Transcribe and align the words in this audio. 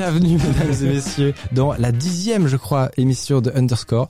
Bienvenue, 0.00 0.38
mesdames 0.38 0.72
et 0.82 0.94
messieurs, 0.94 1.34
dans 1.52 1.74
la 1.74 1.92
dixième, 1.92 2.46
je 2.46 2.56
crois, 2.56 2.90
émission 2.96 3.42
de 3.42 3.52
Underscore. 3.54 4.08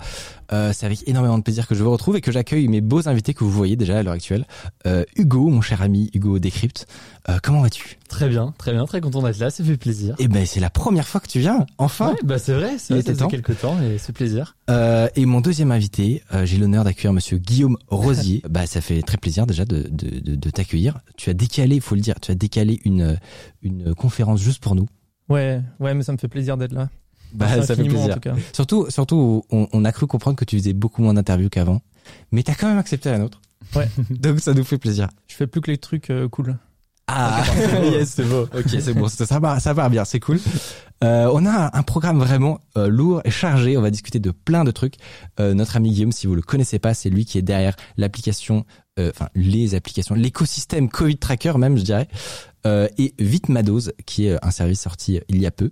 Euh, 0.53 0.73
c'est 0.73 0.87
avec 0.87 1.09
énormément 1.09 1.37
de 1.37 1.43
plaisir 1.43 1.67
que 1.67 1.75
je 1.75 1.83
vous 1.83 1.91
retrouve 1.91 2.15
et 2.17 2.21
que 2.21 2.31
j'accueille 2.31 2.69
mes 2.69 2.81
beaux 2.81 3.09
invités 3.09 3.35
que 3.35 3.43
vous 3.43 3.51
voyez 3.51 3.75
déjà 3.75 3.99
à 3.99 4.03
l'heure 4.05 4.15
actuelle. 4.15 4.47
Euh, 4.87 5.05
Hugo, 5.17 5.49
mon 5.49 5.61
cher 5.61 5.83
ami 5.83 6.09
Hugo 6.15 6.39
Décrypte, 6.39 6.87
euh, 7.29 7.39
comment 7.43 7.61
vas-tu? 7.63 7.99
Très 8.09 8.29
bien, 8.29 8.55
très 8.57 8.71
bien, 8.71 8.85
très 8.87 9.01
content 9.01 9.21
d'être 9.21 9.41
là, 9.41 9.51
ça 9.51 9.65
fait 9.65 9.77
plaisir. 9.77 10.15
Eh 10.21 10.29
ben, 10.29 10.47
c'est 10.47 10.61
la 10.61 10.71
première 10.71 11.09
fois 11.09 11.21
que 11.21 11.27
tu 11.27 11.41
viens, 11.41 11.67
enfin. 11.77 12.11
Ouais, 12.11 12.19
bah 12.23 12.39
c'est 12.39 12.55
vrai, 12.55 12.79
ça, 12.79 12.95
fait 13.03 13.27
quelques 13.29 13.59
temps 13.59 13.77
et 13.83 13.99
c'est 13.99 14.13
plaisir. 14.13 14.55
Euh, 14.71 15.09
et 15.17 15.27
mon 15.27 15.41
deuxième 15.41 15.73
invité, 15.73 16.23
j'ai 16.45 16.59
l'honneur 16.59 16.85
d'accueillir 16.85 17.13
Monsieur 17.13 17.39
Guillaume 17.39 17.77
Rosier. 17.89 18.43
bah, 18.49 18.65
ça 18.67 18.81
fait 18.81 19.03
très 19.03 19.17
plaisir 19.17 19.45
déjà 19.45 19.65
de, 19.65 19.89
de, 19.91 20.21
de, 20.21 20.37
de 20.37 20.51
t'accueillir. 20.51 21.01
Tu 21.17 21.31
as 21.31 21.35
décalé, 21.35 21.75
il 21.75 21.83
faut 21.83 21.97
le 21.97 22.01
dire, 22.01 22.21
tu 22.21 22.31
as 22.31 22.37
décalé 22.37 22.81
une 22.85 23.19
une 23.63 23.93
conférence 23.97 24.41
juste 24.41 24.63
pour 24.63 24.77
nous. 24.77 24.87
Ouais, 25.31 25.63
ouais, 25.79 25.95
mais 25.95 26.03
ça 26.03 26.13
me 26.13 26.19
fait 26.19 26.29
plaisir 26.29 26.57
d'être 26.57 26.73
là. 26.73 26.91
Bah, 27.33 27.63
ça 27.63 27.77
fait 27.77 27.85
plaisir. 27.85 28.11
En 28.11 28.15
tout 28.15 28.21
cas. 28.21 28.35
Surtout, 28.53 28.91
surtout, 28.91 29.45
on, 29.51 29.69
on 29.73 29.85
a 29.85 29.93
cru 29.93 30.07
comprendre 30.07 30.37
que 30.37 30.45
tu 30.45 30.59
faisais 30.59 30.73
beaucoup 30.73 31.03
moins 31.03 31.15
d'interviews 31.15 31.49
qu'avant, 31.49 31.81
mais 32.33 32.43
t'as 32.43 32.55
quand 32.55 32.69
même 32.69 32.79
accepté 32.79 33.11
la 33.11 33.19
nôtre. 33.19 33.41
Ouais. 33.77 33.89
Donc 34.11 34.41
ça 34.41 34.53
nous 34.53 34.65
fait 34.65 34.79
plaisir. 34.79 35.09
Je 35.29 35.37
fais 35.37 35.47
plus 35.47 35.61
que 35.61 35.71
les 35.71 35.79
trucs 35.79 36.11
euh, 36.11 36.29
cool. 36.29 36.57
Ah, 37.07 37.43
yes, 37.83 38.11
c'est 38.11 38.25
beau. 38.25 38.43
Ok, 38.55 38.69
c'est 38.69 38.95
bon, 38.95 39.09
ça, 39.09 39.27
ça 39.27 39.39
va, 39.41 39.59
ça 39.61 39.73
va 39.73 39.89
bien, 39.89 40.05
c'est 40.05 40.21
cool. 40.21 40.39
Euh, 41.03 41.31
on 41.33 41.47
a 41.47 41.77
un, 41.77 41.83
programme 41.83 42.19
vraiment 42.19 42.61
euh, 42.77 42.89
lourd 42.89 43.23
et 43.25 43.31
chargé. 43.31 43.77
On 43.77 43.83
va 43.83 43.91
discuter 43.91 44.19
de 44.19 44.31
plein 44.31 44.65
de 44.65 44.71
trucs. 44.71 44.97
Euh, 45.39 45.55
notre 45.55 45.77
ami 45.77 45.91
Guillaume, 45.91 46.13
si 46.13 46.27
vous 46.27 46.35
le 46.35 46.43
connaissez 46.43 46.79
pas, 46.79 46.93
c'est 46.93 47.11
lui 47.11 47.25
qui 47.25 47.39
est 47.39 47.43
derrière 47.43 47.75
l'application, 47.97 48.65
euh, 48.99 49.11
enfin 49.15 49.29
les 49.35 49.75
applications, 49.75 50.15
l'écosystème 50.15 50.91
Covid 50.91 51.17
Tracker 51.17 51.55
même, 51.57 51.79
je 51.79 51.85
dirais. 51.85 52.09
Euh, 52.67 52.89
et 52.99 53.15
Vitmados, 53.19 53.91
qui 54.05 54.27
est 54.27 54.45
un 54.45 54.51
service 54.51 54.83
sorti 54.83 55.21
il 55.29 55.41
y 55.41 55.47
a 55.47 55.51
peu. 55.51 55.71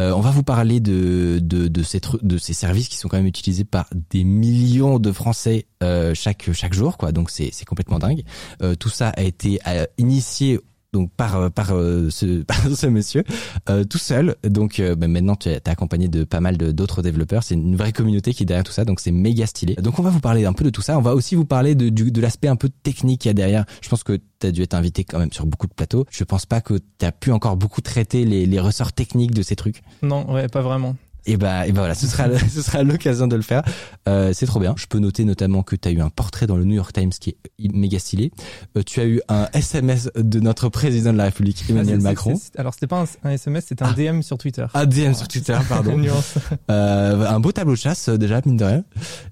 Euh, 0.00 0.12
on 0.12 0.20
va 0.20 0.30
vous 0.30 0.42
parler 0.42 0.80
de 0.80 1.38
de 1.42 1.68
de 1.68 1.82
ces 1.82 2.00
de 2.22 2.38
ces 2.38 2.54
services 2.54 2.88
qui 2.88 2.96
sont 2.96 3.08
quand 3.08 3.18
même 3.18 3.26
utilisés 3.26 3.64
par 3.64 3.86
des 4.10 4.24
millions 4.24 4.98
de 4.98 5.12
Français 5.12 5.66
euh, 5.82 6.14
chaque 6.14 6.50
chaque 6.52 6.72
jour, 6.72 6.96
quoi. 6.96 7.12
Donc 7.12 7.30
c'est 7.30 7.50
c'est 7.52 7.66
complètement 7.66 7.98
dingue. 7.98 8.22
Euh, 8.62 8.74
tout 8.74 8.88
ça 8.88 9.10
a 9.10 9.20
été 9.20 9.60
euh, 9.66 9.84
initié 9.98 10.58
donc 10.94 11.10
par 11.10 11.36
euh, 11.36 11.50
par 11.50 11.72
euh, 11.72 12.08
ce 12.08 12.42
par 12.44 12.56
ce 12.74 12.86
monsieur 12.86 13.24
euh, 13.68 13.84
tout 13.84 13.98
seul. 13.98 14.36
Donc 14.44 14.78
euh, 14.80 14.94
bah, 14.94 15.08
maintenant 15.08 15.34
tu 15.34 15.50
es 15.50 15.68
accompagné 15.68 16.08
de 16.08 16.24
pas 16.24 16.40
mal 16.40 16.56
d'autres 16.56 17.02
développeurs. 17.02 17.42
C'est 17.42 17.54
une 17.54 17.76
vraie 17.76 17.92
communauté 17.92 18.32
qui 18.32 18.44
est 18.44 18.46
derrière 18.46 18.64
tout 18.64 18.72
ça. 18.72 18.84
Donc 18.84 19.00
c'est 19.00 19.10
méga 19.10 19.46
stylé. 19.46 19.74
Donc 19.74 19.98
on 19.98 20.02
va 20.02 20.10
vous 20.10 20.20
parler 20.20 20.46
un 20.46 20.52
peu 20.52 20.64
de 20.64 20.70
tout 20.70 20.82
ça. 20.82 20.96
On 20.96 21.02
va 21.02 21.14
aussi 21.14 21.34
vous 21.34 21.44
parler 21.44 21.74
de 21.74 21.90
de 21.90 22.20
l'aspect 22.20 22.48
un 22.48 22.56
peu 22.56 22.68
technique 22.68 23.22
qu'il 23.22 23.28
y 23.28 23.30
a 23.30 23.34
derrière. 23.34 23.64
Je 23.82 23.88
pense 23.88 24.04
que 24.04 24.18
tu 24.38 24.46
as 24.46 24.52
dû 24.52 24.62
être 24.62 24.74
invité 24.74 25.04
quand 25.04 25.18
même 25.18 25.32
sur 25.32 25.46
beaucoup 25.46 25.66
de 25.66 25.74
plateaux. 25.74 26.06
Je 26.10 26.24
pense 26.24 26.46
pas 26.46 26.60
que 26.60 26.74
tu 26.98 27.04
as 27.04 27.12
pu 27.12 27.32
encore 27.32 27.56
beaucoup 27.56 27.80
traiter 27.80 28.24
les, 28.24 28.46
les 28.46 28.60
ressorts 28.60 28.92
techniques 28.92 29.34
de 29.34 29.42
ces 29.42 29.56
trucs. 29.56 29.82
Non, 30.02 30.30
ouais, 30.32 30.48
pas 30.48 30.62
vraiment. 30.62 30.96
Et 31.26 31.36
bah, 31.36 31.66
et 31.66 31.72
bah 31.72 31.80
voilà, 31.80 31.94
ce 31.94 32.06
sera 32.06 32.26
ce 32.48 32.62
sera 32.62 32.82
l'occasion 32.82 33.26
de 33.26 33.36
le 33.36 33.42
faire. 33.42 33.62
Euh, 34.08 34.32
c'est 34.34 34.46
trop 34.46 34.60
bien. 34.60 34.74
Je 34.76 34.86
peux 34.86 34.98
noter 34.98 35.24
notamment 35.24 35.62
que 35.62 35.74
tu 35.76 35.88
as 35.88 35.90
eu 35.92 36.00
un 36.00 36.10
portrait 36.10 36.46
dans 36.46 36.56
le 36.56 36.64
New 36.64 36.74
York 36.74 36.92
Times 36.92 37.10
qui 37.10 37.30
est 37.58 37.72
méga 37.74 37.98
stylé. 37.98 38.30
Euh, 38.76 38.82
tu 38.84 39.00
as 39.00 39.06
eu 39.06 39.20
un 39.28 39.48
SMS 39.54 40.10
de 40.16 40.40
notre 40.40 40.68
président 40.68 41.12
de 41.12 41.18
la 41.18 41.24
République 41.24 41.64
Emmanuel 41.68 41.94
Ah, 41.96 42.00
c'est- 42.00 42.04
Macron. 42.04 42.34
c'est- 42.36 42.50
c'est- 42.52 42.60
alors, 42.60 42.74
c'était 42.74 42.86
pas 42.86 43.00
un, 43.02 43.28
un 43.28 43.30
SMS, 43.32 43.64
c'était 43.68 43.84
un 43.84 43.90
Ah. 43.90 43.94
DM 43.96 44.20
sur 44.22 44.36
Twitter. 44.38 44.66
Un 44.74 44.86
DM 44.86 45.14
sur 45.14 45.28
Twitter, 45.28 45.56
pardon. 45.68 45.96
Nuance. 46.04 46.34
Euh, 46.70 47.26
un 47.26 47.40
beau 47.40 47.52
tableau 47.52 47.72
de 47.74 47.78
chasse 47.78 48.08
euh, 48.08 48.16
déjà 48.18 48.40
mine 48.44 48.56
de 48.56 48.64
rien. 48.64 48.84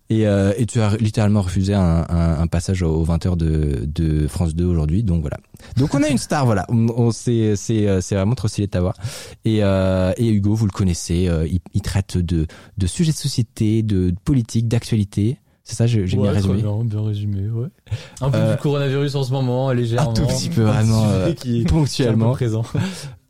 Et, 0.08 0.26
euh, 0.26 0.52
et 0.56 0.66
tu 0.66 0.80
as 0.80 0.96
littéralement 0.96 1.42
refusé 1.42 1.74
un, 1.74 2.06
un, 2.08 2.40
un 2.40 2.46
passage 2.46 2.82
aux 2.82 3.04
20h 3.04 3.36
de, 3.36 3.82
de 3.86 4.26
France 4.28 4.54
2 4.54 4.64
aujourd'hui. 4.64 5.02
Donc 5.02 5.20
voilà. 5.22 5.38
Donc 5.76 5.94
on 5.94 6.02
a 6.02 6.08
une 6.08 6.18
star, 6.18 6.44
voilà. 6.46 6.64
On, 6.68 6.86
on 6.96 7.10
c'est 7.12 7.56
c'est 7.56 7.86
euh, 7.86 8.00
c'est 8.00 8.14
vraiment 8.14 8.34
trop 8.34 8.48
stylé 8.48 8.66
de 8.66 8.70
t'avoir. 8.72 8.94
Et 9.44 9.62
euh, 9.62 10.12
et 10.16 10.28
Hugo, 10.30 10.54
vous 10.54 10.66
le 10.66 10.72
connaissez, 10.72 11.28
euh, 11.28 11.46
il, 11.46 11.60
il 11.82 11.88
traite 11.90 12.16
de 12.18 12.46
de 12.78 12.86
sujets 12.86 13.12
de 13.12 13.16
société, 13.16 13.82
de, 13.82 14.10
de 14.10 14.16
politique, 14.24 14.68
d'actualité. 14.68 15.38
C'est 15.64 15.76
ça, 15.76 15.86
j'ai 15.86 16.02
bien 16.04 16.32
résumé. 16.32 16.60
bien, 16.62 16.84
bien 16.84 17.02
résumé, 17.04 17.48
ouais. 17.48 17.68
Un 18.20 18.30
peu 18.30 18.36
Euh, 18.36 18.54
du 18.56 18.60
coronavirus 18.60 19.14
en 19.14 19.22
ce 19.22 19.30
moment, 19.32 19.70
légèrement. 19.72 20.10
un 20.10 20.12
tout 20.14 20.26
petit 20.26 20.48
peu, 20.48 20.62
vraiment, 20.62 21.04
euh, 21.06 21.24
sujet 21.26 21.34
qui 21.36 21.60
est- 21.60 21.68
Ponctuellement. 21.68 22.34
qui 22.34 22.44
est 22.44 22.48
un 22.48 22.50
peu 22.62 22.62
présent. 22.62 22.64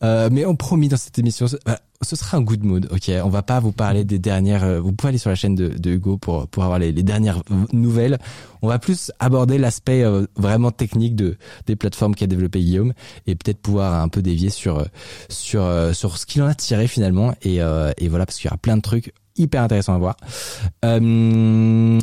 Euh, 0.02 0.28
mais 0.32 0.46
on 0.46 0.56
promis 0.56 0.88
dans 0.88 0.96
cette 0.96 1.18
émission, 1.18 1.46
bah, 1.66 1.78
ce 2.02 2.16
sera 2.16 2.36
un 2.36 2.40
good 2.42 2.64
mood. 2.64 2.88
Ok, 2.92 3.10
on 3.24 3.28
va 3.28 3.42
pas 3.42 3.60
vous 3.60 3.72
parler 3.72 4.04
des 4.04 4.18
dernières. 4.18 4.64
euh, 4.64 4.80
vous 4.80 4.92
pouvez 4.92 5.08
aller 5.10 5.18
sur 5.18 5.30
la 5.30 5.36
chaîne 5.36 5.54
de, 5.54 5.68
de 5.68 5.90
Hugo 5.90 6.16
pour 6.18 6.46
pour 6.48 6.64
avoir 6.64 6.78
les, 6.78 6.92
les 6.92 7.02
dernières 7.02 7.38
euh, 7.50 7.64
nouvelles. 7.72 8.18
On 8.62 8.68
va 8.68 8.78
plus 8.78 9.10
aborder 9.18 9.58
l'aspect 9.58 10.02
euh, 10.02 10.26
vraiment 10.36 10.70
technique 10.70 11.16
de 11.16 11.36
des 11.66 11.76
plateformes 11.76 12.14
qu'a 12.14 12.26
développé 12.26 12.60
Guillaume 12.60 12.92
et 13.26 13.34
peut-être 13.34 13.58
pouvoir 13.58 14.00
un 14.02 14.08
peu 14.08 14.22
dévier 14.22 14.50
sur 14.50 14.78
euh, 14.78 14.84
sur 15.28 15.62
euh, 15.62 15.92
sur 15.92 16.18
ce 16.18 16.26
qu'il 16.26 16.42
en 16.42 16.46
a 16.46 16.54
tiré 16.54 16.86
finalement 16.88 17.34
et 17.42 17.62
euh, 17.62 17.92
et 17.98 18.08
voilà 18.08 18.26
parce 18.26 18.38
qu'il 18.38 18.46
y 18.46 18.50
aura 18.50 18.58
plein 18.58 18.76
de 18.76 18.82
trucs 18.82 19.12
hyper 19.36 19.62
intéressants 19.62 19.94
à 19.94 19.98
voir. 19.98 20.16
Euh, 20.84 21.98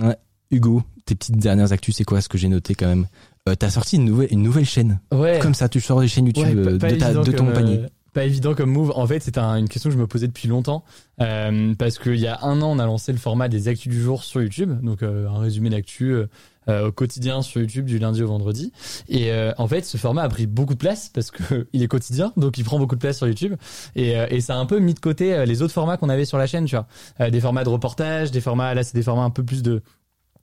Hugo, 0.51 0.83
tes 1.05 1.15
petites 1.15 1.37
dernières 1.37 1.71
actus, 1.71 1.95
c'est 1.95 2.03
quoi 2.03 2.21
ce 2.21 2.29
que 2.29 2.37
j'ai 2.37 2.47
noté 2.49 2.73
quand 2.75 2.87
même? 2.87 3.05
Euh, 3.47 3.55
T'as 3.55 3.69
sorti 3.69 3.95
une 3.97 4.05
nouvelle 4.05 4.27
une 4.31 4.41
nouvelle 4.41 4.65
chaîne. 4.65 4.99
Ouais. 5.13 5.39
Comme 5.41 5.53
ça, 5.53 5.69
tu 5.69 5.79
sors 5.79 6.01
des 6.01 6.07
chaînes 6.07 6.25
YouTube 6.27 6.43
Ouais, 6.45 6.55
euh, 6.55 6.77
pas- 6.77 6.87
pas 6.87 6.93
de, 6.93 6.97
ta, 6.99 7.13
de 7.13 7.31
ton 7.31 7.45
comme, 7.45 7.53
panier. 7.53 7.81
Pas 8.13 8.23
évident 8.25 8.53
comme 8.55 8.71
move. 8.71 8.91
En 8.95 9.05
fait, 9.07 9.19
c'était 9.19 9.39
un- 9.39 9.55
une 9.57 9.69
question 9.69 9.89
que 9.89 9.95
je 9.95 9.99
me 10.01 10.07
posais 10.07 10.27
depuis 10.27 10.47
longtemps. 10.47 10.83
Euh, 11.21 11.73
parce 11.77 11.99
qu'il 11.99 12.15
y 12.19 12.27
a 12.27 12.39
un 12.43 12.61
an, 12.61 12.71
on 12.71 12.79
a 12.79 12.85
lancé 12.85 13.11
le 13.11 13.17
format 13.17 13.49
des 13.49 13.67
actus 13.67 13.91
du 13.91 14.01
jour 14.01 14.23
sur 14.23 14.41
YouTube. 14.41 14.79
Donc, 14.81 15.03
euh, 15.03 15.27
un 15.27 15.39
résumé 15.39 15.69
d'actu 15.69 16.11
euh, 16.13 16.27
euh, 16.69 16.87
au 16.87 16.91
quotidien 16.91 17.41
sur 17.41 17.59
YouTube 17.61 17.85
du 17.85 17.99
lundi 17.99 18.21
au 18.23 18.27
vendredi. 18.27 18.71
Et 19.09 19.31
euh, 19.31 19.51
en 19.57 19.67
fait, 19.67 19.83
ce 19.85 19.97
format 19.97 20.21
a 20.23 20.29
pris 20.29 20.45
beaucoup 20.47 20.73
de 20.75 20.79
place 20.79 21.09
parce 21.13 21.31
que 21.31 21.67
il 21.73 21.83
est 21.83 21.87
quotidien. 21.87 22.31
Donc, 22.37 22.57
il 22.57 22.63
prend 22.63 22.79
beaucoup 22.79 22.95
de 22.95 22.99
place 23.01 23.17
sur 23.17 23.27
YouTube. 23.27 23.55
Et, 23.95 24.17
euh, 24.17 24.27
et 24.29 24.39
ça 24.41 24.55
a 24.55 24.57
un 24.57 24.65
peu 24.65 24.79
mis 24.79 24.93
de 24.93 24.99
côté 24.99 25.45
les 25.45 25.61
autres 25.61 25.73
formats 25.73 25.97
qu'on 25.97 26.09
avait 26.09 26.25
sur 26.25 26.37
la 26.37 26.47
chaîne, 26.47 26.65
tu 26.65 26.75
vois. 26.77 27.29
Des 27.29 27.39
formats 27.41 27.63
de 27.63 27.69
reportage, 27.69 28.31
des 28.31 28.41
formats, 28.41 28.73
là, 28.73 28.83
c'est 28.83 28.95
des 28.95 29.03
formats 29.03 29.23
un 29.23 29.29
peu 29.29 29.43
plus 29.43 29.61
de 29.63 29.81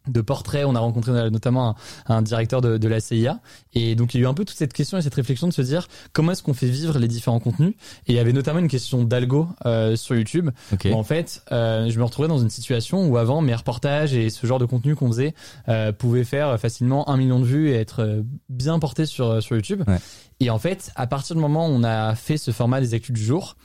de 0.08 0.20
portraits. 0.20 0.64
On 0.66 0.74
a 0.74 0.80
rencontré 0.80 1.12
euh, 1.12 1.30
notamment 1.30 1.76
un, 2.08 2.16
un 2.16 2.22
directeur 2.22 2.60
de, 2.60 2.78
de 2.78 2.88
la 2.88 3.00
CIA. 3.00 3.40
Et 3.74 3.94
donc, 3.94 4.14
il 4.14 4.18
y 4.18 4.20
a 4.22 4.26
eu 4.26 4.28
un 4.28 4.34
peu 4.34 4.44
toute 4.44 4.56
cette 4.56 4.72
question 4.72 4.98
et 4.98 5.02
cette 5.02 5.14
réflexion 5.14 5.46
de 5.48 5.52
se 5.52 5.62
dire 5.62 5.88
comment 6.12 6.32
est-ce 6.32 6.42
qu'on 6.42 6.54
fait 6.54 6.68
vivre 6.68 6.98
les 6.98 7.08
différents 7.08 7.40
contenus? 7.40 7.74
Et 8.06 8.12
il 8.12 8.14
y 8.14 8.18
avait 8.18 8.32
notamment 8.32 8.58
une 8.60 8.68
question 8.68 9.04
d'algo 9.04 9.48
euh, 9.66 9.96
sur 9.96 10.16
YouTube. 10.16 10.50
Ok. 10.72 10.88
Où 10.90 10.94
en 10.94 11.02
fait, 11.02 11.42
euh, 11.52 11.88
je 11.90 11.98
me 11.98 12.04
retrouvais 12.04 12.28
dans 12.28 12.38
une 12.38 12.50
situation 12.50 13.06
où 13.06 13.16
avant, 13.16 13.40
mes 13.40 13.54
reportages 13.54 14.14
et 14.14 14.30
ce 14.30 14.46
genre 14.46 14.58
de 14.58 14.64
contenu 14.64 14.94
qu'on 14.94 15.08
faisait 15.08 15.34
euh, 15.68 15.92
pouvaient 15.92 16.24
faire 16.24 16.58
facilement 16.58 17.08
un 17.08 17.16
million 17.16 17.40
de 17.40 17.44
vues 17.44 17.70
et 17.70 17.74
être 17.74 18.02
euh, 18.02 18.22
bien 18.48 18.78
portés 18.78 19.06
sur, 19.06 19.42
sur 19.42 19.56
YouTube. 19.56 19.82
Ouais. 19.86 19.98
Et 20.40 20.50
en 20.50 20.58
fait, 20.58 20.90
à 20.96 21.06
partir 21.06 21.34
du 21.34 21.42
moment 21.42 21.66
où 21.68 21.70
on 21.70 21.84
a 21.84 22.14
fait 22.14 22.36
ce 22.36 22.50
format 22.50 22.80
des 22.80 22.94
actus 22.94 23.14
du 23.14 23.22
jour, 23.22 23.56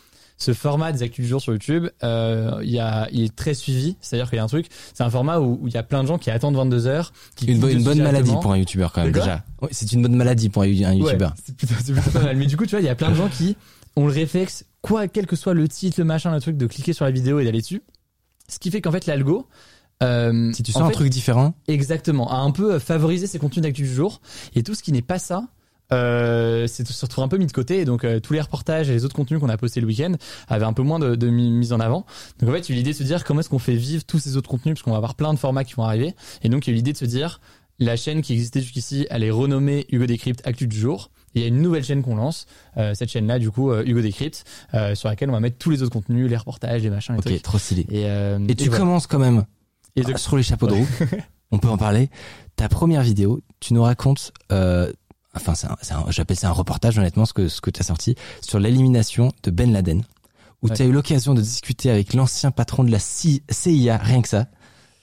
ce 0.41 0.53
format 0.53 0.91
des 0.91 1.03
actus 1.03 1.23
du 1.23 1.29
jour 1.29 1.39
sur 1.39 1.53
YouTube, 1.53 1.87
euh, 2.03 2.59
il 2.63 2.71
y 2.71 2.79
a, 2.79 3.07
il 3.11 3.23
est 3.25 3.35
très 3.35 3.53
suivi. 3.53 3.95
C'est-à-dire 4.01 4.27
qu'il 4.27 4.37
y 4.37 4.39
a 4.39 4.43
un 4.43 4.47
truc, 4.47 4.65
c'est 4.93 5.03
un 5.03 5.09
format 5.11 5.39
où, 5.39 5.59
où 5.61 5.67
il 5.67 5.73
y 5.73 5.77
a 5.77 5.83
plein 5.83 6.01
de 6.01 6.07
gens 6.07 6.17
qui 6.17 6.31
attendent 6.31 6.55
22 6.55 6.87
heures, 6.87 7.13
qui 7.35 7.45
Une, 7.45 7.59
bonne- 7.59 7.77
une 7.77 7.83
bonne 7.83 8.01
maladie 8.01 8.31
pour 8.41 8.51
un 8.51 8.57
youtubeur 8.57 8.91
quand 8.91 9.03
même 9.03 9.11
déjà. 9.11 9.43
C'est 9.69 9.91
une 9.91 10.01
bonne 10.01 10.15
maladie 10.15 10.49
pour 10.49 10.63
un, 10.63 10.65
un 10.65 10.69
Ouais, 10.69 10.95
youtubeur. 10.95 11.35
c'est 11.45 11.55
plutôt, 11.55 11.75
plutôt 11.75 12.09
pas 12.09 12.23
mal. 12.23 12.37
Mais 12.37 12.47
du 12.47 12.57
coup, 12.57 12.65
tu 12.65 12.71
vois, 12.71 12.79
il 12.79 12.85
y 12.85 12.89
a 12.89 12.95
plein 12.95 13.11
de 13.11 13.15
gens 13.15 13.29
qui 13.29 13.55
ont 13.95 14.07
le 14.07 14.11
réflexe, 14.13 14.65
quoi, 14.81 15.07
quel 15.07 15.27
que 15.27 15.35
soit 15.35 15.53
le 15.53 15.67
titre, 15.67 15.99
le 15.99 16.05
machin, 16.05 16.33
le 16.33 16.41
truc, 16.41 16.57
de 16.57 16.65
cliquer 16.65 16.93
sur 16.93 17.05
la 17.05 17.11
vidéo 17.11 17.39
et 17.39 17.45
d'aller 17.45 17.61
dessus. 17.61 17.83
Ce 18.47 18.57
qui 18.57 18.71
fait 18.71 18.81
qu'en 18.81 18.91
fait, 18.91 19.05
l'algo, 19.05 19.45
euh, 20.01 20.51
Si 20.53 20.63
tu 20.63 20.71
en 20.71 20.73
sens 20.73 20.81
un 20.83 20.87
fait, 20.87 20.93
truc 20.93 21.09
différent, 21.09 21.53
Exactement, 21.67 22.31
a 22.31 22.37
un 22.37 22.49
peu 22.49 22.79
favorisé 22.79 23.27
ces 23.27 23.37
contenus 23.37 23.61
d'actu 23.61 23.83
du 23.83 23.93
jour. 23.93 24.21
Et 24.55 24.63
tout 24.63 24.73
ce 24.73 24.81
qui 24.81 24.91
n'est 24.91 25.03
pas 25.03 25.19
ça, 25.19 25.43
euh, 25.93 26.67
c'est 26.67 26.87
se 26.87 27.05
retrouve 27.05 27.23
un 27.23 27.27
peu 27.27 27.37
mis 27.37 27.47
de 27.47 27.51
côté. 27.51 27.79
Et 27.79 27.85
donc, 27.85 28.03
euh, 28.03 28.19
tous 28.19 28.33
les 28.33 28.41
reportages 28.41 28.89
et 28.89 28.93
les 28.93 29.05
autres 29.05 29.15
contenus 29.15 29.39
qu'on 29.39 29.49
a 29.49 29.57
postés 29.57 29.81
le 29.81 29.87
week-end 29.87 30.13
avaient 30.47 30.65
un 30.65 30.73
peu 30.73 30.83
moins 30.83 30.99
de, 30.99 31.15
de 31.15 31.29
mi- 31.29 31.51
mise 31.51 31.73
en 31.73 31.79
avant. 31.79 32.05
Donc, 32.39 32.49
en 32.49 32.53
fait, 32.53 32.69
il 32.69 32.71
y 32.71 32.73
a 32.73 32.75
eu 32.75 32.77
l'idée 32.79 32.91
de 32.91 32.97
se 32.97 33.03
dire 33.03 33.23
comment 33.23 33.39
est-ce 33.41 33.49
qu'on 33.49 33.59
fait 33.59 33.75
vivre 33.75 34.03
tous 34.05 34.19
ces 34.19 34.37
autres 34.37 34.49
contenus, 34.49 34.75
parce 34.75 34.83
qu'on 34.83 34.91
va 34.91 34.97
avoir 34.97 35.15
plein 35.15 35.33
de 35.33 35.39
formats 35.39 35.63
qui 35.63 35.73
vont 35.75 35.83
arriver. 35.83 36.13
Et 36.43 36.49
donc, 36.49 36.67
il 36.67 36.69
y 36.69 36.71
a 36.71 36.73
eu 36.73 36.77
l'idée 36.77 36.93
de 36.93 36.97
se 36.97 37.05
dire, 37.05 37.39
la 37.79 37.95
chaîne 37.95 38.21
qui 38.21 38.33
existait 38.33 38.61
jusqu'ici, 38.61 39.07
elle 39.09 39.23
est 39.23 39.31
renommée 39.31 39.87
Hugo 39.89 40.05
Décrypte 40.05 40.45
Actu 40.47 40.67
du 40.67 40.77
jour. 40.79 41.11
Et 41.33 41.39
il 41.39 41.41
y 41.43 41.45
a 41.45 41.47
une 41.47 41.61
nouvelle 41.61 41.83
chaîne 41.83 42.03
qu'on 42.03 42.15
lance, 42.15 42.45
euh, 42.77 42.93
cette 42.93 43.09
chaîne-là, 43.09 43.39
du 43.39 43.51
coup, 43.51 43.71
euh, 43.71 43.83
Hugo 43.85 44.01
Décrypte, 44.01 44.43
euh, 44.73 44.95
sur 44.95 45.07
laquelle 45.07 45.29
on 45.29 45.33
va 45.33 45.39
mettre 45.39 45.57
tous 45.57 45.69
les 45.69 45.81
autres 45.81 45.93
contenus, 45.93 46.29
les 46.29 46.35
reportages, 46.35 46.81
les 46.83 46.89
machins, 46.89 47.13
les 47.15 47.19
ok, 47.19 47.25
trucs. 47.25 47.41
trop 47.41 47.57
stylé. 47.57 47.87
Et, 47.89 48.03
euh, 48.05 48.37
Et 48.49 48.55
tu 48.55 48.65
voilà. 48.67 48.79
commences 48.83 49.07
quand 49.07 49.17
même 49.19 49.45
Et 49.95 50.01
de- 50.03 50.17
sur 50.17 50.35
les 50.35 50.43
chapeaux 50.43 50.67
de 50.67 50.73
roue. 50.75 50.87
On 51.51 51.57
peut 51.57 51.69
en 51.69 51.77
parler. 51.77 52.09
Ta 52.57 52.67
première 52.69 53.01
vidéo, 53.01 53.39
tu 53.61 53.73
nous 53.73 53.81
racontes 53.83 54.33
euh, 54.51 54.91
enfin, 55.35 55.53
j'appelle 56.09 56.37
ça 56.37 56.49
un 56.49 56.53
reportage 56.53 56.97
honnêtement 56.97 57.25
ce 57.25 57.33
que 57.33 57.47
ce 57.47 57.61
que 57.61 57.69
tu 57.69 57.79
as 57.81 57.85
sorti 57.85 58.15
sur 58.41 58.59
l'élimination 58.59 59.31
de 59.43 59.51
Ben 59.51 59.71
Laden, 59.71 60.03
où 60.61 60.67
Ouais. 60.67 60.75
tu 60.75 60.81
as 60.81 60.85
eu 60.85 60.91
l'occasion 60.91 61.33
de 61.33 61.41
discuter 61.41 61.89
avec 61.89 62.13
l'ancien 62.13 62.51
patron 62.51 62.83
de 62.83 62.91
la 62.91 62.99
CIA, 62.99 63.97
rien 63.97 64.21
que 64.21 64.27
ça. 64.27 64.47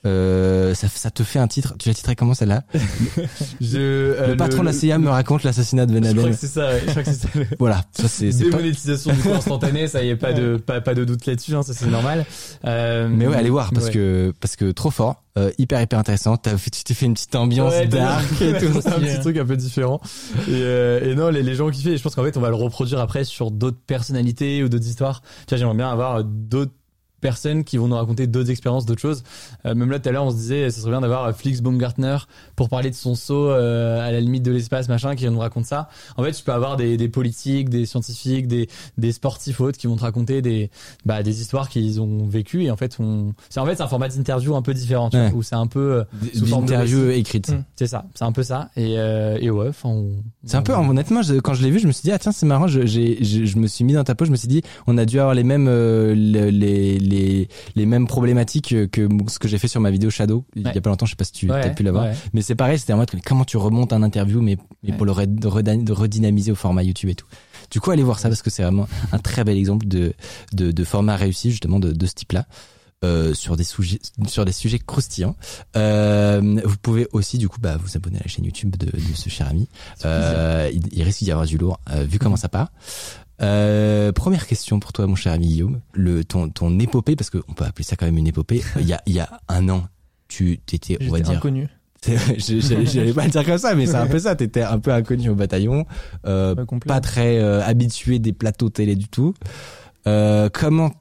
Euh, 0.07 0.75
ça, 0.75 0.87
ça 0.89 1.11
te 1.11 1.23
fait 1.25 1.39
un 1.41 1.49
titre. 1.49 1.75
Tu 1.79 1.89
l'as 1.89 1.95
titré 1.95 2.15
comment 2.15 2.35
celle-là? 2.35 2.63
Je, 3.61 3.79
euh, 3.79 4.29
Le 4.29 4.37
patron 4.37 4.61
de 4.61 4.67
la 4.67 4.73
CIA 4.73 4.99
me 4.99 5.09
raconte 5.11 5.43
l'assassinat 5.43 5.87
de 5.87 5.93
Ben 5.99 6.05
Je 6.13 6.17
crois 6.17 6.31
que 6.31 6.37
c'est 6.37 6.47
ça, 6.47 6.69
ouais. 6.69 6.83
je 6.87 6.91
crois 6.91 7.03
que 7.03 7.11
c'est 7.13 7.19
ça. 7.21 7.29
le- 7.35 7.47
Voilà, 7.59 7.83
ça 7.93 8.07
c'est 8.09 8.31
pas. 8.31 8.37
Démonétisation 8.45 9.13
du 9.13 9.19
coup 9.21 9.33
instantanée, 9.33 9.89
ça 9.89 10.03
y 10.05 10.11
est, 10.11 10.17
pas 10.17 10.33
de, 10.33 10.57
pas, 10.57 10.81
pas 10.81 10.95
de 10.95 11.05
doute 11.05 11.27
là-dessus, 11.27 11.55
hein, 11.55 11.63
ça 11.63 11.73
c'est 11.75 11.87
normal. 11.89 12.25
Euh, 12.65 13.09
Mais 13.11 13.27
ouais, 13.27 13.37
allez 13.37 13.51
voir 13.51 13.73
parce 13.73 13.87
ouais. 13.87 13.93
que 13.93 14.33
parce 14.41 14.55
que 14.57 14.71
trop 14.71 14.91
fort, 14.91 15.25
euh, 15.37 15.51
hyper 15.59 15.81
hyper 15.83 15.99
intéressant. 15.99 16.37
T'as 16.37 16.57
fait, 16.57 16.71
tu 16.71 16.85
t'es 16.85 16.95
fait 16.95 17.07
une 17.07 17.15
petite 17.15 17.35
ambiance 17.35 17.73
Ouais, 17.73 17.87
dark 17.89 18.25
et 18.41 18.53
tout. 18.53 18.81
c'est 18.81 18.89
un 18.89 19.01
petit 19.01 19.19
truc 19.21 19.37
un 19.37 19.45
peu 19.47 19.57
différent. 19.57 20.01
Et, 20.49 20.53
euh, 20.55 21.11
et 21.11 21.15
non, 21.17 21.29
les, 21.31 21.43
les 21.43 21.55
gens 21.57 21.67
ont 21.67 21.71
kiffé. 21.71 21.91
Et 21.93 21.97
je 21.97 22.03
pense 22.03 22.15
qu'en 22.15 22.23
fait, 22.25 22.37
on 22.37 22.41
va 22.41 22.49
le 22.51 22.55
reproduire 22.55 23.01
après 23.01 23.25
sur 23.25 23.51
d'autres 23.51 23.79
personnalités 23.87 24.63
ou 24.63 24.69
d'autres 24.69 24.87
histoires. 24.87 25.23
Tu 25.47 25.55
vois, 25.55 25.59
j'aimerais 25.59 25.77
bien 25.77 25.91
avoir 25.91 26.23
d'autres 26.25 26.73
personnes 27.21 27.65
qui 27.65 27.77
vont 27.77 27.89
nous 27.89 27.97
raconter 27.97 28.27
d'autres 28.27 28.51
expériences, 28.51 28.87
d'autres 28.87 29.01
choses. 29.01 29.23
Euh, 29.67 29.75
même 29.75 29.91
là, 29.91 29.99
tout 29.99 30.09
à 30.09 30.13
l'heure, 30.13 30.25
on 30.25 30.31
se 30.31 30.37
disait, 30.37 30.71
ça 30.71 30.81
serait 30.81 30.91
bien 30.93 31.01
d'avoir 31.01 31.35
Flix 31.37 31.61
Baumgartner 31.61 32.17
pour 32.57 32.69
parler 32.69 32.91
de 32.91 32.95
son 32.95 33.15
saut 33.15 33.49
euh, 33.51 34.01
à 34.07 34.11
la 34.13 34.21
limite 34.21 34.43
de 34.43 34.53
l'espace, 34.53 34.89
machin, 34.89 35.17
qui 35.17 35.29
nous 35.29 35.39
raconte 35.39 35.67
ça. 35.67 35.89
En 36.17 36.23
fait, 36.23 36.33
tu 36.33 36.43
peux 36.45 36.53
avoir 36.53 36.77
des, 36.77 36.97
des 36.97 37.09
politiques, 37.09 37.69
des 37.69 37.87
scientifiques, 37.87 38.47
des, 38.49 38.69
des 38.99 39.13
sportifs 39.13 39.61
autres 39.61 39.79
qui 39.79 39.87
vont 39.87 39.97
te 39.97 40.03
raconter 40.03 40.43
des, 40.43 40.71
bah, 41.05 41.23
des 41.23 41.41
histoires 41.41 41.69
qu'ils 41.69 42.01
ont 42.01 42.27
vécues. 42.27 42.65
Et 42.65 42.71
en 42.71 42.77
fait, 42.77 42.97
on, 43.01 43.33
c'est 43.51 43.61
en 43.61 43.67
fait 43.67 43.77
c'est 43.77 43.83
un 43.83 43.89
format 43.89 44.09
d'interview 44.09 44.55
un 44.55 44.63
peu 44.63 44.75
différent, 44.75 45.11
tu 45.11 45.17
Ouais. 45.17 45.31
vois, 45.31 45.39
où 45.39 45.43
c'est 45.43 45.55
un 45.57 45.67
peu, 45.67 45.81
euh, 45.81 46.05
sous 46.35 46.47
forme 46.47 46.65
D'interview 46.67 47.11
écrite. 47.11 47.51
Mm. 47.51 47.65
c'est 47.77 47.87
ça, 47.87 48.05
c'est 48.15 48.25
un 48.25 48.33
peu 48.33 48.43
ça. 48.43 48.71
Et, 48.77 48.95
euh, 48.99 49.39
et 49.41 49.51
ouais, 49.51 49.69
enfin, 49.69 49.89
on- 49.89 50.13
C'est 50.45 50.57
un 50.57 50.63
peu 50.63 50.75
on- 50.75 50.89
honnêtement 50.91 51.23
je- 51.23 51.35
quand 51.35 51.55
je 51.55 51.63
l'ai 51.63 51.71
vu 51.71 51.79
je 51.81 51.87
me 51.87 51.93
suis 51.93 52.03
dit 52.03 52.13
ah 52.13 52.19
tiens 52.19 52.33
c'est 52.33 52.47
marrant 52.47 52.67
je, 52.69 52.87
j'ai, 52.87 53.23
je, 53.25 53.45
je 53.45 53.57
me 53.59 53.67
suis 53.67 53.85
mis 53.85 53.93
dans 53.93 54.05
ta 54.05 54.15
peau 54.15 54.25
je 54.25 54.31
me 54.31 54.37
suis 54.37 54.49
dit 54.49 54.63
on 54.87 54.97
a 54.99 55.05
dû 55.05 55.19
avoir 55.21 55.35
les 55.35 55.45
mêmes 55.45 55.67
euh, 55.69 56.15
le- 56.15 56.51
les, 56.51 56.99
les 57.09 57.49
les 57.75 57.87
mêmes 57.87 58.07
problématiques 58.07 58.75
que 58.93 59.09
ce 59.29 59.39
que 59.39 59.49
j'ai 59.49 59.59
fait 59.59 59.69
sur 59.69 59.81
ma 59.81 59.91
vidéo 59.91 60.11
Shadow 60.11 60.45
il 60.55 60.63
y 60.63 60.65
Ouais. 60.67 60.77
a 60.77 60.81
pas 60.81 60.91
longtemps 60.91 61.07
je 61.07 61.11
sais 61.13 61.17
pas 61.17 61.25
si 61.25 61.33
tu 61.33 61.51
Ouais, 61.51 61.61
as 61.61 61.71
pu 61.71 61.83
l'avoir 61.83 62.05
ouais. 62.05 62.15
mais 62.33 62.43
c'est 62.43 62.55
pareil 62.55 62.79
c'était 62.79 62.93
en 62.93 62.99
mode 62.99 63.11
comment 63.25 63.45
tu 63.45 63.57
remontes 63.57 63.93
un 63.93 64.03
interview 64.03 64.41
mais, 64.41 64.57
mais 64.83 64.93
pour 64.93 65.07
le 65.07 65.13
redynamiser 65.13 66.53
au 66.53 66.55
format 66.57 66.83
YouTube 66.83 67.11
et 67.11 67.15
tout 67.15 67.27
du 67.71 67.81
coup 67.81 67.91
allez 67.91 68.03
voir 68.03 68.19
ça 68.19 68.29
parce 68.29 68.43
que 68.43 68.51
c'est 68.51 68.63
vraiment 68.63 68.87
un 69.13 69.19
très 69.19 69.45
bel 69.45 69.57
exemple 69.57 69.87
de 69.89 70.13
de, 70.53 70.71
de 70.71 70.85
format 70.85 71.17
réussi 71.17 71.51
justement 71.51 71.81
de, 71.81 71.93
de 71.93 72.07
ce 72.07 72.15
type 72.15 72.33
là 72.33 72.47
euh, 73.05 73.33
sur 73.33 73.57
des 73.57 73.63
sujets 73.65 74.01
sur 74.27 74.45
des 74.45 74.51
sujets 74.51 74.81
croustillants. 74.81 75.37
Euh, 75.77 76.61
vous 76.65 76.77
pouvez 76.83 77.07
aussi 77.13 77.39
du 77.39 77.49
coup 77.49 77.61
bah, 77.61 77.77
vous 77.81 77.97
abonner 77.97 78.17
à 78.19 78.23
la 78.25 78.27
chaîne 78.29 78.45
YouTube 78.45 78.75
de, 78.77 78.87
de 78.87 79.15
ce 79.15 79.29
cher 79.29 79.47
ami. 79.49 79.69
Euh, 80.05 80.69
il, 80.73 80.83
il 80.91 81.03
risque 81.05 81.23
d'y 81.23 81.31
avoir 81.31 81.47
du 81.47 81.59
lourd 81.59 81.79
vu 82.09 82.19
comment 82.19 82.35
ça 82.37 82.49
part. 82.49 82.73
Euh, 83.41 84.13
première 84.13 84.47
question 84.47 84.81
pour 84.81 84.93
toi 84.93 85.07
mon 85.07 85.15
cher 85.15 85.33
ami 85.33 85.47
Guillaume, 85.47 85.81
le 85.93 86.25
ton 86.25 86.49
ton 86.49 86.77
épopée 86.79 87.15
parce 87.15 87.31
qu'on 87.31 87.53
peut 87.55 87.65
appeler 87.65 87.85
ça 87.85 87.97
quand 87.97 88.07
même 88.07 88.19
une 88.19 88.27
épopée. 88.27 88.63
Il 88.81 88.87
y 88.87 88.93
a 88.93 89.03
il 89.07 89.15
y 89.15 89.21
a 89.21 89.41
un 89.49 89.69
an 89.69 89.85
tu 90.29 90.59
t'étais 90.59 90.99
on 91.01 91.11
va 91.11 91.21
dire 91.21 91.39
inconnu. 91.39 91.69
j'allais 92.07 93.13
pas 93.13 93.25
le 93.25 93.31
dire 93.31 93.45
comme 93.45 93.59
ça 93.59 93.75
mais 93.75 93.87
c'est 93.87 93.97
un 93.97 94.07
peu 94.07 94.21
ça 94.21 94.37
t'étais 94.37 94.63
un 94.63 94.79
peu 94.79 94.93
inconnu 94.93 95.31
au 95.31 95.35
bataillon 95.35 95.85
euh, 96.27 96.55
Pas 96.55 96.65
pas 96.87 97.01
très 97.01 97.39
euh, 97.39 97.61
habitué 97.65 98.21
des 98.21 98.33
plateaux 98.33 98.69
télé 98.69 98.95
du 98.95 99.09
tout. 99.09 99.35
Euh, 100.07 100.49
comment 100.53 100.93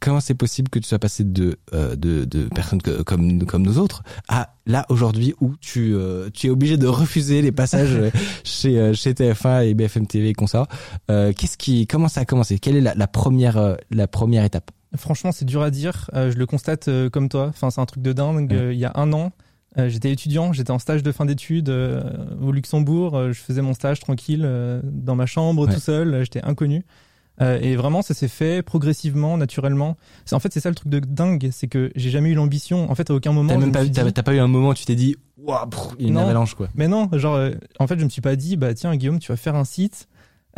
comment 0.00 0.20
c'est 0.20 0.34
possible 0.34 0.68
que 0.68 0.78
tu 0.78 0.86
sois 0.88 0.98
passé 0.98 1.24
de 1.24 1.58
euh, 1.74 1.96
de, 1.96 2.24
de 2.24 2.44
personnes 2.44 2.80
que- 2.82 3.02
comme 3.02 3.44
comme 3.46 3.62
nous 3.62 3.78
autres 3.78 4.02
à 4.28 4.54
là 4.66 4.84
aujourd'hui 4.88 5.34
où 5.40 5.54
tu 5.60 5.94
euh, 5.94 6.28
tu 6.32 6.46
es 6.46 6.50
obligé 6.50 6.76
de 6.76 6.86
refuser 6.86 7.42
les 7.42 7.52
passages 7.52 7.96
chez 8.44 8.78
euh, 8.78 8.92
chez 8.94 9.12
TF1 9.12 9.66
et 9.66 9.74
BFM 9.74 10.06
TV 10.06 10.32
et. 10.32 10.68
Euh, 11.10 11.32
Qu'est-ce 11.32 11.56
qui 11.58 11.86
comment 11.86 12.08
ça 12.08 12.20
a 12.20 12.24
commencé? 12.24 12.58
Quelle 12.58 12.76
est 12.76 12.80
la, 12.80 12.94
la 12.94 13.06
première 13.06 13.76
la 13.90 14.06
première 14.06 14.44
étape? 14.44 14.70
Franchement, 14.96 15.32
c'est 15.32 15.44
dur 15.44 15.62
à 15.62 15.70
dire. 15.70 16.10
Je 16.14 16.36
le 16.38 16.46
constate 16.46 16.88
comme 17.12 17.28
toi. 17.28 17.46
Enfin, 17.48 17.70
c'est 17.70 17.80
un 17.80 17.86
truc 17.86 18.02
de 18.02 18.12
dingue. 18.12 18.50
Ouais. 18.52 18.74
Il 18.74 18.78
y 18.78 18.84
a 18.86 18.92
un 18.94 19.12
an, 19.12 19.32
j'étais 19.76 20.10
étudiant, 20.10 20.52
j'étais 20.54 20.70
en 20.70 20.78
stage 20.78 21.02
de 21.02 21.12
fin 21.12 21.26
d'études 21.26 21.68
au 21.68 22.52
Luxembourg. 22.52 23.32
Je 23.32 23.38
faisais 23.38 23.60
mon 23.62 23.74
stage 23.74 24.00
tranquille 24.00 24.48
dans 24.84 25.14
ma 25.16 25.26
chambre 25.26 25.66
Ouais. 25.66 25.74
tout 25.74 25.80
seul. 25.80 26.20
J'étais 26.24 26.42
inconnu. 26.44 26.86
Euh, 27.40 27.58
et 27.60 27.76
vraiment, 27.76 28.00
ça 28.02 28.14
s'est 28.14 28.28
fait 28.28 28.62
progressivement, 28.62 29.36
naturellement. 29.36 29.96
En 30.32 30.40
fait, 30.40 30.52
c'est 30.52 30.60
ça 30.60 30.68
le 30.70 30.74
truc 30.74 30.88
de 30.88 31.00
dingue, 31.00 31.48
c'est 31.52 31.66
que 31.68 31.90
j'ai 31.94 32.10
jamais 32.10 32.30
eu 32.30 32.34
l'ambition. 32.34 32.90
En 32.90 32.94
fait, 32.94 33.10
à 33.10 33.14
aucun 33.14 33.32
moment. 33.32 33.50
T'as 33.52 33.58
même 33.58 33.68
me 33.68 33.72
pas 33.74 33.84
dit- 33.84 34.12
t'as 34.12 34.22
pas 34.22 34.34
eu 34.34 34.38
un 34.38 34.48
moment 34.48 34.70
où 34.70 34.74
tu 34.74 34.84
t'es 34.86 34.94
dit 34.94 35.16
waouh 35.38 35.68
il 35.98 36.06
y 36.06 36.08
a 36.08 36.12
une 36.12 36.18
avalanche 36.18 36.54
quoi. 36.54 36.68
Mais 36.74 36.88
non, 36.88 37.08
genre, 37.12 37.34
euh, 37.34 37.50
en 37.78 37.86
fait, 37.86 37.98
je 37.98 38.04
me 38.04 38.08
suis 38.10 38.22
pas 38.22 38.36
dit, 38.36 38.56
bah 38.56 38.72
tiens, 38.74 38.94
Guillaume, 38.96 39.18
tu 39.18 39.30
vas 39.32 39.36
faire 39.36 39.54
un 39.54 39.64
site. 39.64 40.08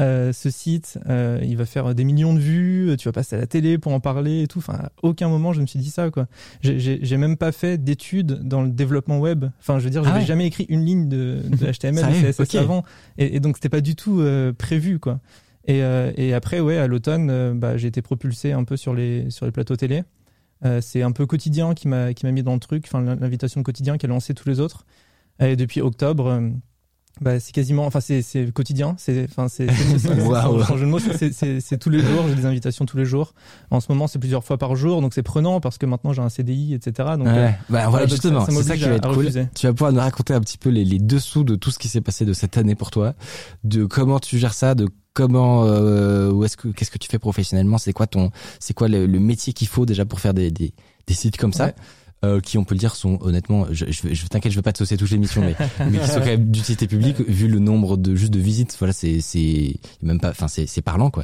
Euh, 0.01 0.33
ce 0.33 0.49
site, 0.49 0.97
euh, 1.09 1.41
il 1.43 1.57
va 1.57 1.67
faire 1.67 1.93
des 1.93 2.05
millions 2.05 2.33
de 2.33 2.39
vues. 2.39 2.95
Tu 3.01 3.09
vas 3.09 3.13
passer 3.13 3.35
à 3.35 3.41
la 3.41 3.49
télé 3.49 3.79
pour 3.79 3.93
en 3.93 3.99
parler 3.99 4.43
et 4.43 4.47
tout. 4.47 4.61
Enfin, 4.61 4.75
à 4.75 4.91
aucun 5.03 5.29
moment 5.29 5.53
je 5.53 5.61
me 5.61 5.67
suis 5.67 5.81
dit 5.81 5.91
ça, 5.91 6.09
quoi. 6.11 6.29
J'ai- 6.63 7.17
même 7.17 7.37
pas 7.37 7.51
fait 7.51 7.83
d'études 7.83 8.45
dans 8.47 8.63
le 8.63 8.69
développement 8.69 9.19
web. 9.19 9.47
Enfin, 9.59 9.81
je 9.81 9.85
veux 9.85 9.91
dire, 9.91 10.03
Ah 10.05 10.09
j'avais 10.11 10.21
ouais. 10.21 10.27
jamais 10.27 10.47
écrit 10.47 10.67
une 10.69 10.85
ligne 10.85 11.09
de, 11.09 11.41
de 11.49 11.67
HTML 11.73 12.05
Sérieux 12.05 12.33
CSS 12.33 12.55
avant, 12.55 12.85
et, 13.19 13.35
et 13.35 13.41
donc 13.41 13.57
c'était 13.57 13.69
pas 13.69 13.81
du 13.81 13.97
tout 13.97 14.21
euh, 14.21 14.53
prévu, 14.53 15.01
quoi. 15.01 15.19
Et, 15.69 15.83
euh, 15.83 16.13
et 16.17 16.33
après, 16.33 16.61
ouais, 16.61 16.79
à 16.79 16.87
l'automne, 16.87 17.29
euh, 17.31 17.53
bah, 17.55 17.77
j'ai 17.77 17.89
été 17.89 18.01
propulsé 18.01 18.53
un 18.53 18.65
peu 18.65 18.77
sur 18.77 18.95
les 18.95 19.31
sur 19.31 19.45
les 19.45 19.53
plateaux 19.53 19.77
télé. 19.77 20.03
Euh, 20.65 20.81
c'est 20.81 21.03
un 21.03 21.13
peu 21.13 21.27
quotidien 21.27 21.75
qui 21.75 21.89
m'a 21.89 22.13
mis 22.25 22.43
dans 22.43 22.55
le 22.55 22.61
truc. 22.61 22.85
Enfin, 22.87 23.03
l'invitation 23.03 23.63
quotidien 23.63 23.99
qui 23.99 24.07
a 24.07 24.09
lancé 24.09 24.35
tous 24.35 24.49
les 24.49 24.61
autres. 24.61 24.87
Et 25.41 25.57
depuis 25.57 25.83
octobre, 25.83 26.43
bah, 27.21 27.41
c'est 27.41 27.53
quasiment, 27.53 27.87
enfin 27.87 28.01
c'est 28.01 28.53
quotidien. 28.53 28.95
C'est 28.99 29.27
enfin 29.31 29.49
c'est 29.49 29.67
c'est- 29.71 29.99
c'est- 29.99 30.09
jeu 30.09 30.15
de 30.15 30.85
mots, 30.85 30.99
tous 31.81 31.91
les 31.91 32.01
jours. 32.01 32.25
J'ai 32.29 32.35
des 32.35 32.47
invitations 32.47 32.85
tous 32.87 32.97
les 32.97 33.05
jours. 33.05 33.35
En 33.71 33.81
ce 33.81 33.87
moment, 33.91 34.07
c'est 34.07 34.19
plusieurs 34.19 34.45
fois 34.45 34.59
par 34.59 34.77
jour, 34.77 35.01
donc 35.01 35.15
c'est 35.15 35.23
prenant 35.23 35.61
parce 35.61 35.79
que 35.79 35.87
maintenant 35.87 36.13
j'ai 36.13 36.23
un 36.23 36.29
CDI, 36.29 36.75
etc. 36.75 37.11
Donc 37.19 37.27
euh, 37.29 37.47
Ouais. 37.47 37.55
Bah, 37.69 37.89
voilà, 37.89 38.07
justement, 38.07 38.45
c'est 38.47 38.63
ça 38.63 38.77
qui 38.77 38.85
va 38.85 38.93
être 38.97 39.09
cool. 39.09 39.19
refuser. 39.25 39.47
Tu 39.55 39.67
vas 39.67 39.73
pouvoir 39.73 39.93
nous 39.93 40.01
raconter 40.01 40.35
un 40.35 40.41
petit 40.41 40.59
peu 40.59 40.71
les, 40.71 40.85
les 40.85 40.99
dessous 40.99 41.45
de 41.45 41.55
tout 41.55 41.71
ce 41.71 41.79
qui 41.79 41.89
s'est 41.89 42.01
passé 42.01 42.25
de 42.25 42.33
cette 42.33 42.57
année 42.57 42.75
pour 42.75 42.91
toi, 42.91 43.15
de 43.65 43.85
comment 43.85 44.19
tu 44.19 44.39
gères 44.39 44.55
ça, 44.55 44.75
de 44.75 44.89
comment, 45.15 45.65
euh, 45.65 46.31
où 46.31 46.45
est-ce 46.45 46.57
que, 46.57 46.69
qu'est-ce 46.69 46.91
que 46.93 46.99
tu 46.99 47.09
fais 47.09 47.19
professionnellement, 47.19 47.79
c'est 47.79 47.93
quoi 47.93 48.07
ton, 48.07 48.31
c'est 48.61 48.75
quoi 48.75 48.87
le, 48.89 49.07
le 49.07 49.19
métier 49.21 49.53
qu'il 49.53 49.67
faut 49.69 49.85
déjà 49.87 50.05
pour 50.05 50.21
faire 50.21 50.33
des, 50.35 50.51
des, 50.51 50.73
des 51.07 51.15
sites 51.15 51.37
comme 51.37 51.53
ça. 51.53 51.67
Ouais. 51.67 51.75
Euh, 52.25 52.41
qui 52.41 52.59
on 52.59 52.65
peut 52.65 52.75
le 52.75 52.81
dire 52.81 52.97
sont 52.97 53.17
honnêtement 53.23 53.67
je, 53.71 53.85
je, 53.93 54.13
je 54.13 54.27
t'inquiète 54.27 54.51
je 54.51 54.57
veux 54.57 54.63
pas 54.63 54.73
te 54.73 54.79
saucer 54.79 54.97
toutes 54.97 55.11
les 55.13 55.19
missions 55.19 55.41
mais 55.41 55.55
mais 55.89 55.99
qui 56.01 56.09
sont 56.09 56.19
quand 56.19 56.27
même 56.27 56.51
d'utilité 56.51 56.89
publique 56.89 57.21
vu 57.21 57.47
le 57.47 57.61
nombre 57.61 57.97
de 57.97 58.17
juste 58.17 58.33
de 58.33 58.41
visites. 58.41 58.75
Voilà 58.77 58.93
c'est 58.93 59.21
c'est 59.21 59.77
même 60.03 60.19
pas 60.19 60.31
enfin 60.31 60.49
c'est 60.49 60.67
c'est 60.67 60.83
parlant 60.83 61.11
quoi. 61.11 61.23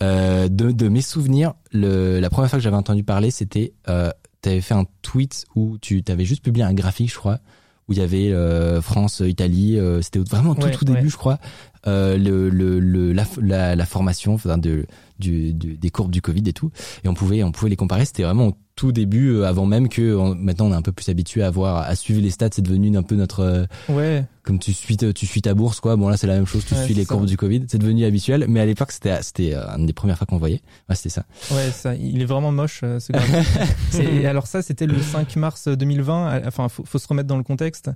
Euh, 0.00 0.46
de 0.48 0.70
de 0.70 0.88
mes 0.88 1.00
souvenirs 1.00 1.54
le 1.72 2.20
la 2.20 2.30
première 2.30 2.48
fois 2.50 2.60
que 2.60 2.62
j'avais 2.62 2.76
entendu 2.76 3.02
parler 3.02 3.32
c'était 3.32 3.72
euh, 3.88 4.10
t'avais 4.40 4.60
fait 4.60 4.74
un 4.74 4.84
tweet 5.02 5.44
où 5.56 5.76
tu 5.80 6.04
t'avais 6.04 6.24
juste 6.24 6.44
publié 6.44 6.64
un 6.64 6.72
graphique 6.72 7.10
je 7.10 7.16
crois 7.16 7.40
où 7.88 7.92
il 7.94 7.98
y 7.98 8.02
avait 8.02 8.30
euh, 8.30 8.80
France 8.80 9.20
Italie 9.26 9.76
euh, 9.76 10.02
c'était 10.02 10.20
vraiment 10.20 10.54
tout 10.54 10.66
Ouais, 10.66 10.70
tout 10.70 10.84
début 10.84 11.00
ouais. 11.02 11.08
je 11.08 11.16
crois. 11.16 11.38
Euh, 11.86 12.18
le, 12.18 12.50
le, 12.50 12.80
le 12.80 13.12
la, 13.12 13.24
la, 13.40 13.74
la 13.76 13.86
formation 13.86 14.34
enfin, 14.34 14.58
de 14.58 14.84
du, 15.18 15.54
du- 15.54 15.78
des 15.78 15.90
courbes 15.90 16.10
du 16.10 16.20
Covid 16.20 16.42
et 16.46 16.52
tout. 16.52 16.70
Et 17.02 17.08
on 17.08 17.14
pouvait 17.14 17.42
on 17.44 17.50
pouvait 17.50 17.70
les 17.70 17.76
comparer 17.76 18.04
c'était 18.04 18.24
vraiment 18.24 18.52
tout 18.78 18.92
début 18.92 19.30
euh, 19.32 19.44
avant 19.44 19.66
même 19.66 19.88
que 19.88 20.14
on- 20.14 20.36
maintenant 20.36 20.66
on 20.66 20.72
est 20.72 20.76
un 20.76 20.82
peu 20.82 20.92
plus 20.92 21.08
habitué 21.08 21.42
à 21.42 21.50
voir 21.50 21.78
à 21.78 21.94
suivre 21.96 22.20
les 22.22 22.30
stats 22.30 22.50
c'est 22.52 22.62
devenu 22.62 22.96
un 22.96 23.02
peu 23.02 23.16
notre 23.16 23.40
euh, 23.40 23.64
ouais, 23.88 24.24
comme 24.44 24.60
tu 24.60 24.72
suis 24.72 24.96
tu 24.96 25.26
suis 25.26 25.42
ta 25.42 25.52
bourse 25.54 25.80
quoi 25.80 25.96
bon 25.96 26.08
là 26.08 26.16
c'est 26.16 26.28
la 26.28 26.36
même 26.36 26.46
chose 26.46 26.64
tu 26.64 26.74
Ouais, 26.74 26.84
suis 26.84 26.94
les 26.94 27.04
ça. 27.04 27.14
courbes 27.14 27.26
du 27.26 27.36
Covid 27.36 27.64
c'est 27.66 27.78
devenu 27.78 28.04
habituel 28.04 28.46
mais 28.48 28.60
à 28.60 28.66
l'époque 28.66 28.92
c'était 28.92 29.20
c'était 29.22 29.54
euh, 29.54 29.66
une 29.76 29.86
des 29.86 29.92
premières 29.92 30.16
fois 30.16 30.26
qu'on 30.28 30.38
voyait 30.38 30.62
ouais 30.88 30.94
c'était 30.94 31.08
ça 31.08 31.24
ouais, 31.50 31.70
ça, 31.72 31.94
il 31.96 32.22
est 32.22 32.24
vraiment 32.24 32.52
moche. 32.52 32.80
euh, 32.84 33.00
ce. 33.00 33.12
C'est- 33.90 34.04
et 34.04 34.26
alors 34.26 34.46
ça, 34.46 34.62
c'était 34.62 34.86
le 34.86 35.00
5 35.00 35.34
mars 35.36 35.66
2020. 35.68 36.28
Euh, 36.28 36.40
Enfin, 36.46 36.68
faut, 36.68 36.84
faut 36.84 36.98
se 36.98 37.08
remettre 37.08 37.26
dans 37.28 37.36
le 37.36 37.42
contexte. 37.42 37.90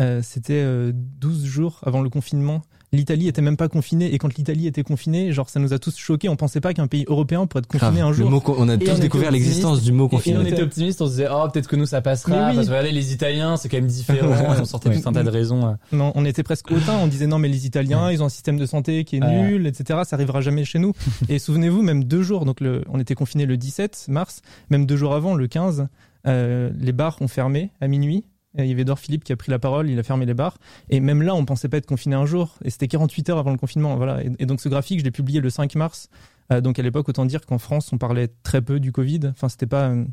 Euh, 0.00 0.20
c'était 0.22 0.62
euh, 0.64 0.92
12 0.94 1.44
jours 1.44 1.80
avant 1.84 2.02
le 2.02 2.10
confinement. 2.10 2.62
L'Italie 2.94 3.28
était 3.28 3.42
même 3.42 3.56
pas 3.56 3.68
confinée 3.68 4.14
et 4.14 4.18
quand 4.18 4.34
l'Italie 4.36 4.66
était 4.66 4.82
confinée, 4.82 5.32
genre 5.32 5.48
ça 5.50 5.58
nous 5.60 5.72
a 5.72 5.78
tous 5.78 5.96
choqués. 5.96 6.28
On 6.28 6.36
pensait 6.36 6.60
pas 6.60 6.72
qu'un 6.74 6.86
pays 6.86 7.04
européen 7.08 7.46
pourrait 7.46 7.60
être 7.60 7.66
confiné 7.66 7.98
Grave. 8.00 8.10
un 8.10 8.12
jour. 8.12 8.24
Le 8.26 8.30
mot 8.30 8.40
con- 8.40 8.54
on 8.58 8.68
a 8.68 8.74
Et 8.74 8.78
tous 8.78 8.92
on 8.92 8.98
découvert 8.98 9.30
l'existence 9.30 9.82
du 9.82 9.92
mot 9.92 10.04
Et 10.04 10.06
on 10.06 10.08
confiné 10.10 10.48
était 10.48 10.62
optimiste, 10.62 11.02
on 11.02 11.06
se 11.06 11.10
disait, 11.12 11.28
oh, 11.30 11.48
peut-être 11.52 11.66
que 11.68 11.76
nous 11.76 11.86
ça 11.86 12.00
passera. 12.00 12.30
Mais 12.36 12.48
oui. 12.50 12.54
Parce 12.54 12.66
que 12.66 12.70
regardez, 12.72 12.92
les 12.92 13.12
Italiens, 13.12 13.56
c'est 13.56 13.68
quand 13.68 13.76
même 13.78 13.86
différent. 13.86 14.28
et 14.54 14.60
on 14.60 14.64
sortait 14.64 14.94
tout 15.00 15.08
un 15.08 15.12
tas 15.12 15.22
de 15.24 15.30
raisons. 15.30 15.66
euh. 15.66 15.72
Non, 15.92 16.12
on 16.14 16.24
était 16.24 16.42
presque 16.42 16.70
hautain. 16.70 16.96
On 17.02 17.06
disait 17.08 17.26
non, 17.26 17.38
mais 17.38 17.48
les 17.48 17.66
Italiens, 17.66 18.10
ils 18.12 18.22
ont 18.22 18.26
un 18.26 18.30
système 18.30 18.56
de 18.58 18.66
santé 18.66 19.04
qui 19.04 19.16
est 19.16 19.24
Ouais. 19.24 19.42
nul, 19.42 19.66
etc. 19.66 20.00
Ça 20.04 20.16
arrivera 20.16 20.40
jamais 20.40 20.64
chez 20.64 20.78
nous. 20.78 20.92
Et 21.28 21.38
souvenez-vous, 21.38 21.82
même 21.82 22.04
deux 22.04 22.22
jours. 22.22 22.44
Donc, 22.44 22.60
le, 22.60 22.82
on 22.90 23.00
était 23.00 23.14
confiné 23.14 23.46
le 23.46 23.56
17 23.56 24.06
mars. 24.08 24.40
Même 24.70 24.86
deux 24.86 24.96
jours 24.96 25.14
avant, 25.14 25.34
le 25.34 25.46
15, 25.48 25.88
euh, 26.26 26.70
les 26.78 26.92
bars 26.92 27.16
ont 27.20 27.28
fermé 27.28 27.70
à 27.80 27.88
minuit. 27.88 28.24
Il 28.56 28.66
y 28.66 28.72
avait 28.72 28.82
Edouard 28.82 28.98
Philippe 28.98 29.24
qui 29.24 29.32
a 29.32 29.36
pris 29.36 29.50
la 29.50 29.58
parole, 29.58 29.90
il 29.90 29.98
a 29.98 30.02
fermé 30.02 30.26
les 30.26 30.34
bars. 30.34 30.58
Et 30.88 31.00
même 31.00 31.22
là, 31.22 31.34
on 31.34 31.44
pensait 31.44 31.68
pas 31.68 31.76
être 31.76 31.86
confiné 31.86 32.14
un 32.14 32.26
jour. 32.26 32.56
Et 32.64 32.70
c'était 32.70 32.88
48 32.88 33.30
heures 33.30 33.38
avant 33.38 33.50
le 33.50 33.58
confinement. 33.58 33.96
Voilà. 33.96 34.22
Et, 34.22 34.30
et 34.38 34.46
donc, 34.46 34.60
ce 34.60 34.68
graphique, 34.68 35.00
je 35.00 35.04
l'ai 35.04 35.10
publié 35.10 35.40
le 35.40 35.50
5 35.50 35.74
mars. 35.74 36.08
Euh, 36.52 36.60
donc, 36.60 36.78
à 36.78 36.82
l'époque, 36.82 37.08
autant 37.08 37.26
dire 37.26 37.44
qu'en 37.46 37.58
France, 37.58 37.92
on 37.92 37.98
parlait 37.98 38.28
très 38.42 38.62
peu 38.62 38.80
du 38.80 38.92
Covid. 38.92 39.20
Enfin, 39.30 39.48
c'était 39.48 39.66
pas, 39.66 39.88
euh, 39.88 40.04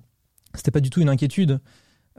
c'était 0.55 0.71
pas 0.71 0.79
du 0.79 0.89
tout 0.89 1.01
une 1.01 1.10
inquiétude. 1.10 1.60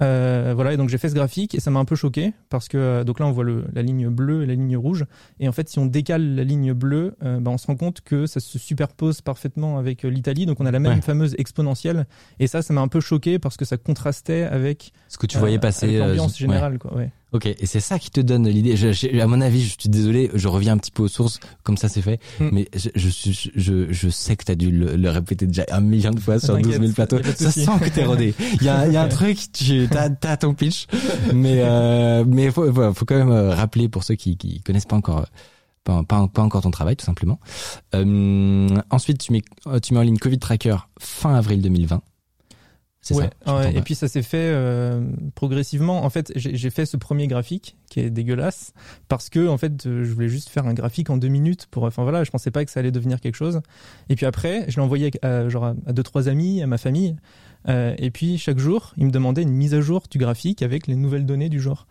Euh, 0.02 0.52
voilà, 0.54 0.73
et 0.73 0.76
donc 0.76 0.88
j'ai 0.88 0.99
fait 0.99 1.09
ce 1.09 1.14
graphique 1.14 1.54
et 1.54 1.61
ça 1.61 1.71
m'a 1.71 1.78
un 1.80 1.85
peu 1.85 1.94
choqué 1.97 2.32
parce 2.50 2.68
que 2.68 2.76
euh, 2.76 3.04
donc 3.04 3.21
là 3.21 3.26
on 3.26 3.30
voit 3.32 3.44
le, 3.44 3.64
la 3.73 3.82
ligne 3.82 4.09
bleue 4.09 4.42
et 4.42 4.47
la 4.47 4.54
ligne 4.54 4.76
rouge 4.76 5.04
et 5.40 5.49
en 5.49 5.52
fait 5.52 5.68
si 5.68 5.78
on 5.78 5.87
décale 5.87 6.35
la 6.35 6.44
ligne 6.44 6.73
bleue, 6.73 7.14
euh, 7.23 7.40
bah, 7.40 7.50
on 7.50 7.59
se 7.59 7.66
rend 7.66 7.76
compte 7.76 8.00
que 8.00 8.26
ça 8.26 8.40
se 8.40 8.59
superpose 8.59 9.21
parfaitement 9.21 9.78
avec 9.78 10.04
euh, 10.04 10.09
l'Italie, 10.09 10.44
donc 10.47 10.61
on 10.61 10.66
a 10.66 10.71
la 10.71 10.78
même 10.80 10.92
Ouais. 10.97 11.00
fameuse 11.00 11.35
exponentielle 11.38 12.06
et 12.40 12.47
ça 12.47 12.62
ça 12.62 12.75
m'a 12.75 12.80
un 12.80 12.88
peu 12.88 13.00
choqué 13.00 13.38
parce 13.38 13.56
que 13.56 13.64
ça 13.64 13.76
contrastait 13.76 14.42
avec, 14.42 14.92
Ce 15.09 15.16
que 15.18 15.26
tu 15.26 15.38
voyais 15.38 15.59
passer. 15.59 15.97
euh, 15.97 16.09
l'ambiance 16.09 16.32
ouais. 16.32 16.38
générale 16.38 16.78
quoi. 16.78 16.94
Ouais. 16.97 17.11
Ok, 17.33 17.47
et 17.47 17.65
c'est 17.67 17.81
ça 17.81 17.99
qui 17.99 18.11
te 18.11 18.21
donne 18.21 18.47
l'idée. 18.49 18.77
Je- 18.77 18.93
je- 18.93 19.19
à 19.19 19.27
mon 19.27 19.41
avis, 19.41 19.62
je 19.62 19.75
suis 19.81 19.89
désolé, 19.89 20.31
je 20.35 20.49
reviens 20.49 20.75
un 20.75 20.77
petit 20.79 20.91
peu 20.91 21.03
aux 21.05 21.09
sources, 21.09 21.41
comme 21.62 21.77
ça 21.79 21.89
c'est 21.89 22.03
fait, 22.03 22.21
Mm. 22.41 22.49
mais 22.53 22.69
je, 22.75 22.91
je, 22.95 23.49
je, 23.57 23.87
je 23.93 24.09
sais 24.11 24.37
que 24.37 24.45
tu 24.45 24.53
as 24.53 24.55
dû 24.55 24.71
le, 24.71 24.97
le 24.97 25.09
répéter 25.11 25.47
déjà 25.47 25.65
un 25.71 25.81
million 25.81 26.11
de 26.11 26.21
fois 26.21 26.39
sur 26.39 26.55
T'inquiète, 26.55 26.81
12 26.81 26.81
000 26.81 26.93
plateaux. 26.93 27.19
Ça 27.37 27.51
sent 27.51 27.67
que 27.83 27.89
t'es 27.89 28.05
rodé. 28.05 28.35
Il 28.61 28.62
y 28.65 28.69
a, 28.69 28.87
y 28.87 28.97
a 28.97 29.03
un 29.03 29.09
truc, 29.09 29.39
tu 29.53 29.89
as, 29.93 30.11
t'as 30.11 30.37
ton 30.37 30.53
pitch, 30.55 30.87
mais 31.33 31.62
euh, 31.62 32.25
mais 32.27 32.51
faut, 32.51 32.71
faut, 32.93 33.05
quand 33.07 33.17
même 33.17 33.31
euh, 33.31 33.55
rappeler 33.55 33.89
pour 33.89 34.05
ceux 34.05 34.15
qui, 34.15 34.37
qui 34.37 34.61
connaissent 34.61 34.85
pas 34.87 34.97
encore. 34.97 35.25
Pas, 35.85 36.05
pas, 36.05 36.29
pas 36.29 36.43
encore 36.43 36.62
ton 36.62 36.71
travail, 36.71 36.95
tout 36.95 37.05
simplement. 37.07 37.41
Euh, 37.97 38.69
ensuite, 38.91 39.19
tu 39.19 39.33
mets, 39.33 39.43
euh, 39.67 39.81
tu 39.81 39.95
mets 39.95 40.01
en 40.01 40.03
ligne 40.05 40.17
Covid 40.19 40.39
Tracker 40.39 40.77
fin 41.01 41.35
avril 41.35 41.61
2020. 41.61 42.03
C'est 43.02 43.16
Ouais, 43.16 43.28
ça 43.44 43.71
et 43.73 43.82
puis 43.82 43.97
ça 43.97 44.06
s'est 44.06 44.23
fait 44.23 44.52
euh, 44.54 45.04
progressivement. 45.35 46.04
En 46.04 46.11
fait, 46.11 46.32
j'ai 46.37 46.71
fait 46.71 46.87
ce 46.87 46.97
premier 46.97 47.26
graphique 47.26 47.76
qui 47.90 47.99
est 47.99 48.11
dégueulasse 48.11 48.73
parce 49.09 49.28
que 49.28 49.49
en 49.49 49.59
fait, 49.59 49.87
euh, 49.87 50.04
je 50.04 50.12
voulais 50.12 50.28
juste 50.28 50.49
faire 50.49 50.68
un 50.68 50.73
graphique 50.73 51.11
en 51.11 51.16
deux 51.16 51.28
minutes 51.28 51.66
pour. 51.66 51.82
Enfin 51.82 52.04
voilà, 52.04 52.23
je 52.23 52.30
pensais 52.30 52.52
pas 52.52 52.64
que 52.64 52.71
ça 52.71 52.78
allait 52.78 52.92
devenir 52.92 53.21
quelque 53.21 53.35
chose. 53.35 53.61
Et 54.09 54.14
puis 54.14 54.25
après, 54.25 54.66
je 54.68 54.76
l'ai 54.76 54.82
envoyé 54.82 55.11
à, 55.23 55.49
genre 55.49 55.64
à, 55.64 55.92
deux 55.92 56.04
trois 56.04 56.28
amis, 56.28 56.62
à 56.62 56.68
ma 56.68 56.78
famille. 56.78 57.16
Euh, 57.68 57.94
et 57.99 58.12
puis 58.12 58.38
chaque 58.38 58.61
jour, 58.61 58.92
ils 58.97 59.06
me 59.06 59.11
demandaient 59.11 59.42
une 59.42 59.52
mise 59.52 59.75
à 59.75 59.80
jour 59.80 60.04
du 60.09 60.18
graphique 60.18 60.62
avec 60.62 60.87
les 60.87 60.94
nouvelles 60.94 61.26
données 61.26 61.49
du 61.49 61.61
jour. 61.61 61.88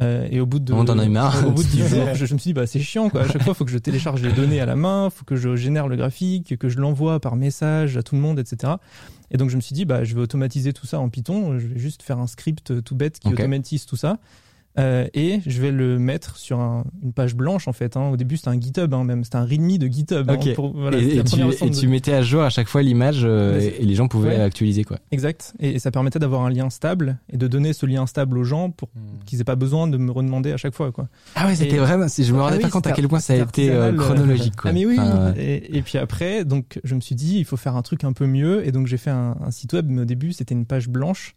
Euh, 0.00 0.26
et 0.30 0.40
au 0.40 0.46
bout 0.46 0.58
de 0.58 0.72
On 0.72 0.80
en 0.80 0.98
a 0.98 1.04
eu 1.04 1.08
marre. 1.08 1.46
au 1.46 1.50
bout 1.50 1.62
de 1.62 1.68
10 1.70 1.88
jours, 1.88 2.14
je, 2.14 2.26
je 2.26 2.34
me 2.34 2.38
suis 2.38 2.48
dit 2.48 2.54
bah 2.54 2.66
c'est 2.66 2.80
chiant 2.80 3.10
quoi. 3.10 3.22
À 3.22 3.28
chaque 3.28 3.42
fois, 3.42 3.54
faut 3.54 3.64
que 3.64 3.70
je 3.70 3.78
télécharge 3.78 4.22
les 4.22 4.32
données 4.32 4.60
à 4.60 4.66
la 4.66 4.74
main, 4.74 5.08
faut 5.10 5.24
que 5.24 5.36
je 5.36 5.54
génère 5.54 5.86
le 5.86 5.96
graphique, 5.96 6.56
que 6.58 6.68
je 6.68 6.78
l'envoie 6.80 7.20
par 7.20 7.36
message 7.36 7.96
à 7.96 8.02
tout 8.02 8.16
le 8.16 8.20
monde, 8.20 8.38
etc. 8.40 8.72
Et 9.30 9.36
donc 9.36 9.50
je 9.50 9.56
me 9.56 9.60
suis 9.60 9.74
dit 9.74 9.84
bah 9.84 10.02
je 10.02 10.14
vais 10.14 10.20
automatiser 10.20 10.72
tout 10.72 10.86
ça 10.86 10.98
en 10.98 11.08
Python. 11.08 11.58
Je 11.58 11.66
vais 11.68 11.78
juste 11.78 12.02
faire 12.02 12.18
un 12.18 12.26
script 12.26 12.82
tout 12.82 12.96
bête 12.96 13.20
qui 13.20 13.28
automatise 13.28 13.86
tout 13.86 13.96
ça. 13.96 14.18
Euh, 14.76 15.06
et 15.14 15.40
je 15.46 15.60
vais 15.62 15.70
le 15.70 16.00
mettre 16.00 16.36
sur 16.36 16.58
un- 16.58 16.84
une 17.02 17.12
page 17.12 17.36
blanche 17.36 17.68
en 17.68 17.72
fait. 17.72 17.96
Hein. 17.96 18.08
Au 18.10 18.16
début 18.16 18.36
c'était 18.36 18.48
un 18.48 18.60
GitHub 18.60 18.92
hein, 18.92 19.04
même, 19.04 19.22
c'était 19.22 19.36
un 19.36 19.44
README 19.44 19.78
de 19.78 19.86
GitHub. 19.86 20.28
hein, 20.28 20.34
Ok. 20.34 20.52
pour- 20.54 20.72
voilà, 20.76 20.98
et, 20.98 21.10
tu, 21.10 21.22
première 21.22 21.46
et 21.46 21.50
version 21.50 21.66
de- 21.68 21.74
tu 21.74 21.86
mettais 21.86 22.12
à 22.12 22.22
jour 22.22 22.42
à 22.42 22.50
chaque 22.50 22.66
fois 22.66 22.82
l'image 22.82 23.20
euh, 23.22 23.60
et, 23.60 23.84
les 23.84 23.94
gens 23.94 24.08
pouvaient 24.08 24.30
Ouais. 24.36 24.40
actualiser 24.40 24.82
quoi. 24.82 24.98
Exact. 25.12 25.54
Et, 25.60 25.78
ça 25.78 25.92
permettait 25.92 26.18
d'avoir 26.18 26.42
un 26.42 26.50
lien 26.50 26.70
stable 26.70 27.18
et 27.32 27.36
de 27.36 27.46
donner 27.46 27.72
ce 27.72 27.86
lien 27.86 28.04
stable 28.06 28.36
aux 28.36 28.42
gens 28.44 28.70
pour 28.70 28.88
qu'ils 29.26 29.40
aient 29.40 29.44
pas 29.44 29.54
besoin 29.54 29.86
de 29.86 29.96
me 29.96 30.10
redemander 30.10 30.50
à 30.52 30.56
chaque 30.56 30.74
fois 30.74 30.90
quoi. 30.90 31.06
Ah 31.36 31.46
ouais, 31.46 31.54
c'était 31.54 31.76
vraiment. 31.78 32.06
Je 32.08 32.32
me 32.32 32.38
Ah 32.40 32.42
rendais 32.42 32.56
oui, 32.56 32.62
pas 32.62 32.70
compte 32.70 32.86
à 32.88 32.92
quel 32.92 33.06
point 33.06 33.20
ça 33.20 33.34
a 33.34 33.36
été 33.36 33.70
euh, 33.70 33.92
chronologique 33.92 34.56
quoi. 34.56 34.70
Ah 34.70 34.74
mais 34.74 34.86
oui. 34.86 34.96
Enfin, 34.98 35.34
et, 35.36 35.76
et 35.78 35.82
puis 35.82 35.98
après, 35.98 36.44
donc 36.44 36.80
je 36.82 36.94
me 36.96 37.00
suis 37.00 37.14
dit, 37.14 37.38
il 37.38 37.44
faut 37.44 37.56
faire 37.56 37.76
un 37.76 37.82
truc 37.82 38.02
un 38.02 38.12
peu 38.12 38.26
mieux. 38.26 38.66
Et 38.66 38.72
donc 38.72 38.88
j'ai 38.88 38.96
fait 38.96 39.10
un, 39.10 39.36
un 39.40 39.50
site 39.52 39.72
web, 39.72 39.86
mais 39.88 40.02
au 40.02 40.04
début 40.04 40.32
c'était 40.32 40.54
une 40.54 40.66
page 40.66 40.88
blanche. 40.88 41.36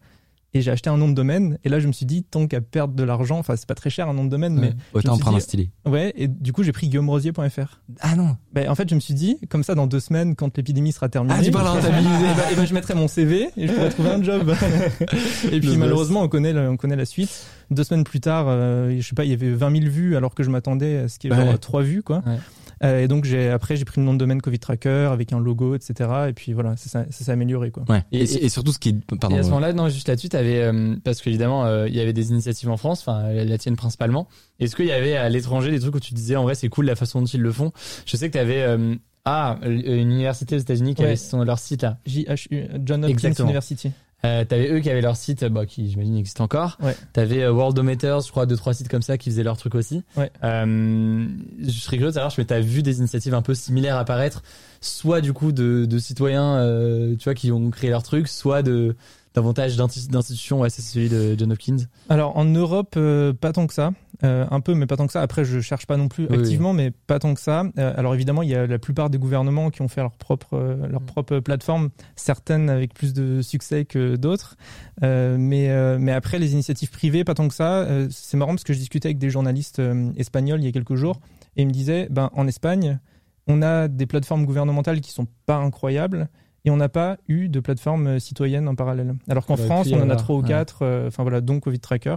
Et 0.54 0.62
j'ai 0.62 0.72
acheté 0.72 0.89
un 0.89 0.98
nom 0.98 1.10
de 1.10 1.13
domaine. 1.13 1.58
Et 1.66 1.70
là 1.70 1.80
je 1.80 1.88
me 1.88 1.92
suis 1.92 2.06
dit, 2.06 2.24
tant 2.24 2.48
qu'à 2.48 2.62
perdre 2.62 2.94
de 2.96 3.04
l'argent, 3.04 3.38
enfin 3.38 3.56
c'est 3.58 3.68
pas 3.68 3.75
très 3.75 3.89
cher 3.89 4.08
un 4.10 4.13
nom 4.13 4.24
de 4.24 4.30
domaine, 4.30 4.58
ouais. 4.60 4.74
autant 4.94 5.12
en 5.12 5.16
suis 5.16 5.22
prendre 5.22 5.38
un 5.38 5.42
stylé. 5.42 5.70
mais 5.86 5.92
ouais. 5.92 6.13
Et 6.16 6.27
du 6.30 6.54
coup 6.54 6.63
j'ai 6.63 6.72
pris 6.72 6.88
guillaumrosier.fr. 6.88 7.82
Ah 8.00 8.16
non. 8.16 8.38
Ben, 8.54 8.70
en 8.70 8.74
fait 8.75 8.89
je 8.89 8.96
me 8.96 9.00
suis 9.01 9.13
dit, 9.13 9.38
comme 9.50 9.63
ça 9.63 9.75
dans 9.75 9.88
deux 9.88 10.00
semaines, 10.00 10.36
quand 10.36 10.56
l'épidémie 10.58 10.94
sera 10.94 11.10
terminée, 11.10 11.36
Ah, 11.38 11.44
tu 11.44 11.51
parles 11.51 11.68
rentabiliser. 11.77 12.08
et 12.25 12.36
ben, 12.36 12.44
et 12.51 12.56
ben, 12.56 12.66
je 12.66 12.74
mettrai 12.74 12.96
mon 12.96 13.08
CV 13.08 13.50
et 13.58 13.68
je 13.68 13.74
pourrai 13.74 13.89
trouver 13.89 14.10
un 14.10 14.24
job. 14.24 14.54
et 15.51 15.60
puis 15.60 15.70
Le 15.70 15.77
malheureusement 15.77 16.22
on 16.22 16.27
connaît, 16.30 16.54
le- 16.54 16.70
on 16.70 16.77
connaît 16.77 16.96
la 16.96 17.06
suite. 17.06 17.46
Deux 17.70 17.84
semaines 17.84 18.06
plus 18.06 18.22
tard, 18.22 18.46
euh, 18.48 18.96
je 18.98 19.06
sais 19.08 19.16
pas, 19.16 19.25
il 19.25 19.32
y 19.32 19.34
avait 19.34 19.51
20 19.51 19.80
000 19.82 19.92
vues 19.92 20.16
alors 20.16 20.34
que 20.34 20.44
je 20.44 20.50
m'attendais 20.50 20.98
à 21.00 21.08
ce 21.10 21.20
qu'il 21.20 21.30
y 21.30 21.34
ait 21.34 21.38
Ouais. 21.38 21.46
genre 21.46 21.60
trois 21.60 21.82
vues 21.82 22.01
quoi. 22.04 22.24
Ouais. 22.25 22.38
Euh, 22.84 23.03
et 23.03 23.07
donc 23.07 23.25
j'ai 23.25 23.50
après 23.50 23.75
j'ai 23.75 23.86
pris 23.86 24.00
le 24.01 24.05
nom 24.05 24.13
de 24.13 24.19
domaine 24.19 24.41
Covid 24.41 24.60
Tracker 24.60 25.10
avec 25.12 25.34
un 25.34 25.39
logo 25.39 25.75
etc. 25.75 26.10
Et 26.29 26.34
puis 26.34 26.53
voilà, 26.53 26.75
ça, 26.77 26.89
ça, 26.89 27.05
ça 27.10 27.25
s'est 27.25 27.31
amélioré 27.31 27.72
quoi. 27.72 27.84
Ouais. 27.89 28.03
Et, 28.12 28.19
Et- 28.24 28.46
et 28.46 28.50
surtout 28.50 28.72
ce 28.72 28.79
qui 28.79 28.89
est. 28.89 28.96
Pardon. 29.19 29.36
et 29.36 29.39
à 29.39 29.43
ce 29.43 29.48
moment-là, 29.50 29.74
non, 29.74 29.89
juste 29.89 30.07
là-dessus, 30.07 30.29
t'avais, 30.29 30.62
euh, 30.62 30.96
parce 31.03 31.22
qu'évidemment, 31.22 31.65
euh, 31.65 31.88
il 31.88 31.96
y 31.96 32.00
avait 32.00 32.13
des 32.13 32.29
initiatives 32.31 32.69
en 32.69 32.77
France, 32.77 33.01
enfin, 33.01 33.31
la 33.34 33.46
la 33.46 33.57
tienne 33.57 33.75
principalement. 33.75 34.27
Est-ce 34.60 34.75
qu'il 34.75 34.86
y 34.86 34.91
avait 34.91 35.15
à 35.15 35.29
l'étranger 35.29 35.72
des 35.72 35.79
trucs 35.79 35.96
où 35.96 36.00
tu 36.00 36.13
disais, 36.13 36.36
en 36.36 36.43
vrai, 36.43 36.55
c'est 36.55 36.69
cool 36.69 36.86
la 36.86 36.96
façon 36.96 37.19
dont 37.22 37.27
ils 37.27 37.41
le 37.41 37.51
font? 37.51 37.72
Je 38.05 38.15
sais 38.17 38.27
que 38.29 38.34
t'avais, 38.34 38.62
euh, 38.62 38.96
ah, 39.25 39.57
une 39.63 40.12
université 40.12 40.55
aux 40.55 40.60
États-Unis 40.60 40.96
qui 40.96 41.01
Ouais. 41.01 41.07
avait 41.10 41.15
son, 41.17 41.43
leur 41.43 41.60
site 41.60 41.81
là. 41.81 41.98
JHU, 42.05 42.65
John 42.86 43.03
Hopkins 43.03 43.13
Exactement. 43.13 43.50
University. 43.50 43.91
Euh, 44.25 44.43
t'avais 44.45 44.71
eux 44.71 44.79
qui 44.79 44.89
avaient 44.89 45.01
leur 45.01 45.15
site, 45.15 45.45
bah, 45.45 45.65
qui 45.67 45.89
j'imagine 45.89 46.17
existe 46.17 46.41
encore. 46.41 46.77
Ouais. 46.81 46.95
T'avais 47.13 47.43
euh, 47.43 47.51
Worldometers, 47.51 48.21
je 48.21 48.31
crois, 48.31 48.47
deux 48.47 48.55
trois 48.55 48.74
sites 48.74 48.89
comme 48.89 49.03
ça 49.03 49.17
qui 49.17 49.29
faisaient 49.29 49.43
leur 49.43 49.57
truc 49.57 49.75
aussi. 49.75 50.03
Ouais. 50.15 50.31
Euh, 50.43 51.27
je 51.62 51.69
serais 51.69 51.97
curieux 51.97 52.09
de 52.09 52.15
savoir, 52.15 52.33
mais 52.38 52.45
t'as 52.45 52.59
vu 52.59 52.81
des 52.81 52.97
initiatives 52.97 53.36
un 53.36 53.43
peu 53.43 53.53
similaires 53.53 53.97
apparaître, 53.97 54.41
soit 54.81 55.21
du 55.21 55.33
coup 55.33 55.51
de, 55.51 55.86
de 55.86 56.00
citoyens, 56.00 56.55
euh, 56.57 57.15
tu 57.15 57.25
vois, 57.25 57.36
qui 57.36 57.51
ont 57.51 57.69
créé 57.69 57.91
leur 57.91 58.01
truc, 58.01 58.27
soit 58.27 58.63
de 58.63 58.95
davantage 59.36 59.77
d'institutions. 59.77 60.62
Ouais, 60.62 60.71
c'est 60.71 60.81
celui 60.81 61.09
de 61.09 61.36
John 61.38 61.51
Hopkins. 61.51 61.77
Alors 62.09 62.36
en 62.38 62.45
Europe, 62.45 62.95
euh, 62.97 63.33
pas 63.33 63.53
tant 63.53 63.67
que 63.67 63.74
ça. 63.75 63.91
Euh, 64.24 64.47
un 64.50 64.62
peu, 64.62 64.74
mais 64.74 64.88
pas 64.88 64.97
tant 64.97 65.05
que 65.05 65.13
ça. 65.13 65.21
Après, 65.21 65.45
je 65.45 65.59
cherche 65.59 65.86
pas 65.86 65.95
non 65.95 66.07
plus 66.07 66.25
Oui, 66.29 66.38
activement, 66.39 66.74
mais 66.74 66.89
pas 66.89 67.19
tant 67.19 67.36
que 67.36 67.39
ça. 67.39 67.65
Euh, 67.77 67.93
alors 67.95 68.15
évidemment, 68.15 68.41
il 68.41 68.50
y 68.50 68.55
a 68.55 68.65
la 68.65 68.79
plupart 68.79 69.12
des 69.12 69.19
gouvernements 69.19 69.69
qui 69.69 69.83
ont 69.83 69.88
fait 69.88 70.01
leur 70.01 70.13
propre, 70.13 70.55
euh, 70.55 70.88
leur 70.88 71.01
Mm. 71.01 71.05
propre 71.05 71.39
plateforme, 71.39 71.89
certaines 72.15 72.69
avec 72.69 72.95
plus 72.95 73.13
de 73.13 73.43
succès 73.43 73.86
que 73.86 74.15
d'autres. 74.15 74.55
Mais, 75.01 75.97
mais 76.00 76.12
après, 76.12 76.39
les 76.39 76.53
initiatives 76.53 76.89
privées, 76.89 77.24
pas 77.24 77.36
tant 77.36 77.47
que 77.47 77.53
ça. 77.53 77.88
C'est 78.09 78.38
marrant 78.38 78.51
parce 78.53 78.63
que 78.63 78.74
je 78.74 78.79
discutais 78.79 79.09
avec 79.09 79.19
des 79.19 79.29
journalistes 79.29 79.81
espagnols 80.17 80.62
il 80.62 80.65
y 80.65 80.69
a 80.69 80.71
quelques 80.71 80.95
jours 80.95 81.19
et 81.55 81.62
ils 81.62 81.67
me 81.67 81.71
disaient, 81.71 82.07
ben 82.09 82.29
en 82.33 82.47
Espagne, 82.47 83.00
on 83.45 83.62
a 83.62 83.88
des 83.88 84.05
plateformes 84.07 84.45
gouvernementales 84.45 85.01
qui 85.01 85.12
sont 85.12 85.27
pas 85.45 85.57
incroyables. 85.57 86.29
Et 86.65 86.69
on 86.69 86.77
n'a 86.77 86.89
pas 86.89 87.17
eu 87.29 87.47
de 87.47 87.62
plateforme 87.62 88.19
citoyenne 88.19 88.67
en 88.67 88.75
parallèle. 88.75 89.15
Alors 89.29 89.45
qu'en 89.45 89.53
aurait 89.53 89.63
France, 89.65 89.88
on 89.93 90.01
en 90.01 90.09
a 90.09 90.15
trois 90.17 90.36
ou 90.36 90.41
quatre. 90.41 91.05
Enfin 91.07 91.24
voilà, 91.24 91.39
donc 91.39 91.63
Covid 91.63 91.79
Tracker. 91.79 92.15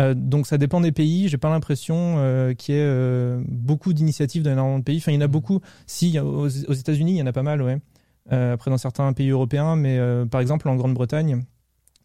Euh, 0.00 0.14
donc 0.14 0.46
ça 0.46 0.58
dépend 0.58 0.80
des 0.80 0.92
pays. 0.92 1.28
J'ai 1.28 1.38
pas 1.38 1.50
l'impression 1.50 2.16
euh, 2.18 2.54
qu'il 2.54 2.74
y 2.74 2.78
ait 2.78 2.82
euh, 2.82 3.42
beaucoup 3.48 3.92
d'initiatives 3.92 4.42
dans 4.42 4.50
énormément 4.52 4.78
de 4.80 4.84
pays. 4.84 4.98
Enfin, 4.98 5.12
il 5.12 5.16
y 5.16 5.18
en 5.18 5.22
a 5.22 5.28
beaucoup. 5.28 5.60
Si, 5.86 6.18
aux, 6.18 6.46
aux 6.46 6.72
États-Unis, 6.74 7.12
il 7.12 7.18
y 7.18 7.22
en 7.22 7.26
a 7.26 7.32
pas 7.32 7.42
mal, 7.42 7.62
ouais. 7.62 7.78
Euh, 8.32 8.54
après, 8.54 8.70
dans 8.70 8.78
certains 8.78 9.12
pays 9.12 9.28
européens, 9.30 9.76
mais 9.76 9.98
euh, 9.98 10.24
par 10.26 10.40
exemple 10.40 10.68
en 10.68 10.76
Grande-Bretagne, 10.76 11.42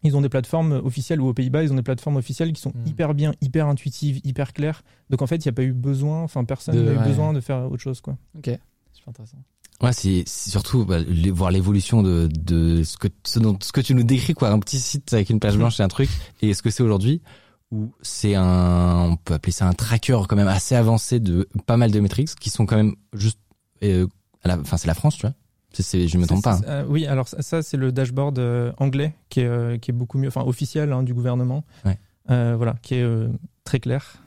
ils 0.02 0.16
ont 0.16 0.20
des 0.20 0.28
plateformes 0.28 0.72
officielles 0.72 1.20
ou 1.20 1.28
aux 1.28 1.34
Pays-Bas, 1.34 1.62
ils 1.62 1.72
ont 1.72 1.76
des 1.76 1.82
plateformes 1.82 2.16
officielles 2.16 2.52
qui 2.52 2.60
sont 2.60 2.70
Mm. 2.74 2.88
hyper 2.88 3.14
bien, 3.14 3.32
hyper 3.40 3.66
intuitives, 3.66 4.20
hyper 4.24 4.52
claires. 4.52 4.82
Donc 5.10 5.22
en 5.22 5.26
fait, 5.26 5.36
il 5.36 5.48
n'y 5.48 5.50
a 5.50 5.52
pas 5.54 5.62
eu 5.62 5.72
besoin. 5.72 6.22
Enfin, 6.22 6.44
personne 6.44 6.74
n'a 6.84 6.92
eu 6.92 6.96
ouais. 6.96 7.04
besoin 7.06 7.32
de 7.32 7.40
faire 7.40 7.70
autre 7.70 7.82
chose, 7.82 8.00
quoi. 8.00 8.16
Ok, 8.36 8.50
super 8.92 9.08
intéressant. 9.08 9.38
Ouais, 9.82 9.94
c'est 9.94 10.24
c'est 10.26 10.50
surtout 10.50 10.84
bah, 10.84 10.98
les- 10.98 11.30
voir 11.30 11.50
l'évolution 11.50 12.02
de, 12.02 12.28
de 12.30 12.82
ce 12.84 12.98
que 12.98 13.08
ce, 13.24 13.38
dont, 13.38 13.56
ce 13.62 13.72
que 13.72 13.80
tu 13.80 13.94
nous 13.94 14.02
décris 14.02 14.34
quoi, 14.34 14.50
un 14.50 14.58
petit 14.58 14.78
site 14.78 15.10
avec 15.14 15.30
une 15.30 15.40
page 15.40 15.56
blanche 15.56 15.80
et 15.80 15.82
un 15.82 15.88
truc, 15.88 16.10
et 16.42 16.52
ce 16.52 16.60
que 16.62 16.68
c'est 16.68 16.82
aujourd'hui 16.82 17.22
où 17.70 17.92
c'est 18.02 18.34
un, 18.34 19.10
on 19.12 19.16
peut 19.16 19.34
appeler 19.34 19.52
ça 19.52 19.66
un 19.66 19.72
tracker 19.72 20.18
quand 20.28 20.36
même 20.36 20.48
assez 20.48 20.74
avancé 20.74 21.20
de 21.20 21.48
pas 21.66 21.76
mal 21.76 21.90
de 21.90 22.00
métriques 22.00 22.34
qui 22.40 22.50
sont 22.50 22.66
quand 22.66 22.76
même 22.76 22.94
juste, 23.12 23.38
euh, 23.84 24.06
à 24.42 24.48
la, 24.48 24.58
enfin 24.58 24.76
c'est 24.76 24.88
la 24.88 24.94
France, 24.94 25.16
tu 25.16 25.22
vois. 25.22 25.34
C'est, 25.72 25.84
c'est, 25.84 26.08
je 26.08 26.18
me 26.18 26.26
trompe 26.26 26.42
pas. 26.42 26.56
hein. 26.56 26.62
Euh, 26.66 26.84
oui, 26.88 27.06
alors 27.06 27.28
ça, 27.28 27.42
ça, 27.42 27.62
c'est 27.62 27.76
le 27.76 27.92
dashboard 27.92 28.40
euh, 28.40 28.72
anglais 28.78 29.14
qui 29.28 29.40
est, 29.40 29.46
euh, 29.46 29.78
qui 29.78 29.92
est 29.92 29.94
beaucoup 29.94 30.18
mieux, 30.18 30.26
enfin 30.26 30.42
officiel 30.42 30.92
hein, 30.92 31.04
du 31.04 31.14
gouvernement. 31.14 31.64
Ouais. 31.84 31.96
Euh, 32.28 32.54
voilà, 32.56 32.74
qui 32.82 32.94
est 32.96 33.02
euh, 33.02 33.28
très 33.64 33.78
clair. 33.78 34.20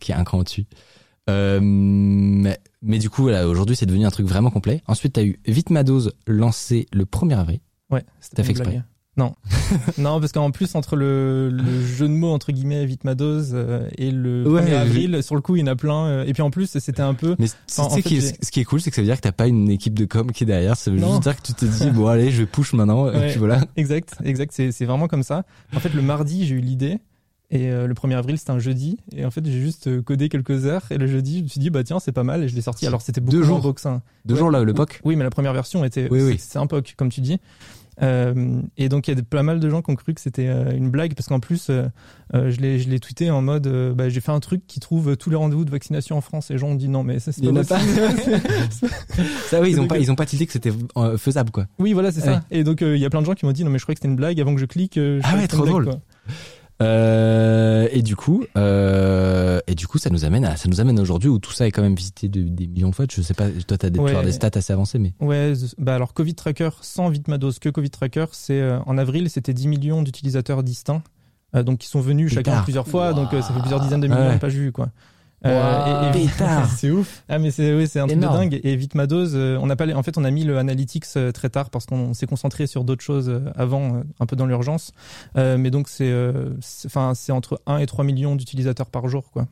qui 0.00 0.10
est 0.10 0.14
un 0.16 0.24
cran 0.24 0.38
au-dessus. 0.38 0.66
Euh, 1.30 1.58
mais, 1.62 2.58
mais 2.82 2.98
du 2.98 3.08
coup, 3.08 3.22
voilà, 3.22 3.48
aujourd'hui, 3.48 3.76
c'est 3.76 3.86
devenu 3.86 4.04
un 4.04 4.10
truc 4.10 4.26
vraiment 4.26 4.50
complet. 4.50 4.82
Ensuite, 4.88 5.14
tu 5.14 5.20
as 5.20 5.24
eu 5.24 5.38
Vitmados 5.46 6.10
lancé 6.26 6.86
le 6.92 7.04
1er 7.04 7.38
avril. 7.38 7.60
Ouais, 7.90 8.04
c'était 8.20 8.42
fait 8.42 8.50
exprès 8.50 8.70
blague. 8.70 8.84
Non, 9.16 9.34
non, 9.98 10.18
parce 10.18 10.32
qu'en 10.32 10.50
plus 10.50 10.74
entre 10.74 10.96
le, 10.96 11.48
le 11.48 11.86
jeu 11.86 12.08
de 12.08 12.12
mots 12.12 12.32
entre 12.32 12.50
guillemets 12.50 12.84
Vitmados 12.84 13.52
euh, 13.54 13.88
et 13.96 14.10
le 14.10 14.42
Ouais, 14.48 14.62
1er 14.62 14.70
je- 14.70 14.74
avril, 14.74 15.22
sur 15.22 15.36
le 15.36 15.40
coup 15.40 15.54
il 15.54 15.60
y 15.60 15.62
en 15.62 15.68
a 15.68 15.76
plein. 15.76 16.06
euh, 16.06 16.24
et 16.24 16.32
puis 16.32 16.42
en 16.42 16.50
plus 16.50 16.78
c'était 16.80 17.00
un 17.02 17.14
peu. 17.14 17.36
Mais 17.38 17.46
c- 17.46 17.54
En- 17.78 17.88
qui- 17.88 18.20
fait, 18.20 18.38
ce 18.44 18.50
qui 18.50 18.60
est 18.60 18.64
cool, 18.64 18.80
c'est 18.80 18.90
que 18.90 18.96
ça 18.96 19.02
veut 19.02 19.06
dire 19.06 19.16
que 19.16 19.20
t'as 19.22 19.30
pas 19.32 19.46
une 19.46 19.70
équipe 19.70 19.94
de 19.94 20.04
com 20.04 20.32
qui 20.32 20.42
est 20.42 20.46
derrière. 20.46 20.76
Ça 20.76 20.90
veut 20.90 20.98
Non. 20.98 21.10
juste 21.10 21.22
dire 21.22 21.36
que 21.36 21.42
tu 21.42 21.54
te 21.54 21.64
dis, 21.64 21.90
bon, 21.90 22.08
allez, 22.08 22.30
je 22.32 22.42
push 22.44 22.72
maintenant, 22.72 23.08
et 23.12 23.28
puis 23.28 23.38
voilà. 23.38 23.60
Exact, 23.76 24.14
exact. 24.24 24.52
C'est 24.54 24.72
c'est 24.72 24.84
vraiment 24.84 25.06
comme 25.06 25.22
ça. 25.22 25.44
En 25.74 25.80
fait 25.80 25.94
le 25.94 26.02
mardi 26.02 26.44
j'ai 26.46 26.56
eu 26.56 26.60
l'idée. 26.60 26.98
Et 27.50 27.70
euh, 27.70 27.86
le 27.86 27.94
1er 27.94 28.16
avril, 28.16 28.36
c'était 28.38 28.50
un 28.50 28.58
jeudi. 28.58 28.96
Et 29.14 29.24
en 29.24 29.30
fait, 29.30 29.44
j'ai 29.44 29.60
juste 29.60 29.86
euh, 29.86 30.02
codé 30.02 30.28
quelques 30.28 30.64
heures. 30.66 30.82
Et 30.90 30.96
le 30.98 31.06
jeudi, 31.06 31.38
je 31.38 31.42
me 31.44 31.48
suis 31.48 31.60
dit, 31.60 31.70
bah 31.70 31.84
tiens, 31.84 32.00
c'est 32.00 32.10
pas 32.10 32.24
mal. 32.24 32.42
Et 32.42 32.48
je 32.48 32.56
l'ai 32.56 32.62
sorti. 32.62 32.84
Alors, 32.86 33.00
c'était 33.02 33.20
beaucoup 33.20 33.32
Deux 33.32 33.38
moins 33.40 33.46
jours. 33.48 33.60
beau 33.60 33.72
que 33.74 33.80
ça. 33.82 34.00
Deux 34.24 34.34
Ouais. 34.34 34.40
jours 34.40 34.50
là, 34.50 34.64
le 34.64 34.74
POC. 34.74 35.00
Oui, 35.04 35.14
mais 35.14 35.22
la 35.22 35.30
première 35.30 35.52
version 35.52 35.84
était. 35.84 36.08
Oui, 36.10 36.20
oui. 36.22 36.36
C'est 36.38 36.58
un 36.58 36.66
POC, 36.66 36.94
comme 36.96 37.10
tu 37.10 37.20
dis. 37.20 37.38
Euh, 38.02 38.60
et 38.76 38.88
donc, 38.88 39.06
il 39.08 39.16
y 39.16 39.20
a 39.20 39.22
pas 39.22 39.42
mal 39.42 39.60
de 39.60 39.68
gens 39.70 39.82
qui 39.82 39.90
ont 39.90 39.94
cru 39.94 40.14
que 40.14 40.20
c'était 40.20 40.48
euh, 40.48 40.72
une 40.76 40.90
blague. 40.90 41.14
Parce 41.14 41.28
qu'en 41.28 41.40
plus, 41.40 41.68
euh, 41.70 41.88
je 42.32 42.60
l'ai 42.60 42.78
je 42.78 42.88
l'ai 42.88 42.98
tweeté 42.98 43.30
en 43.30 43.40
mode 43.42 43.66
euh, 43.66 43.94
bah, 43.94 44.08
j'ai 44.08 44.20
fait 44.20 44.32
un 44.32 44.40
truc 44.40 44.66
qui 44.66 44.80
trouve 44.80 45.16
tous 45.16 45.30
les 45.30 45.36
rendez-vous 45.36 45.64
de 45.64 45.70
vaccination 45.70 46.16
en 46.16 46.20
France. 46.20 46.50
Et 46.50 46.54
les 46.54 46.58
gens 46.58 46.68
ont 46.68 46.74
dit 46.74 46.88
non, 46.88 47.02
mais 47.04 47.18
ça, 47.20 47.32
c'est 47.32 47.42
pas. 47.52 47.62
Ça, 49.50 49.60
oui, 49.60 49.70
ils 49.70 49.80
ont 49.80 49.86
pas, 49.86 49.98
ils 49.98 50.10
ont 50.10 50.16
pas 50.16 50.26
tilté 50.26 50.46
que 50.46 50.52
c'était 50.52 50.72
faisable, 51.18 51.50
quoi. 51.50 51.66
oui, 51.78 51.92
voilà, 51.92 52.10
c'est 52.12 52.20
Ouais. 52.20 52.34
ça. 52.34 52.44
Et 52.50 52.64
donc, 52.64 52.80
il 52.80 52.96
y 52.96 53.04
a 53.04 53.10
plein 53.10 53.20
de 53.20 53.26
gens 53.26 53.34
qui 53.34 53.44
m'ont 53.46 53.52
dit 53.52 53.64
non, 53.64 53.70
mais 53.70 53.78
je 53.78 53.84
croyais 53.84 53.94
que 53.94 54.00
c'était 54.00 54.08
une 54.10 54.16
blague. 54.16 54.40
Avant 54.40 54.54
que 54.54 54.60
je 54.60 54.66
clique, 54.66 54.94
je 54.96 55.20
Ah 55.22 55.36
ouais, 55.36 55.46
trop 55.46 55.64
drôle. 55.66 55.88
Euh, 56.82 57.88
et 57.92 58.02
du 58.02 58.16
coup, 58.16 58.44
euh, 58.56 59.60
et 59.66 59.74
du 59.74 59.86
coup, 59.86 59.98
ça 59.98 60.10
nous 60.10 60.24
amène 60.24 60.44
à, 60.44 60.56
ça 60.56 60.68
nous 60.68 60.80
amène 60.80 60.98
aujourd'hui 60.98 61.28
où 61.28 61.38
tout 61.38 61.52
ça 61.52 61.66
est 61.66 61.70
quand 61.70 61.82
même 61.82 61.94
visité 61.94 62.28
de, 62.28 62.42
des 62.42 62.66
millions 62.66 62.90
de 62.90 62.94
fois. 62.94 63.06
Je 63.10 63.22
sais 63.22 63.34
pas, 63.34 63.46
toi, 63.66 63.78
t'as 63.78 63.90
des, 63.90 64.00
Ouais. 64.00 64.24
des 64.24 64.32
stats 64.32 64.50
assez 64.54 64.72
avancées, 64.72 64.98
mais 64.98 65.12
Ouais, 65.20 65.52
bah 65.78 65.94
alors 65.94 66.14
Covid 66.14 66.34
Tracker 66.34 66.70
sans 66.82 67.08
Vitmados 67.08 67.52
que 67.60 67.68
Covid 67.68 67.90
Tracker, 67.90 68.26
c'est 68.32 68.60
euh, 68.60 68.80
en 68.86 68.98
avril, 68.98 69.30
c'était 69.30 69.54
10 69.54 69.68
millions 69.68 70.02
d'utilisateurs 70.02 70.62
distincts. 70.62 71.02
donc 71.54 71.78
qui 71.78 71.86
sont 71.88 72.00
venus 72.00 72.32
chacun 72.34 72.62
plusieurs 72.62 72.88
fois, 72.88 73.12
donc 73.14 73.28
ça 73.30 73.42
fait 73.54 73.60
plusieurs 73.60 73.80
dizaines 73.80 74.00
de 74.00 74.08
millions 74.08 74.26
Ouais. 74.26 74.34
de 74.34 74.40
pages 74.40 74.54
vues 74.54 74.72
quoi. 74.72 74.88
Euh, 75.46 76.12
et- 76.14 76.24
et-. 76.24 76.28
C'est 76.76 76.90
ouf. 76.90 77.22
Ah 77.28 77.38
mais 77.38 77.50
c'est 77.50 77.74
oui, 77.74 77.86
c'est 77.86 78.00
un 78.00 78.06
truc 78.06 78.18
de 78.18 78.22
dingue 78.38 78.60
et 78.64 78.76
Vitmados 78.76 79.34
euh, 79.34 79.58
on 79.60 79.66
n'a 79.66 79.76
pas 79.76 79.86
en 79.94 80.02
fait 80.02 80.16
on 80.16 80.24
a 80.24 80.30
mis 80.30 80.44
le 80.44 80.58
analytics 80.58 81.04
euh, 81.16 81.32
très 81.32 81.50
tard 81.50 81.70
parce 81.70 81.86
qu'on 81.86 82.14
s'est 82.14 82.26
concentré 82.26 82.66
sur 82.66 82.84
d'autres 82.84 83.02
choses 83.04 83.42
avant 83.56 84.02
un 84.20 84.26
peu 84.26 84.36
dans 84.36 84.46
l'urgence 84.46 84.92
Euh, 85.36 85.58
mais 85.58 85.70
donc 85.70 85.88
c'est 85.88 86.10
euh, 86.10 86.50
c'est- 86.60 86.86
enfin 86.86 87.12
c'est 87.14 87.32
entre 87.32 87.60
1 87.66 87.78
et 87.78 87.86
3 87.86 88.04
millions 88.04 88.36
d'utilisateurs 88.36 88.86
par 88.90 89.08
jour 89.08 89.30
quoi. 89.32 89.46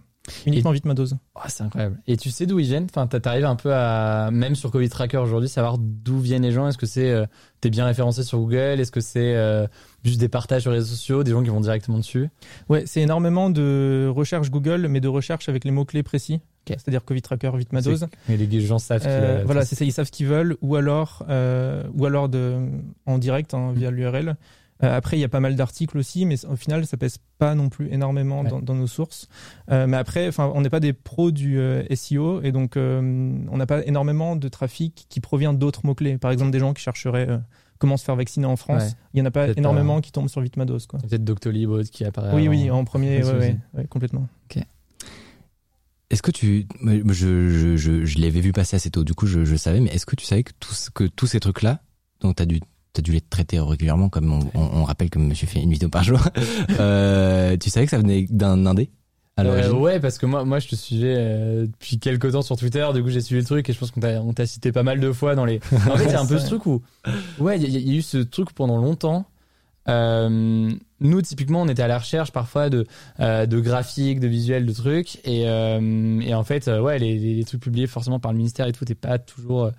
Uniquement 0.46 0.70
Vitmados. 0.70 1.14
Oh, 1.34 1.40
c'est 1.48 1.64
incroyable. 1.64 1.98
Et 2.06 2.16
tu 2.16 2.30
sais 2.30 2.46
d'où 2.46 2.58
ils 2.60 2.66
viennent? 2.66 2.86
Enfin, 2.88 3.06
t'a- 3.08 3.18
t'arrives 3.18 3.44
un 3.44 3.56
peu 3.56 3.74
à, 3.74 4.30
même 4.30 4.54
sur 4.54 4.70
Covid 4.70 4.88
Tracker 4.88 5.16
aujourd'hui, 5.18 5.48
savoir 5.48 5.78
d'où 5.78 6.18
viennent 6.20 6.42
les 6.42 6.52
gens? 6.52 6.68
Est-ce 6.68 6.78
que 6.78 6.86
c'est, 6.86 7.10
euh, 7.10 7.26
t'es 7.60 7.70
bien 7.70 7.86
référencé 7.86 8.22
sur 8.22 8.38
Google? 8.38 8.78
Est-ce 8.78 8.92
que 8.92 9.00
c'est 9.00 9.34
euh, 9.34 9.66
juste 10.04 10.20
des 10.20 10.28
partages 10.28 10.62
sur 10.62 10.70
les 10.70 10.78
réseaux 10.78 10.94
sociaux, 10.94 11.24
des 11.24 11.32
gens 11.32 11.42
qui 11.42 11.48
vont 11.48 11.60
directement 11.60 11.98
dessus? 11.98 12.28
Ouais, 12.68 12.84
c'est 12.86 13.00
énormément 13.00 13.50
de 13.50 14.08
recherche 14.14 14.50
Google 14.50 14.86
mais 14.88 15.00
de 15.00 15.08
recherche 15.08 15.48
avec 15.48 15.64
les 15.64 15.72
mots 15.72 15.84
clés 15.84 16.02
précis. 16.04 16.40
C'est-à-dire 16.68 17.04
Covid 17.04 17.22
Tracker, 17.22 17.50
Vitmados. 17.56 18.04
Et 18.28 18.36
les 18.36 18.60
gens 18.60 18.78
savent 18.78 19.02
Euh, 19.04 19.42
voilà, 19.44 19.64
c'est 19.64 19.74
ça, 19.74 19.84
ils 19.84 19.90
savent 19.90 20.06
ce 20.06 20.12
qu'ils 20.12 20.28
veulent, 20.28 20.56
ou 20.62 20.76
alors, 20.76 21.26
euh, 21.28 21.82
ou 21.94 22.06
alors 22.06 22.28
de, 22.28 22.60
en 23.06 23.18
direct 23.18 23.52
hein, 23.54 23.72
via 23.74 23.90
l'URL. 23.90 24.36
Euh, 24.84 24.96
après, 24.96 25.16
il 25.16 25.20
y 25.20 25.24
a 25.24 25.28
pas 25.28 25.40
mal 25.40 25.54
d'articles 25.56 25.96
aussi, 25.98 26.24
mais 26.26 26.44
au 26.46 26.56
final, 26.56 26.86
ça 26.86 26.96
pèse 26.96 27.18
pas 27.38 27.54
non 27.54 27.68
plus 27.68 27.92
énormément 27.92 28.42
Ouais. 28.42 28.50
dans, 28.50 28.60
dans 28.60 28.74
nos 28.74 28.86
sources. 28.86 29.28
Euh, 29.70 29.86
mais 29.86 29.96
après, 29.96 30.30
on 30.38 30.60
n'est 30.60 30.70
pas 30.70 30.80
des 30.80 30.92
pros 30.92 31.30
du 31.30 31.58
euh, 31.58 31.82
SEO, 31.94 32.42
et 32.42 32.52
donc 32.52 32.74
on 32.76 33.56
n'a 33.56 33.66
pas 33.66 33.84
énormément 33.86 34.36
de 34.36 34.48
trafic 34.48 35.06
qui 35.08 35.20
provient 35.20 35.52
d'autres 35.54 35.86
mots 35.86 35.94
clés. 35.94 36.18
Par 36.18 36.30
exemple, 36.30 36.50
des 36.50 36.58
gens 36.58 36.72
qui 36.74 36.82
chercheraient 36.82 37.28
comment 37.78 37.96
se 37.96 38.04
faire 38.04 38.16
vacciner 38.16 38.46
en 38.46 38.56
France. 38.56 38.82
Ouais. 38.82 38.90
Il 39.14 39.18
y 39.18 39.22
en 39.22 39.26
a 39.26 39.30
pas 39.30 39.48
énormément 39.48 40.00
qui 40.00 40.12
tombent 40.12 40.28
sur 40.28 40.40
Vitmados. 40.40 40.86
Peut-être 40.86 41.24
Doctolib 41.24 41.82
qui 41.84 42.04
apparaît. 42.04 42.34
Oui, 42.34 42.48
oui, 42.48 42.70
en 42.70 42.84
premier, 42.84 43.22
Ouais, 43.24 43.56
ouais, 43.74 43.86
complètement. 43.88 44.28
Est-ce 46.10 46.20
que 46.20 46.30
tu, 46.30 46.66
je, 46.84 47.48
je, 47.48 47.76
je, 47.78 48.04
je 48.04 48.18
l'avais 48.20 48.40
vu 48.40 48.52
passer 48.52 48.76
assez 48.76 48.90
tôt, 48.90 49.02
du 49.02 49.14
coup 49.14 49.26
je, 49.26 49.56
savais, 49.56 49.80
mais 49.80 49.88
est-ce 49.94 50.04
que 50.04 50.14
tu 50.14 50.26
savais 50.26 50.42
que 50.42 50.52
tous, 50.60 50.90
que 50.90 51.04
tous 51.04 51.26
ces 51.26 51.40
trucs-là, 51.40 51.80
dont 52.20 52.34
t'as 52.34 52.44
dû, 52.44 52.60
t'as 52.92 53.02
dû 53.02 53.12
les 53.12 53.20
traiter 53.20 53.58
régulièrement, 53.60 54.08
comme 54.08 54.32
on, 54.32 54.40
on, 54.54 54.80
on 54.80 54.84
rappelle 54.84 55.10
que 55.10 55.18
Monsieur 55.18 55.46
fait 55.46 55.60
une 55.60 55.70
vidéo 55.70 55.88
par 55.88 56.04
jour, 56.04 56.20
euh, 56.80 57.56
tu 57.56 57.70
savais 57.70 57.86
que 57.86 57.90
ça 57.90 57.98
venait 57.98 58.26
d'un 58.30 58.66
indé 58.66 58.90
à 59.38 59.44
Euh, 59.44 59.72
ouais, 59.72 59.98
parce 59.98 60.18
que 60.18 60.26
moi, 60.26 60.44
moi, 60.44 60.58
je 60.58 60.68
te 60.68 60.74
suivais 60.74 61.14
euh, 61.16 61.66
depuis 61.66 61.98
quelques 61.98 62.32
temps 62.32 62.42
sur 62.42 62.56
Twitter. 62.56 62.86
Du 62.92 63.02
coup, 63.02 63.08
j'ai 63.08 63.22
suivi 63.22 63.40
le 63.40 63.46
truc 63.46 63.68
et 63.70 63.72
je 63.72 63.78
pense 63.78 63.90
qu'on 63.90 64.32
t'a, 64.34 64.44
cité 64.46 64.72
pas 64.72 64.82
mal 64.82 65.00
de 65.00 65.10
fois 65.10 65.34
dans 65.34 65.46
les. 65.46 65.58
En 65.90 65.96
fait, 65.96 66.04
il 66.04 66.10
y 66.10 66.14
a 66.14 66.20
un 66.20 66.26
peu 66.26 66.38
ce 66.38 66.46
truc 66.46 66.66
où, 66.66 66.82
ouais, 67.38 67.56
il 67.58 67.62
y, 67.62 67.76
a- 67.76 67.78
il 67.80 67.88
y 67.88 67.94
a 67.94 67.98
eu 67.98 68.02
ce 68.02 68.18
truc 68.18 68.52
pendant 68.52 68.76
longtemps. 68.76 69.24
Euh, 69.88 70.70
nous, 71.00 71.22
typiquement, 71.22 71.62
on 71.62 71.68
était 71.68 71.82
à 71.82 71.88
la 71.88 71.98
recherche 71.98 72.30
parfois 72.30 72.70
de 72.70 72.86
euh, 73.20 73.46
de 73.46 73.58
graphiques, 73.58 74.20
de 74.20 74.28
visuels, 74.28 74.64
de 74.66 74.72
trucs, 74.72 75.16
et 75.26 75.48
euh, 75.48 76.20
et 76.20 76.34
en 76.34 76.44
fait, 76.44 76.68
euh, 76.68 76.80
ouais, 76.80 76.98
les, 76.98 77.18
les, 77.18 77.34
les 77.34 77.44
trucs 77.44 77.60
publiés 77.62 77.86
forcément 77.88 78.20
par 78.20 78.32
le 78.32 78.38
ministère 78.38 78.66
et 78.68 78.72
tout, 78.72 78.84
n'étaient 78.84 78.94
pas 78.94 79.18
toujours 79.18 79.70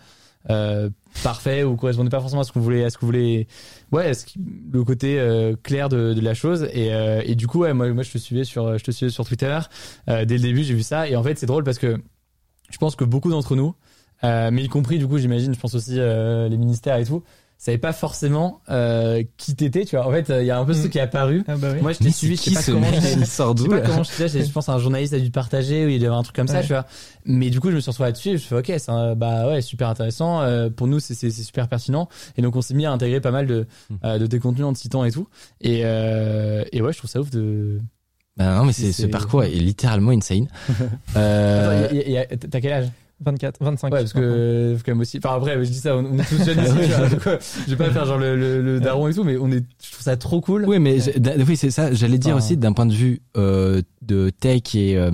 euh, 0.50 0.90
parfait 1.22 1.64
ou 1.64 1.76
correspondait 1.76 2.10
pas 2.10 2.20
forcément 2.20 2.42
à 2.42 2.44
ce 2.44 2.52
qu'on 2.52 2.60
voulait, 2.60 2.84
à 2.84 2.90
ce 2.90 2.98
qu'on 2.98 3.06
voulait, 3.06 3.48
ouais, 3.92 4.12
le 4.72 4.84
côté 4.84 5.20
euh, 5.20 5.56
clair 5.62 5.90
de, 5.90 6.20
la 6.20 6.34
chose. 6.34 6.68
Et, 6.74 6.94
euh, 6.94 7.22
et 7.26 7.36
du 7.36 7.48
coup, 7.48 7.60
ouais, 7.60 7.74
moi, 7.74 7.92
moi, 7.94 8.04
je 8.04 8.12
te 8.12 8.18
suivais 8.18 8.44
sur, 8.44 8.78
je 8.78 8.84
te 8.84 8.92
suivais 8.92 9.12
sur 9.12 9.26
Twitter. 9.26 9.60
Euh, 10.10 10.26
dès 10.26 10.36
le 10.38 10.44
début, 10.44 10.64
j'ai 10.64 10.74
vu 10.74 10.84
ça. 10.84 11.08
Et 11.08 11.16
en 11.16 11.24
fait, 11.24 11.38
c'est 11.38 11.46
drôle 11.46 11.64
parce 11.64 11.80
que 11.80 12.02
je 12.70 12.78
pense 12.78 12.96
que 12.96 13.04
beaucoup 13.04 13.30
d'entre 13.30 13.56
nous, 13.56 13.76
mais 14.24 14.64
y 14.64 14.70
compris 14.70 14.98
du 14.98 15.08
coup, 15.08 15.18
j'imagine, 15.18 15.54
je 15.54 15.60
pense 15.60 15.76
aussi 15.76 15.96
les 15.96 16.58
ministères 16.58 16.98
et 16.98 17.06
tout, 17.06 17.24
savaient 17.64 17.78
pas 17.78 17.94
forcément 17.94 18.62
euh, 18.70 19.24
qui 19.38 19.56
t'étais. 19.56 19.86
Tu 19.86 19.96
vois, 19.96 20.08
en 20.08 20.12
fait, 20.12 20.32
il 20.42 20.46
y 20.46 20.52
a 20.52 20.60
un 20.60 20.66
peu 20.66 20.74
ce 20.74 20.80
Mm. 20.80 20.82
truc 20.82 20.92
qui 20.92 20.98
est 20.98 21.02
apparu. 21.02 21.44
Ah 21.48 21.56
bah 21.56 21.70
oui. 21.74 21.82
Moi, 21.82 21.94
je 21.94 22.00
t'ai 22.00 22.12
suivi, 22.12 22.36
je 22.36 22.42
sais 22.42 22.54
pas 22.54 22.62
comment. 22.64 22.88
je 22.92 23.26
sort 23.26 23.56
je 23.58 23.64
sais 23.64 23.68
d'où 23.70 23.74
pas 23.76 23.82
comment 23.82 24.04
je 24.04 24.12
je 24.28 24.52
pense 24.52 24.70
un 24.70 24.80
journaliste 24.80 25.14
a 25.14 25.20
dû 25.20 25.32
partager 25.32 25.86
ou 25.86 25.90
il 25.90 26.02
y 26.02 26.06
avait 26.06 26.14
un 26.16 26.24
truc 26.24 26.36
comme 26.36 26.48
ça, 26.48 26.62
tu 26.62 26.68
vois. 26.70 26.86
Mais 27.26 27.50
du 27.50 27.60
coup, 27.60 27.70
je 27.72 27.76
me 27.76 27.80
suis 27.80 27.90
retrouvé 27.90 28.10
là-dessus 28.10 28.30
et 28.30 28.38
je 28.38 28.44
fais 28.44 28.56
ok, 28.58 28.74
c'est 28.78 29.16
bah 29.16 29.48
ouais, 29.48 29.62
super 29.62 29.88
intéressant. 29.90 30.42
Euh, 30.42 30.70
pour 30.70 30.88
nous, 30.88 31.00
c'est 31.00 31.14
c'est 31.14 31.30
c'est 31.32 31.44
super 31.44 31.68
pertinent. 31.68 32.10
Et 32.38 32.42
donc, 32.42 32.56
on 32.56 32.62
s'est 32.62 32.74
mis 32.74 32.86
à 32.86 32.92
intégrer 32.92 33.22
pas 33.22 33.32
mal 33.32 33.48
de 33.48 33.66
Mm. 33.90 33.96
euh, 34.04 34.18
de 34.20 34.26
tes 34.28 34.40
contenus 34.40 34.66
en 34.66 34.74
te 34.74 34.80
citant 34.80 35.06
et 35.06 35.12
tout. 35.12 35.28
Et 35.62 35.82
euh, 35.86 36.64
et 36.72 36.82
ouais, 36.82 36.92
je 36.94 36.98
trouve 36.98 37.10
ça 37.10 37.20
ouf 37.22 37.30
de. 37.30 37.80
Bah 38.36 38.56
non, 38.58 38.66
mais 38.66 38.74
c'est, 38.74 38.92
ce 38.92 39.06
parcours 39.06 39.44
est 39.44 39.50
littéralement 39.52 40.10
insane. 40.12 40.48
euh, 41.16 41.88
T'as 42.50 42.60
quel 42.62 42.74
âge? 42.74 42.88
24, 43.26 43.58
25. 43.64 43.92
Ouais, 43.94 44.00
parce 44.00 44.14
que 44.14 44.76
faut 44.78 44.84
quand 44.86 44.92
même 44.92 45.02
aussi. 45.02 45.18
Enfin 45.24 45.36
après, 45.36 45.64
je 45.66 45.70
dis 45.72 45.80
ça, 45.80 45.96
on 45.98 46.06
on 46.06 46.18
est 46.20 46.24
tous 46.30 46.44
jeunes 46.44 46.60
ici. 46.64 46.74
tu 46.90 46.96
vois, 46.98 47.10
donc, 47.10 47.28
euh, 47.28 47.38
je 47.66 47.70
vais 47.76 47.76
pas 47.86 47.92
faire 47.92 48.06
genre 48.06 48.18
le, 48.18 48.36
le, 48.38 48.62
le 48.62 48.80
daron 48.80 49.08
et 49.08 49.14
tout, 49.14 49.24
mais 49.24 49.38
on 49.38 49.52
est. 49.52 49.64
Je 49.84 49.92
trouve 49.92 50.04
ça 50.04 50.18
trop 50.18 50.42
cool. 50.42 50.66
Oui, 50.68 50.80
mais 50.80 50.98
oui, 51.48 51.58
c'est 51.58 51.72
ça. 51.72 51.94
J'allais 51.94 52.18
dire 52.18 52.36
Enfin, 52.36 52.46
aussi 52.46 52.58
d'un 52.58 52.74
point 52.74 52.86
de 52.86 52.94
vue 52.94 53.22
euh, 53.38 53.82
de 54.02 54.30
tech 54.30 54.76
et 54.76 54.98
euh, 54.98 55.12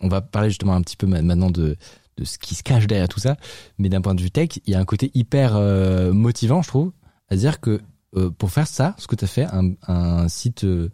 on 0.00 0.08
va 0.08 0.20
parler 0.20 0.48
justement 0.50 0.74
un 0.74 0.82
petit 0.82 0.96
peu 0.96 1.06
ma- 1.06 1.22
maintenant 1.22 1.50
de 1.50 1.76
de 2.16 2.24
ce 2.24 2.38
qui 2.38 2.54
se 2.54 2.62
cache 2.62 2.86
derrière 2.86 3.08
tout 3.08 3.18
ça. 3.20 3.36
Mais 3.78 3.88
d'un 3.88 4.00
point 4.00 4.14
de 4.14 4.20
vue 4.22 4.30
tech, 4.30 4.50
il 4.66 4.72
y 4.72 4.76
a 4.76 4.78
un 4.78 4.84
côté 4.84 5.10
hyper 5.14 5.56
euh, 5.56 6.12
motivant, 6.12 6.62
je 6.62 6.68
trouve, 6.68 6.92
à 7.28 7.34
dire 7.34 7.60
que 7.60 7.80
euh, 8.16 8.30
pour 8.30 8.52
faire 8.52 8.68
ça, 8.68 8.94
ce 8.98 9.08
que 9.08 9.16
tu 9.16 9.24
as 9.24 9.28
fait, 9.28 9.46
un, 9.52 9.72
un 9.88 10.28
site 10.28 10.62
euh, 10.62 10.90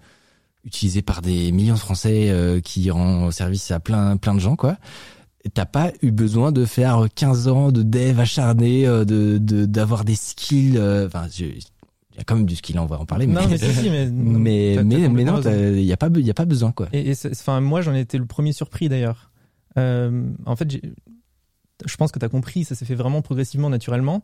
utilisé 0.64 1.03
par 1.03 1.20
des 1.20 1.53
millions 1.53 1.74
de 1.74 1.79
Français 1.79 2.31
euh, 2.31 2.61
qui 2.61 2.90
rend 2.90 3.31
service 3.31 3.70
à 3.70 3.81
plein 3.81 4.16
plein 4.16 4.35
de 4.35 4.40
gens, 4.40 4.57
quoi. 4.57 4.76
T'as 5.55 5.64
pas 5.64 5.92
eu 6.03 6.11
besoin 6.11 6.53
de 6.53 6.64
faire 6.66 7.07
15 7.14 7.48
ans 7.48 7.72
de 7.72 7.83
dev 7.83 8.20
acharné, 8.20 8.87
euh, 8.87 9.05
de- 9.07 9.38
d'avoir 9.66 10.05
des 10.05 10.14
skills. 10.14 10.76
euh, 10.76 11.07
Enfin, 11.07 11.26
il 11.38 11.46
y 12.16 12.20
a 12.20 12.24
quand 12.24 12.37
même 12.37 12.44
du 12.46 12.57
skill, 12.57 12.79
on 12.79 12.85
va 12.87 12.98
en 13.00 13.07
parler. 13.07 13.26
Non, 13.26 13.48
mais 13.48 13.57
si, 13.57 13.72
si, 13.72 13.88
mais. 13.90 14.07
mais 14.12 14.72
t'as- 14.76 14.81
t'as 14.83 14.85
mais, 14.85 15.09
mais 15.09 15.24
non, 15.24 15.40
il 15.40 15.83
y 15.85 15.92
a 15.92 15.96
pas 15.96 16.09
y 16.14 16.31
a 16.31 16.35
pas 16.35 16.44
besoin 16.44 16.72
quoi. 16.72 16.88
Et, 16.92 17.11
et 17.11 17.14
c'est- 17.14 17.31
enfin, 17.33 17.61
moi, 17.62 17.81
j'en 17.81 17.94
étais 17.94 18.18
le 18.18 18.26
premier 18.26 18.53
surpris 18.53 18.88
d'ailleurs. 18.90 19.31
Euh, 19.79 20.29
en 20.44 20.57
fait, 20.57 20.68
je 21.87 21.96
pense 21.96 22.12
que 22.12 22.18
tu 22.18 22.24
as 22.24 22.29
compris, 22.29 22.64
ça 22.64 22.74
s'est 22.74 22.85
fait 22.85 22.94
vraiment 22.94 23.22
progressivement, 23.22 23.70
naturellement. 23.70 24.22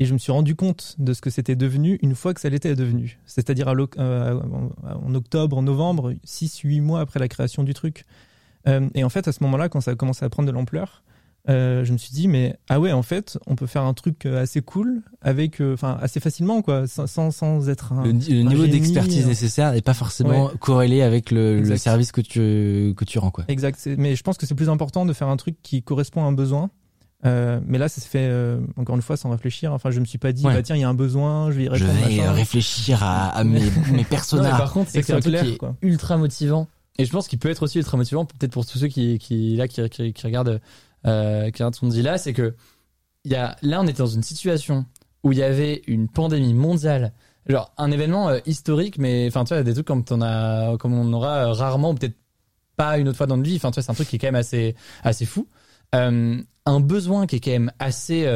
Et 0.00 0.04
je 0.06 0.12
me 0.12 0.18
suis 0.18 0.30
rendu 0.32 0.54
compte 0.56 0.94
de 0.98 1.12
ce 1.12 1.20
que 1.20 1.28
c'était 1.30 1.56
devenu 1.56 1.98
une 2.02 2.14
fois 2.14 2.32
que 2.34 2.40
ça 2.40 2.48
l'était 2.48 2.74
devenu. 2.76 3.18
C'est-à-dire 3.26 3.68
euh, 3.68 4.40
en 4.84 5.14
octobre, 5.14 5.58
en 5.58 5.62
novembre, 5.62 6.14
6-8 6.24 6.80
mois 6.80 7.00
après 7.00 7.18
la 7.20 7.26
création 7.28 7.64
du 7.64 7.74
truc. 7.74 8.04
Euh, 8.66 8.88
et 8.94 9.04
en 9.04 9.08
fait, 9.08 9.28
à 9.28 9.32
ce 9.32 9.42
moment-là, 9.44 9.68
quand 9.68 9.80
ça 9.80 9.92
a 9.92 9.94
commencé 9.94 10.24
à 10.24 10.28
prendre 10.28 10.46
de 10.48 10.52
l'ampleur, 10.52 11.02
euh, 11.48 11.82
je 11.84 11.92
me 11.92 11.98
suis 11.98 12.10
dit, 12.12 12.28
mais 12.28 12.56
ah 12.68 12.78
ouais, 12.78 12.92
en 12.92 13.02
fait, 13.02 13.38
on 13.46 13.54
peut 13.56 13.66
faire 13.66 13.82
un 13.84 13.94
truc 13.94 14.26
euh, 14.26 14.42
assez 14.42 14.60
cool, 14.60 15.00
avec, 15.22 15.60
euh, 15.62 15.72
enfin, 15.74 15.96
assez 16.02 16.20
facilement, 16.20 16.60
quoi, 16.60 16.86
sans, 16.86 17.30
sans, 17.30 17.68
être 17.70 17.92
un. 17.94 18.02
Le, 18.04 18.10
le 18.12 18.42
niveau 18.42 18.66
d'expertise 18.66 19.24
euh. 19.24 19.28
nécessaire 19.28 19.72
n'est 19.72 19.80
pas 19.80 19.94
forcément 19.94 20.50
corrélé 20.60 21.00
avec 21.00 21.30
le, 21.30 21.76
service 21.78 22.12
que 22.12 22.20
tu 22.20 22.92
que 22.96 23.04
tu 23.06 23.18
rends 23.18 23.30
quoi. 23.30 23.44
Exact. 23.48 23.88
Mais 23.96 24.14
je 24.16 24.22
pense 24.22 24.36
que 24.36 24.44
c'est 24.46 24.54
plus 24.56 24.68
important 24.68 25.06
de 25.06 25.12
faire 25.14 25.28
un 25.28 25.36
truc 25.38 25.56
qui 25.62 25.82
correspond 25.82 26.22
à 26.24 26.26
un 26.26 26.32
besoin. 26.32 26.70
Euh, 27.24 27.58
mais 27.66 27.78
là, 27.78 27.88
ça 27.88 28.00
se 28.00 28.06
fait 28.06 28.28
euh, 28.30 28.60
encore 28.76 28.94
une 28.94 29.02
fois 29.02 29.16
sans 29.16 29.30
réfléchir. 29.30 29.72
Enfin, 29.72 29.90
je 29.90 29.98
me 30.00 30.04
suis 30.04 30.18
pas 30.18 30.32
dit, 30.32 30.44
Ouais. 30.46 30.54
bah 30.54 30.62
tiens, 30.62 30.76
il 30.76 30.80
y 30.80 30.84
a 30.84 30.88
un 30.88 30.94
besoin, 30.94 31.50
je 31.50 31.56
vais 31.56 31.62
y 31.64 31.66
Je 31.66 31.84
répondre. 31.84 31.92
vais 32.08 32.16
machin. 32.16 32.28
euh, 32.28 32.32
réfléchir 32.32 33.02
à, 33.02 33.28
à 33.30 33.42
mes 33.44 33.60
mes 33.92 34.04
personnages. 34.08 34.56
par 34.58 34.72
contre, 34.72 34.90
c'est 34.90 34.98
un 35.10 35.18
truc 35.20 35.32
clair, 35.32 35.44
qui 35.44 35.52
est 35.54 35.56
quoi. 35.56 35.74
ultra 35.82 36.16
motivant. 36.16 36.68
Et 36.98 37.04
je 37.04 37.12
pense 37.12 37.28
qu'il 37.28 37.38
peut 37.38 37.48
être 37.48 37.62
aussi 37.62 37.78
ultra 37.78 37.96
motivant, 37.96 38.24
peut-être 38.24 38.50
pour 38.50 38.66
tous 38.66 38.78
ceux 38.78 38.88
qui, 38.88 39.56
là, 39.56 39.66
euh, 39.78 39.88
qui 39.88 40.22
regardent 40.24 40.60
ce 41.06 41.80
qu'on 41.80 41.88
dit 41.88 42.02
là, 42.02 42.18
c'est 42.18 42.32
que 42.32 42.56
y 43.24 43.36
a, 43.36 43.56
là, 43.62 43.80
on 43.80 43.84
était 43.86 43.98
dans 43.98 44.06
une 44.06 44.24
situation 44.24 44.84
où 45.22 45.30
il 45.30 45.38
y 45.38 45.44
avait 45.44 45.82
une 45.86 46.08
pandémie 46.08 46.54
mondiale, 46.54 47.12
genre 47.46 47.72
un 47.78 47.92
événement 47.92 48.30
euh, 48.30 48.40
historique, 48.46 48.98
mais 48.98 49.28
enfin, 49.28 49.44
tu 49.44 49.54
vois, 49.54 49.62
des 49.62 49.74
trucs 49.74 49.86
comme 49.86 50.04
on 50.10 51.12
aura 51.12 51.48
euh, 51.48 51.52
rarement, 51.52 51.94
peut-être 51.94 52.16
pas 52.76 52.98
une 52.98 53.08
autre 53.08 53.16
fois 53.16 53.26
dans 53.26 53.36
notre 53.36 53.48
vie. 53.48 53.56
Enfin, 53.56 53.70
tu 53.70 53.76
vois, 53.76 53.84
c'est 53.84 53.92
un 53.92 53.94
truc 53.94 54.08
qui 54.08 54.16
est 54.16 54.18
quand 54.18 54.28
même 54.28 54.34
assez, 54.34 54.74
assez 55.04 55.24
fou. 55.24 55.48
Un 55.92 56.80
besoin 56.80 57.26
qui 57.26 57.36
est 57.36 57.40
quand 57.40 57.50
même 57.50 57.72
assez 57.78 58.26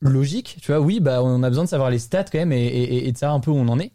logique. 0.00 0.58
Tu 0.60 0.72
vois, 0.72 0.80
oui, 0.80 0.98
bah, 0.98 1.22
on 1.22 1.42
a 1.42 1.48
besoin 1.48 1.64
de 1.64 1.68
savoir 1.68 1.90
les 1.90 1.98
stats 1.98 2.24
quand 2.24 2.38
même 2.38 2.52
et 2.52 3.12
de 3.12 3.16
savoir 3.16 3.36
un 3.36 3.40
peu 3.40 3.50
où 3.50 3.56
on 3.56 3.68
en 3.68 3.78
est. 3.78 3.92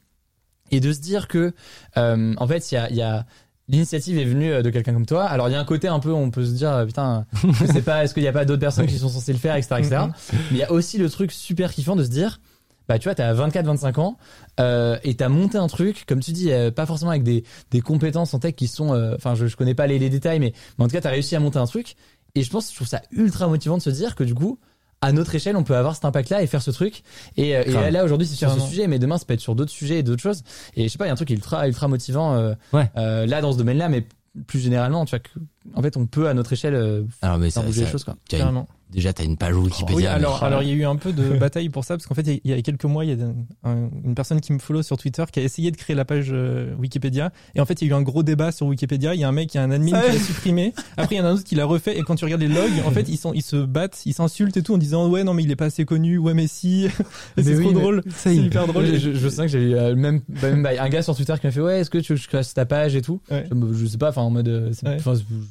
Et 0.71 0.79
de 0.79 0.91
se 0.91 0.99
dire 0.99 1.27
que, 1.27 1.53
euh, 1.97 2.33
en 2.37 2.47
fait, 2.47 2.71
il 2.71 2.75
y 2.75 2.77
a, 2.77 2.91
y 2.91 3.01
a 3.01 3.25
l'initiative 3.67 4.17
est 4.17 4.25
venue 4.25 4.51
euh, 4.51 4.61
de 4.61 4.69
quelqu'un 4.69 4.93
comme 4.93 5.05
toi. 5.05 5.25
Alors, 5.25 5.49
il 5.49 5.51
y 5.51 5.55
a 5.55 5.59
un 5.59 5.65
côté 5.65 5.87
un 5.87 5.99
peu, 5.99 6.11
on 6.11 6.31
peut 6.31 6.45
se 6.45 6.51
dire, 6.51 6.71
euh, 6.71 6.85
putain, 6.85 7.25
je 7.53 7.65
sais 7.65 7.81
pas, 7.81 8.03
est-ce 8.03 8.13
qu'il 8.13 8.23
n'y 8.23 8.29
a 8.29 8.33
pas 8.33 8.45
d'autres 8.45 8.61
personnes 8.61 8.87
qui 8.87 8.97
sont 8.97 9.09
censées 9.09 9.33
le 9.33 9.39
faire, 9.39 9.55
etc., 9.55 9.75
etc. 9.79 9.97
Mais 10.31 10.37
il 10.51 10.57
y 10.57 10.63
a 10.63 10.71
aussi 10.71 10.97
le 10.97 11.09
truc 11.09 11.31
super 11.31 11.73
kiffant 11.73 11.95
de 11.95 12.03
se 12.03 12.09
dire, 12.09 12.39
bah, 12.87 12.99
tu 12.99 13.05
vois, 13.05 13.15
t'as 13.15 13.33
24, 13.33 13.65
25 13.65 13.97
ans, 13.97 14.17
euh, 14.59 14.97
et 15.03 15.15
t'as 15.15 15.29
monté 15.29 15.57
un 15.57 15.67
truc, 15.67 16.05
comme 16.07 16.19
tu 16.19 16.31
dis, 16.31 16.51
euh, 16.51 16.71
pas 16.71 16.85
forcément 16.85 17.11
avec 17.11 17.23
des, 17.23 17.43
des 17.71 17.81
compétences 17.81 18.33
en 18.33 18.39
tech 18.39 18.55
qui 18.55 18.67
sont, 18.67 18.93
euh, 18.93 19.15
enfin, 19.15 19.35
je, 19.35 19.47
je 19.47 19.55
connais 19.55 19.73
pas 19.73 19.87
les, 19.87 19.97
les 19.97 20.09
détails, 20.09 20.39
mais, 20.39 20.53
mais 20.77 20.85
en 20.85 20.87
tout 20.87 20.93
cas, 20.93 21.01
t'as 21.01 21.09
réussi 21.09 21.35
à 21.35 21.39
monter 21.39 21.57
un 21.57 21.65
truc. 21.65 21.95
Et 22.35 22.43
je 22.43 22.49
pense, 22.49 22.69
je 22.69 22.75
trouve 22.75 22.87
ça 22.87 23.01
ultra 23.11 23.47
motivant 23.47 23.77
de 23.77 23.81
se 23.81 23.89
dire 23.89 24.15
que 24.15 24.23
du 24.23 24.35
coup, 24.35 24.59
à 25.05 25.11
notre 25.11 25.35
échelle, 25.35 25.55
on 25.55 25.63
peut 25.63 25.75
avoir 25.75 25.95
cet 25.95 26.05
impact-là 26.05 26.41
et 26.41 26.47
faire 26.47 26.61
ce 26.61 26.71
truc. 26.71 27.03
Et, 27.37 27.55
euh, 27.55 27.63
et 27.87 27.91
là, 27.91 28.03
aujourd'hui, 28.03 28.27
c'est 28.27 28.35
sur 28.35 28.51
ce 28.51 28.59
sujet, 28.59 28.87
mais 28.87 28.99
demain, 28.99 29.17
ça 29.17 29.25
peut 29.25 29.33
être 29.33 29.39
sur 29.39 29.55
d'autres 29.55 29.71
sujets 29.71 29.99
et 29.99 30.03
d'autres 30.03 30.21
choses. 30.21 30.43
Et 30.75 30.83
je 30.83 30.87
sais 30.89 30.97
pas, 30.97 31.05
il 31.05 31.07
y 31.07 31.11
a 31.11 31.13
un 31.13 31.17
truc 31.17 31.29
ultra, 31.29 31.67
ultra 31.67 31.87
motivant 31.87 32.35
euh, 32.35 32.53
ouais. 32.73 32.89
euh, 32.97 33.25
là 33.25 33.41
dans 33.41 33.51
ce 33.53 33.57
domaine-là, 33.57 33.89
mais 33.89 34.05
plus 34.47 34.59
généralement, 34.59 35.05
tu 35.05 35.11
vois, 35.11 35.19
que, 35.19 35.29
en 35.75 35.81
fait, 35.81 35.95
on 35.95 36.05
peut 36.07 36.27
à 36.27 36.33
notre 36.33 36.51
échelle 36.53 36.75
euh, 36.75 37.03
Alors, 37.21 37.37
mais 37.37 37.51
faire 37.51 37.61
ça, 37.61 37.67
bouger 37.67 37.81
ça- 37.81 37.85
les 37.85 37.91
choses, 37.91 38.03
quoi. 38.03 38.15
Carrément. 38.27 38.67
Déjà, 38.95 39.13
t'as 39.13 39.23
une 39.23 39.37
page 39.37 39.55
Wikipédia. 39.55 39.95
Oui, 39.95 40.03
mais- 40.03 40.07
alors, 40.09 40.43
alors 40.43 40.63
il 40.63 40.69
y 40.69 40.71
a 40.71 40.75
eu 40.75 40.85
un 40.85 40.95
peu 40.95 41.11
de 41.13 41.23
bataille 41.39 41.69
pour 41.69 41.83
ça, 41.83 41.95
parce 41.95 42.07
qu'en 42.07 42.15
fait, 42.15 42.27
il 42.43 42.49
y 42.49 42.53
a- 42.53 42.61
quelques 42.61 42.85
mois, 42.85 43.05
il 43.05 43.11
y 43.17 43.21
a 43.21 43.25
un- 43.63 43.89
une 44.03 44.15
personne 44.15 44.41
qui 44.41 44.53
me 44.53 44.59
follow 44.59 44.81
sur 44.83 44.97
Twitter 44.97 45.23
qui 45.31 45.39
a 45.39 45.43
essayé 45.43 45.71
de 45.71 45.77
créer 45.77 45.95
la 45.95 46.05
page 46.05 46.27
euh, 46.31 46.73
Wikipédia. 46.79 47.31
Et 47.55 47.61
en 47.61 47.65
fait, 47.65 47.81
il 47.81 47.87
y 47.87 47.91
a 47.91 47.95
eu 47.95 47.97
un 47.97 48.01
gros 48.01 48.23
débat 48.23 48.51
sur 48.51 48.67
Wikipédia. 48.67 49.13
Il 49.13 49.19
y 49.21 49.23
a 49.23 49.27
un 49.27 49.31
mec, 49.31 49.53
il 49.53 49.57
y 49.57 49.59
a 49.59 49.63
un 49.63 49.71
admin 49.71 49.99
qui 50.01 50.11
l'a 50.13 50.19
supprimé. 50.23 50.73
Après, 50.97 51.15
il 51.15 51.17
y 51.19 51.21
en 51.21 51.25
a 51.25 51.29
un 51.29 51.33
autre 51.33 51.43
qui 51.43 51.55
l'a 51.55 51.65
refait. 51.65 51.97
Et 51.97 52.01
quand 52.03 52.15
tu 52.15 52.25
regardes 52.25 52.41
les 52.41 52.47
logs, 52.47 52.71
en 52.85 52.91
fait, 52.91 53.05
ils, 53.09 53.17
sont, 53.17 53.33
ils 53.33 53.41
se 53.43 53.57
battent, 53.57 54.01
ils 54.05 54.13
s'insultent 54.13 54.57
et 54.57 54.63
tout 54.63 54.73
en 54.73 54.77
disant 54.77 55.07
Ouais, 55.09 55.23
non, 55.23 55.33
mais 55.33 55.43
il 55.43 55.51
est 55.51 55.55
pas 55.55 55.65
assez 55.65 55.85
connu. 55.85 56.17
Ouais, 56.17 56.33
mais 56.33 56.47
si. 56.47 56.87
C'est 57.37 57.55
oui, 57.55 57.63
trop 57.65 57.73
drôle. 57.73 58.03
C'est 58.15 58.35
hyper 58.35 58.67
drôle. 58.67 58.85
je, 58.85 58.95
je, 58.97 59.13
je 59.13 59.29
sais 59.29 59.43
que 59.43 59.47
j'ai 59.49 59.59
eu 59.61 59.75
euh, 59.75 59.95
même, 59.95 60.21
bah, 60.29 60.49
même 60.51 60.63
bah, 60.63 60.69
un 60.79 60.89
gars 60.89 61.01
sur 61.01 61.15
Twitter 61.15 61.33
qui 61.39 61.47
m'a 61.47 61.51
fait 61.51 61.61
ouais 61.61 61.79
est-ce 61.81 61.89
que 61.89 61.97
tu 61.97 62.13
veux 62.13 62.17
que 62.17 62.23
je 62.23 62.29
fasse 62.29 62.53
ta 62.53 62.65
page 62.65 62.95
et 62.95 63.01
tout? 63.01 63.19
Ouais. 63.29 63.45
je, 63.51 63.73
je 63.73 63.85
sais 63.85 63.97
pas 63.97 64.09
enfin 64.09 64.21
en 64.21 64.29
mode, 64.29 64.47
euh, 64.47 64.71
Ouais. 64.85 64.97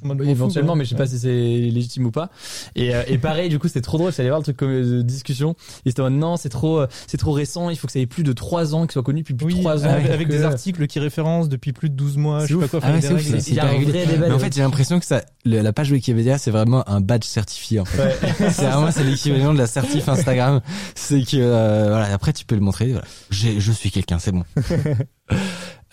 En 0.02 0.06
mode 0.08 0.22
éventuellement 0.22 0.74
mais 0.76 0.84
je 0.84 0.90
sais 0.90 0.96
pas 0.96 1.06
si 1.06 1.18
c'est 1.18 1.28
légitime 1.30 2.06
ou 2.06 2.10
pas 2.10 2.30
et, 2.74 2.94
euh, 2.94 3.02
et 3.06 3.18
pareil 3.18 3.33
du 3.48 3.58
coup 3.58 3.68
c'était 3.68 3.80
trop 3.80 3.98
drôle 3.98 4.12
j'allais 4.12 4.28
voir 4.30 4.40
le 4.40 4.44
truc 4.44 4.56
comme 4.56 4.70
euh, 4.70 5.02
discussion 5.02 5.54
et 5.84 5.90
c'était 5.90 6.00
en 6.00 6.04
mode, 6.10 6.14
non 6.20 6.36
c'est 6.36 6.48
trop 6.48 6.80
euh, 6.80 6.86
c'est 7.06 7.16
trop 7.18 7.32
récent 7.32 7.70
il 7.70 7.76
faut 7.76 7.86
que 7.86 7.92
ça 7.92 7.98
ait 7.98 8.06
plus 8.06 8.22
de 8.24 8.32
3 8.32 8.74
ans 8.74 8.82
qu'il 8.82 8.92
soit 8.92 9.02
connu 9.02 9.20
depuis 9.20 9.34
plus 9.34 9.46
de 9.46 9.52
Oui, 9.54 9.60
3 9.60 9.86
ans 9.86 9.90
avec, 9.90 10.28
des 10.28 10.42
articles 10.44 10.86
qui 10.86 10.98
référencent 10.98 11.48
depuis 11.48 11.72
plus 11.72 11.90
de 11.90 11.94
12 11.94 12.16
mois, 12.16 12.46
je 12.46 12.54
sais 12.54 12.60
pas 12.60 12.68
quoi. 12.68 12.80
Ah 12.82 12.92
ouais, 12.92 12.98
enfin, 12.98 13.00
c'est 13.00 13.08
des 13.08 13.14
ouf, 13.14 13.22
règles. 13.26 13.40
c'est 13.42 13.50
il 13.50 13.54
y 13.56 13.60
a 13.60 13.64
hyper 13.64 13.64
un 13.64 13.78
régulier. 13.78 14.04
vrai 14.04 14.12
débat 14.14 14.28
Mais 14.28 14.34
en 14.34 14.38
fait, 14.38 14.54
j'ai 14.54 14.62
l'impression 14.62 14.98
que 15.00 15.06
ça, 15.06 15.22
le- 15.44 15.60
la 15.60 15.72
page 15.72 15.90
Wikipédia, 15.90 16.38
c'est 16.38 16.50
vraiment 16.50 16.88
un 16.88 17.00
badge 17.00 17.24
certifié. 17.24 17.80
En 17.80 17.84
fait. 17.84 18.16
c'est 18.50 18.66
vraiment 18.66 18.90
c'est 18.90 19.04
l'équivalent 19.04 19.52
de 19.52 19.58
la 19.58 19.66
certif 19.66 20.08
Instagram. 20.08 20.60
C'est 20.94 21.22
que 21.22 21.36
euh, 21.36 21.88
voilà, 21.88 22.12
après 22.12 22.32
tu 22.32 22.44
peux 22.44 22.54
le 22.54 22.60
montrer. 22.60 22.92
Voilà, 22.92 23.06
j'ai, 23.30 23.60
je 23.60 23.72
suis 23.72 23.90
quelqu'un, 23.90 24.18
c'est 24.18 24.32
bon. 24.32 24.44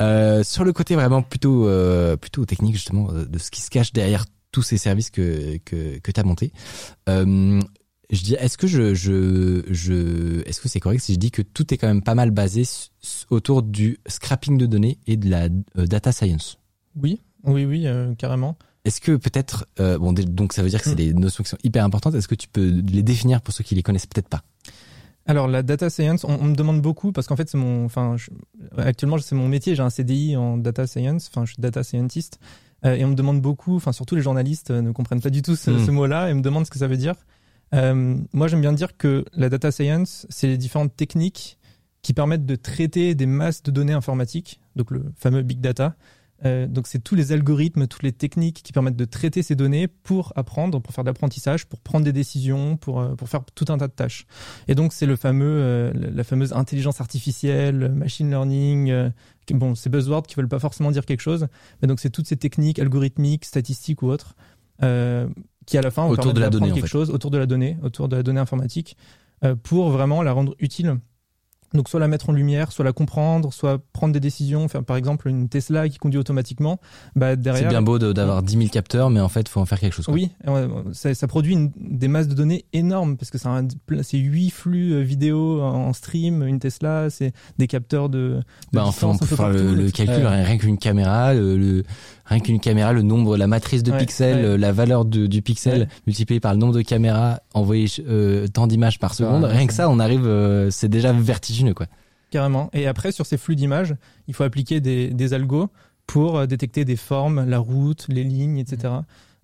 Euh, 0.02 0.44
sur 0.44 0.64
le 0.64 0.74
côté 0.74 0.96
vraiment 0.96 1.22
plutôt 1.22 1.68
euh, 1.68 2.18
plutôt 2.18 2.44
technique 2.46 2.74
justement 2.74 3.10
euh, 3.12 3.26
de 3.26 3.38
ce 3.38 3.52
qui 3.52 3.62
se 3.62 3.70
cache 3.70 3.94
derrière 3.94 4.26
tous 4.52 4.62
ces 4.64 4.78
services 4.78 5.10
que 5.10 5.58
que 5.66 6.00
que 6.00 6.12
t'as 6.12 6.24
monté. 6.24 6.52
Euh, 7.10 7.60
je 8.10 8.22
dis, 8.24 8.34
est-ce 8.36 8.58
que 8.58 8.68
je 8.68 8.94
je 8.94 9.64
je 9.70 10.42
est-ce 10.48 10.60
que 10.60 10.68
c'est 10.68 10.80
correct 10.82 11.00
si 11.02 11.14
je 11.14 11.20
dis 11.20 11.32
que 11.32 11.42
tout 11.42 11.74
est 11.74 11.78
quand 11.78 11.88
même 11.88 12.04
pas 12.04 12.16
mal 12.16 12.32
basé 12.32 12.64
autour 13.30 13.64
du 13.64 14.00
scrapping 14.08 14.58
de 14.58 14.66
données 14.66 14.98
et 15.08 15.16
de 15.18 15.30
la 15.30 15.46
euh, 15.78 15.86
data 15.88 16.12
science? 16.12 16.58
Oui, 17.02 17.22
oui, 17.46 17.66
oui, 17.66 17.88
euh, 17.88 18.14
carrément. 18.16 18.58
Est-ce 18.84 19.00
que 19.00 19.16
peut-être, 19.16 19.68
euh, 19.80 19.98
bon, 20.00 20.12
donc 20.12 20.54
ça 20.54 20.64
veut 20.64 20.70
dire 20.70 20.80
que 20.82 20.86
c'est 20.90 20.94
Hmm. 20.94 20.96
des 20.96 21.14
notions 21.14 21.44
qui 21.44 21.50
sont 21.52 21.58
hyper 21.64 21.86
importantes. 21.86 22.16
Est-ce 22.16 22.28
que 22.28 22.36
tu 22.36 22.48
peux 22.48 22.68
les 22.68 23.04
définir 23.04 23.42
pour 23.42 23.54
ceux 23.54 23.64
qui 23.64 23.76
les 23.76 23.84
connaissent 23.84 24.08
peut-être 24.08 24.28
pas? 24.28 24.44
Alors 25.28 25.48
la 25.48 25.62
data 25.62 25.90
science, 25.92 26.24
on, 26.24 26.32
on 26.42 26.46
me 26.46 26.56
demande 26.56 26.82
beaucoup 26.82 27.12
parce 27.12 27.28
qu'en 27.28 27.36
fait 27.36 27.48
c'est 27.48 27.58
mon, 27.58 27.86
enfin 27.86 28.18
je- 28.18 28.32
actuellement 28.78 29.20
c'est 29.20 29.36
mon 29.36 29.48
métier, 29.48 29.76
j'ai 29.76 29.84
un 29.84 29.92
CDI 29.92 30.36
en 30.36 30.58
data 30.58 30.88
science, 30.88 31.30
enfin 31.32 31.46
je 31.46 31.54
suis 31.54 31.62
data 31.62 31.84
scientist 31.84 32.40
et 32.84 33.06
on 33.06 33.10
me 33.10 33.16
demande 33.16 33.42
beaucoup, 33.42 33.76
enfin 33.76 33.92
surtout 33.92 34.16
les 34.16 34.22
journalistes 34.22 34.72
euh, 34.72 34.82
ne 34.82 34.92
comprennent 34.92 35.22
pas 35.22 35.30
du 35.30 35.42
tout 35.42 35.56
ce, 35.56 35.72
Mm. 35.72 35.86
ce 35.86 35.92
mot-là 35.92 36.30
et 36.30 36.34
me 36.34 36.42
demandent 36.42 36.66
ce 36.66 36.72
que 36.72 36.80
ça 36.80 36.88
veut 36.88 36.98
dire. 36.98 37.16
Euh, 37.74 38.18
moi 38.34 38.48
j'aime 38.48 38.62
bien 38.62 38.74
dire 38.74 38.98
que 38.98 39.24
la 39.34 39.50
data 39.50 39.72
science 39.72 40.26
c'est 40.30 40.48
les 40.48 40.58
différentes 40.58 40.96
techniques 40.96 41.58
qui 42.02 42.14
permettent 42.14 42.46
de 42.46 42.56
traiter 42.56 43.16
des 43.16 43.28
masses 43.28 43.64
de 43.64 43.72
données 43.72 43.94
informatiques, 43.94 44.60
donc 44.76 44.92
le 44.92 45.06
fameux 45.16 45.44
big 45.44 45.60
data. 45.62 45.96
Euh, 46.44 46.66
donc 46.66 46.88
c'est 46.88 47.00
tous 47.00 47.14
les 47.14 47.32
algorithmes, 47.32 47.86
toutes 47.86 48.02
les 48.02 48.12
techniques 48.12 48.64
qui 48.64 48.74
permettent 48.74 48.96
de 48.96 49.06
traiter 49.06 49.44
ces 49.44 49.56
données 49.56 49.88
pour 49.88 50.34
apprendre, 50.36 50.82
pour 50.82 50.94
faire 50.94 51.04
de 51.04 51.10
l'apprentissage, 51.10 51.68
pour 51.68 51.80
prendre 51.80 52.04
des 52.04 52.14
décisions, 52.14 52.78
pour, 52.78 53.00
euh, 53.00 53.14
pour 53.14 53.30
faire 53.30 53.42
tout 53.54 53.66
un 53.70 53.78
tas 53.78 53.88
de 53.88 53.94
tâches. 53.94 54.26
Et 54.68 54.74
donc 54.74 54.92
c'est 54.92 55.06
le 55.06 55.16
fameux, 55.16 55.46
euh, 55.60 55.94
la 55.94 56.24
fameuse 56.24 56.54
intelligence 56.54 57.00
artificielle, 57.00 57.92
machine 57.94 58.30
learning. 58.30 59.12
Bon, 59.54 59.76
ces 59.76 59.90
buzzwords 59.90 60.24
qui 60.24 60.36
veulent 60.36 60.48
pas 60.48 60.60
forcément 60.60 60.92
dire 60.92 61.06
quelque 61.06 61.22
chose, 61.22 61.48
mais 61.82 61.88
donc 61.88 62.00
c'est 62.00 62.10
toutes 62.10 62.28
ces 62.28 62.38
techniques 62.38 62.80
algorithmiques, 62.80 63.46
statistiques 63.46 64.02
ou 64.02 64.08
autres, 64.08 64.36
euh, 64.84 65.28
qui 65.66 65.78
à 65.78 65.82
la 65.82 65.92
fin 65.92 66.04
vont 66.04 66.12
Autour 66.12 66.34
de 66.34 66.40
la 66.40 66.50
donnée, 66.50 66.72
en 66.72 66.74
quelque 66.74 66.86
fait. 66.86 66.92
chose 66.92 67.10
autour 67.10 67.32
de 67.32 67.38
la 67.38 67.46
donnée, 67.46 67.78
autour 67.84 68.08
de 68.08 68.16
la 68.16 68.24
donnée 68.24 68.40
informatique, 68.40 68.98
euh, 69.44 69.56
pour 69.56 69.90
vraiment 69.90 70.22
la 70.24 70.34
rendre 70.34 70.56
utile. 70.60 70.98
Donc 71.74 71.88
soit 71.88 72.00
la 72.02 72.08
mettre 72.08 72.30
en 72.30 72.34
lumière, 72.34 72.72
soit 72.72 72.84
la 72.84 72.92
comprendre, 72.92 73.54
soit 73.54 73.80
prendre 73.94 74.14
des 74.14 74.20
décisions. 74.20 74.64
Enfin, 74.66 74.84
par 74.84 74.98
exemple, 74.98 75.30
une 75.30 75.48
Tesla 75.48 75.88
qui 75.88 75.98
conduit 75.98 76.20
automatiquement, 76.20 76.80
bah 77.16 77.36
derrière. 77.36 77.64
C'est 77.64 77.70
bien 77.70 77.82
beau 77.82 77.98
d'avoir 77.98 78.44
10 78.44 78.58
000 78.58 78.70
capteurs, 78.70 79.10
mais 79.10 79.22
en 79.22 79.30
fait, 79.30 79.48
faut 79.48 79.60
en 79.62 79.66
faire 79.66 79.80
quelque 79.80 79.94
chose. 79.94 80.06
quoi. 80.06 80.14
Oui, 80.14 80.32
ça, 80.94 81.14
ça 81.14 81.28
produit 81.28 81.54
une- 81.54 81.72
des 81.78 82.08
masses 82.08 82.28
de 82.28 82.34
données 82.34 82.66
énormes 82.74 83.16
parce 83.18 83.30
que 83.32 83.38
c'est 83.38 83.48
un- 83.48 83.68
c'est 84.02 84.18
huit 84.18 84.50
flux 84.50 84.94
euh, 84.94 85.00
vidéo 85.02 85.62
en 85.62 85.94
stream, 85.94 86.44
une 86.44 86.60
Tesla, 86.60 87.10
c'est 87.10 87.34
des 87.58 87.68
capteurs 87.68 88.10
de. 88.10 88.18
de 88.20 88.42
Bah, 88.74 88.84
enfin, 88.86 89.08
on 89.08 89.18
peut 89.18 89.26
faire 89.26 89.50
le, 89.50 89.90
calcul, 89.92 90.26
rien, 90.26 90.44
rien 90.44 90.58
qu'une 90.58 90.78
caméra, 90.78 91.34
le, 91.34 91.58
le- 91.58 91.84
rien 92.32 92.40
qu'une 92.40 92.60
caméra, 92.60 92.94
le 92.94 93.04
nombre, 93.04 93.38
la 93.38 93.46
matrice 93.48 93.84
de 93.84 93.92
Ouais, 93.92 94.00
pixels, 94.00 94.46
ouais. 94.46 94.58
la 94.58 94.72
valeur 94.72 95.06
de- 95.06 95.28
du 95.28 95.42
pixel 95.44 95.82
Ouais. 95.82 95.88
multiplié 96.08 96.40
par 96.40 96.54
le 96.54 96.60
nombre 96.60 96.74
de 96.74 96.82
caméras 96.82 97.42
envoyées 97.54 97.88
euh, 98.08 98.48
tant 98.48 98.66
d'images 98.68 98.98
par 99.00 99.14
seconde. 99.14 99.44
Ouais, 99.44 99.52
rien 99.52 99.68
que 99.68 99.74
ça, 99.74 99.90
on 99.90 100.00
arrive, 100.00 100.26
euh, 100.26 100.70
c'est 100.72 100.90
déjà 100.90 101.12
vertigineux, 101.14 101.74
quoi. 101.76 101.86
Carrément. 102.32 102.70
Et 102.74 102.88
après, 102.88 103.12
sur 103.12 103.26
ces 103.26 103.38
flux 103.38 103.56
d'images, 103.56 103.94
il 104.28 104.34
faut 104.34 104.44
appliquer 104.44 104.80
des, 104.80 105.10
des 105.10 105.34
algos 105.34 105.70
pour 106.08 106.38
euh, 106.40 106.46
détecter 106.48 106.86
des 106.86 106.96
formes, 106.96 107.46
la 107.48 107.60
route, 107.60 108.06
les 108.10 108.24
lignes, 108.24 108.58
etc. 108.58 108.94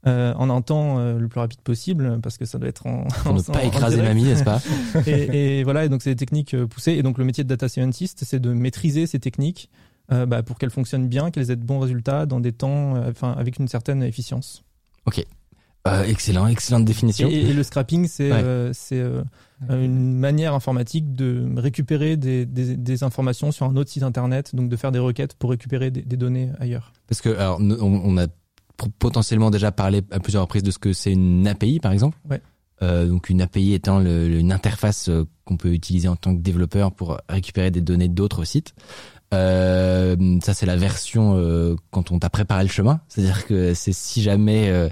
Euh, 0.06 0.34
en 0.36 0.50
un 0.50 0.62
temps 0.62 1.00
euh, 1.00 1.18
le 1.20 1.28
plus 1.28 1.40
rapide 1.42 1.60
possible, 1.62 2.20
parce 2.22 2.38
que 2.38 2.46
ça 2.46 2.58
doit 2.60 2.70
être 2.70 2.88
en. 2.88 3.04
Pour 3.24 3.34
ne 3.34 3.40
en- 3.40 3.44
pas 3.44 3.60
en 3.60 3.68
écraser 3.68 3.96
direct. 3.98 4.14
mamie, 4.14 4.24
n'est-ce 4.24 4.44
pas 4.46 4.62
et, 5.08 5.60
et 5.60 5.64
voilà, 5.66 5.84
et 5.84 5.90
donc 5.90 6.02
c'est 6.02 6.12
des 6.12 6.16
techniques 6.16 6.54
euh, 6.54 6.66
poussées. 6.68 6.94
Et 6.94 7.04
donc 7.04 7.18
le 7.18 7.26
métier 7.26 7.44
de 7.44 7.50
data 7.50 7.68
scientist, 7.68 8.24
c'est 8.24 8.40
de 8.40 8.54
maîtriser 8.54 9.06
ces 9.08 9.20
techniques 9.20 9.70
bah, 10.10 10.42
pour 10.44 10.58
qu'elles 10.58 10.70
fonctionnent 10.72 11.08
bien, 11.08 11.32
qu'elles 11.32 11.52
aient 11.52 11.56
de 11.56 11.66
bons 11.66 11.80
résultats 11.80 12.26
dans 12.26 12.40
des 12.40 12.52
temps, 12.54 12.96
euh, 12.96 13.10
enfin 13.12 13.34
avec 13.38 13.60
une 13.60 13.68
certaine 13.68 14.02
efficience. 14.04 14.64
Euh, 15.88 16.04
Excellent, 16.04 16.48
excellente 16.48 16.84
définition. 16.84 17.30
et- 17.30 17.34
et 17.36 17.54
le 17.54 17.64
scrapping, 17.64 18.08
c'est 18.10 18.30
Ouais. 18.30 18.42
euh, 18.44 18.72
c'est 18.74 19.00
euh, 19.00 19.24
une 19.70 20.14
manière 20.14 20.54
informatique 20.54 21.14
de 21.14 21.48
récupérer 21.56 22.18
des, 22.18 22.46
des, 22.46 22.76
des 22.76 23.04
informations 23.04 23.54
sur 23.54 23.66
un 23.68 23.76
autre 23.78 23.90
site 23.90 24.04
internet, 24.04 24.54
donc 24.54 24.68
de 24.68 24.76
faire 24.76 24.92
des 24.92 25.00
requêtes 25.00 25.36
pour 25.36 25.50
récupérer 25.50 25.90
des, 25.90 26.02
des 26.02 26.18
données 26.18 26.50
ailleurs. 26.60 26.92
Parce 27.08 27.22
que 27.22 27.30
alors, 27.30 27.60
on, 27.62 27.72
on 28.04 28.18
a 28.18 28.28
potentiellement 29.00 29.50
déjà 29.50 29.72
parlé 29.72 30.02
à 30.12 30.20
plusieurs 30.20 30.42
reprises 30.44 30.64
de 30.64 30.72
ce 30.72 30.78
que 30.80 30.92
c'est 30.92 31.14
une 31.14 31.48
API, 31.48 31.80
par 31.80 31.94
exemple. 31.94 32.18
Ouais. 32.30 32.42
Euh, 32.84 33.08
donc 33.08 33.30
une 33.30 33.42
API 33.42 33.74
étant 33.74 34.00
le- 34.00 34.28
le- 34.28 34.40
une 34.40 34.52
interface 34.52 35.08
euh, 35.10 35.24
qu'on 35.46 35.56
peut 35.58 35.72
utiliser 35.74 36.10
en 36.10 36.16
tant 36.18 36.36
que 36.36 36.42
développeur 36.42 36.92
pour 36.92 37.18
récupérer 37.30 37.72
des 37.72 37.82
données 37.82 38.10
d'autres 38.10 38.44
sites. 38.44 38.76
Euh, 39.34 40.16
ça 40.42 40.54
c'est 40.54 40.66
la 40.66 40.78
version 40.78 41.34
euh, 41.36 41.76
quand 41.92 42.12
on 42.12 42.20
t'a 42.20 42.30
préparé 42.30 42.64
le 42.64 42.70
chemin, 42.70 43.02
c'est-à-dire 43.10 43.46
que 43.46 43.74
c'est 43.74 43.92
si 43.92 44.22
jamais, 44.22 44.70
euh, 44.70 44.88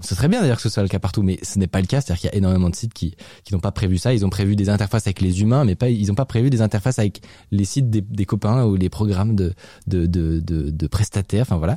ce 0.00 0.14
serait 0.14 0.28
bien 0.28 0.40
d'ailleurs 0.40 0.58
que 0.58 0.62
ce 0.62 0.68
soit 0.68 0.84
le 0.84 0.88
cas 0.88 1.00
partout, 1.00 1.22
mais 1.22 1.40
ce 1.42 1.58
n'est 1.58 1.66
pas 1.66 1.80
le 1.80 1.88
cas, 1.88 2.00
c'est-à-dire 2.00 2.20
qu'il 2.20 2.30
y 2.30 2.32
a 2.32 2.36
énormément 2.36 2.70
de 2.70 2.76
sites 2.76 2.94
qui 2.94 3.16
qui 3.42 3.52
n'ont 3.54 3.60
pas 3.60 3.72
prévu 3.72 3.98
ça, 3.98 4.14
ils 4.14 4.24
ont 4.24 4.30
prévu 4.30 4.54
des 4.54 4.68
interfaces 4.68 5.08
avec 5.08 5.20
les 5.20 5.42
humains, 5.42 5.64
mais 5.64 5.74
pas 5.74 5.88
ils 5.88 6.06
n'ont 6.06 6.14
pas 6.14 6.26
prévu 6.26 6.48
des 6.48 6.62
interfaces 6.62 7.00
avec 7.00 7.22
les 7.50 7.64
sites 7.64 7.90
des, 7.90 8.02
des 8.02 8.24
copains 8.24 8.64
ou 8.66 8.76
les 8.76 8.88
programmes 8.88 9.34
de 9.34 9.52
de 9.88 10.06
de 10.06 10.38
de, 10.38 10.70
de 10.70 10.86
prestataires, 10.86 11.42
enfin 11.42 11.56
voilà. 11.56 11.76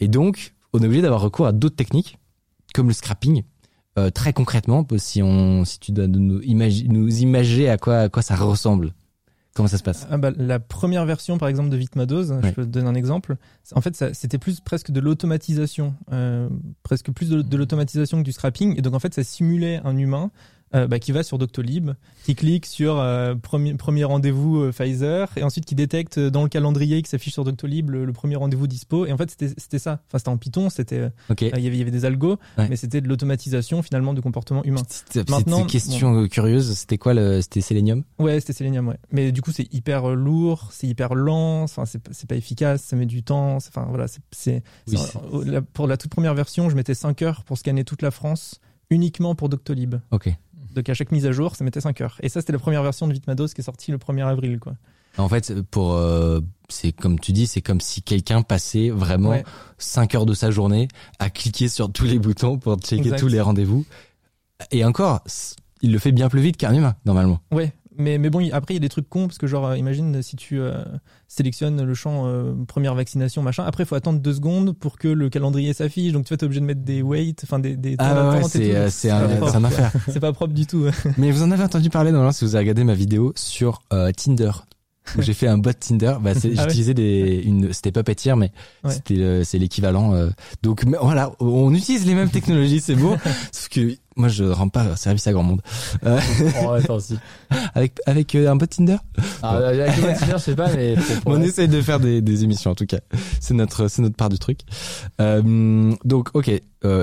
Et 0.00 0.08
donc 0.08 0.54
on 0.72 0.80
est 0.80 0.86
obligé 0.86 1.02
d'avoir 1.02 1.20
recours 1.20 1.46
à 1.46 1.52
d'autres 1.52 1.76
techniques 1.76 2.18
comme 2.74 2.88
le 2.88 2.94
scrapping. 2.94 3.44
Euh, 3.98 4.10
très 4.10 4.34
concrètement, 4.34 4.86
si 4.98 5.22
on, 5.22 5.64
si 5.64 5.78
tu 5.78 5.90
dois 5.92 6.06
nous, 6.06 6.40
imagi- 6.42 6.86
nous 6.88 7.20
imager 7.20 7.70
à 7.70 7.78
quoi, 7.78 8.00
à 8.00 8.08
quoi 8.10 8.20
ça 8.20 8.36
ressemble, 8.36 8.92
comment 9.56 9.68
ça 9.68 9.78
se 9.78 9.82
passe? 9.82 10.06
Ah 10.10 10.18
bah, 10.18 10.30
la 10.36 10.60
première 10.60 11.06
version, 11.06 11.38
par 11.38 11.48
exemple, 11.48 11.70
de 11.70 11.76
Vitmados, 11.76 12.26
je 12.42 12.50
peux 12.50 12.62
te 12.62 12.68
donner 12.68 12.88
un 12.88 12.94
exemple. 12.94 13.36
En 13.74 13.80
fait, 13.80 14.12
c'était 14.14 14.38
plus 14.38 14.60
presque 14.60 14.90
de 14.90 15.00
l'automatisation, 15.00 15.94
euh, 16.12 16.48
presque 16.82 17.10
plus 17.10 17.30
de, 17.30 17.42
de 17.42 17.56
l'automatisation 17.56 18.18
que 18.18 18.22
du 18.22 18.32
scrapping. 18.32 18.78
Et 18.78 18.82
donc, 18.82 18.94
en 18.94 19.00
fait, 19.00 19.14
ça 19.14 19.24
simulait 19.24 19.80
un 19.84 19.96
humain 19.96 20.30
euh, 20.74 20.86
bah, 20.88 20.98
qui 20.98 21.12
va 21.12 21.22
sur 21.22 21.38
Doctolib, 21.38 21.92
qui 22.24 22.34
clique 22.34 22.66
sur 22.66 22.98
euh, 22.98 23.34
premier, 23.36 23.74
premier 23.74 24.04
rendez-vous 24.04 24.58
euh, 24.62 24.72
Pfizer, 24.72 25.28
et 25.36 25.42
ensuite 25.44 25.64
qui 25.64 25.74
détecte 25.76 26.18
dans 26.18 26.42
le 26.42 26.48
calendrier 26.48 27.00
qui 27.02 27.08
s'affiche 27.08 27.32
sur 27.34 27.44
Doctolib 27.44 27.90
le, 27.90 28.04
le 28.04 28.12
premier 28.12 28.34
rendez-vous 28.36 28.66
dispo. 28.66 29.06
Et 29.06 29.12
en 29.12 29.16
fait, 29.16 29.30
c'était 29.30 29.78
ça. 29.78 30.00
Enfin, 30.08 30.18
c'était 30.18 30.28
en 30.28 30.36
Python, 30.36 30.68
c'était 30.68 30.98
euh, 30.98 31.08
Ok. 31.30 31.42
il 31.42 31.48
y 31.48 31.52
avait 31.52 31.62
il 31.68 31.76
y 31.78 31.82
avait 31.82 31.90
des 31.90 32.04
algos, 32.04 32.38
Ouais. 32.58 32.66
mais 32.68 32.76
c'était 32.76 33.00
de 33.00 33.08
l'automatisation 33.08 33.80
finalement 33.82 34.12
du 34.12 34.20
comportement 34.22 34.64
humain. 34.64 34.82
Petite, 34.82 35.30
Maintenant, 35.30 35.58
petite 35.58 35.70
question 35.70 36.26
curieuse, 36.28 36.74
c'était 36.74 36.98
quoi 36.98 37.14
le, 37.14 37.40
c'était 37.42 37.60
Selenium? 37.60 38.02
Ouais, 38.18 38.40
c'était 38.40 38.52
Selenium, 38.54 38.88
ouais. 38.88 38.98
Mais 39.12 39.30
du 39.32 39.42
coup, 39.42 39.52
c'est 39.52 39.72
hyper 39.72 40.14
lourd, 40.14 40.68
c'est 40.72 40.86
hyper 40.88 41.14
lent, 41.14 41.62
enfin, 41.62 41.84
c'est 41.86 42.00
pas- 42.26 42.36
efficace, 42.36 42.82
ça 42.82 42.96
met 42.96 43.06
du 43.06 43.22
temps. 43.22 43.56
Enfin, 43.56 43.86
voilà, 43.88 44.06
c'est. 44.32 44.62
Oui, 44.88 44.96
Pour 45.72 45.86
la 45.86 45.96
toute 45.96 46.10
première 46.10 46.34
version, 46.34 46.68
je 46.70 46.76
mettais 46.76 46.94
5 46.94 47.22
heures 47.22 47.44
pour 47.44 47.56
scanner 47.58 47.84
toute 47.84 48.02
la 48.02 48.10
France, 48.10 48.60
uniquement 48.90 49.34
pour 49.34 49.48
Doctolib. 49.48 49.96
Ok. 50.10 50.28
Donc 50.76 50.88
à 50.88 50.94
chaque 50.94 51.10
mise 51.10 51.26
à 51.26 51.32
jour, 51.32 51.56
ça 51.56 51.64
mettait 51.64 51.80
5 51.80 52.00
heures. 52.02 52.16
Et 52.22 52.28
ça, 52.28 52.40
c'était 52.40 52.52
la 52.52 52.58
première 52.58 52.82
version 52.82 53.08
de 53.08 53.12
Vitmados 53.14 53.48
qui 53.48 53.60
est 53.62 53.64
sortie 53.64 53.90
le 53.90 53.98
1er 53.98 54.26
avril, 54.26 54.60
quoi. 54.60 54.74
En 55.18 55.28
fait, 55.30 55.54
pour, 55.70 55.94
euh, 55.94 56.40
c'est 56.68 56.92
comme 56.92 57.18
tu 57.18 57.32
dis, 57.32 57.46
c'est 57.46 57.62
comme 57.62 57.80
si 57.80 58.02
quelqu'un 58.02 58.42
passait 58.42 58.90
vraiment 58.90 59.30
Ouais. 59.30 59.44
5 59.78 60.14
heures 60.14 60.26
de 60.26 60.34
sa 60.34 60.50
journée 60.50 60.88
à 61.18 61.30
cliquer 61.30 61.68
sur 61.68 61.90
tous 61.90 62.04
les 62.04 62.18
boutons 62.18 62.58
pour 62.58 62.76
checker 62.76 63.00
Exact. 63.02 63.18
tous 63.18 63.28
les 63.28 63.40
rendez-vous. 63.40 63.86
Et 64.70 64.84
encore, 64.84 65.22
il 65.80 65.92
le 65.92 65.98
fait 65.98 66.12
bien 66.12 66.28
plus 66.28 66.42
vite 66.42 66.58
qu'un 66.58 66.74
humain 66.74 66.94
normalement. 67.06 67.40
Ouais, 67.50 67.72
mais, 67.98 68.18
mais 68.18 68.30
bon, 68.30 68.48
après, 68.52 68.74
il 68.74 68.76
y 68.76 68.78
a 68.78 68.80
des 68.80 68.88
trucs 68.88 69.08
cons, 69.08 69.26
parce 69.26 69.38
que 69.38 69.46
genre, 69.46 69.66
euh, 69.66 69.76
imagine 69.76 70.22
si 70.22 70.36
tu 70.36 70.60
euh, 70.60 70.84
sélectionnes 71.28 71.82
le 71.82 71.94
champ 71.94 72.26
euh, 72.26 72.54
première 72.66 72.94
vaccination, 72.94 73.42
machin. 73.42 73.64
Après, 73.64 73.84
il 73.84 73.86
faut 73.86 73.94
attendre 73.94 74.20
deux 74.20 74.34
secondes 74.34 74.72
pour 74.76 74.98
que 74.98 75.08
le 75.08 75.28
calendrier 75.28 75.72
s'affiche. 75.72 76.12
Donc, 76.12 76.24
tu 76.24 76.30
vas, 76.30 76.34
être 76.34 76.42
obligé 76.42 76.60
de 76.60 76.66
mettre 76.66 76.82
des 76.82 77.02
waits, 77.02 77.42
enfin, 77.44 77.58
des, 77.58 77.76
des 77.76 77.96
ah 77.98 78.30
ouais, 78.30 78.42
c'est, 78.44 78.90
c'est, 78.90 79.10
un, 79.10 79.42
un, 79.42 79.64
affaire. 79.64 79.92
c'est 80.08 80.20
pas 80.20 80.32
propre 80.32 80.54
du 80.54 80.66
tout. 80.66 80.86
mais 81.18 81.30
vous 81.30 81.42
en 81.42 81.50
avez 81.50 81.64
entendu 81.64 81.90
parler, 81.90 82.10
normalement, 82.10 82.32
si 82.32 82.44
vous 82.44 82.54
avez 82.54 82.64
regardé 82.64 82.84
ma 82.84 82.94
vidéo 82.94 83.32
sur 83.36 83.82
Tinder 84.16 84.50
où 85.16 85.22
j'ai 85.22 85.34
fait 85.34 85.46
un 85.46 85.58
bot 85.58 85.72
Tinder. 85.72 86.14
Bah, 86.20 86.32
ah 86.34 86.38
j'utilisais 86.40 86.94
des, 86.94 87.42
une, 87.44 87.72
c'était 87.72 87.92
pas 87.92 88.02
Puppeteer, 88.02 88.36
mais 88.36 88.52
c'était, 88.88 89.44
c'est 89.44 89.58
l'équivalent. 89.58 90.14
Euh. 90.14 90.28
donc 90.62 90.84
voilà, 91.00 91.32
on 91.40 91.74
utilise 91.74 92.06
les 92.06 92.14
mêmes 92.14 92.30
technologies, 92.30 92.80
c'est 92.80 92.94
beau. 92.94 93.16
sauf 93.52 93.68
que 93.68 93.96
moi, 94.16 94.28
je 94.28 94.44
rends 94.44 94.70
pas 94.70 94.96
service 94.96 95.26
à 95.26 95.32
grand 95.32 95.42
monde. 95.42 95.60
Euh, 96.04 96.18
oh, 96.64 96.70
attends, 96.70 97.00
si. 97.00 97.18
Avec 97.74 98.00
avec 98.06 98.34
euh, 98.34 98.50
un 98.50 98.56
bot 98.56 98.66
Tinder? 98.66 98.96
Ah, 99.42 99.58
avec 99.58 99.98
un 99.98 100.00
bot 100.00 100.18
Tinder, 100.18 100.32
je 100.32 100.38
sais 100.38 100.56
pas, 100.56 100.72
mais 100.74 100.96
on 101.26 101.40
essaye 101.42 101.68
de 101.68 101.82
faire 101.82 102.00
des, 102.00 102.22
des 102.22 102.44
émissions 102.44 102.70
en 102.70 102.74
tout 102.74 102.86
cas. 102.86 103.00
C'est 103.40 103.54
notre 103.54 103.88
c'est 103.88 104.00
notre 104.00 104.16
part 104.16 104.30
du 104.30 104.38
truc. 104.38 104.60
Euh, 105.20 105.92
donc 106.04 106.30
ok, 106.34 106.50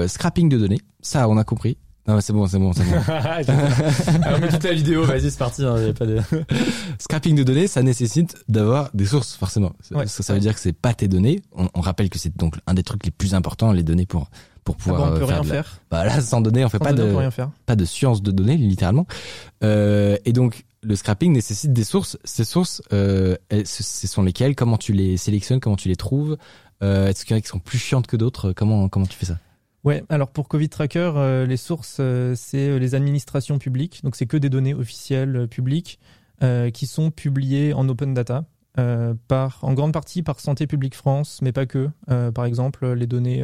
scrapping 0.08 0.50
de 0.50 0.58
données, 0.58 0.82
ça 1.02 1.30
on 1.30 1.38
a 1.38 1.44
compris. 1.44 1.78
Non, 2.06 2.20
c'est 2.20 2.34
bon, 2.34 2.48
c'est 2.48 2.60
bon, 2.60 2.74
c'est 2.74 2.84
bon. 2.84 2.98
Alors, 4.24 4.40
met 4.40 4.50
toute 4.50 4.64
la 4.64 4.74
vidéo, 4.74 5.06
vas-y, 5.06 5.32
c'est 5.32 5.38
parti. 5.38 5.64
Hein, 5.64 5.78
y 5.80 5.90
a 5.90 5.94
pas 5.94 6.06
de... 6.06 6.20
Scrapping 7.00 7.36
de 7.36 7.44
données, 7.44 7.68
ça 7.68 7.82
nécessite 7.82 8.36
d'avoir 8.50 8.90
des 8.94 9.06
sources, 9.06 9.36
forcément. 9.36 9.72
Ça, 9.82 10.06
ça 10.06 10.34
veut 10.34 10.42
dire 10.42 10.54
que 10.54 10.60
c'est 10.60 10.74
pas 10.74 10.94
tes 10.94 11.08
données. 11.08 11.42
On, 11.54 11.70
on 11.74 11.82
rappelle 11.82 12.10
que 12.10 12.20
c'est 12.20 12.36
donc 12.36 12.56
un 12.68 12.74
des 12.74 12.84
trucs 12.84 13.06
les 13.06 13.12
plus 13.12 13.36
importants, 13.36 13.72
les 13.72 13.84
données 13.84 14.06
pour 14.06 14.30
pour 14.64 14.78
pouvoir 14.78 15.02
ah 15.02 15.06
bon, 15.06 15.16
on 15.16 15.18
peut 15.18 15.24
euh, 15.24 15.28
faire 15.28 15.42
rien 15.42 15.52
faire. 15.52 15.82
Bah 15.92 16.06
là, 16.06 16.22
sans 16.22 16.42
données, 16.42 16.64
on 16.64 16.70
fait 16.70 16.80
pas 16.80 16.94
de 16.94 17.04
rien 17.04 17.32
faire. 17.32 17.50
pas 17.66 17.76
de 17.76 17.86
science 17.86 18.22
de 18.22 18.32
données, 18.32 18.58
littéralement. 18.58 19.06
Euh, 19.64 20.18
et 20.26 20.32
donc, 20.32 20.66
le 20.82 20.96
scrapping 20.96 21.34
nécessite 21.34 21.74
des 21.74 21.84
sources. 21.84 22.18
Ces 22.24 22.46
sources, 22.46 22.82
euh, 22.94 23.36
ce 23.66 24.08
sont 24.08 24.24
lesquelles? 24.24 24.56
Comment 24.56 24.78
tu 24.78 24.94
les 24.94 25.18
sélectionnes? 25.18 25.60
Comment 25.60 25.76
tu 25.76 25.90
les 25.90 25.96
trouves? 25.96 26.38
Euh, 26.82 27.08
Est-ce 27.08 27.26
qu'il 27.26 27.34
y 27.34 27.36
en 27.36 27.40
a 27.40 27.42
qui 27.42 27.48
sont 27.48 27.60
plus 27.60 27.78
chiantes 27.78 28.08
que 28.08 28.18
d'autres? 28.18 28.54
Comment 28.54 28.90
comment 28.90 29.06
tu 29.06 29.18
fais 29.18 29.26
ça? 29.26 29.38
Ouais, 29.84 30.02
alors 30.08 30.30
pour 30.30 30.48
Covid 30.48 30.70
Tracker, 30.70 31.12
euh, 31.18 31.46
les 31.46 31.58
sources, 31.58 31.98
euh, 32.00 32.36
c'est 32.38 32.70
euh, 32.70 32.80
les 32.80 32.96
administrations 32.96 33.60
publiques. 33.60 34.00
Donc 34.04 34.16
c'est 34.16 34.26
que 34.26 34.38
des 34.38 34.50
données 34.50 34.74
officielles 34.74 35.48
publiques 35.48 36.00
qui 36.74 36.88
sont 36.88 37.10
publiées 37.10 37.72
en 37.72 37.88
open 37.88 38.14
data. 38.14 38.44
par, 39.30 39.60
en 39.62 39.74
grande 39.74 39.94
partie 39.94 40.24
par 40.24 40.42
Santé 40.42 40.68
publique 40.68 40.94
France, 40.94 41.40
mais 41.42 41.54
pas 41.54 41.66
que. 41.66 41.90
par 42.32 42.44
exemple, 42.44 42.86
les 42.92 43.08
données 43.08 43.42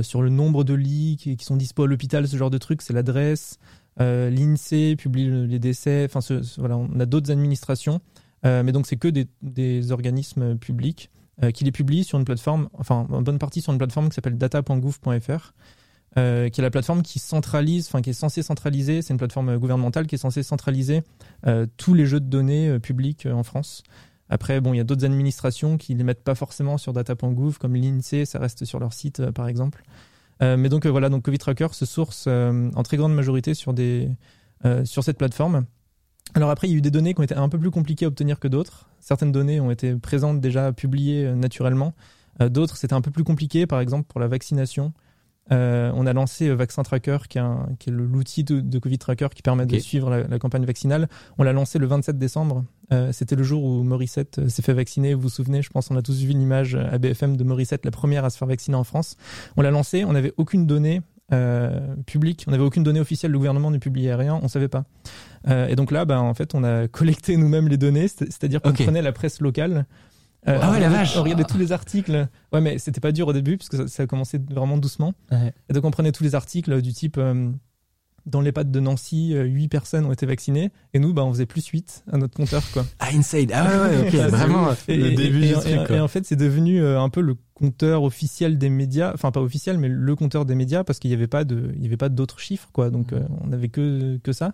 sur 0.00 0.22
le 0.22 0.30
nombre 0.30 0.64
de 0.64 0.72
lits 0.72 1.18
qui, 1.18 1.44
sont 1.44 1.56
dispo 1.56 1.82
à 1.82 1.86
l'hôpital, 1.86 2.26
ce 2.26 2.38
genre 2.38 2.48
de 2.48 2.56
trucs, 2.56 2.80
c'est 2.80 2.94
l'adresse. 2.94 3.58
L'INSEE 3.98 4.96
publie 4.96 5.46
les 5.46 5.58
décès. 5.58 6.08
Enfin, 6.08 6.20
voilà, 6.56 6.78
on 6.78 6.98
a 7.00 7.04
d'autres 7.04 7.30
administrations, 7.30 8.00
mais 8.44 8.72
donc 8.72 8.86
c'est 8.86 8.96
que 8.96 9.08
des, 9.08 9.26
des 9.42 9.92
organismes 9.92 10.56
publics. 10.56 11.10
Euh, 11.42 11.50
qui 11.50 11.64
les 11.64 11.72
publie 11.72 12.04
sur 12.04 12.18
une 12.18 12.24
plateforme, 12.24 12.68
enfin 12.74 13.06
en 13.10 13.20
bonne 13.20 13.38
partie 13.38 13.62
sur 13.62 13.72
une 13.72 13.78
plateforme 13.78 14.08
qui 14.08 14.14
s'appelle 14.14 14.38
data.gouv.fr, 14.38 15.54
euh, 16.16 16.48
qui 16.48 16.60
est 16.60 16.62
la 16.62 16.70
plateforme 16.70 17.02
qui 17.02 17.18
centralise, 17.18 17.88
enfin 17.88 18.00
qui 18.00 18.10
est 18.10 18.12
censée 18.12 18.44
centraliser, 18.44 19.02
c'est 19.02 19.12
une 19.12 19.18
plateforme 19.18 19.56
gouvernementale 19.58 20.06
qui 20.06 20.14
est 20.14 20.18
censée 20.18 20.44
centraliser 20.44 21.02
euh, 21.48 21.66
tous 21.78 21.94
les 21.94 22.06
jeux 22.06 22.20
de 22.20 22.26
données 22.26 22.78
publics 22.78 23.26
en 23.26 23.42
France. 23.42 23.82
Après, 24.28 24.60
bon, 24.60 24.72
il 24.72 24.76
y 24.76 24.80
a 24.80 24.84
d'autres 24.84 25.04
administrations 25.04 25.78
qui 25.78 25.94
les 25.94 26.04
mettent 26.04 26.22
pas 26.22 26.36
forcément 26.36 26.78
sur 26.78 26.92
data.gouv, 26.92 27.58
comme 27.58 27.74
l'INSEE, 27.74 28.24
ça 28.24 28.38
reste 28.38 28.64
sur 28.64 28.78
leur 28.78 28.92
site 28.92 29.30
par 29.32 29.48
exemple. 29.48 29.82
mais 30.40 30.68
donc 30.68 30.86
voilà, 30.86 31.08
donc 31.08 31.24
Covid 31.24 31.38
Tracker 31.38 31.68
se 31.72 31.86
source 31.86 32.28
en 32.28 32.82
très 32.84 32.96
grande 32.96 33.14
majorité 33.14 33.54
sur 33.54 33.74
des 33.74 34.08
sur 34.84 35.02
cette 35.02 35.18
plateforme. 35.18 35.66
Alors 36.34 36.50
après, 36.50 36.68
il 36.68 36.70
y 36.70 36.74
a 36.74 36.78
eu 36.78 36.82
des 36.82 36.90
données 36.90 37.14
qui 37.14 37.20
ont 37.20 37.24
été 37.24 37.34
un 37.34 37.48
peu 37.48 37.58
plus 37.58 37.70
compliquées 37.70 38.06
à 38.06 38.08
obtenir 38.08 38.38
que 38.38 38.48
d'autres. 38.48 38.88
Certaines 39.00 39.32
données 39.32 39.60
ont 39.60 39.70
été 39.70 39.94
présentes 39.94 40.40
déjà 40.40 40.72
publiées 40.72 41.26
euh, 41.26 41.34
naturellement. 41.34 41.94
Euh, 42.40 42.48
d'autres, 42.48 42.76
c'était 42.76 42.94
un 42.94 43.02
peu 43.02 43.10
plus 43.10 43.24
compliqué. 43.24 43.66
Par 43.66 43.80
exemple, 43.80 44.06
pour 44.08 44.18
la 44.18 44.28
vaccination, 44.28 44.92
euh, 45.50 45.92
on 45.94 46.06
a 46.06 46.12
lancé 46.14 46.48
Vaccin 46.54 46.82
Tracker, 46.84 47.18
qui 47.28 47.38
est, 47.38 47.90
l'outil 47.90 48.44
de, 48.44 48.78
Covid 48.78 48.98
Tracker 48.98 49.28
qui 49.34 49.42
permet 49.42 49.66
de 49.66 49.78
suivre 49.78 50.08
la, 50.10 50.38
campagne 50.38 50.64
vaccinale. 50.64 51.08
On 51.36 51.42
l'a 51.42 51.52
lancé 51.52 51.78
le 51.78 51.86
27 51.86 52.16
décembre. 52.16 52.64
c'était 53.10 53.36
le 53.36 53.42
jour 53.42 53.64
où 53.64 53.82
Morissette 53.82 54.48
s'est 54.48 54.62
fait 54.62 54.72
vacciner. 54.72 55.14
Vous 55.14 55.22
vous 55.22 55.28
souvenez, 55.28 55.60
je 55.60 55.68
pense, 55.68 55.90
on 55.90 55.96
a 55.96 56.02
tous 56.02 56.22
vu 56.22 56.32
l'image 56.32 56.76
à 56.76 56.96
BFM 56.96 57.36
de 57.36 57.44
Morissette, 57.44 57.84
la 57.84 57.90
première 57.90 58.24
à 58.24 58.30
se 58.30 58.38
faire 58.38 58.48
vacciner 58.48 58.76
en 58.76 58.84
France. 58.84 59.16
On 59.56 59.62
l'a 59.62 59.72
lancé, 59.72 60.04
on 60.04 60.12
n'avait 60.12 60.32
aucune 60.36 60.66
donnée 60.66 61.02
euh, 61.32 61.94
public. 62.04 62.44
On 62.46 62.50
n'avait 62.50 62.62
aucune 62.62 62.82
donnée 62.82 63.00
officielle, 63.00 63.30
le 63.30 63.38
gouvernement 63.38 63.70
ne 63.70 63.78
publiait 63.78 64.14
rien, 64.14 64.38
on 64.42 64.48
savait 64.48 64.68
pas. 64.68 64.84
Euh, 65.48 65.68
et 65.68 65.76
donc 65.76 65.90
là, 65.90 66.04
bah, 66.04 66.20
en 66.20 66.34
fait, 66.34 66.54
on 66.54 66.64
a 66.64 66.88
collecté 66.88 67.36
nous-mêmes 67.36 67.68
les 67.68 67.76
données, 67.76 68.08
c'est-à-dire 68.08 68.60
qu'on 68.60 68.72
prenait 68.72 69.02
la 69.02 69.12
presse 69.12 69.40
locale. 69.40 69.86
Euh, 70.48 70.58
ah 70.60 70.72
ouais, 70.72 70.80
la 70.80 70.88
vache. 70.88 71.16
On 71.16 71.22
regardait 71.22 71.44
tous 71.44 71.58
les 71.58 71.72
articles. 71.72 72.28
Ouais, 72.52 72.60
mais 72.60 72.78
c'était 72.78 73.00
pas 73.00 73.12
dur 73.12 73.28
au 73.28 73.32
début 73.32 73.56
parce 73.56 73.68
que 73.68 73.86
ça, 73.86 74.02
a 74.02 74.06
commencé 74.06 74.38
vraiment 74.50 74.76
doucement. 74.76 75.14
Et 75.68 75.72
donc 75.72 75.84
on 75.84 75.90
prenait 75.90 76.12
tous 76.12 76.24
les 76.24 76.34
articles 76.34 76.82
du 76.82 76.92
type 76.92 77.20
dans 78.24 78.40
les 78.40 78.52
pattes 78.52 78.70
de 78.70 78.78
Nancy, 78.78 79.34
8 79.34 79.66
personnes 79.66 80.06
ont 80.06 80.12
été 80.12 80.26
vaccinées 80.26 80.70
et 80.94 81.00
nous, 81.00 81.12
bah, 81.12 81.24
on 81.24 81.32
faisait 81.32 81.46
plus 81.46 81.66
8 81.66 82.04
à 82.12 82.18
notre 82.18 82.36
compteur, 82.36 82.62
quoi. 82.72 82.86
Ah, 83.00 83.08
inside. 83.12 83.50
Ah 83.52 83.64
ouais, 83.64 83.96
ouais, 83.96 84.08
ok, 84.08 84.14
vraiment. 84.30 84.68
le 84.86 85.16
début 85.16 85.40
du 85.40 85.52
truc, 85.54 85.90
et, 85.90 85.98
en 85.98 86.06
fait, 86.06 86.24
c'est 86.24 86.36
devenu 86.36 86.84
un 86.84 87.08
peu 87.08 87.20
le 87.20 87.36
compteur 87.62 88.02
officiel 88.02 88.58
des 88.58 88.70
médias, 88.70 89.12
enfin 89.14 89.30
pas 89.30 89.40
officiel, 89.40 89.78
mais 89.78 89.88
le 89.88 90.16
compteur 90.16 90.44
des 90.44 90.56
médias 90.56 90.82
parce 90.82 90.98
qu'il 90.98 91.10
n'y 91.10 91.14
avait 91.14 91.28
pas 91.28 91.44
de, 91.44 91.72
il 91.76 91.82
y 91.82 91.86
avait 91.86 91.96
pas 91.96 92.08
d'autres 92.08 92.40
chiffres 92.40 92.68
quoi. 92.72 92.90
Donc 92.90 93.12
mmh. 93.12 93.16
euh, 93.16 93.20
on 93.40 93.46
n'avait 93.46 93.68
que 93.68 94.18
que 94.24 94.32
ça. 94.32 94.52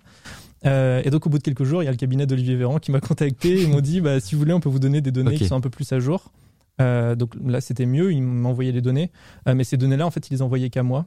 Euh, 0.67 1.03
et 1.05 1.11
donc 1.11 1.27
au 1.27 1.31
bout 1.31 1.39
de 1.39 1.43
quelques 1.43 1.65
jours, 1.65 1.83
il 1.83 1.87
y 1.87 1.89
a 1.89 1.93
le 1.93 1.97
cabinet 1.97 2.27
d'Olivier 2.27 2.57
Véran 2.57 2.79
qui 2.79 2.91
m'a 2.91 3.01
contacté 3.01 3.63
et 3.63 3.67
m'ont 3.67 3.81
dit 3.81 4.01
bah 4.01 4.21
si 4.21 4.35
vous 4.35 4.41
voulez, 4.41 4.53
on 4.53 4.61
peut 4.61 4.69
vous 4.69 4.79
donner 4.79 5.01
des 5.01 5.13
données 5.13 5.37
qui 5.37 5.47
sont 5.47 5.57
un 5.57 5.61
peu 5.61 5.71
plus 5.71 5.93
à 5.93 6.01
jour. 6.01 6.33
Euh, 6.81 7.17
donc 7.17 7.35
là 7.45 7.61
c'était 7.61 7.87
mieux, 7.87 8.13
ils 8.13 8.23
m'envoyaient 8.23 8.73
les 8.73 8.83
données, 8.83 9.11
mais 9.47 9.65
ces 9.65 9.77
données-là 9.77 10.07
en 10.07 10.11
fait 10.11 10.29
ils 10.29 10.35
les 10.35 10.43
envoyaient 10.43 10.71
qu'à 10.71 10.83
moi. 10.83 11.07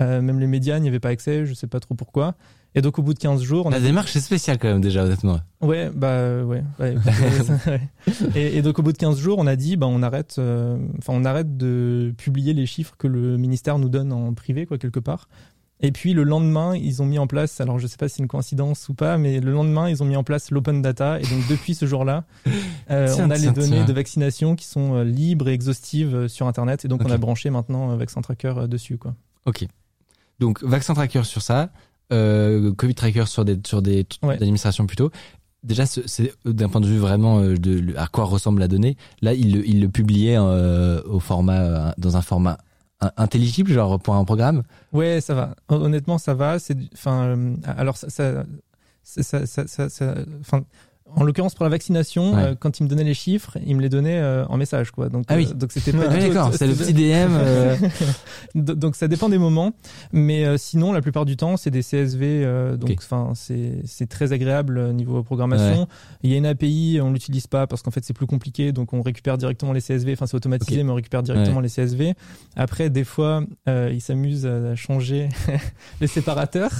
même 0.00 0.38
les 0.38 0.46
médias 0.46 0.78
n'y 0.78 0.88
avaient 0.88 1.00
pas 1.00 1.10
accès, 1.10 1.46
je 1.46 1.54
sais 1.54 1.66
pas 1.66 1.80
trop 1.80 1.94
pourquoi. 1.94 2.34
Et 2.76 2.82
donc 2.82 2.98
au 2.98 3.02
bout 3.02 3.14
de 3.14 3.18
15 3.20 3.40
jours, 3.40 3.66
on 3.66 3.70
la 3.70 3.78
démarche 3.78 4.16
est 4.16 4.20
spéciale 4.20 4.58
quand 4.58 4.66
même 4.66 4.80
déjà 4.80 5.04
honnêtement. 5.04 5.38
Ouais, 5.60 5.90
bah 5.94 6.42
ouais. 6.42 6.64
ouais, 6.80 6.96
et, 8.34 8.58
et, 8.58 8.62
donc 8.62 8.80
au 8.80 8.82
bout 8.82 8.92
de 8.92 8.98
15 8.98 9.16
jours, 9.16 9.38
on 9.38 9.46
a 9.46 9.54
dit 9.54 9.76
bah 9.76 9.86
on 9.86 10.02
arrête 10.02 10.36
euh, 10.38 10.76
enfin 10.98 11.12
on 11.14 11.24
arrête 11.24 11.56
de 11.56 12.12
publier 12.18 12.52
les 12.52 12.66
chiffres 12.66 12.96
que 12.98 13.06
le 13.06 13.36
ministère 13.36 13.78
nous 13.78 13.88
donne 13.88 14.12
en 14.12 14.34
privé 14.34 14.66
quoi 14.66 14.76
quelque 14.78 14.98
part. 14.98 15.28
Et 15.80 15.92
puis 15.92 16.14
le 16.14 16.22
lendemain, 16.22 16.76
ils 16.76 17.02
ont 17.02 17.06
mis 17.06 17.18
en 17.18 17.26
place, 17.26 17.60
alors 17.60 17.78
je 17.78 17.86
sais 17.86 17.96
pas 17.96 18.08
si 18.08 18.16
c'est 18.16 18.22
une 18.22 18.28
coïncidence 18.28 18.88
ou 18.88 18.94
pas, 18.94 19.18
mais 19.18 19.40
le 19.40 19.52
lendemain, 19.52 19.90
ils 19.90 20.02
ont 20.02 20.06
mis 20.06 20.16
en 20.16 20.24
place 20.24 20.50
l'open 20.50 20.80
data. 20.80 21.18
Et 21.20 21.24
donc 21.24 21.46
depuis 21.48 21.74
ce 21.74 21.84
jour-là, 21.84 22.24
euh, 22.90 23.14
on 23.18 23.30
a 23.30 23.36
les 23.36 23.50
données 23.50 23.84
de 23.84 23.92
vaccination 23.92 24.56
qui 24.56 24.66
sont 24.66 24.94
euh, 24.94 25.04
libres 25.04 25.48
et 25.48 25.52
exhaustives 25.52 26.28
sur 26.28 26.46
Internet. 26.46 26.84
Et 26.84 26.88
donc 26.88 27.02
on 27.04 27.10
a 27.10 27.18
branché 27.18 27.50
maintenant 27.50 27.96
Vaccin 27.96 28.22
Tracker 28.22 28.54
dessus. 28.68 28.98
Quoi. 28.98 29.14
Ok. 29.46 29.66
Donc 30.40 30.62
Vaccin 30.62 30.94
Tracker 30.94 31.24
sur 31.24 31.42
ça, 31.42 31.70
euh, 32.12 32.72
Covid 32.74 32.94
Tracker 32.94 33.26
sur 33.26 33.44
des 33.44 33.58
sur 33.64 33.82
des 33.82 34.06
administrations 34.22 34.86
plutôt. 34.86 35.10
Déjà, 35.62 35.86
c'est 35.86 36.34
d'un 36.44 36.68
point 36.68 36.82
de 36.82 36.86
vue 36.86 36.98
vraiment 36.98 37.38
euh, 37.38 37.56
de, 37.56 37.96
à 37.96 38.06
quoi 38.06 38.24
ressemble 38.24 38.60
la 38.60 38.68
donnée. 38.68 38.98
Là, 39.22 39.32
il 39.32 39.54
le, 39.54 39.66
il 39.66 39.80
le 39.80 39.88
publiait 39.88 40.36
euh, 40.36 41.00
au 41.06 41.20
format 41.20 41.94
dans 41.96 42.18
un 42.18 42.20
format 42.20 42.58
intelligible, 43.16 43.70
genre 43.70 44.00
pour 44.00 44.14
un 44.14 44.24
programme? 44.24 44.62
Ouais, 44.92 45.20
ça 45.20 45.34
va. 45.34 45.54
Honnêtement, 45.68 46.18
ça 46.18 46.34
va. 46.34 46.58
C'est, 46.58 46.76
enfin, 46.92 47.54
alors 47.64 47.96
ça, 47.96 48.08
ça, 48.10 48.44
ça, 49.02 49.46
ça, 49.46 49.88
ça, 49.88 50.14
en 51.16 51.24
l'occurrence 51.24 51.54
pour 51.54 51.64
la 51.64 51.70
vaccination, 51.70 52.36
euh, 52.36 52.54
quand 52.58 52.80
il 52.80 52.84
me 52.84 52.88
donnait 52.88 53.04
les 53.04 53.14
chiffres, 53.14 53.56
il 53.64 53.76
me 53.76 53.82
les 53.82 53.88
donnait 53.88 54.18
euh, 54.18 54.44
en 54.46 54.56
message 54.56 54.90
quoi. 54.90 55.08
Donc 55.08 55.24
ah 55.28 55.36
oui. 55.36 55.48
Euh, 55.50 55.54
donc 55.54 55.72
c'était 55.72 55.92
pas 55.92 56.08
d'accord, 56.08 56.52
c'est 56.54 56.66
le 56.66 56.74
petit 56.74 56.92
DM. 56.92 57.32
donc 58.74 58.96
ça 58.96 59.08
dépend 59.08 59.28
des 59.28 59.38
moments, 59.38 59.72
mais 60.12 60.58
sinon 60.58 60.92
la 60.92 61.00
plupart 61.00 61.24
du 61.24 61.36
temps 61.36 61.56
c'est 61.56 61.70
des 61.70 61.82
CSV 61.82 62.76
donc 62.76 62.98
enfin 62.98 63.32
c'est 63.34 63.78
c'est 63.84 64.08
très 64.08 64.32
agréable 64.32 64.92
niveau 64.92 65.22
programmation. 65.22 65.86
Il 66.22 66.30
y 66.30 66.34
a 66.34 66.36
une 66.36 66.46
API, 66.46 66.98
on 67.02 67.12
l'utilise 67.12 67.46
pas 67.46 67.66
parce 67.66 67.82
qu'en 67.82 67.90
fait 67.90 68.04
c'est 68.04 68.14
plus 68.14 68.26
compliqué 68.26 68.72
donc 68.72 68.92
on 68.92 69.02
récupère 69.02 69.38
directement 69.38 69.72
les 69.72 69.80
CSV, 69.80 70.12
enfin 70.12 70.26
c'est 70.26 70.36
automatisé 70.36 70.82
mais 70.82 70.90
on 70.90 70.96
récupère 70.96 71.22
directement 71.22 71.60
les 71.60 71.68
CSV. 71.68 72.14
Après 72.56 72.90
des 72.90 73.04
fois 73.04 73.42
ils 73.66 74.00
s'amusent 74.00 74.46
à 74.46 74.74
changer 74.74 75.28
les 76.00 76.06
séparateurs. 76.06 76.70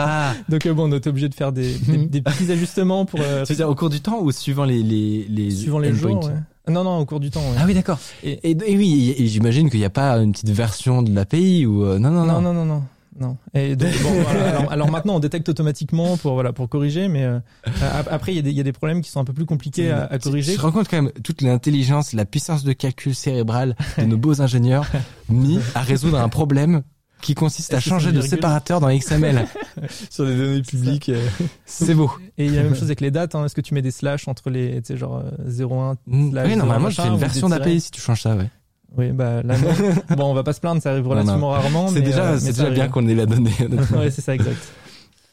donc 0.48 0.68
bon 0.68 0.90
on 0.90 0.92
est 0.92 1.06
obligé 1.06 1.28
de 1.28 1.34
faire 1.34 1.52
des, 1.52 1.74
des, 1.74 2.22
petits 2.22 2.50
ajustements 2.50 3.04
pour 3.04 3.20
au 3.60 3.74
cours 3.80 3.88
du 3.88 4.02
temps 4.02 4.20
ou 4.20 4.30
suivant 4.30 4.64
les 4.64 4.82
les 4.82 5.26
les 5.26 5.50
suivant 5.50 5.78
les 5.78 5.94
jours 5.94 6.30
Non 6.68 6.84
non, 6.84 6.98
au 6.98 7.06
cours 7.06 7.18
du 7.18 7.30
temps. 7.30 7.42
Ah 7.58 7.64
oui, 7.66 7.72
d'accord. 7.72 7.98
Et, 8.22 8.50
et, 8.50 8.76
oui, 8.76 9.14
et, 9.16 9.26
j'imagine 9.26 9.70
qu'il 9.70 9.80
n'y 9.80 9.86
a 9.86 9.90
pas 9.90 10.12
une 10.18 10.32
petite 10.32 10.50
version 10.50 11.00
de 11.02 11.10
l'API 11.14 11.64
ou 11.64 11.84
euh, 11.84 11.98
non, 11.98 12.10
non 12.10 12.26
non 12.26 12.42
non 12.42 12.52
non 12.52 12.66
non. 12.66 12.82
non. 13.18 13.36
Et 13.54 13.76
donc, 13.76 13.90
bon, 14.02 14.10
alors, 14.28 14.70
alors, 14.70 14.90
maintenant 14.90 15.14
on 15.14 15.18
détecte 15.18 15.48
automatiquement 15.48 16.18
pour 16.18 16.34
voilà 16.34 16.52
pour 16.52 16.68
corriger, 16.68 17.08
mais 17.08 17.24
euh, 17.24 17.38
après 18.10 18.32
il 18.32 18.36
y, 18.36 18.38
a 18.38 18.42
des, 18.42 18.50
il 18.50 18.56
y 18.56 18.60
a 18.60 18.64
des 18.64 18.72
problèmes 18.72 19.00
qui 19.00 19.10
sont 19.10 19.20
un 19.20 19.24
peu 19.24 19.32
plus 19.32 19.46
compliqués 19.46 19.90
à, 19.90 20.04
à 20.04 20.18
corriger. 20.18 20.52
Je 20.52 20.58
te 20.58 20.62
rends 20.62 20.72
compte 20.72 20.88
quand 20.90 21.00
même 21.00 21.12
toute 21.24 21.40
l'intelligence, 21.40 22.12
la 22.12 22.26
puissance 22.26 22.64
de 22.64 22.74
calcul 22.74 23.14
cérébral 23.14 23.74
de 23.96 24.04
nos 24.04 24.18
beaux 24.18 24.42
ingénieurs 24.42 24.86
mis 25.30 25.58
à 25.74 25.80
résoudre 25.80 26.20
un 26.20 26.28
problème 26.28 26.82
qui 27.20 27.34
consiste 27.34 27.74
à 27.74 27.80
changer 27.80 28.12
de 28.12 28.20
séparateur 28.20 28.80
dans 28.80 28.88
XML. 28.88 29.46
sur 30.10 30.24
des 30.26 30.36
données 30.36 30.62
publiques. 30.62 31.10
C'est 31.66 31.94
beau. 31.94 32.10
Et 32.38 32.46
il 32.46 32.54
y 32.54 32.58
a 32.58 32.62
la 32.62 32.68
même 32.68 32.74
chose 32.74 32.84
avec 32.84 33.00
les 33.00 33.10
dates. 33.10 33.34
Hein. 33.34 33.44
Est-ce 33.44 33.54
que 33.54 33.60
tu 33.60 33.74
mets 33.74 33.82
des 33.82 33.90
slash 33.90 34.28
entre 34.28 34.50
les, 34.50 34.80
tu 34.82 34.88
sais, 34.88 34.96
genre 34.96 35.22
01 35.46 35.96
Mm. 36.06 36.30
slash 36.32 36.48
Oui, 36.48 36.56
normalement, 36.56 36.88
01, 36.88 36.90
je 36.90 37.02
fais 37.02 37.08
une 37.08 37.16
version 37.18 37.48
d'API 37.48 37.80
si 37.80 37.90
tu 37.90 38.00
changes 38.00 38.22
ça, 38.22 38.36
ouais. 38.36 38.50
Oui, 38.96 39.12
bah 39.12 39.42
là, 39.44 39.54
bon, 40.16 40.24
on 40.24 40.34
va 40.34 40.42
pas 40.42 40.52
se 40.52 40.60
plaindre, 40.60 40.82
ça 40.82 40.90
arrive 40.90 41.06
relativement 41.06 41.50
rarement. 41.50 41.88
C'est 41.88 41.94
mais, 42.00 42.06
déjà, 42.06 42.30
euh, 42.32 42.38
c'est 42.40 42.52
déjà 42.52 42.70
bien 42.70 42.88
qu'on 42.88 43.06
ait 43.06 43.14
la 43.14 43.26
donnée. 43.26 43.52
ouais, 43.96 44.10
c'est 44.10 44.20
ça, 44.20 44.34
exact. 44.34 44.58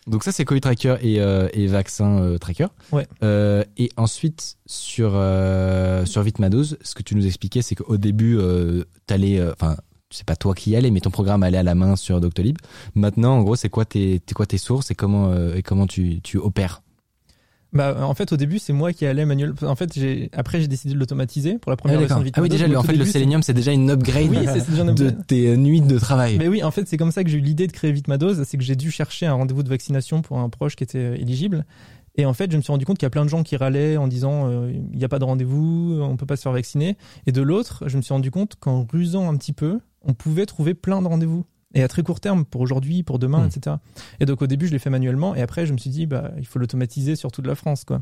Donc 0.06 0.24
ça 0.24 0.32
c'est 0.32 0.46
Covid 0.46 0.62
Tracker 0.62 0.96
et, 1.02 1.20
euh, 1.20 1.50
et 1.52 1.68
vaccin 1.68 2.20
euh, 2.22 2.38
tracker. 2.38 2.68
Ouais. 2.94 3.06
Euh, 3.24 3.64
et 3.78 3.90
ensuite 3.98 4.56
sur 4.66 5.12
euh, 5.16 6.06
sur 6.06 6.22
Vitmados, 6.22 6.78
ce 6.82 6.96
que 6.96 7.04
tu 7.04 7.14
nous 7.16 7.26
expliquais, 7.26 7.62
c'est 7.62 7.76
qu'au 7.76 7.98
début, 7.98 8.38
euh, 8.38 8.86
t'allais, 9.06 9.38
euh, 9.38 9.52
enfin, 9.60 9.76
c'est 10.10 10.26
pas 10.26 10.36
toi 10.36 10.54
qui 10.56 10.72
y 10.72 10.76
allais, 10.76 10.92
mais 10.92 11.02
ton 11.02 11.10
programme 11.12 11.44
allait 11.44 11.58
à 11.58 11.64
la 11.64 11.76
main 11.76 11.96
sur 11.96 12.22
Doctolib. 12.22 12.58
Maintenant, 12.96 13.38
en 13.38 13.44
gros, 13.44 13.56
c'est 13.56 13.70
quoi 13.70 13.86
tes, 13.86 14.20
t'es 14.26 14.34
quoi 14.34 14.46
tes 14.46 14.58
sources 14.58 14.92
et 14.92 14.96
comment 14.96 15.32
euh, 15.32 15.56
et 15.56 15.64
comment 15.64 15.88
tu 15.88 16.22
tu 16.22 16.38
opères 16.38 16.82
Bah, 17.74 17.98
en 18.02 18.14
fait, 18.14 18.32
au 18.32 18.38
début, 18.38 18.60
c'est 18.60 18.72
moi 18.74 18.94
qui 18.94 19.06
allais 19.06 19.26
manuel. 19.26 19.54
En 19.64 19.76
fait, 19.76 19.92
j'ai 19.94 20.30
après 20.34 20.62
j'ai 20.62 20.68
décidé 20.70 20.94
de 20.94 21.00
l'automatiser 21.00 21.58
pour 21.60 21.72
la 21.72 21.74
Ah, 21.74 21.78
première 21.78 22.00
version 22.00 22.20
d'accord. 22.20 22.32
de 22.32 22.40
Ah 22.40 22.42
oui, 22.42 22.50
déjà, 22.50 22.66
en 22.80 22.84
fait, 22.84 22.94
le 22.94 23.00
début, 23.00 23.10
Selenium, 23.10 23.44
c'est 23.44 23.54
déjà 23.54 23.74
une 23.74 23.90
upgrade 23.92 24.30
Oui, 24.30 24.38
c'est 24.46 24.62
c'est 24.62 24.72
déjà 24.72 24.84
une 24.84 24.96
de 24.96 25.10
tes 25.10 25.58
nuits 25.58 25.82
de 25.82 26.00
travail. 26.00 26.38
Mais 26.38 26.48
oui, 26.48 26.64
en 26.64 26.72
fait, 26.72 26.88
c'est 26.88 26.98
comme 26.98 27.12
ça 27.12 27.24
que 27.26 27.30
j'ai 27.30 27.38
eu 27.38 27.42
l'idée 27.42 27.68
de 27.68 27.74
créer 27.74 27.92
Vitmados, 27.92 28.44
c'est 28.46 28.58
que 28.58 28.64
j'ai 28.64 28.78
dû 28.78 28.92
chercher 28.92 29.26
un 29.26 29.34
rendez-vous 29.34 29.64
de 29.64 29.70
vaccination 29.70 30.22
pour 30.22 30.40
un 30.40 30.48
proche 30.50 30.76
qui 30.78 30.84
était 30.86 30.98
euh, 31.00 31.16
éligible. 31.16 31.66
Et 32.20 32.26
en 32.26 32.34
fait, 32.34 32.50
je 32.52 32.58
me 32.58 32.62
suis 32.64 32.72
rendu 32.72 32.84
compte 32.86 32.98
qu'il 32.98 33.06
y 33.06 33.08
a 33.08 33.12
plein 33.12 33.26
de 33.26 33.30
gens 33.30 33.44
qui 33.44 33.56
râlaient 33.58 33.96
en 33.98 34.08
disant 34.08 34.50
euh, 34.50 34.72
il 34.74 34.98
n'y 34.98 35.04
a 35.06 35.10
pas 35.10 35.20
de 35.20 35.26
rendez-vous, 35.26 36.00
on 36.02 36.18
peut 36.18 36.26
pas 36.26 36.36
se 36.36 36.42
faire 36.42 36.52
vacciner. 36.54 36.98
Et 37.28 37.32
de 37.32 37.42
l'autre, 37.44 37.84
je 37.88 37.96
me 37.98 38.02
suis 38.02 38.12
rendu 38.14 38.32
compte 38.32 38.56
qu'en 38.60 38.88
rusant 38.92 39.30
un 39.30 39.38
petit 39.38 39.54
peu, 39.54 39.80
on 40.08 40.14
pouvait 40.14 40.46
trouver 40.48 40.74
plein 40.74 41.02
de 41.02 41.08
rendez-vous. 41.08 41.46
Et 41.74 41.84
à 41.84 41.88
très 41.90 42.02
court 42.02 42.20
terme, 42.22 42.46
pour 42.46 42.62
aujourd'hui, 42.62 43.04
pour 43.04 43.20
demain, 43.20 43.44
Hmm. 43.44 43.50
etc. 43.56 43.76
Et 44.22 44.26
donc 44.26 44.42
au 44.42 44.48
début, 44.48 44.66
je 44.68 44.72
l'ai 44.72 44.80
fait 44.80 44.90
manuellement, 44.90 45.36
et 45.36 45.42
après, 45.42 45.66
je 45.66 45.74
me 45.74 45.78
suis 45.78 45.90
dit, 45.90 46.06
bah, 46.06 46.32
il 46.38 46.46
faut 46.48 46.60
l'automatiser 46.60 47.16
sur 47.18 47.32
toute 47.32 47.46
la 47.46 47.56
France, 47.56 47.84
quoi. 47.84 48.02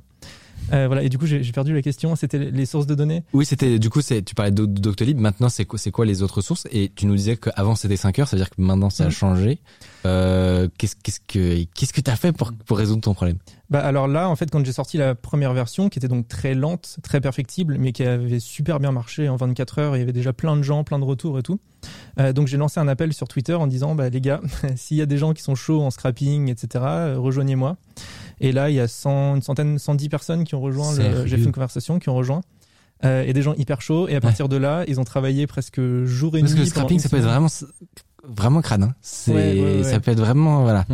Euh, 0.73 0.87
voilà. 0.87 1.03
Et 1.03 1.09
du 1.09 1.17
coup, 1.17 1.25
j'ai 1.27 1.39
perdu 1.51 1.73
la 1.73 1.81
question. 1.81 2.15
C'était 2.15 2.39
les- 2.39 2.65
sources 2.65 2.87
de 2.87 2.95
données? 2.95 3.23
Oui, 3.33 3.45
c'était 3.45 3.77
du 3.77 3.89
coup, 3.89 4.01
c'est 4.01 4.23
tu 4.23 4.33
parlais 4.33 4.51
de 4.51 4.65
Doctolib. 4.65 5.17
Maintenant, 5.19 5.49
c'est 5.49 5.65
quoi, 5.65 6.05
les 6.05 6.23
autres 6.23 6.41
sources? 6.41 6.67
Et 6.71 6.91
tu 6.95 7.05
nous 7.05 7.15
disais 7.15 7.37
qu'avant 7.37 7.75
c'était 7.75 7.97
5 7.97 8.17
heures, 8.19 8.27
ça 8.27 8.35
veut 8.35 8.41
dire 8.41 8.49
que 8.49 8.59
maintenant 8.61 8.89
ça 8.89 9.03
a 9.05 9.07
Mm. 9.07 9.11
changé. 9.11 9.59
Euh, 10.05 10.67
qu'est-ce 10.77 10.95
qu'est-ce 11.01 11.19
que 11.19 11.63
qu'est-ce 11.75 11.93
que 11.93 12.01
t'as 12.01 12.15
fait 12.15 12.31
pour 12.31 12.51
pour 12.65 12.77
résoudre 12.77 13.01
ton 13.01 13.13
problème? 13.13 13.37
Bah 13.69 13.79
alors 13.79 14.07
là, 14.07 14.29
en 14.29 14.35
fait, 14.35 14.49
quand 14.51 14.63
j'ai 14.65 14.71
sorti 14.71 14.97
la 14.97 15.15
première 15.15 15.53
version, 15.53 15.89
qui 15.89 15.97
était 15.99 16.07
donc 16.07 16.27
très 16.27 16.53
lente, 16.53 16.97
très 17.03 17.19
perfectible, 17.21 17.77
mais 17.79 17.91
qui 17.91 18.03
avait 18.03 18.39
super 18.39 18.79
bien 18.79 18.91
marché 18.91 19.27
en 19.29 19.35
24 19.37 19.79
heures, 19.79 19.95
il 19.95 19.99
y 19.99 20.03
avait 20.03 20.13
déjà 20.13 20.33
plein 20.33 20.55
de 20.55 20.61
gens, 20.61 20.83
plein 20.83 20.99
de 20.99 21.03
retours 21.03 21.39
et 21.39 21.43
tout. 21.43 21.59
Euh, 22.19 22.31
donc 22.33 22.47
j'ai 22.47 22.57
lancé 22.57 22.79
un 22.79 22.87
appel 22.87 23.13
sur 23.13 23.27
Twitter 23.27 23.53
en 23.53 23.65
disant, 23.67 23.95
bah 23.95 24.09
les 24.09 24.21
gars, 24.21 24.41
s'il 24.75 24.97
y 24.97 25.01
a 25.01 25.05
des 25.07 25.17
gens 25.17 25.33
qui 25.33 25.41
sont 25.41 25.55
chauds 25.55 25.81
en 25.81 25.89
scrapping, 25.91 26.49
etc., 26.49 26.83
euh, 26.87 27.15
rejoignez-moi. 27.19 27.77
Et 28.41 28.51
là, 28.51 28.69
il 28.69 28.75
y 28.75 28.79
a 28.79 28.87
100, 28.87 29.35
une 29.35 29.41
centaine, 29.41 29.79
110 29.79 30.09
personnes 30.09 30.43
qui 30.43 30.55
ont 30.55 30.61
rejoint. 30.61 30.93
J'ai 31.25 31.37
fait 31.37 31.43
une 31.43 31.51
conversation 31.51 31.99
qui 31.99 32.09
ont 32.09 32.15
rejoint. 32.15 32.41
Euh, 33.03 33.23
et 33.25 33.33
des 33.33 33.41
gens 33.41 33.53
hyper 33.55 33.81
chauds. 33.81 34.07
Et 34.07 34.15
à 34.15 34.21
partir 34.21 34.47
de 34.47 34.55
là, 34.55 34.85
ils 34.87 34.99
ont 34.99 35.03
travaillé 35.03 35.47
presque 35.47 35.81
jour 36.05 36.37
et 36.37 36.39
Parce 36.39 36.53
que 36.53 36.57
nuit. 36.57 36.63
le 36.63 36.69
scrapping, 36.69 36.99
ça 36.99 37.09
peut 37.09 37.17
être 37.17 37.23
vraiment 37.25 37.49
vraiment 38.27 38.61
crade. 38.61 38.83
Hein. 38.83 38.95
C'est 39.01 39.33
Ouais, 39.33 39.53
ouais, 39.53 39.75
ouais. 39.77 39.83
ça 39.83 39.99
peut 39.99 40.11
être 40.11 40.19
vraiment 40.19 40.63
voilà. 40.63 40.85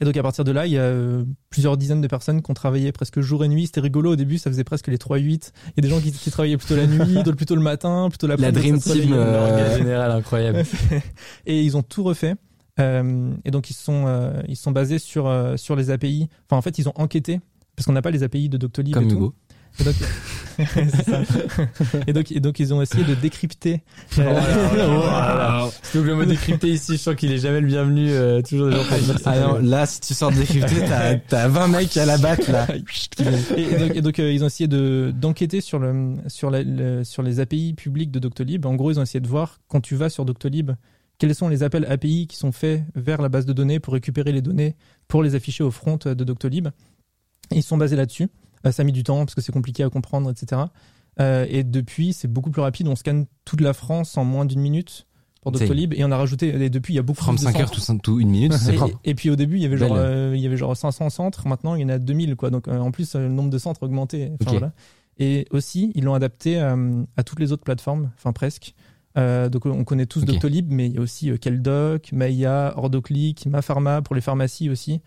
Et 0.00 0.04
donc 0.06 0.16
à 0.16 0.22
partir 0.22 0.44
de 0.44 0.52
là, 0.52 0.66
il 0.66 0.72
y 0.72 0.78
a 0.78 0.82
euh, 0.82 1.24
plusieurs 1.50 1.76
dizaines 1.76 2.00
de 2.00 2.06
personnes 2.06 2.40
qui 2.40 2.50
ont 2.50 2.54
travaillé 2.54 2.90
presque 2.92 3.20
jour 3.20 3.44
et 3.44 3.48
nuit. 3.48 3.66
C'était 3.66 3.80
rigolo 3.80 4.12
au 4.12 4.16
début, 4.16 4.38
ça 4.38 4.48
faisait 4.48 4.64
presque 4.64 4.86
les 4.86 4.96
3-8. 4.96 5.18
Il 5.20 5.28
y 5.28 5.40
a 5.80 5.82
des 5.82 5.88
gens 5.88 6.00
qui, 6.00 6.12
qui 6.12 6.30
travaillaient 6.30 6.56
plutôt 6.56 6.76
la 6.76 6.86
nuit, 6.86 7.14
d'autres 7.22 7.32
plutôt 7.36 7.56
le 7.56 7.60
matin, 7.60 8.06
plutôt 8.08 8.26
La 8.26 8.36
l'après-midi. 8.36 8.78
Dream. 8.88 9.02
Team, 9.02 9.12
euh, 9.12 9.76
général 9.76 10.10
incroyable. 10.12 10.62
Et 11.46 11.62
ils 11.62 11.76
ont 11.76 11.82
tout 11.82 12.02
refait. 12.04 12.36
Euh, 12.78 13.32
et 13.44 13.50
donc 13.50 13.68
ils 13.70 13.74
se 13.74 13.82
sont 13.84 14.04
euh, 14.06 14.40
ils 14.48 14.56
sont 14.56 14.70
basés 14.70 14.98
sur 14.98 15.26
euh, 15.26 15.56
sur 15.56 15.74
les 15.76 15.90
API. 15.90 16.28
Enfin 16.46 16.56
en 16.56 16.62
fait 16.62 16.78
ils 16.78 16.88
ont 16.88 16.92
enquêté 16.94 17.40
parce 17.76 17.86
qu'on 17.86 17.92
n'a 17.92 18.02
pas 18.02 18.10
les 18.10 18.22
API 18.22 18.48
de 18.48 18.56
Doctolib 18.56 18.94
Comme 18.94 19.04
et 19.04 19.08
tout. 19.08 19.16
Hugo. 19.16 19.34
Et 19.78 19.84
donc, 19.84 19.94
c'est 20.74 21.04
ça. 21.04 21.20
et 22.06 22.12
donc 22.12 22.32
et 22.32 22.40
donc 22.40 22.58
ils 22.58 22.74
ont 22.74 22.82
essayé 22.82 23.04
de 23.04 23.14
décrypter. 23.14 23.82
euh, 24.18 25.68
Donc 25.94 26.04
le 26.04 26.14
mot 26.14 26.24
décrypté 26.24 26.68
ici, 26.68 26.92
je 26.92 26.96
sens 26.98 27.14
qu'il 27.14 27.32
est 27.32 27.38
jamais 27.38 27.60
le 27.60 27.66
bienvenu. 27.66 28.10
euh, 28.10 28.42
toujours 28.42 28.68
des 28.68 28.76
gens. 28.76 28.82
Ah 29.24 29.38
non, 29.40 29.58
là 29.58 29.86
si 29.86 30.00
tu 30.00 30.14
sors 30.14 30.30
de 30.30 30.36
décrypté, 30.36 30.74
t'as 30.88 31.16
t'as 31.16 31.48
20 31.48 31.68
mecs 31.68 31.96
à 31.96 32.06
la 32.06 32.18
batte 32.18 32.48
là. 32.48 32.66
et, 33.56 33.62
et 33.62 33.76
donc, 33.78 33.96
et 33.96 34.00
donc, 34.02 34.18
euh, 34.18 34.32
ils 34.32 34.42
ont 34.42 34.46
essayé 34.48 34.68
de 34.68 35.12
d'enquêter 35.16 35.60
sur 35.60 35.78
le 35.78 36.16
sur 36.28 36.50
la- 36.50 36.62
le- 36.62 37.04
sur 37.04 37.22
les 37.22 37.40
API 37.40 37.74
publics 37.74 38.10
de 38.10 38.18
Doctolib. 38.18 38.66
En 38.66 38.74
gros, 38.74 38.90
ils 38.90 38.98
ont 38.98 39.02
essayé 39.02 39.20
de 39.20 39.28
voir 39.28 39.60
quand 39.68 39.80
tu 39.80 39.94
vas 39.96 40.08
sur 40.10 40.24
Doctolib 40.24 40.72
quels 41.20 41.34
sont 41.36 41.48
les 41.48 41.62
appels 41.62 41.84
API 41.84 42.26
qui 42.26 42.36
sont 42.36 42.50
faits 42.50 42.82
vers 42.96 43.22
la 43.22 43.28
base 43.28 43.46
de 43.46 43.52
données 43.52 43.78
pour 43.78 43.94
récupérer 43.94 44.32
les 44.32 44.42
données 44.42 44.74
pour 45.06 45.22
les 45.22 45.36
afficher 45.36 45.62
au 45.62 45.70
front 45.70 45.96
de 46.04 46.14
Doctolib? 46.24 46.68
Ils 47.52 47.62
sont 47.62 47.76
basés 47.76 47.94
là-dessus. 47.94 48.28
Euh, 48.66 48.72
ça 48.72 48.82
a 48.82 48.84
mis 48.84 48.92
du 48.92 49.02
temps 49.04 49.18
parce 49.18 49.34
que 49.34 49.40
c'est 49.40 49.52
compliqué 49.52 49.84
à 49.84 49.90
comprendre, 49.90 50.30
etc. 50.30 50.62
Euh, 51.20 51.46
et 51.48 51.62
depuis, 51.62 52.12
c'est 52.12 52.28
beaucoup 52.28 52.50
plus 52.50 52.62
rapide. 52.62 52.88
On 52.88 52.96
scanne 52.96 53.26
toute 53.44 53.60
la 53.60 53.72
France 53.74 54.16
en 54.16 54.24
moins 54.24 54.44
d'une 54.44 54.60
minute 54.60 55.06
pour 55.42 55.52
Doctolib 55.52 55.92
et 55.94 56.04
on 56.04 56.10
a 56.10 56.16
rajouté. 56.16 56.48
Et 56.62 56.70
depuis, 56.70 56.94
il 56.94 56.96
y 56.96 57.00
a 57.00 57.02
beaucoup 57.02 57.22
From 57.22 57.36
plus 57.36 57.44
de 57.46 57.50
5 57.52 57.60
heures 57.60 57.70
tout, 57.70 57.80
tout 58.02 58.20
une 58.20 58.30
minute, 58.30 58.52
c'est 58.54 58.74
Et, 58.74 58.76
propre. 58.76 58.98
et 59.04 59.14
puis 59.14 59.30
au 59.30 59.36
début, 59.36 59.56
il 59.56 59.62
y 59.62 59.66
avait 59.66 59.76
genre, 59.78 59.94
euh, 59.94 60.32
il 60.34 60.40
y 60.40 60.46
avait 60.46 60.56
genre 60.56 60.76
500 60.76 61.10
centres. 61.10 61.46
Maintenant, 61.46 61.74
il 61.74 61.82
y 61.82 61.84
en 61.84 61.88
a 61.90 61.98
2000, 61.98 62.36
quoi. 62.36 62.50
Donc, 62.50 62.68
euh, 62.68 62.78
en 62.78 62.90
plus, 62.92 63.14
le 63.14 63.28
nombre 63.28 63.50
de 63.50 63.58
centres 63.58 63.82
a 63.82 63.86
augmenté. 63.86 64.30
Enfin, 64.40 64.52
Ok. 64.52 64.58
voilà. 64.58 64.72
Et 65.18 65.46
aussi, 65.50 65.92
ils 65.94 66.04
l'ont 66.04 66.14
adapté 66.14 66.58
euh, 66.60 67.02
à 67.16 67.24
toutes 67.24 67.40
les 67.40 67.52
autres 67.52 67.64
plateformes, 67.64 68.10
enfin 68.16 68.32
presque. 68.32 68.74
Euh, 69.18 69.48
donc, 69.48 69.66
on 69.66 69.84
connaît 69.84 70.06
tous. 70.06 70.24
Doctolib, 70.24 70.70
mais 70.70 70.86
il 70.86 70.94
y 70.94 70.98
a 70.98 71.00
aussi 71.00 71.30
euh, 71.30 71.36
Keldoc, 71.36 72.12
Maya, 72.12 72.74
Ordoclick, 72.76 73.46
MaPharma 73.46 74.02
pour 74.02 74.14
les 74.14 74.20
pharmacies 74.20 74.70
aussi. 74.70 75.00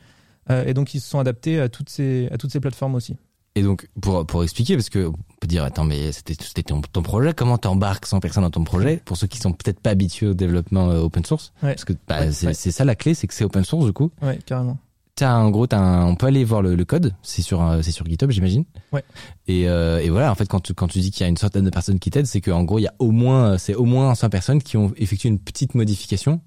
Euh, 0.50 0.66
et 0.66 0.74
donc, 0.74 0.94
ils 0.94 1.00
se 1.00 1.10
sont 1.10 1.20
adaptés 1.20 1.60
à 1.60 1.70
toutes 1.70 1.90
ces, 1.90 2.28
à 2.32 2.38
toutes 2.38 2.52
ces 2.52 2.60
plateformes 2.60 2.96
aussi. 2.96 3.16
Et 3.56 3.62
donc, 3.62 3.88
pour, 4.02 4.26
pour 4.26 4.44
expliquer, 4.44 4.76
parce 4.76 4.90
que 4.90 5.06
on 5.08 5.14
peut 5.40 5.48
dire, 5.48 5.64
attends, 5.64 5.84
mais 5.86 6.12
c'était 6.12 6.34
c'était 6.34 6.64
ton, 6.64 6.82
ton 6.82 7.04
projet, 7.04 7.34
comment 7.34 7.58
t'embarques 7.60 8.08
100 8.08 8.20
personnes 8.20 8.44
dans 8.44 8.50
ton 8.50 8.64
projet 8.64 9.00
Pour 9.06 9.16
ceux 9.16 9.28
qui 9.28 9.38
sont 9.38 9.52
peut-être 9.54 9.80
pas 9.80 9.92
habitués 9.92 10.26
au 10.28 10.34
développement 10.34 10.90
euh, 10.90 11.02
open 11.02 11.24
source, 11.24 11.54
Ouais. 11.62 11.70
parce 11.76 11.86
que 11.86 11.94
bah, 12.08 12.22
Ouais, 12.22 12.32
c'est 12.32 12.48
ouais. 12.48 12.54
c'est 12.56 12.72
ça 12.72 12.84
la 12.84 12.96
clé, 12.96 13.14
c'est 13.14 13.28
que 13.28 13.34
c'est 13.36 13.44
open 13.46 13.64
source 13.64 13.86
du 13.86 13.94
coup. 13.94 14.10
Ouais, 14.24 14.40
carrément. 14.46 14.80
T'as 15.16 15.36
en 15.38 15.52
gros, 15.52 15.68
t'as 15.68 15.78
un- 15.78 16.06
on 16.08 16.16
peut 16.16 16.26
aller 16.26 16.44
voir 16.44 16.64
le, 16.64 16.74
le 16.74 16.86
code, 16.86 17.14
c'est 17.22 17.44
sur 17.44 17.62
euh, 17.62 17.82
c'est 17.84 17.92
sur 17.92 18.06
GitHub, 18.08 18.32
j'imagine. 18.32 18.66
Ouais. 18.92 19.04
Et, 19.48 19.68
euh, 19.70 20.00
et 20.00 20.10
voilà, 20.10 20.32
en 20.32 20.36
fait, 20.36 20.48
quand 20.48 20.60
tu, 20.60 20.74
quand 20.74 20.88
tu 20.88 21.00
dis 21.00 21.12
qu'il 21.12 21.22
y 21.22 21.26
a 21.26 21.30
une 21.30 21.38
centaine 21.38 21.64
de 21.66 21.70
personnes 21.70 22.00
qui 22.00 22.10
t'aident, 22.10 22.26
c'est 22.26 22.42
qu'en 22.42 22.64
gros, 22.64 22.80
il 22.80 22.84
y 22.84 22.88
a 22.88 22.94
au 22.98 23.12
moins 23.12 23.60
c'est 23.60 23.76
au 23.76 23.86
moins 23.86 24.16
100 24.16 24.30
personnes 24.32 24.62
qui 24.64 24.76
ont 24.76 24.92
effectué 24.98 25.30
une 25.30 25.38
petite 25.38 25.76
modification 25.76 26.42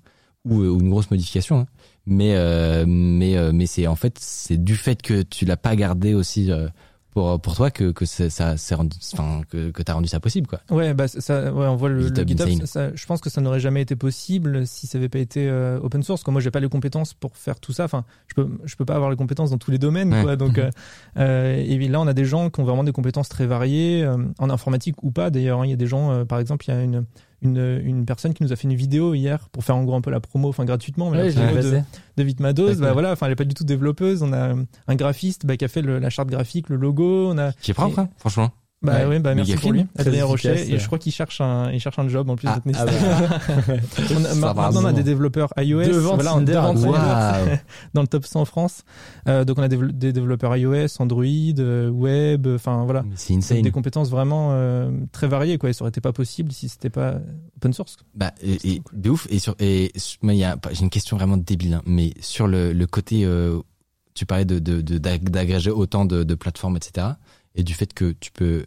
ou, 0.44 0.62
euh, 0.62 0.68
ou 0.68 0.80
une 0.80 0.90
grosse 0.90 1.10
modification. 1.12 1.58
hein. 1.60 1.66
Mais 2.06 2.34
euh, 2.34 2.84
mais 2.88 3.36
euh, 3.36 3.52
mais 3.54 3.66
c'est 3.66 3.86
en 3.86 3.94
fait 3.96 4.16
c'est 4.20 4.62
du 4.62 4.74
fait 4.76 5.00
que 5.00 5.22
tu 5.22 5.44
l'as 5.44 5.56
pas 5.56 5.76
gardé 5.76 6.14
aussi 6.14 6.50
euh, 6.50 6.68
pour 7.16 7.40
pour 7.40 7.56
toi 7.56 7.70
que 7.70 7.92
que 7.92 8.04
ça 8.04 8.58
c'est 8.58 8.74
rendu 8.74 8.94
enfin 9.14 9.40
que 9.48 9.70
que 9.70 9.82
t'as 9.82 9.94
rendu 9.94 10.06
ça 10.06 10.20
possible 10.20 10.46
quoi. 10.46 10.60
Ouais, 10.70 10.92
bah 10.92 11.08
ça, 11.08 11.50
ouais, 11.50 11.66
on 11.66 11.74
voit 11.76 11.88
le, 11.88 12.10
le 12.10 12.24
GitHub 12.26 12.66
ça- 12.66 12.94
je 12.94 13.06
pense 13.06 13.22
que 13.22 13.30
ça 13.30 13.40
n'aurait 13.40 13.58
jamais 13.58 13.80
été 13.80 13.96
possible 13.96 14.66
si 14.66 14.86
ça 14.86 14.98
n'avait 14.98 15.08
pas 15.08 15.18
été 15.18 15.48
euh, 15.48 15.78
open 15.80 16.02
source. 16.02 16.22
Quoi. 16.22 16.32
Moi, 16.32 16.42
j'ai 16.42 16.50
pas 16.50 16.60
les 16.60 16.68
compétences 16.68 17.14
pour 17.14 17.34
faire 17.38 17.58
tout 17.58 17.72
ça. 17.72 17.84
Enfin, 17.84 18.04
je 18.28 18.34
peux, 18.34 18.46
je 18.64 18.76
peux 18.76 18.84
pas 18.84 18.96
avoir 18.96 19.08
les 19.08 19.16
compétences 19.16 19.48
dans 19.48 19.56
tous 19.56 19.70
les 19.70 19.78
domaines. 19.78 20.12
Ouais. 20.12 20.22
Quoi. 20.24 20.36
Donc, 20.36 20.58
euh, 20.58 20.70
euh, 21.16 21.56
et 21.56 21.78
là, 21.88 22.00
on 22.02 22.06
a 22.06 22.12
des 22.12 22.26
gens 22.26 22.50
qui 22.50 22.60
ont 22.60 22.64
vraiment 22.64 22.84
des 22.84 22.92
compétences 22.92 23.30
très 23.30 23.46
variées 23.46 24.04
euh, 24.04 24.18
en 24.38 24.50
informatique 24.50 25.02
ou 25.02 25.10
pas. 25.10 25.30
D'ailleurs, 25.30 25.60
hein. 25.60 25.66
il 25.66 25.70
y 25.70 25.72
a 25.72 25.76
des 25.76 25.86
gens, 25.86 26.10
euh, 26.10 26.24
par 26.26 26.38
exemple, 26.38 26.66
il 26.68 26.74
y 26.74 26.76
a 26.76 26.82
une 26.82 27.06
une, 27.42 27.80
une 27.84 28.04
personne 28.06 28.32
qui 28.34 28.42
nous 28.42 28.52
a 28.52 28.56
fait 28.56 28.64
une 28.68 28.74
vidéo 28.74 29.14
hier 29.14 29.48
pour 29.50 29.62
faire 29.64 29.76
en 29.76 29.84
gros 29.84 29.94
un 29.96 30.00
peu 30.00 30.10
la 30.10 30.20
promo, 30.20 30.48
enfin 30.48 30.64
gratuitement, 30.64 31.10
mais 31.10 31.18
Ouais, 31.18 31.30
la 31.32 31.46
promo 31.46 31.62
de, 31.62 31.80
de 32.16 32.22
Vitmados. 32.22 32.74
Bah 32.80 32.92
voilà, 32.92 33.12
enfin 33.12 33.26
elle 33.26 33.32
est 33.32 33.36
pas 33.36 33.44
du 33.44 33.54
tout 33.54 33.64
développeuse. 33.64 34.22
On 34.22 34.32
a 34.32 34.54
un 34.88 34.94
graphiste 34.94 35.46
bah, 35.46 35.56
qui 35.56 35.64
a 35.64 35.68
fait 35.68 35.82
le- 35.82 35.98
la 35.98 36.10
charte 36.10 36.28
graphique, 36.28 36.68
le 36.68 36.76
logo. 36.76 37.30
On 37.30 37.38
a 37.38 37.52
Qui 37.52 37.70
est 37.70 37.74
propre, 37.74 37.98
hein, 37.98 38.08
franchement. 38.18 38.50
Bah 38.86 38.98
Ouais, 39.00 39.16
oui, 39.16 39.18
bah 39.18 39.34
merci 39.34 39.54
pour 39.56 39.72
lui, 39.72 39.84
Adrien 39.98 40.12
efficace, 40.24 40.28
Rocher. 40.30 40.68
Et 40.68 40.72
ouais. 40.72 40.78
je 40.78 40.86
crois 40.86 40.98
qu'il 40.98 41.12
cherche 41.12 41.40
un, 41.40 41.70
il 41.72 41.80
cherche 41.80 41.98
un 41.98 42.08
job 42.08 42.30
en 42.30 42.36
plus. 42.36 42.48
Ah, 42.48 42.60
ah. 42.74 42.84
On 44.16 44.24
a- 44.24 44.34
maintenant, 44.54 44.82
on 44.82 44.84
a 44.86 44.92
des 44.92 45.02
développeurs 45.02 45.52
iOS, 45.58 45.84
Devant 45.84 46.14
voilà, 46.14 46.36
on 46.36 46.40
devant 46.40 46.74
Waouh. 46.74 47.56
dans 47.94 48.00
le 48.02 48.06
top 48.08 48.24
100 48.24 48.40
en 48.40 48.44
France. 48.44 48.82
Euh, 49.28 49.44
donc 49.44 49.58
on 49.58 49.62
a 49.62 49.68
des, 49.68 49.76
des 49.76 50.12
développeurs 50.12 50.56
iOS, 50.56 50.86
Android, 51.00 51.24
euh, 51.24 51.90
web, 51.90 52.46
enfin 52.54 52.84
voilà, 52.84 53.02
Mais 53.02 53.10
C'est 53.16 53.34
insane. 53.34 53.62
des 53.62 53.70
compétences 53.70 54.10
vraiment 54.10 54.50
euh, 54.52 54.90
très 55.12 55.26
variées 55.28 55.58
quoi. 55.58 55.70
Et 55.70 55.72
ça 55.72 55.82
aurait 55.82 55.90
été 55.90 56.00
pas 56.00 56.12
possible 56.12 56.52
si 56.52 56.68
c'était 56.68 56.90
pas 56.90 57.16
open 57.56 57.72
source. 57.72 57.96
Bah, 58.14 58.32
et, 58.42 58.74
et 58.74 58.82
de 58.92 59.10
ouf. 59.10 59.26
Et 59.30 59.38
sur, 59.38 59.54
et 59.58 59.92
il 60.22 60.30
y 60.34 60.44
a, 60.44 60.56
j'ai 60.72 60.82
une 60.82 60.90
question 60.90 61.16
vraiment 61.16 61.36
débile, 61.36 61.74
hein, 61.74 61.82
mais 61.86 62.12
sur 62.20 62.46
le, 62.46 62.72
le 62.72 62.86
côté, 62.86 63.24
euh, 63.24 63.58
tu 64.14 64.26
parlais 64.26 64.44
de, 64.44 64.58
de, 64.58 64.80
de- 64.80 64.98
d'agréger 64.98 65.70
autant 65.70 66.04
de, 66.04 66.22
de 66.22 66.34
plateformes, 66.34 66.76
etc. 66.76 67.08
Et 67.54 67.62
du 67.62 67.74
fait 67.74 67.92
que 67.92 68.12
tu 68.12 68.30
peux, 68.32 68.66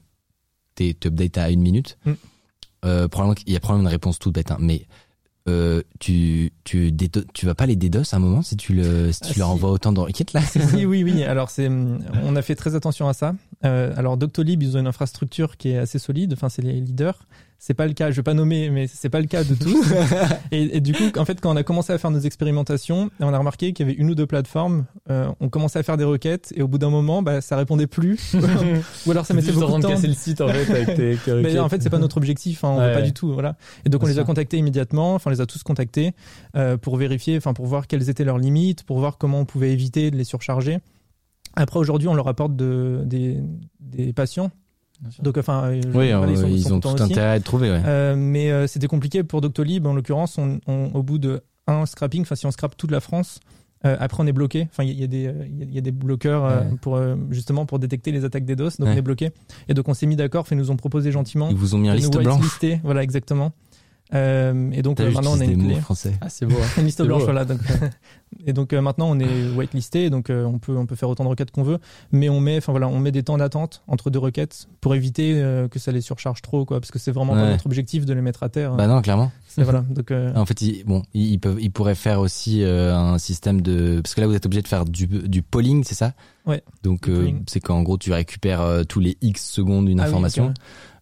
t'es, 0.80 0.94
t'updates 0.94 1.38
à 1.38 1.50
une 1.50 1.62
minute. 1.62 1.98
Mm. 2.06 2.12
Euh, 2.86 3.08
qu'il 3.36 3.52
y 3.52 3.58
a 3.58 3.60
probablement 3.60 3.90
une 3.90 3.94
réponse 3.94 4.20
toute 4.20 4.34
bête, 4.34 4.52
hein, 4.52 4.58
mais, 4.60 4.86
euh, 5.50 5.82
tu, 6.00 6.54
tu, 6.64 6.94
tu 7.34 7.46
vas 7.46 7.56
pas 7.56 7.66
les 7.66 7.76
DDoS 7.76 8.14
à 8.14 8.16
un 8.16 8.20
moment 8.20 8.42
si 8.42 8.56
tu 8.56 8.74
le, 8.74 9.12
si 9.12 9.20
tu 9.22 9.28
Ah, 9.36 9.40
leur 9.40 9.48
si. 9.48 9.54
envoies 9.54 9.72
autant 9.72 9.92
de 9.92 10.00
requêtes 10.00 10.34
là? 10.34 10.42
si, 10.46 10.86
oui, 10.86 11.04
oui. 11.04 11.24
Alors, 11.24 11.50
c'est, 11.50 11.70
on 11.70 12.36
a 12.36 12.42
fait 12.42 12.56
très 12.56 12.76
attention 12.76 13.08
à 13.10 13.14
ça. 13.14 13.36
Euh, 13.66 13.94
alors, 13.98 14.16
Doctolib, 14.16 14.62
ils 14.64 14.78
ont 14.78 14.80
une 14.80 14.88
infrastructure 14.88 15.58
qui 15.58 15.70
est 15.70 15.78
assez 15.78 16.00
solide. 16.00 16.34
Enfin, 16.34 16.50
c'est 16.50 16.62
les 16.62 16.74
leaders. 16.74 17.20
C'est 17.60 17.74
pas 17.74 17.86
le 17.86 17.93
cas. 17.93 18.10
Je 18.10 18.16
vais 18.16 18.24
pas 18.24 18.34
nommer, 18.34 18.70
mais 18.70 18.88
c'est 18.88 19.10
pas 19.10 19.20
le 19.20 19.28
cas 19.28 19.43
de 19.43 19.53
tous. 19.53 19.86
et, 20.51 20.80
du 20.80 20.93
coup, 20.93 21.03
en 21.18 21.26
fait, 21.26 21.41
quand 21.41 21.51
on 21.51 21.57
a 21.57 21.64
commencé 21.64 21.91
à 21.91 21.97
faire 21.97 22.10
nos 22.10 22.20
expérimentations, 22.20 23.12
on 23.20 23.34
a 23.34 23.38
remarqué 23.38 23.74
qu'il 23.74 23.86
y 23.86 23.89
avait 23.89 23.99
une 23.99 24.10
ou 24.10 24.16
deux 24.16 24.26
plateformes. 24.26 24.86
Euh, 25.10 25.30
on 25.41 25.49
commençait 25.49 25.78
à 25.78 25.84
faire 25.84 25.97
des 25.97 26.05
requêtes 26.05 26.53
et 26.55 26.62
au 26.62 26.70
bout 26.70 26.78
d'un 26.78 26.89
moment, 26.89 27.22
bah, 27.22 27.41
ça 27.41 27.57
répondait 27.57 27.86
plus. 27.86 28.34
ou 29.05 29.12
alors 29.12 29.26
ça 29.26 29.34
mettait 29.34 29.51
beaucoup 29.51 29.76
de 29.78 29.82
temps. 29.82 29.89
casser 29.89 30.07
le 30.07 30.14
site 30.14 30.39
en 30.39 30.47
fait 30.47 30.72
avec 30.72 30.95
tes, 30.95 31.18
tes 31.18 31.34
Mais 31.41 31.60
en 31.60 31.68
fait, 31.68 31.84
c'est 31.84 31.89
pas 31.89 31.99
notre 31.99 32.18
objectif. 32.18 32.64
Hein, 32.64 32.70
on 32.72 32.80
veut 32.80 32.93
pas 32.93 33.01
du 33.01 33.14
tout. 33.14 33.34
Voilà. 33.34 33.57
Et 33.86 33.89
donc 33.89 34.03
on 34.03 34.07
les 34.07 34.20
a 34.20 34.24
contactés 34.24 34.57
immédiatement. 34.57 35.16
Enfin, 35.16 35.30
on 35.30 35.34
les 35.34 35.41
a 35.41 35.45
tous 35.45 35.62
contactés 35.64 36.14
euh, 36.55 36.78
pour 36.78 36.95
vérifier, 36.95 37.36
enfin 37.36 37.53
pour 37.53 37.66
voir 37.66 37.88
quelles 37.88 38.10
étaient 38.10 38.24
leurs 38.24 38.38
limites, 38.38 38.84
pour 38.84 38.99
voir 38.99 39.18
comment 39.18 39.41
on 39.41 39.45
pouvait 39.45 39.74
éviter 39.74 40.12
de 40.12 40.16
les 40.16 40.24
surcharger. 40.24 40.80
Après, 41.55 41.80
aujourd'hui, 41.80 42.07
on 42.07 42.14
leur 42.14 42.28
apporte 42.30 42.55
de, 42.55 43.01
des, 43.05 43.38
des 43.82 44.14
patients 44.14 44.49
donc, 45.22 45.38
enfin, 45.38 45.66
euh, 45.66 45.82
oui, 45.93 46.10
ils, 46.52 46.74
ont 46.74 46.80
tout 46.80 46.89
intérêt 46.89 47.22
à 47.22 47.36
être 47.38 47.43
trouvés. 47.43 47.72
Ouais. 47.72 47.82
Euh, 47.86 48.16
mais 48.18 48.52
euh, 48.52 48.68
c'était 48.68 48.88
compliqué 48.88 49.24
pour 49.24 49.41
Doctolib. 49.41 49.86
En 49.86 49.93
l'occurrence, 49.93 50.38
on, 50.38 50.60
au 50.93 51.04
bout 51.04 51.18
de 51.18 51.41
un 51.68 51.86
scrapping, 51.86 52.24
enfin, 52.24 52.36
si 52.36 52.45
on 52.45 52.52
scrape 52.52 52.76
toute 52.76 52.91
la 52.91 53.00
France, 53.00 53.39
euh, 53.86 53.95
après, 54.00 54.22
on 54.22 54.28
est 54.28 54.34
bloqué. 54.34 54.68
Enfin, 54.70 54.84
il 54.84 54.91
y, 54.91 55.02
y, 55.02 55.04
a 55.04 55.08
des, 55.08 55.34
il 55.47 55.74
y, 55.74 55.78
a 55.78 55.82
des 55.82 55.91
bloqueurs 55.91 56.43
euh, 56.43 56.62
pour 56.82 57.00
justement 57.30 57.66
pour 57.66 57.80
détecter 57.80 58.12
les 58.12 58.26
attaques 58.26 58.45
des 58.45 58.56
DOS. 58.56 58.78
Donc, 58.80 58.89
on 58.89 58.91
est 58.91 59.02
bloqué. 59.02 59.32
Et 59.70 59.74
donc, 59.74 59.88
on 59.88 59.93
s'est 59.93 60.06
mis 60.06 60.18
d'accord. 60.18 60.45
Ils 60.52 60.58
nous 60.58 60.72
ont 60.72 60.76
proposé 60.78 61.12
gentiment. 61.12 61.50
Ils 61.50 61.56
vous 61.56 61.76
ont 61.76 61.78
mis 61.78 61.89
un 61.89 61.95
liste 61.95 62.18
blanche. 62.18 62.60
Voilà, 62.84 63.04
exactement. 63.04 63.54
Euh, 64.14 64.72
et 64.72 64.82
donc 64.82 64.99
maintenant 64.99 65.34
on 65.38 65.41
est 65.41 65.45
une 65.45 65.76
français. 65.82 66.14
Ah 66.22 66.30
c'est 66.30 66.45
beau. 66.45 66.55
Hein. 66.55 66.68
une 66.78 66.86
liste 66.86 67.03
blanche 67.03 67.24
voilà. 67.24 67.45
Donc, 67.45 67.60
et 68.45 68.53
donc 68.53 68.74
euh, 68.74 68.82
maintenant 68.82 69.07
on 69.10 69.20
est 69.20 69.49
whitelisté, 69.55 70.10
donc 70.10 70.30
euh, 70.30 70.45
on 70.45 70.57
peut 70.57 70.76
on 70.76 70.88
peut 70.88 70.95
faire 70.95 71.10
autant 71.10 71.24
de 71.24 71.30
requêtes 71.30 71.51
qu'on 71.51 71.62
veut, 71.62 71.78
mais 72.12 72.28
on 72.28 72.39
met 72.39 72.57
enfin 72.57 72.72
voilà 72.72 72.88
on 72.88 72.99
met 72.99 73.12
des 73.12 73.22
temps 73.22 73.38
d'attente 73.38 73.84
entre 73.88 74.10
deux 74.10 74.18
requêtes 74.18 74.68
pour 74.82 74.95
éviter 74.95 75.34
que 75.70 75.78
ça 75.78 75.91
les 75.91 76.01
surcharge 76.01 76.41
trop 76.41 76.66
quoi, 76.66 76.80
parce 76.80 76.89
que 76.89 76.97
c'est 76.97 77.12
vraiment 77.12 77.34
pas 77.34 77.49
notre 77.49 77.68
objectif 77.68 78.05
de 78.05 78.14
les 78.14 78.22
mettre 78.22 78.41
à 78.41 78.49
terre. 78.49 78.74
Bah 78.74 78.88
non 78.88 79.01
clairement. 79.01 79.32
voilà 79.57 79.84
donc. 79.89 80.12
En 80.12 80.45
fait 80.45 80.62
ils, 80.62 80.84
bon 80.86 81.03
ils, 81.14 81.39
peuvent 81.39 81.60
ils 81.62 81.72
pourraient 81.72 81.95
faire 81.95 82.20
aussi 82.20 82.64
un 82.64 83.20
système 83.20 83.62
de 83.62 84.01
parce 84.01 84.16
que 84.16 84.22
là 84.22 84.28
vous 84.28 84.36
êtes 84.36 84.45
obligé 84.45 84.64
de 84.64 84.68
faire 84.68 84.86
du 84.86 85.05
du 85.05 85.43
polling 85.43 85.84
c'est 85.84 85.95
ça? 85.95 86.14
Ouais. 86.47 86.64
Donc 86.82 87.10
c'est 87.45 87.60
qu'en 87.60 87.84
gros 87.84 87.99
tu 87.99 88.12
récupères 88.12 88.82
tous 88.88 88.99
les 88.99 89.18
x 89.22 89.51
secondes 89.51 89.88
une 89.88 89.99
ah 89.99 90.05
information. 90.05 90.51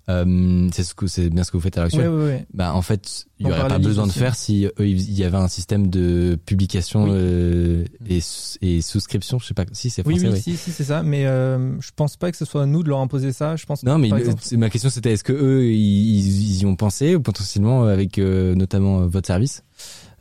Euh, 0.09 0.69
c'est 0.71 0.83
ce 0.83 0.93
que 0.93 1.05
c'est 1.07 1.29
bien 1.29 1.43
ce 1.43 1.51
que 1.51 1.57
vous 1.57 1.63
faites 1.63 1.77
à 1.77 1.81
l'heure 1.81 1.87
actuelle. 1.87 2.45
Bah 2.53 2.73
en 2.73 2.81
fait, 2.81 3.25
il 3.39 3.47
y 3.47 3.51
aurait 3.51 3.67
pas 3.67 3.77
besoin 3.77 4.07
de 4.07 4.11
faire 4.11 4.35
si 4.35 4.65
eux, 4.65 4.73
il 4.87 5.13
y 5.13 5.23
avait 5.25 5.37
un 5.37 5.49
système 5.49 5.89
de 5.89 6.39
publication 6.45 7.07
euh, 7.09 7.83
et, 8.07 8.19
et, 8.61 8.81
souscription. 8.81 9.37
Je 9.39 9.47
sais 9.47 9.53
pas 9.53 9.65
si 9.73 9.89
c'est 9.89 10.03
français. 10.03 10.27
Oui, 10.27 10.33
oui, 10.33 10.39
si, 10.39 10.55
si 10.55 10.71
c'est 10.71 10.85
ça. 10.85 11.03
Mais 11.03 11.25
euh, 11.25 11.79
je 11.81 11.91
pense 11.93 12.15
pas 12.15 12.31
que 12.31 12.37
ce 12.37 12.45
soit 12.45 12.63
à 12.63 12.65
nous 12.65 12.83
de 12.83 12.89
leur 12.89 12.99
imposer 12.99 13.33
ça. 13.33 13.57
Je 13.57 13.65
pense. 13.65 13.83
Non, 13.83 13.97
mais 13.97 14.09
ma 14.53 14.69
question 14.69 14.89
c'était 14.89 15.11
est-ce 15.11 15.25
que 15.25 15.33
eux 15.33 15.65
ils, 15.65 16.61
y 16.61 16.65
ont 16.65 16.75
pensé 16.75 17.15
ou 17.15 17.21
potentiellement 17.21 17.83
avec 17.83 18.17
euh, 18.17 18.55
notamment 18.55 19.07
votre 19.07 19.27
service? 19.27 19.63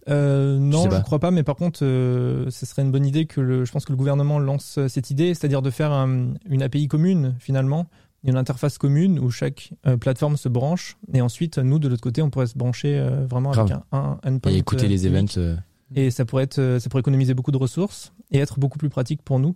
Euh, 0.09 0.59
non, 0.59 0.89
je, 0.89 1.03
crois 1.03 1.19
pas, 1.19 1.33
mais 1.33 1.43
par 1.43 1.57
contre, 1.57 1.81
euh, 1.83 2.49
ce 2.51 2.65
serait 2.65 2.83
une 2.83 2.93
bonne 2.93 3.07
idée 3.07 3.27
que 3.27 3.41
le, 3.41 3.65
je 3.65 3.73
pense 3.73 3.85
que 3.85 3.93
le 3.93 3.97
gouvernement 3.97 4.39
lance 4.39 4.79
cette 4.87 5.11
idée, 5.11 5.35
c'est-à-dire 5.35 5.63
de 5.63 5.71
faire 5.71 5.91
une 5.93 6.63
API 6.63 6.87
commune 6.87 7.35
finalement 7.41 7.87
il 8.27 8.31
y 8.31 8.33
a 8.33 8.33
une 8.33 8.41
interface 8.41 8.77
commune 8.77 9.21
où 9.21 9.31
chaque 9.31 9.73
euh, 9.87 9.97
plateforme 9.97 10.37
se 10.37 10.49
branche 10.49 10.97
et 11.15 11.21
ensuite 11.21 11.59
nous 11.59 11.79
de 11.79 11.87
l'autre 11.89 12.03
côté 12.03 12.23
on 12.23 12.31
pourrait 12.31 12.49
se 12.49 12.59
brancher 12.59 12.99
euh, 12.99 13.25
vraiment 13.25 13.53
avec 13.53 13.73
un, 13.73 13.85
un 13.93 14.19
endpoint 14.25 14.51
et 14.51 14.57
écouter 14.57 14.89
les 14.89 15.07
euh, 15.07 15.11
events 15.11 15.61
et 15.95 16.11
ça 16.11 16.25
pourrait 16.25 16.43
être 16.43 16.79
ça 16.81 16.91
pourrait 16.91 17.03
économiser 17.03 17.35
beaucoup 17.35 17.53
de 17.53 17.57
ressources 17.57 18.13
et 18.33 18.39
être 18.39 18.59
beaucoup 18.59 18.79
plus 18.79 18.89
pratique 18.89 19.23
pour 19.23 19.39
nous. 19.39 19.55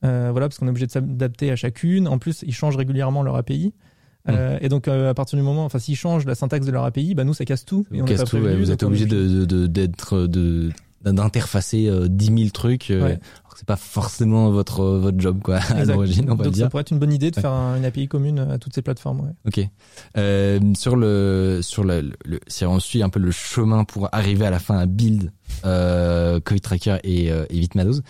Voilà 0.00 0.40
parce 0.48 0.58
qu'on 0.58 0.66
est 0.66 0.70
obligé 0.70 0.86
de 0.86 0.92
s'adapter 0.92 1.50
à 1.50 1.56
chacune. 1.56 2.08
En 2.08 2.18
plus 2.18 2.42
ils 2.46 2.54
changent 2.54 2.76
régulièrement 2.76 3.22
leur 3.22 3.36
API 3.36 3.74
hmm. 4.26 4.32
et 4.62 4.70
donc 4.70 4.88
à 4.88 5.12
partir 5.12 5.36
du 5.36 5.44
moment, 5.44 5.66
enfin 5.66 5.78
s'ils 5.78 5.96
changent 5.96 6.24
la 6.24 6.34
syntaxe 6.34 6.64
de 6.64 6.70
leur 6.70 6.84
API, 6.84 7.14
bah 7.14 7.24
nous 7.24 7.34
ça 7.34 7.44
casse 7.44 7.66
tout. 7.66 7.84
Et 7.92 8.00
casse 8.02 8.24
tout, 8.24 8.38
vous 8.38 8.70
êtes 8.70 8.82
obligé 8.82 9.04
de 9.04 9.66
d'être 9.66 10.26
de, 10.26 10.70
d'interfacer 11.02 11.90
10 12.08 12.26
000 12.26 12.50
trucs 12.50 12.92
c'est 13.56 13.66
pas 13.66 13.76
forcément 13.76 14.50
votre 14.50 14.84
votre 14.84 15.18
job 15.18 15.40
quoi 15.42 15.56
à 15.70 15.84
l'origine 15.84 16.30
on 16.30 16.34
va 16.34 16.44
Donc 16.44 16.52
dire. 16.52 16.64
ça 16.64 16.70
pourrait 16.70 16.82
être 16.82 16.90
une 16.90 16.98
bonne 16.98 17.12
idée 17.12 17.30
de 17.30 17.40
faire 17.40 17.50
une 17.50 17.84
API 17.84 18.06
commune 18.06 18.38
à 18.38 18.58
toutes 18.58 18.74
ces 18.74 18.82
plateformes. 18.82 19.20
Ouais. 19.20 19.32
Ok. 19.46 19.66
Euh, 20.16 20.60
sur 20.76 20.96
le 20.96 21.60
sur 21.62 21.82
le, 21.82 22.12
le, 22.24 22.40
si 22.46 22.64
on 22.66 22.78
suit 22.80 23.02
un 23.02 23.08
peu 23.08 23.18
le 23.18 23.30
chemin 23.30 23.84
pour 23.84 24.08
arriver 24.12 24.46
à 24.46 24.50
la 24.50 24.58
fin 24.58 24.78
à 24.78 24.86
build 24.86 25.32
euh, 25.64 26.38
Covid 26.40 26.60
Tracker 26.60 26.98
et, 27.02 27.30
euh, 27.32 27.46
et 27.48 27.58
Vitmados, 27.58 28.02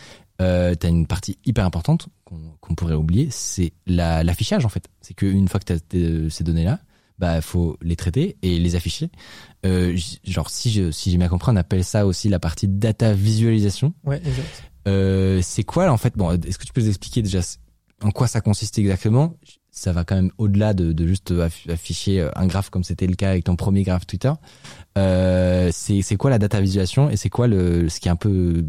euh, 0.42 0.74
t'as 0.74 0.88
une 0.88 1.06
partie 1.06 1.38
hyper 1.44 1.64
importante 1.64 2.08
qu'on 2.60 2.74
pourrait 2.74 2.94
oublier, 2.94 3.28
c'est 3.30 3.72
l'affichage 3.86 4.64
en 4.66 4.68
fait. 4.68 4.88
C'est 5.00 5.14
qu'une 5.14 5.46
fois 5.48 5.60
que 5.60 5.72
t'as 5.74 6.28
ces 6.28 6.42
données 6.44 6.64
là, 6.64 6.80
bah 7.18 7.40
faut 7.40 7.76
les 7.82 7.96
traiter 7.96 8.36
et 8.42 8.58
les 8.58 8.76
afficher. 8.76 9.10
Euh, 9.64 9.96
genre 10.24 10.50
si 10.50 10.70
je 10.70 10.90
si 10.90 11.10
j'ai 11.10 11.18
bien 11.18 11.28
compris, 11.28 11.52
on 11.52 11.56
appelle 11.56 11.84
ça 11.84 12.06
aussi 12.06 12.28
la 12.28 12.38
partie 12.38 12.68
data 12.68 13.12
visualisation. 13.12 13.94
Ouais, 14.04 14.18
exact. 14.18 14.64
Euh, 14.86 15.40
c'est 15.42 15.64
quoi 15.64 15.90
en 15.90 15.96
fait? 15.96 16.16
Bon, 16.16 16.30
est-ce 16.32 16.58
que 16.58 16.64
tu 16.64 16.72
peux 16.72 16.80
nous 16.80 16.88
expliquer 16.88 17.22
déjà 17.22 17.40
en 18.02 18.10
quoi 18.10 18.26
ça 18.26 18.40
consiste 18.40 18.78
exactement? 18.78 19.34
Ça 19.70 19.92
va 19.92 20.04
quand 20.04 20.14
même 20.14 20.30
au-delà 20.38 20.72
de, 20.72 20.92
de, 20.92 21.06
juste 21.06 21.34
afficher 21.68 22.20
euh, 22.20 22.30
un 22.34 22.46
graphe 22.46 22.70
comme 22.70 22.84
c'était 22.84 23.06
le 23.06 23.14
cas 23.14 23.30
avec 23.30 23.44
ton 23.44 23.56
premier 23.56 23.82
graphe 23.82 24.06
Twitter. 24.06 24.32
Euh, 24.96 25.70
c'est 25.72 26.16
quoi 26.16 26.30
la 26.30 26.38
data 26.38 26.60
visualisation 26.60 27.10
et 27.10 27.16
c'est 27.16 27.28
quoi 27.28 27.46
le 27.46 27.88
ce 27.88 28.00
qui 28.00 28.08
est 28.08 28.10
un 28.10 28.16
peu 28.16 28.64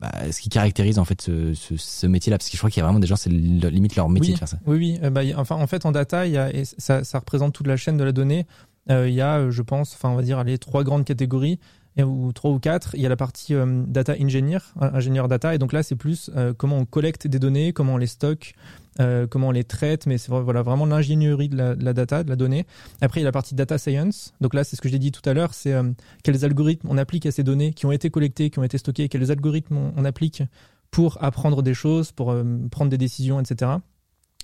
bah, 0.00 0.32
ce 0.32 0.40
qui 0.40 0.48
caractérise 0.48 0.98
en 0.98 1.04
fait 1.04 1.20
ce, 1.20 1.52
ce, 1.52 1.76
ce 1.76 2.06
métier-là 2.06 2.38
Parce 2.38 2.48
que 2.48 2.56
je 2.56 2.58
crois 2.58 2.70
qu'il 2.70 2.80
y 2.80 2.82
a 2.82 2.86
vraiment 2.86 3.00
des 3.00 3.06
gens, 3.06 3.16
c'est 3.16 3.30
limite 3.30 3.96
leur 3.96 4.08
métier 4.08 4.32
de 4.32 4.38
faire 4.38 4.48
ça. 4.48 4.58
Oui, 4.66 4.78
oui. 4.78 4.98
Euh, 5.02 5.10
bah, 5.10 5.20
enfin, 5.36 5.56
en 5.56 5.66
fait, 5.66 5.84
en 5.84 5.92
data, 5.92 6.26
y 6.26 6.38
a, 6.38 6.50
ça, 6.78 7.04
ça 7.04 7.18
représente 7.18 7.52
toute 7.52 7.66
la 7.66 7.76
chaîne 7.76 7.98
de 7.98 8.04
la 8.04 8.12
donnée. 8.12 8.46
Euh, 8.90 9.08
il 9.08 9.14
y 9.14 9.20
a, 9.20 9.50
je 9.50 9.62
pense, 9.62 9.94
enfin, 9.94 10.08
on 10.08 10.16
va 10.16 10.22
dire, 10.22 10.42
les 10.42 10.56
trois 10.56 10.84
grandes 10.84 11.04
catégories 11.04 11.58
ou 12.02 12.32
trois 12.32 12.50
ou 12.50 12.58
quatre, 12.58 12.94
il 12.94 13.00
y 13.00 13.06
a 13.06 13.08
la 13.08 13.16
partie 13.16 13.54
euh, 13.54 13.84
data 13.86 14.14
engineer, 14.20 14.58
ingénieur 14.80 15.28
data, 15.28 15.54
et 15.54 15.58
donc 15.58 15.72
là 15.72 15.82
c'est 15.82 15.96
plus 15.96 16.30
euh, 16.36 16.52
comment 16.56 16.78
on 16.78 16.84
collecte 16.84 17.26
des 17.26 17.38
données, 17.38 17.72
comment 17.72 17.94
on 17.94 17.96
les 17.96 18.06
stocke, 18.06 18.54
euh, 19.00 19.26
comment 19.26 19.48
on 19.48 19.52
les 19.52 19.64
traite, 19.64 20.06
mais 20.06 20.18
c'est 20.18 20.30
voilà 20.30 20.62
vraiment 20.62 20.86
l'ingénierie 20.86 21.48
de 21.48 21.56
la, 21.56 21.92
data, 21.92 22.22
de 22.22 22.28
la 22.28 22.36
donnée. 22.36 22.66
Après 23.00 23.20
il 23.20 23.22
y 23.22 23.26
a 23.26 23.28
la 23.28 23.32
partie 23.32 23.54
data 23.54 23.78
science, 23.78 24.32
donc 24.40 24.54
là 24.54 24.64
c'est 24.64 24.76
ce 24.76 24.80
que 24.80 24.88
j'ai 24.88 24.98
dit 24.98 25.12
tout 25.12 25.28
à 25.28 25.34
l'heure, 25.34 25.54
c'est 25.54 25.74
quels 26.22 26.44
algorithmes 26.44 26.88
on 26.90 26.98
applique 26.98 27.26
à 27.26 27.32
ces 27.32 27.42
données 27.42 27.72
qui 27.72 27.86
ont 27.86 27.92
été 27.92 28.10
collectées, 28.10 28.50
qui 28.50 28.58
ont 28.58 28.64
été 28.64 28.78
stockées, 28.78 29.08
quels 29.08 29.30
algorithmes 29.30 29.92
on, 29.96 30.04
applique 30.04 30.42
pour 30.90 31.22
apprendre 31.22 31.62
des 31.62 31.74
choses, 31.74 32.12
pour 32.12 32.34
prendre 32.70 32.90
des 32.90 32.98
décisions, 32.98 33.40
etc. 33.40 33.72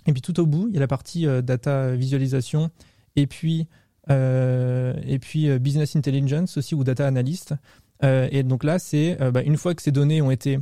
Et 0.07 0.12
puis 0.12 0.22
tout 0.22 0.38
au 0.40 0.46
bout 0.46 0.68
il 0.68 0.74
y 0.74 0.78
a 0.78 0.80
la 0.80 0.86
partie 0.86 1.26
data 1.42 1.94
visualisation, 1.96 2.70
et 3.16 3.26
puis 3.26 3.62
euh, 3.62 3.64
et 4.09 5.18
puis 5.18 5.48
euh, 5.48 5.59
business 5.59 5.96
intelligence 5.96 6.57
aussi 6.57 6.74
ou 6.74 6.84
data 6.84 7.07
analyst. 7.07 7.54
Euh, 8.04 8.28
et 8.30 8.42
donc 8.42 8.64
là, 8.64 8.78
c'est 8.78 9.18
bah, 9.32 9.42
une 9.42 9.57
fois 9.57 9.74
que 9.74 9.82
ces 9.82 9.92
données 9.92 10.22
ont 10.22 10.30
été 10.30 10.59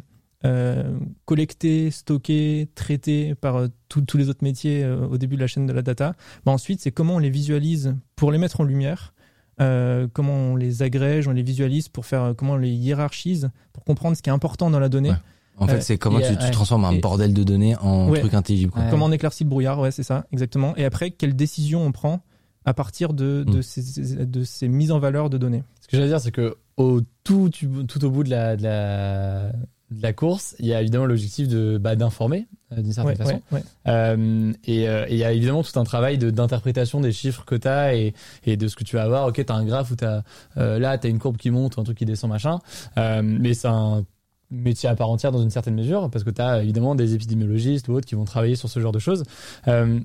collectées, 1.25 1.91
stockées, 1.91 2.69
traitées 2.75 3.35
par 3.35 3.67
tous 3.89 4.19
les 4.19 4.29
autres 4.29 4.45
métiers 4.45 4.85
au 4.87 5.17
début 5.17 5.37
de 5.37 5.41
la 5.41 5.47
chaîne 5.47 5.67
de 5.67 5.73
la 5.73 5.81
data, 5.81 6.13
bah, 6.45 6.53
ensuite 6.53 6.83
c'est 6.83 6.91
comment 6.91 7.15
on 7.15 7.19
les 7.19 7.31
visualise 7.31 7.97
pour 8.15 8.31
les 8.31 8.37
mettre 8.37 8.61
en 8.61 8.65
lumière. 8.65 9.15
comment 9.57 10.35
on 10.35 10.57
les 10.57 10.83
agrège, 10.83 11.29
on 11.29 11.33
les 11.33 11.43
visualise 11.43 11.89
pour 11.89 12.05
faire, 12.05 12.35
comment 12.37 12.53
on 12.53 12.59
les 12.59 12.69
hiérarchise 12.69 13.49
pour 13.73 13.85
comprendre 13.85 14.19
ce 14.19 14.23
qui 14.23 14.29
est 14.29 14.35
important 14.35 14.69
dans 14.69 14.81
la 14.81 14.91
donnée. 14.91 15.15
En 15.57 15.67
fait, 15.67 15.81
c'est 15.81 15.97
comment 15.97 16.21
tu, 16.21 16.51
transformes 16.51 16.85
un 16.85 16.99
bordel 16.99 17.33
de 17.33 17.43
données 17.43 17.77
en 17.77 18.13
truc 18.13 18.35
intelligible. 18.35 18.73
Comment 18.91 19.07
on 19.07 19.13
éclaircit 19.13 19.45
le 19.45 19.51
brouillard, 19.51 19.81
ouais, 19.81 19.93
c'est 19.93 20.03
ça, 20.03 20.27
exactement. 20.31 20.77
Et 20.77 20.85
après, 20.85 21.11
quelles 21.11 21.37
décisions 21.37 21.87
on 21.87 21.91
prend 21.91 22.21
à 22.65 22.75
partir 22.75 23.13
de, 23.13 23.45
de, 23.47 23.63
ces, 23.63 24.27
de 24.27 24.45
ces 24.45 24.69
mises 24.69 24.93
en 24.93 24.99
valeur 24.99 25.31
de 25.31 25.39
données. 25.39 25.63
Ce 25.81 25.89
que 25.89 25.97
j'allais 25.97 26.09
dire, 26.09 26.21
c'est 26.21 26.33
que 26.33 26.57
au 26.77 27.01
tout, 27.23 27.51
tout 27.89 28.05
au 28.05 28.11
bout 28.11 28.25
de 28.25 28.31
la, 28.31 28.57
de 28.57 28.63
la, 28.63 29.53
de 29.91 30.03
la 30.03 30.13
course, 30.13 30.57
il 30.59 30.67
y 30.67 30.75
a 30.75 30.81
évidemment 30.81 31.07
l'objectif 31.07 31.47
de 31.47 31.79
bah, 31.79 31.95
d'informer 31.95 32.47
euh, 32.73 32.83
d'une 32.83 32.93
certaine 32.93 33.17
façon. 33.17 33.43
Euh, 33.87 34.53
et 34.65 34.89
euh, 34.89 35.07
il 35.09 35.17
y 35.17 35.25
a 35.25 35.33
évidemment 35.33 35.63
tout 35.63 35.79
un 35.79 35.85
travail 35.85 36.19
de, 36.19 36.31
d'interprétation 36.31 37.01
des 37.01 37.13
chiffres 37.13 37.45
que 37.45 37.55
tu 37.55 37.69
as 37.69 37.95
et, 37.95 38.15
et 38.45 38.57
de 38.57 38.67
ce 38.67 38.77
que 38.77 38.85
tu 38.85 38.97
vas 38.97 39.03
avoir. 39.05 39.27
Ok, 39.27 39.45
tu 39.45 39.53
as 39.53 39.55
un 39.55 39.65
graphe 39.65 39.91
où 39.91 39.97
tu 39.97 40.05
as 40.05 40.25
euh, 40.57 40.79
là, 40.79 40.99
tu 40.99 41.07
as 41.07 41.11
une 41.11 41.19
courbe 41.19 41.37
qui 41.37 41.51
monte 41.51 41.79
un 41.79 41.85
truc 41.85 41.99
qui 41.99 42.07
descend, 42.07 42.31
machin. 42.31 42.59
Mais 42.97 43.55
c'est 43.55 43.69
un 43.69 44.05
métier 44.51 44.89
à 44.89 44.95
part 44.95 45.11
entière 45.11 45.33
dans 45.33 45.43
une 45.43 45.51
certaine 45.51 45.75
mesure 45.75 46.11
parce 46.11 46.25
que 46.25 46.31
tu 46.31 46.41
as 46.41 46.63
évidemment 46.63 46.95
des 46.95 47.15
épidémiologistes 47.15 47.89
ou 47.89 47.93
autres 47.95 48.07
qui 48.07 48.15
vont 48.15 48.25
travailler 48.25 48.57
sur 48.57 48.69
ce 48.69 48.81
genre 48.81 48.93
de 48.93 48.99
choses. 48.99 49.25
Euh, 49.69 50.01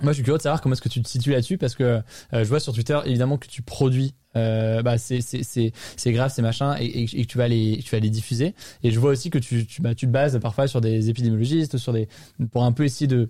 moi, 0.00 0.12
je 0.12 0.16
suis 0.16 0.24
curieux 0.24 0.38
de 0.38 0.42
savoir 0.42 0.60
comment 0.60 0.72
est-ce 0.72 0.80
que 0.80 0.88
tu 0.88 1.02
te 1.02 1.08
situes 1.08 1.30
là-dessus 1.32 1.58
parce 1.58 1.74
que 1.74 1.84
euh, 1.84 2.02
je 2.32 2.44
vois 2.44 2.60
sur 2.60 2.72
Twitter 2.72 2.98
évidemment 3.04 3.36
que 3.36 3.46
tu 3.46 3.62
produis 3.62 4.14
euh, 4.36 4.82
bah, 4.82 4.96
c'est 4.96 5.20
c'est 5.20 5.42
c'est 5.42 5.72
c'est 5.96 6.12
grave 6.12 6.32
ces 6.32 6.40
machins 6.40 6.74
et, 6.80 7.02
et, 7.02 7.06
que 7.06 7.30
tu 7.30 7.36
vas 7.36 7.46
les 7.46 7.80
tu 7.84 7.94
vas 7.94 8.00
les 8.00 8.08
diffuser 8.08 8.54
et 8.82 8.90
je 8.90 8.98
vois 8.98 9.10
aussi 9.10 9.28
que 9.28 9.38
tu 9.38 9.66
tu 9.66 9.82
bah, 9.82 9.94
tu 9.94 10.06
te 10.06 10.10
bases 10.10 10.40
parfois 10.40 10.66
sur 10.66 10.80
des 10.80 11.10
épidémiologistes 11.10 11.76
sur 11.76 11.92
des 11.92 12.08
pour 12.50 12.64
un 12.64 12.72
peu 12.72 12.84
essayer 12.84 13.06
de 13.06 13.28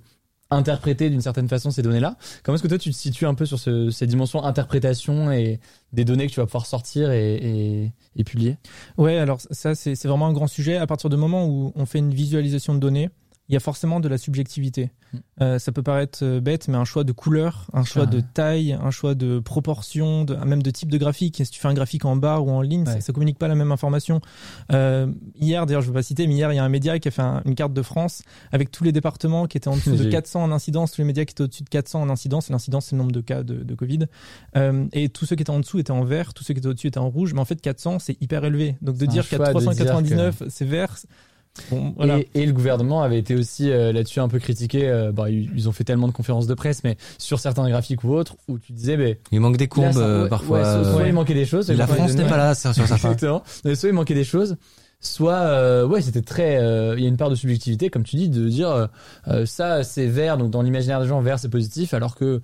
interpréter 0.52 1.10
d'une 1.10 1.20
certaine 1.20 1.48
façon 1.48 1.70
ces 1.70 1.82
données-là. 1.82 2.16
Comment 2.42 2.56
est-ce 2.56 2.62
que 2.62 2.68
toi 2.68 2.78
tu 2.78 2.90
te 2.90 2.94
situes 2.94 3.26
un 3.26 3.34
peu 3.34 3.46
sur 3.46 3.58
ce, 3.58 3.90
ces 3.90 4.06
dimensions 4.06 4.44
interprétation 4.44 5.32
et 5.32 5.60
des 5.92 6.04
données 6.04 6.26
que 6.26 6.32
tu 6.32 6.40
vas 6.40 6.46
pouvoir 6.46 6.66
sortir 6.66 7.10
et, 7.10 7.34
et, 7.36 7.92
et 8.16 8.24
publier? 8.24 8.58
Ouais, 8.98 9.16
alors 9.16 9.40
ça 9.50 9.74
c'est 9.74 10.00
vraiment 10.04 10.26
un 10.26 10.32
grand 10.32 10.46
sujet. 10.46 10.76
À 10.76 10.86
partir 10.86 11.10
du 11.10 11.16
moment 11.16 11.46
où 11.46 11.72
on 11.74 11.86
fait 11.86 11.98
une 11.98 12.12
visualisation 12.12 12.74
de 12.74 12.78
données, 12.78 13.10
il 13.52 13.54
y 13.54 13.58
a 13.58 13.60
forcément 13.60 14.00
de 14.00 14.08
la 14.08 14.16
subjectivité. 14.16 14.90
Mm. 15.12 15.18
Euh, 15.42 15.58
ça 15.58 15.72
peut 15.72 15.82
paraître 15.82 16.20
euh, 16.22 16.40
bête, 16.40 16.68
mais 16.68 16.78
un 16.78 16.86
choix 16.86 17.04
de 17.04 17.12
couleur, 17.12 17.66
un 17.74 17.84
choix 17.84 18.06
de 18.06 18.20
taille, 18.20 18.72
un 18.72 18.90
choix 18.90 19.14
de 19.14 19.40
proportion, 19.40 20.24
de, 20.24 20.34
même 20.36 20.62
de 20.62 20.70
type 20.70 20.90
de 20.90 20.96
graphique. 20.96 21.36
Si 21.44 21.50
tu 21.50 21.60
fais 21.60 21.68
un 21.68 21.74
graphique 21.74 22.06
en 22.06 22.16
barre 22.16 22.46
ou 22.46 22.50
en 22.50 22.62
ligne, 22.62 22.86
ça, 22.86 22.98
ça 23.02 23.12
communique 23.12 23.38
pas 23.38 23.48
la 23.48 23.54
même 23.54 23.70
information. 23.70 24.22
Euh, 24.72 25.06
hier, 25.38 25.66
d'ailleurs, 25.66 25.82
je 25.82 25.88
veux 25.88 25.92
pas 25.92 26.02
citer, 26.02 26.26
mais 26.26 26.34
hier, 26.34 26.50
il 26.50 26.56
y 26.56 26.58
a 26.58 26.64
un 26.64 26.70
média 26.70 26.98
qui 26.98 27.08
a 27.08 27.10
fait 27.10 27.22
une 27.44 27.54
carte 27.54 27.74
de 27.74 27.82
France 27.82 28.22
avec 28.52 28.70
tous 28.70 28.84
les 28.84 28.92
départements 28.92 29.46
qui 29.46 29.58
étaient 29.58 29.68
en 29.68 29.76
dessous 29.76 29.96
de 29.96 30.04
400 30.10 30.44
en 30.44 30.50
incidence, 30.50 30.92
tous 30.92 31.02
les 31.02 31.06
médias 31.06 31.26
qui 31.26 31.32
étaient 31.32 31.42
au-dessus 31.42 31.64
de 31.64 31.68
400 31.68 32.00
en 32.00 32.08
incidence. 32.08 32.48
L'incidence, 32.48 32.86
c'est 32.86 32.96
le 32.96 33.02
nombre 33.02 33.12
de 33.12 33.20
cas 33.20 33.42
de, 33.42 33.56
de 33.62 33.74
Covid. 33.74 34.06
Euh, 34.56 34.86
et 34.94 35.10
tous 35.10 35.26
ceux 35.26 35.36
qui 35.36 35.42
étaient 35.42 35.50
en 35.50 35.60
dessous 35.60 35.78
étaient 35.78 35.90
en 35.90 36.04
vert, 36.04 36.32
tous 36.32 36.42
ceux 36.42 36.54
qui 36.54 36.60
étaient 36.60 36.68
au-dessus 36.68 36.86
étaient 36.86 36.98
en 36.98 37.10
rouge. 37.10 37.34
Mais 37.34 37.40
en 37.40 37.44
fait, 37.44 37.60
400, 37.60 37.98
c'est 37.98 38.16
hyper 38.22 38.46
élevé. 38.46 38.76
Donc 38.80 38.96
de 38.96 39.04
dire 39.04 39.28
qu'à 39.28 39.38
399, 39.38 40.44
c'est 40.48 40.64
vert, 40.64 40.96
et, 42.34 42.46
le 42.46 42.52
gouvernement 42.52 43.02
avait 43.02 43.18
été 43.18 43.34
aussi 43.34 43.70
euh, 43.70 43.92
là-dessus 43.92 44.20
un 44.20 44.28
peu 44.28 44.38
critiqué. 44.38 44.88
Euh, 44.88 45.12
bah, 45.12 45.30
ils, 45.30 45.68
ont 45.68 45.72
fait 45.72 45.84
tellement 45.84 46.08
de 46.08 46.12
conférences 46.12 46.46
de 46.46 46.54
presse, 46.54 46.82
mais 46.84 46.96
sur 47.18 47.40
certains 47.40 47.68
graphiques 47.68 48.04
ou 48.04 48.14
autres, 48.14 48.36
où 48.48 48.58
tu 48.58 48.72
disais, 48.72 48.96
mais 48.96 49.18
il 49.32 49.40
manque 49.40 49.58
des 49.58 49.68
courbes 49.68 49.96
euh, 49.98 50.28
parfois. 50.28 50.84
soit, 50.84 51.06
il 51.06 51.12
manquait 51.12 51.34
des 51.34 51.44
choses. 51.44 51.70
La 51.70 51.86
France 51.86 52.14
n'est 52.14 52.28
pas 52.28 52.36
là 52.36 52.54
sur 52.54 52.74
certains. 52.74 52.94
Exactement. 52.94 53.42
Soit 53.46 53.88
il 53.88 53.92
manquait 53.92 54.14
des 54.14 54.24
choses, 54.24 54.56
soit 55.00 55.84
ouais, 55.86 56.00
c'était 56.00 56.22
très. 56.22 56.54
Il 56.96 57.02
y 57.02 57.06
a 57.06 57.08
une 57.08 57.16
part 57.16 57.30
de 57.30 57.34
subjectivité, 57.34 57.90
comme 57.90 58.04
tu 58.04 58.16
dis, 58.16 58.28
de 58.28 58.48
dire 58.48 58.88
ça 59.44 59.84
c'est 59.84 60.06
vert, 60.06 60.38
donc 60.38 60.50
dans 60.50 60.62
l'imaginaire 60.62 61.00
des 61.00 61.08
gens 61.08 61.20
vert 61.20 61.38
c'est 61.38 61.50
positif, 61.50 61.92
alors 61.94 62.14
que 62.14 62.40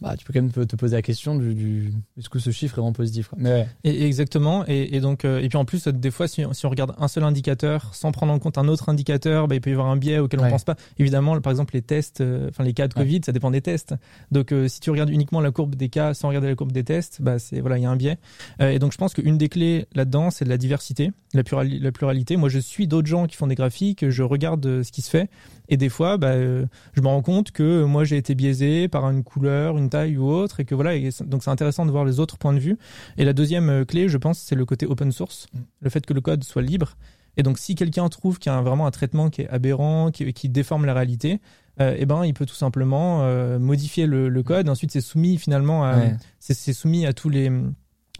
bah, 0.00 0.16
tu 0.16 0.24
peux 0.24 0.32
quand 0.32 0.40
même 0.40 0.66
te 0.66 0.76
poser 0.76 0.96
la 0.96 1.02
question 1.02 1.34
du, 1.34 1.54
du 1.54 1.92
est-ce 2.18 2.30
que 2.30 2.38
ce 2.38 2.50
chiffre 2.50 2.74
est 2.74 2.80
vraiment 2.80 2.92
positif 2.92 3.28
quoi. 3.28 3.38
Mais 3.40 3.68
et, 3.84 4.06
exactement. 4.06 4.64
Et, 4.66 4.96
et, 4.96 5.00
donc 5.00 5.24
euh, 5.24 5.40
et 5.40 5.48
puis 5.48 5.58
en 5.58 5.64
plus 5.64 5.88
des 5.88 6.10
fois 6.10 6.26
si, 6.26 6.42
si, 6.52 6.66
on 6.66 6.70
regarde 6.70 6.94
un 6.98 7.08
seul 7.08 7.24
indicateur 7.24 7.94
sans 7.94 8.10
prendre 8.10 8.32
en 8.32 8.38
compte 8.38 8.56
un 8.56 8.68
autre 8.68 8.88
indicateur, 8.88 9.46
bah, 9.46 9.56
il 9.56 9.60
peut 9.60 9.70
y 9.70 9.72
avoir 9.74 9.88
un 9.88 9.96
biais 9.96 10.18
auquel 10.18 10.40
on 10.40 10.44
ne 10.44 10.50
pense 10.50 10.64
pas. 10.64 10.76
Évidemment, 10.98 11.38
par 11.40 11.50
exemple 11.50 11.74
les 11.74 11.82
tests, 11.82 12.22
euh, 12.22 12.48
enfin 12.48 12.64
les 12.64 12.72
cas 12.72 12.88
de 12.88 12.94
Covid, 12.94 13.20
ça 13.24 13.32
dépend 13.32 13.50
des 13.50 13.60
tests. 13.60 13.94
Donc 14.30 14.52
euh, 14.52 14.68
si 14.68 14.80
tu 14.80 14.90
regardes 14.90 15.10
uniquement 15.10 15.40
la 15.40 15.50
courbe 15.50 15.74
des 15.74 15.90
cas 15.90 16.14
sans 16.14 16.28
regarder 16.28 16.48
la 16.48 16.54
courbe 16.54 16.72
des 16.72 16.84
tests, 16.84 17.20
bah 17.20 17.38
c'est 17.38 17.60
voilà 17.60 17.76
il 17.76 17.82
y 17.82 17.86
a 17.86 17.90
un 17.90 17.96
biais. 17.96 18.18
et 18.60 18.78
donc 18.78 18.92
je 18.92 18.98
pense 18.98 19.12
qu'une 19.12 19.36
des 19.36 19.48
clés 19.48 19.86
là-dedans 19.94 20.30
c'est 20.30 20.44
de 20.44 20.50
la 20.50 20.58
diversité, 20.58 21.12
la, 21.34 21.42
la 21.62 21.92
pluralité. 21.92 22.36
Moi 22.36 22.48
je 22.48 22.58
suis 22.58 22.86
d'autres 22.86 23.08
gens 23.08 23.26
qui 23.26 23.36
font 23.36 23.46
des 23.46 23.54
graphiques, 23.54 24.08
je 24.08 24.22
regarde 24.22 24.82
ce 24.82 24.92
qui 24.92 25.02
se 25.02 25.10
fait 25.10 25.28
et 25.70 25.76
des 25.76 25.88
fois, 25.88 26.18
bah, 26.18 26.32
euh, 26.32 26.66
je 26.92 27.00
me 27.00 27.06
rends 27.06 27.22
compte 27.22 27.52
que 27.52 27.84
moi 27.84 28.02
j'ai 28.04 28.16
été 28.16 28.34
biaisé 28.34 28.88
par 28.88 29.08
une 29.08 29.22
couleur, 29.22 29.78
une 29.78 29.88
taille 29.88 30.18
ou 30.18 30.28
autre, 30.28 30.60
et 30.60 30.64
que 30.64 30.74
voilà. 30.74 30.98
donc 31.24 31.44
c'est 31.44 31.50
intéressant 31.50 31.86
de 31.86 31.92
voir 31.92 32.04
les 32.04 32.18
autres 32.18 32.36
points 32.36 32.52
de 32.52 32.58
vue. 32.58 32.76
Et 33.16 33.24
la 33.24 33.32
deuxième 33.32 33.70
euh, 33.70 33.84
clé, 33.84 34.08
je 34.08 34.18
pense, 34.18 34.40
c'est 34.40 34.56
le 34.56 34.66
côté 34.66 34.84
open 34.84 35.12
source, 35.12 35.46
mm. 35.54 35.58
le 35.80 35.90
fait 35.90 36.04
que 36.04 36.12
le 36.12 36.20
code 36.20 36.42
soit 36.42 36.62
libre. 36.62 36.96
Et 37.36 37.44
donc 37.44 37.58
si 37.58 37.76
quelqu'un 37.76 38.08
trouve 38.08 38.40
qu'il 38.40 38.50
y 38.50 38.54
a 38.54 38.60
vraiment 38.60 38.86
un 38.86 38.90
traitement 38.90 39.30
qui 39.30 39.42
est 39.42 39.48
aberrant, 39.48 40.10
qui, 40.10 40.32
qui 40.32 40.48
déforme 40.48 40.84
la 40.84 40.92
réalité, 40.92 41.40
euh, 41.80 41.94
eh 41.96 42.04
ben 42.04 42.24
il 42.24 42.34
peut 42.34 42.46
tout 42.46 42.56
simplement 42.56 43.22
euh, 43.22 43.60
modifier 43.60 44.06
le, 44.06 44.28
le, 44.28 44.42
code. 44.42 44.68
Ensuite 44.68 44.90
c'est 44.90 45.00
soumis 45.00 45.38
finalement 45.38 45.84
à, 45.84 45.96
c'est 46.40 46.72
soumis 46.72 47.06
à 47.06 47.12
tous 47.12 47.28
les 47.28 47.50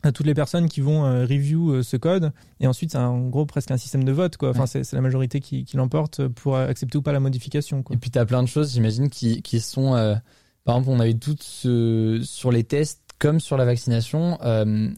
à 0.03 0.13
toutes 0.13 0.27
les 0.27 0.35
personnes 0.35 0.69
qui 0.69 0.81
vont 0.81 1.05
euh, 1.05 1.23
review 1.23 1.73
euh, 1.73 1.83
ce 1.83 1.97
code. 1.97 2.33
Et 2.61 2.67
ensuite 2.67 2.93
c'est 2.93 2.99
en 2.99 3.29
gros 3.29 3.47
presque 3.47 3.71
un 3.71 3.77
système 3.77 4.05
de 4.05 4.13
vote 4.13 4.37
quoi. 4.37 4.51
Enfin 4.51 4.67
c'est 4.67 4.93
la 4.93 5.01
majorité 5.01 5.41
qui, 5.41 5.65
qui 5.65 5.77
l'emporte 5.77 6.27
pour 6.29 6.57
accepter 6.57 6.99
ou 6.99 7.03
pas 7.03 7.13
la 7.13 7.21
modification 7.21 7.83
quoi. 7.83 7.95
et 7.95 7.99
puis 7.99 8.11
tu 8.11 8.19
as 8.19 8.25
plein 8.27 8.43
de 8.43 8.49
choses 8.49 8.73
j'imagine 8.73 9.09
qui, 9.09 9.43
qui 9.43 9.61
sont 9.61 9.95
euh, 9.95 10.15
par 10.65 10.77
exemple 10.77 10.97
on 10.97 11.01
avait 11.01 11.15
toutes 11.15 11.43
sur 11.43 12.53
les 12.53 12.65
tests 12.65 13.03
comme 13.19 13.41
sur 13.41 13.57
la 13.57 13.65
vaccination 13.65 14.39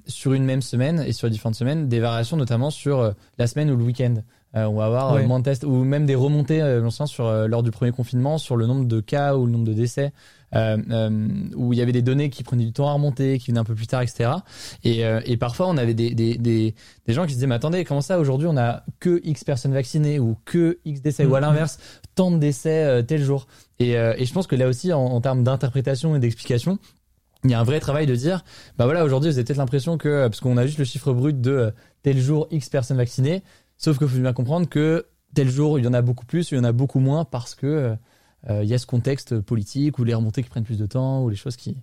sur 0.07 0.33
une 0.33 0.45
même 0.45 0.63
semaine 0.63 1.03
et 1.07 1.13
sur 1.13 1.29
différentes 1.29 1.57
semaines 1.57 1.89
des 1.89 1.99
variations 1.99 2.37
notamment 2.37 2.71
sur 2.71 3.15
la 3.39 3.47
semaine 3.47 3.71
ou 3.71 3.77
le 3.77 3.83
week-end. 3.85 4.15
On 4.55 4.75
va 4.75 4.85
avoir 4.87 5.19
moins 5.25 5.41
de 5.41 5.45
tests 5.45 5.65
ou 5.65 5.83
même 5.83 6.07
des 6.07 6.15
remontées 6.15 6.61
sur 7.07 7.49
lors 7.49 7.63
du 7.65 7.73
premier 7.73 7.91
confinement 7.91 8.39
sur 8.39 8.57
le 8.57 8.67
nombre 8.67 8.85
de 8.85 9.01
cas 9.01 9.35
ou 9.37 9.47
le 9.47 9.53
nombre 9.53 9.65
de 9.65 9.73
décès. 9.73 10.07
euh, 10.07 10.13
euh, 10.13 10.42
où 10.53 11.73
il 11.73 11.79
y 11.79 11.83
avait 11.83 11.93
des 11.93 12.03
données 12.03 12.31
qui 12.31 12.43
prenaient 12.43 12.65
du 12.65 12.73
temps 12.73 12.89
à 12.89 12.93
remonter, 12.93 13.39
qui 13.39 13.51
venaient 13.51 13.61
un 13.61 13.65
peu 13.65 13.75
plus 13.75 13.87
tard, 13.87 14.03
etc. 14.03 14.31
Et, 14.85 15.05
euh, 15.05 15.21
et 15.25 15.37
parfois, 15.37 15.69
on 15.69 15.77
avait 15.77 15.95
des, 15.95 16.15
des, 16.15 16.37
des, 16.37 16.75
des, 17.07 17.13
gens 17.13 17.25
qui 17.25 17.31
se 17.31 17.37
disaient, 17.37 17.47
mais 17.47 17.55
attendez, 17.55 17.85
comment 17.85 18.01
ça, 18.01 18.19
aujourd'hui, 18.19 18.49
on 18.49 18.57
a 18.57 18.85
que 19.01 19.21
X 19.25 19.45
personnes 19.45 19.73
vaccinées 19.73 20.19
ou 20.19 20.37
que 20.45 20.79
X 20.85 21.01
décès, 21.01 21.25
ou 21.25 21.35
à 21.35 21.39
mm-hmm. 21.39 21.43
l'inverse, 21.43 21.79
tant 22.15 22.31
de 22.31 22.39
décès 22.39 23.05
tel 23.05 23.23
jour. 23.23 23.47
Et, 23.79 23.93
et 23.93 24.25
je 24.25 24.33
pense 24.33 24.47
que 24.47 24.57
là 24.57 24.69
aussi, 24.69 24.93
en, 24.93 25.01
en 25.01 25.21
termes 25.21 25.43
d'interprétation 25.43 26.15
et 26.17 26.19
d'explication, 26.19 26.79
il 27.45 27.51
y 27.51 27.55
a 27.55 27.61
un 27.61 27.65
vrai 27.65 27.81
travail 27.81 28.07
de 28.07 28.15
dire, 28.15 28.45
bah 28.79 28.85
voilà, 28.85 29.05
aujourd'hui, 29.05 29.31
vous 29.31 29.37
avez 29.37 29.45
peut-être 29.45 29.59
l'impression 29.59 29.99
que, 29.99 30.29
parce 30.29 30.41
qu'on 30.41 30.57
a 30.57 30.67
juste 30.67 30.79
le 30.79 30.85
chiffre 30.85 31.13
brut 31.13 31.41
de 31.41 31.73
tel 32.03 32.19
jour 32.19 32.47
X 32.51 32.69
personnes 32.69 32.97
vaccinées, 32.97 33.43
sauf 33.79 33.99
qu'il 33.99 34.07
faut 34.07 34.19
bien 34.19 34.33
comprendre 34.33 34.69
que 34.69 35.07
tel 35.35 35.49
jour, 35.49 35.79
il 35.79 35.85
y 35.85 35.89
en 35.89 35.95
a 35.95 36.03
beaucoup 36.03 36.27
plus, 36.27 36.53
il 36.53 36.57
y 36.57 36.61
en 36.61 36.65
a 36.65 36.73
beaucoup 36.73 37.01
moins 37.01 37.25
parce 37.25 37.55
que 37.55 37.97
il 38.49 38.65
y 38.65 38.75
a 38.75 38.79
ce 38.79 38.87
contexte 38.87 39.41
politique 39.41 39.99
ou 39.99 40.05
les 40.05 40.15
remontées 40.15 40.43
qui 40.43 40.49
prennent 40.49 40.65
plus 40.65 40.79
de 40.79 40.87
temps 40.87 41.23
ou 41.23 41.29
les 41.29 41.37
choses 41.37 41.57
qui, 41.57 41.77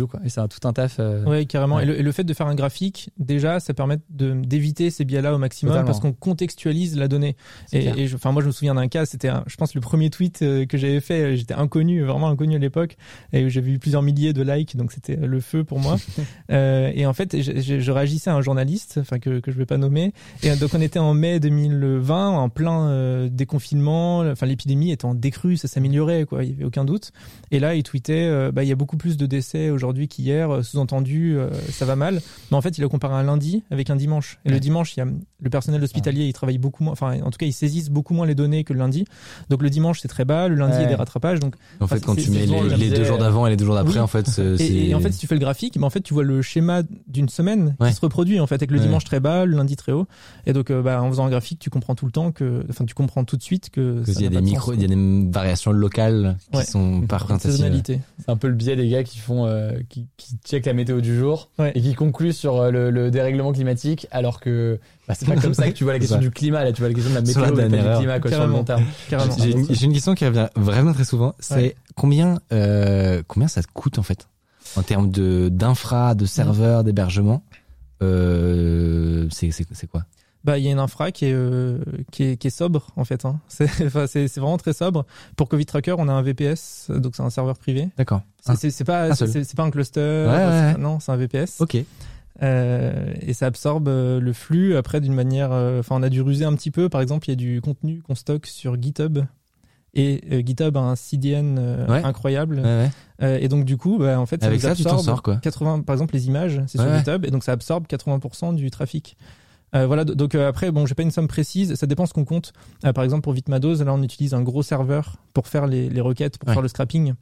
quoi. 0.00 0.20
Et 0.24 0.28
c'est 0.28 0.40
un 0.40 0.48
tout 0.48 0.66
un 0.66 0.72
taf. 0.72 0.96
Euh, 0.98 1.24
ouais, 1.24 1.44
carrément. 1.44 1.78
Et, 1.78 1.84
le, 1.84 2.12
fait 2.12 2.24
de 2.24 2.32
faire 2.34 2.46
un 2.46 2.54
graphique, 2.54 3.10
déjà, 3.18 3.60
ça 3.60 3.74
permet 3.74 3.98
de 4.10 4.32
d'éviter 4.32 4.90
ces 4.90 5.04
biais-là 5.04 5.34
au 5.34 5.38
maximum 5.38 5.84
parce 5.84 6.00
qu'on 6.00 6.12
contextualise 6.12 6.96
la 6.96 7.08
donnée. 7.08 7.36
Et, 7.72 8.08
enfin, 8.14 8.32
moi, 8.32 8.42
je 8.42 8.46
me 8.46 8.52
souviens 8.52 8.74
d'un 8.74 8.88
cas. 8.88 9.04
C'était, 9.04 9.30
je 9.46 9.56
pense, 9.56 9.74
le 9.74 9.80
premier 9.80 10.10
tweet 10.10 10.42
euh, 10.42 10.64
que 10.64 10.78
j'avais 10.78 11.00
fait. 11.00 11.36
J'étais 11.36 11.54
inconnu, 11.54 12.02
vraiment 12.02 12.28
inconnu 12.28 12.56
à 12.56 12.58
l'époque, 12.58 12.96
et 13.32 13.50
j'avais 13.50 13.72
eu 13.72 13.78
plusieurs 13.78 14.02
milliers 14.02 14.32
de 14.32 14.42
likes, 14.42 14.76
donc 14.76 14.92
c'était 14.92 15.16
le 15.16 15.40
feu 15.40 15.64
pour 15.64 15.78
moi. 15.78 15.96
euh, 16.50 16.90
et 16.94 17.04
en 17.04 17.12
fait, 17.12 17.40
je, 17.40 17.80
je, 17.80 17.92
réagissais 17.92 18.30
à 18.30 18.34
un 18.34 18.40
journaliste, 18.40 18.98
enfin 18.98 19.18
que 19.18 19.40
que 19.40 19.50
je 19.50 19.58
vais 19.58 19.66
pas 19.66 19.76
nommer. 19.76 20.14
Et 20.42 20.54
donc, 20.56 20.70
on 20.74 20.80
était 20.80 20.98
en 20.98 21.12
mai 21.12 21.40
2020, 21.40 22.28
en 22.30 22.48
plein 22.48 23.28
déconfinement. 23.28 24.20
Enfin, 24.20 24.46
l'épidémie 24.46 24.90
était 24.90 25.04
en 25.04 25.14
décrue, 25.14 25.56
ça 25.56 25.68
s'améliorait, 25.68 26.24
quoi. 26.24 26.44
Il 26.44 26.50
y 26.50 26.54
avait 26.54 26.64
aucun 26.64 26.84
doute. 26.84 27.12
Et 27.50 27.60
là, 27.60 27.74
il 27.74 27.82
tweetait, 27.82 28.50
bah, 28.52 28.62
il 28.62 28.68
y 28.68 28.72
a 28.72 28.76
beaucoup 28.76 28.96
plus 28.96 29.16
de 29.16 29.26
décès 29.26 29.70
aujourd'hui 29.70 29.81
qu'hier, 30.08 30.50
euh, 30.50 30.62
sous-entendu, 30.62 31.36
euh, 31.36 31.50
ça 31.70 31.84
va 31.84 31.96
mal. 31.96 32.20
Mais 32.50 32.56
en 32.56 32.62
fait, 32.62 32.78
il 32.78 32.84
a 32.84 32.88
comparé 32.88 33.14
un 33.14 33.22
lundi 33.22 33.62
avec 33.70 33.90
un 33.90 33.96
dimanche. 33.96 34.38
Et 34.44 34.50
le 34.50 34.60
dimanche, 34.60 34.96
il 34.96 35.00
y 35.00 35.02
a 35.02 35.06
le 35.42 35.50
personnel 35.50 35.82
hospitalier, 35.82 36.24
il 36.24 36.32
travaille 36.32 36.58
beaucoup 36.58 36.84
moins, 36.84 36.92
enfin, 36.92 37.20
en 37.22 37.30
tout 37.30 37.38
cas, 37.38 37.46
ils 37.46 37.52
saisissent 37.52 37.90
beaucoup 37.90 38.14
moins 38.14 38.26
les 38.26 38.34
données 38.34 38.64
que 38.64 38.72
le 38.72 38.78
lundi. 38.78 39.04
Donc 39.50 39.62
le 39.62 39.70
dimanche, 39.70 40.00
c'est 40.00 40.08
très 40.08 40.24
bas, 40.24 40.48
le 40.48 40.54
lundi, 40.54 40.76
il 40.78 40.82
y 40.82 40.84
a 40.84 40.88
des 40.88 40.94
rattrapages. 40.94 41.40
Donc, 41.40 41.54
en 41.80 41.86
fait, 41.86 42.00
quand 42.00 42.14
tu 42.14 42.30
mets 42.30 42.46
les, 42.76 42.90
deux 42.90 43.04
jours 43.04 43.18
d'avant 43.18 43.46
et 43.46 43.50
les 43.50 43.56
deux 43.56 43.64
jours 43.64 43.74
d'après, 43.74 43.98
en 43.98 44.06
fait, 44.06 44.38
et, 44.38 44.90
et, 44.90 44.94
en 44.94 45.00
fait, 45.00 45.12
si 45.12 45.18
tu 45.18 45.26
fais 45.26 45.34
le 45.34 45.40
graphique, 45.40 45.76
mais 45.76 45.84
en 45.84 45.90
fait, 45.90 46.00
tu 46.00 46.14
vois 46.14 46.24
le 46.24 46.42
schéma 46.42 46.82
d'une 47.06 47.28
semaine 47.28 47.76
qui 47.80 47.92
se 47.92 48.00
reproduit, 48.00 48.40
en 48.40 48.46
fait, 48.46 48.56
avec 48.56 48.70
le 48.70 48.78
dimanche 48.78 49.04
très 49.04 49.20
bas, 49.20 49.44
le 49.44 49.56
lundi 49.56 49.76
très 49.76 49.92
haut. 49.92 50.06
Et 50.46 50.52
donc, 50.52 50.70
euh, 50.70 50.82
bah, 50.82 51.02
en 51.02 51.10
faisant 51.10 51.26
un 51.26 51.30
graphique, 51.30 51.58
tu 51.58 51.70
comprends 51.70 51.94
tout 51.94 52.06
le 52.06 52.12
temps 52.12 52.32
que, 52.32 52.64
enfin, 52.70 52.84
tu 52.84 52.94
comprends 52.94 53.24
tout 53.24 53.36
de 53.36 53.42
suite 53.42 53.70
que. 53.70 54.02
Il 54.06 54.22
y 54.22 54.26
a 54.26 54.30
des 54.30 54.40
micros, 54.40 54.72
il 54.74 54.82
y 54.82 54.84
a 54.84 54.88
des 54.88 55.30
variations 55.30 55.72
locales 55.72 56.36
qui 56.52 56.64
sont 56.64 57.02
par 57.02 57.26
C'est 57.40 58.28
un 58.28 58.36
peu 58.36 58.48
le 58.48 58.54
biais 58.54 58.76
des 58.76 58.88
gars 58.88 59.02
qui 59.02 59.18
font, 59.18 59.48
qui, 59.88 60.06
qui 60.16 60.36
check 60.44 60.66
la 60.66 60.72
météo 60.72 61.00
du 61.00 61.16
jour 61.16 61.50
et 61.74 61.80
qui 61.80 61.94
conclut 61.94 62.32
sur 62.32 62.60
euh, 62.60 62.90
le, 62.90 63.10
dérèglement 63.10 63.52
climatique, 63.52 64.06
alors 64.10 64.40
que 64.40 64.78
bah, 65.08 65.14
c'est 65.14 65.26
pas 65.26 65.36
comme 65.36 65.54
ça 65.54 65.68
que 65.68 65.76
tu 65.76 65.84
vois 65.84 65.92
la 65.92 65.98
question 66.00 66.18
du 66.18 66.30
climat, 66.30 66.64
là 66.64 66.72
tu 66.72 66.80
vois 66.80 66.88
la 66.88 66.94
question 66.94 67.10
de 67.10 67.16
la 67.16 67.22
météo, 67.22 67.44
et 67.44 67.68
du 67.68 67.98
climat 67.98 68.20
quoi, 68.20 68.30
sur 68.30 68.46
le 68.46 68.52
long 68.52 68.64
terme. 68.64 68.84
J'ai 69.38 69.84
une, 69.86 69.92
question 69.92 70.14
qui 70.14 70.26
revient 70.26 70.48
vraiment 70.56 70.92
très 70.92 71.04
souvent, 71.04 71.34
c'est 71.40 71.74
combien 71.96 72.40
euh, 72.52 73.22
combien 73.26 73.48
ça 73.48 73.62
te 73.62 73.68
coûte 73.72 73.98
en 73.98 74.02
fait 74.02 74.28
en 74.76 74.82
termes 74.82 75.10
de 75.10 75.48
d'infra, 75.48 76.14
de 76.14 76.24
serveurs, 76.24 76.84
d'hébergement. 76.84 77.42
Euh, 78.02 79.26
c'est 79.30 79.50
c'est 79.50 79.86
quoi? 79.86 80.04
Bah 80.44 80.58
il 80.58 80.64
y 80.64 80.68
a 80.68 80.72
une 80.72 80.80
infra 80.80 81.12
qui 81.12 81.26
est 81.26 81.32
euh, 81.32 81.78
qui 82.10 82.24
est 82.24 82.36
qui 82.36 82.48
est 82.48 82.50
sobre 82.50 82.88
en 82.96 83.04
fait 83.04 83.24
hein. 83.24 83.38
c'est 83.46 83.70
enfin, 83.86 84.06
c'est 84.08 84.26
c'est 84.26 84.40
vraiment 84.40 84.58
très 84.58 84.72
sobre. 84.72 85.04
Pour 85.36 85.48
Covid 85.48 85.66
Tracker 85.66 85.94
on 85.98 86.08
a 86.08 86.12
un 86.12 86.22
VPS 86.22 86.90
donc 86.90 87.14
c'est 87.14 87.22
un 87.22 87.30
serveur 87.30 87.58
privé. 87.58 87.90
D'accord. 87.96 88.22
C'est 88.40 88.70
c'est 88.70 88.84
pas 88.84 89.14
c'est 89.14 89.54
pas 89.54 89.62
un 89.62 89.70
cluster 89.70 90.74
non 90.78 90.98
c'est 91.00 91.12
un 91.12 91.16
VPS 91.16 91.60
ok 91.60 91.84
euh, 92.42 93.12
et 93.20 93.34
ça 93.34 93.46
absorbe 93.46 93.88
euh, 93.88 94.18
le 94.18 94.32
flux 94.32 94.76
après 94.76 95.00
d'une 95.00 95.12
manière 95.12 95.52
euh, 95.52 95.80
enfin 95.80 95.96
on 95.98 96.02
a 96.02 96.08
dû 96.08 96.22
ruser 96.22 96.44
un 96.44 96.54
petit 96.54 96.70
peu. 96.70 96.88
Par 96.88 97.00
exemple 97.00 97.28
il 97.28 97.32
y 97.32 97.34
a 97.34 97.36
du 97.36 97.60
contenu 97.60 98.02
qu'on 98.02 98.14
stocke 98.14 98.46
sur 98.46 98.80
GitHub. 98.80 99.18
Et 99.94 100.42
GitHub 100.46 100.74
a 100.78 100.80
un 100.80 100.96
CDN 100.96 101.58
incroyable. 101.88 102.62
Et 103.20 103.48
donc 103.48 103.66
du 103.66 103.76
coup 103.76 103.98
bah, 103.98 104.18
en 104.18 104.26
fait 104.26 104.40
ça 104.40 104.46
Avec 104.46 104.62
ça, 104.62 104.74
tu 104.74 104.82
sors, 104.82 105.22
quoi. 105.22 105.36
80 105.36 105.82
par 105.82 105.92
exemple 105.92 106.14
les 106.14 106.28
images 106.28 106.62
c'est 106.66 106.78
sur 106.78 106.96
GitHub 106.96 107.26
et 107.26 107.30
donc 107.30 107.44
ça 107.44 107.52
absorbe 107.52 107.86
80% 107.86 108.54
du 108.54 108.70
trafic. 108.70 109.16
Voilà, 109.74 110.04
donc 110.04 110.34
après, 110.34 110.70
bon, 110.70 110.84
j'ai 110.84 110.94
pas 110.94 111.02
une 111.02 111.10
somme 111.10 111.28
précise, 111.28 111.74
ça 111.76 111.86
dépend 111.86 112.04
ce 112.04 112.12
qu'on 112.12 112.26
compte. 112.26 112.52
Par 112.94 113.04
exemple, 113.04 113.22
pour 113.22 113.32
Vitmados, 113.32 113.82
là, 113.82 113.94
on 113.94 114.02
utilise 114.02 114.34
un 114.34 114.42
gros 114.42 114.62
serveur 114.62 115.16
pour 115.32 115.46
faire 115.48 115.66
les, 115.66 115.88
les 115.88 116.00
requêtes, 116.02 116.36
pour 116.36 116.50
faire 116.50 116.60
le 116.60 116.68
scrapping 116.68 117.14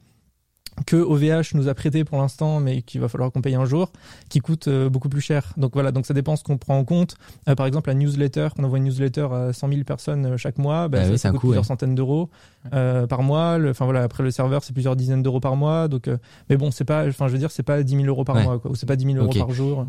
que 0.85 0.95
OVH 0.95 1.53
nous 1.53 1.67
a 1.67 1.73
prêté 1.73 2.03
pour 2.03 2.17
l'instant, 2.17 2.59
mais 2.59 2.81
qu'il 2.81 3.01
va 3.01 3.07
falloir 3.07 3.31
qu'on 3.31 3.41
paye 3.41 3.55
un 3.55 3.65
jour, 3.65 3.91
qui 4.29 4.39
coûte 4.39 4.69
beaucoup 4.69 5.09
plus 5.09 5.21
cher. 5.21 5.53
Donc 5.57 5.73
voilà, 5.73 5.91
donc 5.91 6.05
ça 6.05 6.13
dépend 6.13 6.35
ce 6.35 6.43
qu'on 6.43 6.57
prend 6.57 6.77
en 6.77 6.83
compte. 6.83 7.15
par 7.57 7.65
exemple, 7.65 7.89
la 7.89 7.95
newsletter, 7.95 8.49
on 8.57 8.63
envoie 8.63 8.77
une 8.77 8.85
newsletter 8.85 9.27
à 9.31 9.53
100 9.53 9.67
000 9.69 9.83
personnes 9.83 10.37
chaque 10.37 10.57
mois, 10.57 10.87
bah, 10.87 10.99
ah 11.03 11.17
ça, 11.17 11.31
coûte 11.31 11.41
plusieurs 11.41 11.65
centaines 11.65 11.95
d'euros 11.95 12.29
par 12.71 13.23
mois. 13.23 13.57
Enfin 13.69 13.85
voilà, 13.85 14.03
après 14.03 14.23
le 14.23 14.31
serveur, 14.31 14.63
c'est 14.63 14.73
plusieurs 14.73 14.95
dizaines 14.95 15.23
d'euros 15.23 15.39
par 15.39 15.55
mois. 15.55 15.87
Donc, 15.87 16.09
mais 16.49 16.57
bon, 16.57 16.71
c'est 16.71 16.85
pas, 16.85 17.07
enfin 17.07 17.27
je 17.27 17.33
veux 17.33 17.39
dire, 17.39 17.51
c'est 17.51 17.63
pas 17.63 17.83
10 17.83 17.95
000 17.95 18.07
euros 18.07 18.23
par 18.23 18.35
mois, 18.35 18.59
quoi, 18.59 18.71
ou 18.71 18.75
c'est 18.75 18.85
pas 18.85 18.95
10 18.95 19.13
000 19.13 19.17
euros 19.17 19.33
par 19.33 19.51
jour. 19.51 19.85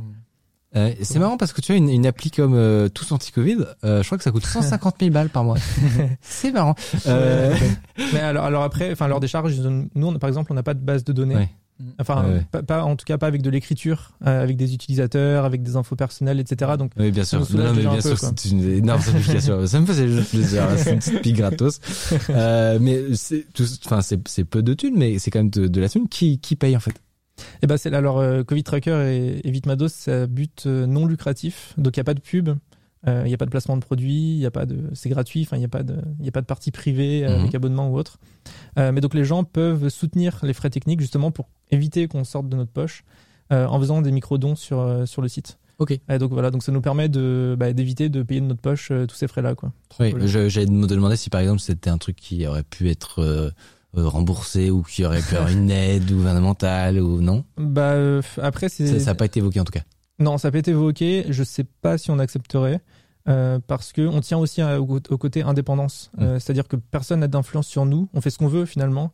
Euh, 0.75 0.93
c'est 1.03 1.19
marrant 1.19 1.37
parce 1.37 1.53
que 1.53 1.61
tu 1.61 1.73
as 1.73 1.77
une, 1.77 1.91
une 1.91 2.07
appli 2.07 2.31
comme 2.31 2.55
euh, 2.55 2.89
Tous 2.89 3.13
Anti-Covid, 3.13 3.59
euh, 3.85 4.03
je 4.03 4.07
crois 4.09 4.17
que 4.19 4.25
ça 4.25 4.31
coûte 4.31 4.47
150 4.47 4.97
000 5.01 5.11
balles 5.13 5.29
par 5.29 5.45
mois. 5.45 5.59
c'est 6.23 6.51
marrant. 6.53 6.75
Euh, 7.07 7.55
Mais 8.15 8.21
alors, 8.21 8.45
alors 8.45 8.63
après, 8.63 8.91
enfin, 8.93 9.07
lors 9.09 9.21
des 9.21 9.29
charges, 9.29 9.59
nous, 9.61 10.07
on, 10.07 10.15
par 10.19 10.29
exemple, 10.29 10.51
on 10.53 10.55
n'a 10.55 10.63
pas 10.63 10.75
de 10.75 10.81
base 10.81 11.05
de 11.05 11.13
données. 11.13 11.37
Ouais. 11.37 11.51
Enfin, 11.99 12.25
Ouais. 12.25 12.47
Pas, 12.53 12.63
pas- 12.63 12.85
en 12.85 12.95
tout 12.97 13.05
cas, 13.05 13.19
pas 13.19 13.27
avec 13.27 13.43
de 13.43 13.51
l'écriture, 13.51 14.13
avec 14.25 14.57
des 14.57 14.73
utilisateurs, 14.73 15.45
avec 15.45 15.63
des 15.63 15.75
infos 15.77 15.97
personnelles, 15.97 16.39
etc. 16.39 16.73
Donc, 16.79 16.93
oui, 16.97 17.11
bien 17.11 17.25
sûr. 17.25 17.41
Non, 17.41 17.73
mais 17.75 17.83
bien 17.83 18.01
sûr, 18.01 18.17
c'est 18.19 18.45
une 18.51 18.63
énorme 18.65 19.01
simplification. 19.01 19.67
ça 19.67 19.81
me 19.81 19.87
faisait 19.87 20.09
juste 20.09 20.31
plaisir. 20.31 20.65
C'est 20.77 20.93
une 20.93 20.99
petite 21.01 21.23
pique 21.23 21.37
gratos. 21.37 21.81
Mais 22.81 23.15
c'est 23.15 23.45
enfin, 23.87 24.01
peu 24.49 24.63
de 24.63 24.75
thunes, 24.75 24.95
mais 24.97 25.19
c'est 25.19 25.31
quand 25.31 25.41
même 25.41 25.51
de, 25.51 25.67
de 25.67 25.81
la 25.81 25.89
thune 25.89 26.09
qui, 26.09 26.39
qui 26.39 26.57
paye 26.57 26.77
en 26.77 26.81
fait? 26.81 26.95
Eh 27.63 27.67
ben 27.67 27.77
c'est 27.77 27.93
alors 27.95 28.19
euh, 28.19 28.43
Covid 28.43 28.63
Tracker 28.65 29.07
et, 29.09 29.47
et 29.47 29.51
Vitmados, 29.51 29.89
c'est 29.89 30.13
à 30.13 30.27
but 30.27 30.65
euh, 30.67 30.87
non 30.87 31.07
lucratif, 31.07 31.75
donc 31.79 31.97
il 31.97 32.01
n'y 32.01 32.03
a 32.03 32.05
pas 32.05 32.15
de 32.15 32.21
pub, 32.21 32.51
euh, 33.09 33.23
il 33.25 33.29
n'y 33.29 33.35
a 33.35 33.39
pas 33.39 33.47
de 33.47 33.51
placement 33.51 33.77
de 33.77 33.83
produits, 33.83 34.35
il 34.35 34.39
y 34.39 34.47
a 34.47 34.51
pas 34.51 34.67
de, 34.67 34.85
c'est 34.95 35.09
gratuit, 35.09 35.43
enfin 35.43 35.57
il 35.57 35.61
n'y 35.61 35.65
a 35.65 35.69
pas 35.69 35.83
de, 35.83 35.97
il 36.21 36.25
y 36.25 36.29
a 36.29 36.33
pas 36.33 36.41
de 36.41 36.47
partie 36.47 36.71
privée 36.71 37.25
euh, 37.25 37.35
Mhm. 37.37 37.41
avec 37.41 37.55
abonnement 37.55 37.89
ou 37.91 37.97
autre. 37.97 38.19
Euh, 38.79 38.93
mais 38.93 39.01
donc 39.01 39.15
les 39.15 39.25
gens 39.25 39.45
peuvent 39.45 39.89
soutenir 39.89 40.39
les 40.43 40.53
frais 40.53 40.71
techniques 40.71 41.01
justement 41.01 41.31
pour 41.31 41.49
éviter 41.71 42.07
qu'on 42.09 42.25
sorte 42.25 42.49
de 42.49 42.57
notre 42.57 42.71
poche 42.73 43.05
euh, 43.53 43.67
en 43.67 43.79
faisant 43.81 44.03
des 44.03 44.13
micro 44.13 44.39
dons 44.39 44.55
sur 44.57 44.81
euh, 44.81 45.07
sur 45.07 45.23
le 45.23 45.29
site. 45.29 45.59
Ok. 45.79 45.99
Et 46.09 46.19
donc 46.19 46.31
voilà, 46.33 46.51
donc 46.51 46.63
ça 46.63 46.71
nous 46.71 46.81
permet 46.83 47.09
de 47.09 47.57
bah, 47.59 47.73
d'éviter 47.73 48.09
de 48.09 48.23
payer 48.23 48.41
de 48.41 48.47
notre 48.47 48.61
poche 48.61 48.91
euh, 48.93 49.07
tous 49.07 49.17
ces 49.17 49.27
frais 49.27 49.43
là 49.43 49.55
quoi. 49.55 49.73
Oui, 49.99 50.15
j'allais 50.27 50.67
me 50.67 50.87
demander 50.87 51.17
si 51.17 51.29
par 51.31 51.41
exemple 51.41 51.61
c'était 51.61 51.91
un 51.91 51.99
truc 51.99 52.17
qui 52.17 52.47
aurait 52.47 52.63
pu 52.63 52.89
être 52.91 53.19
euh, 53.21 53.25
euh, 53.47 53.51
remboursé 53.95 54.71
ou 54.71 54.83
qui 54.83 55.05
aurait 55.05 55.21
pu 55.21 55.35
avoir 55.37 55.51
une 55.51 55.71
aide 55.71 56.11
gouvernementale 56.11 56.99
ou 57.01 57.21
non. 57.21 57.45
Bah 57.59 57.91
euh, 57.93 58.23
après 58.41 58.69
c'est 58.69 58.99
Ça 59.01 59.07
n'a 59.11 59.15
pas 59.15 59.27
été 59.27 59.41
évoqué 59.41 59.61
en 59.61 59.65
tout 59.65 59.73
cas. 59.73 59.83
Non, 60.19 60.39
ça 60.39 60.51
peut 60.51 60.59
être 60.59 60.69
évoqué. 60.69 61.25
Je 61.29 61.43
sais 61.45 61.65
pas 61.65 61.99
si 61.99 62.11
on 62.11 62.19
accepterait. 62.19 62.81
euh, 63.29 63.61
parce 63.67 63.93
que 63.93 64.03
on 64.07 64.21
tient 64.21 64.39
aussi 64.39 64.61
à- 64.63 64.81
au, 64.81 64.99
au 65.11 65.19
côté 65.19 65.43
indépendance, 65.43 66.11
Euh, 66.21 66.41
c'est-à-dire 66.41 66.67
que 66.67 66.75
personne 66.77 67.21
n'a 67.21 67.29
d'influence 67.29 67.69
sur 67.69 67.85
nous, 67.87 68.09
on 68.15 68.21
fait 68.21 68.31
ce 68.31 68.39
qu'on 68.39 68.49
veut 68.49 68.67
finalement, 68.67 69.13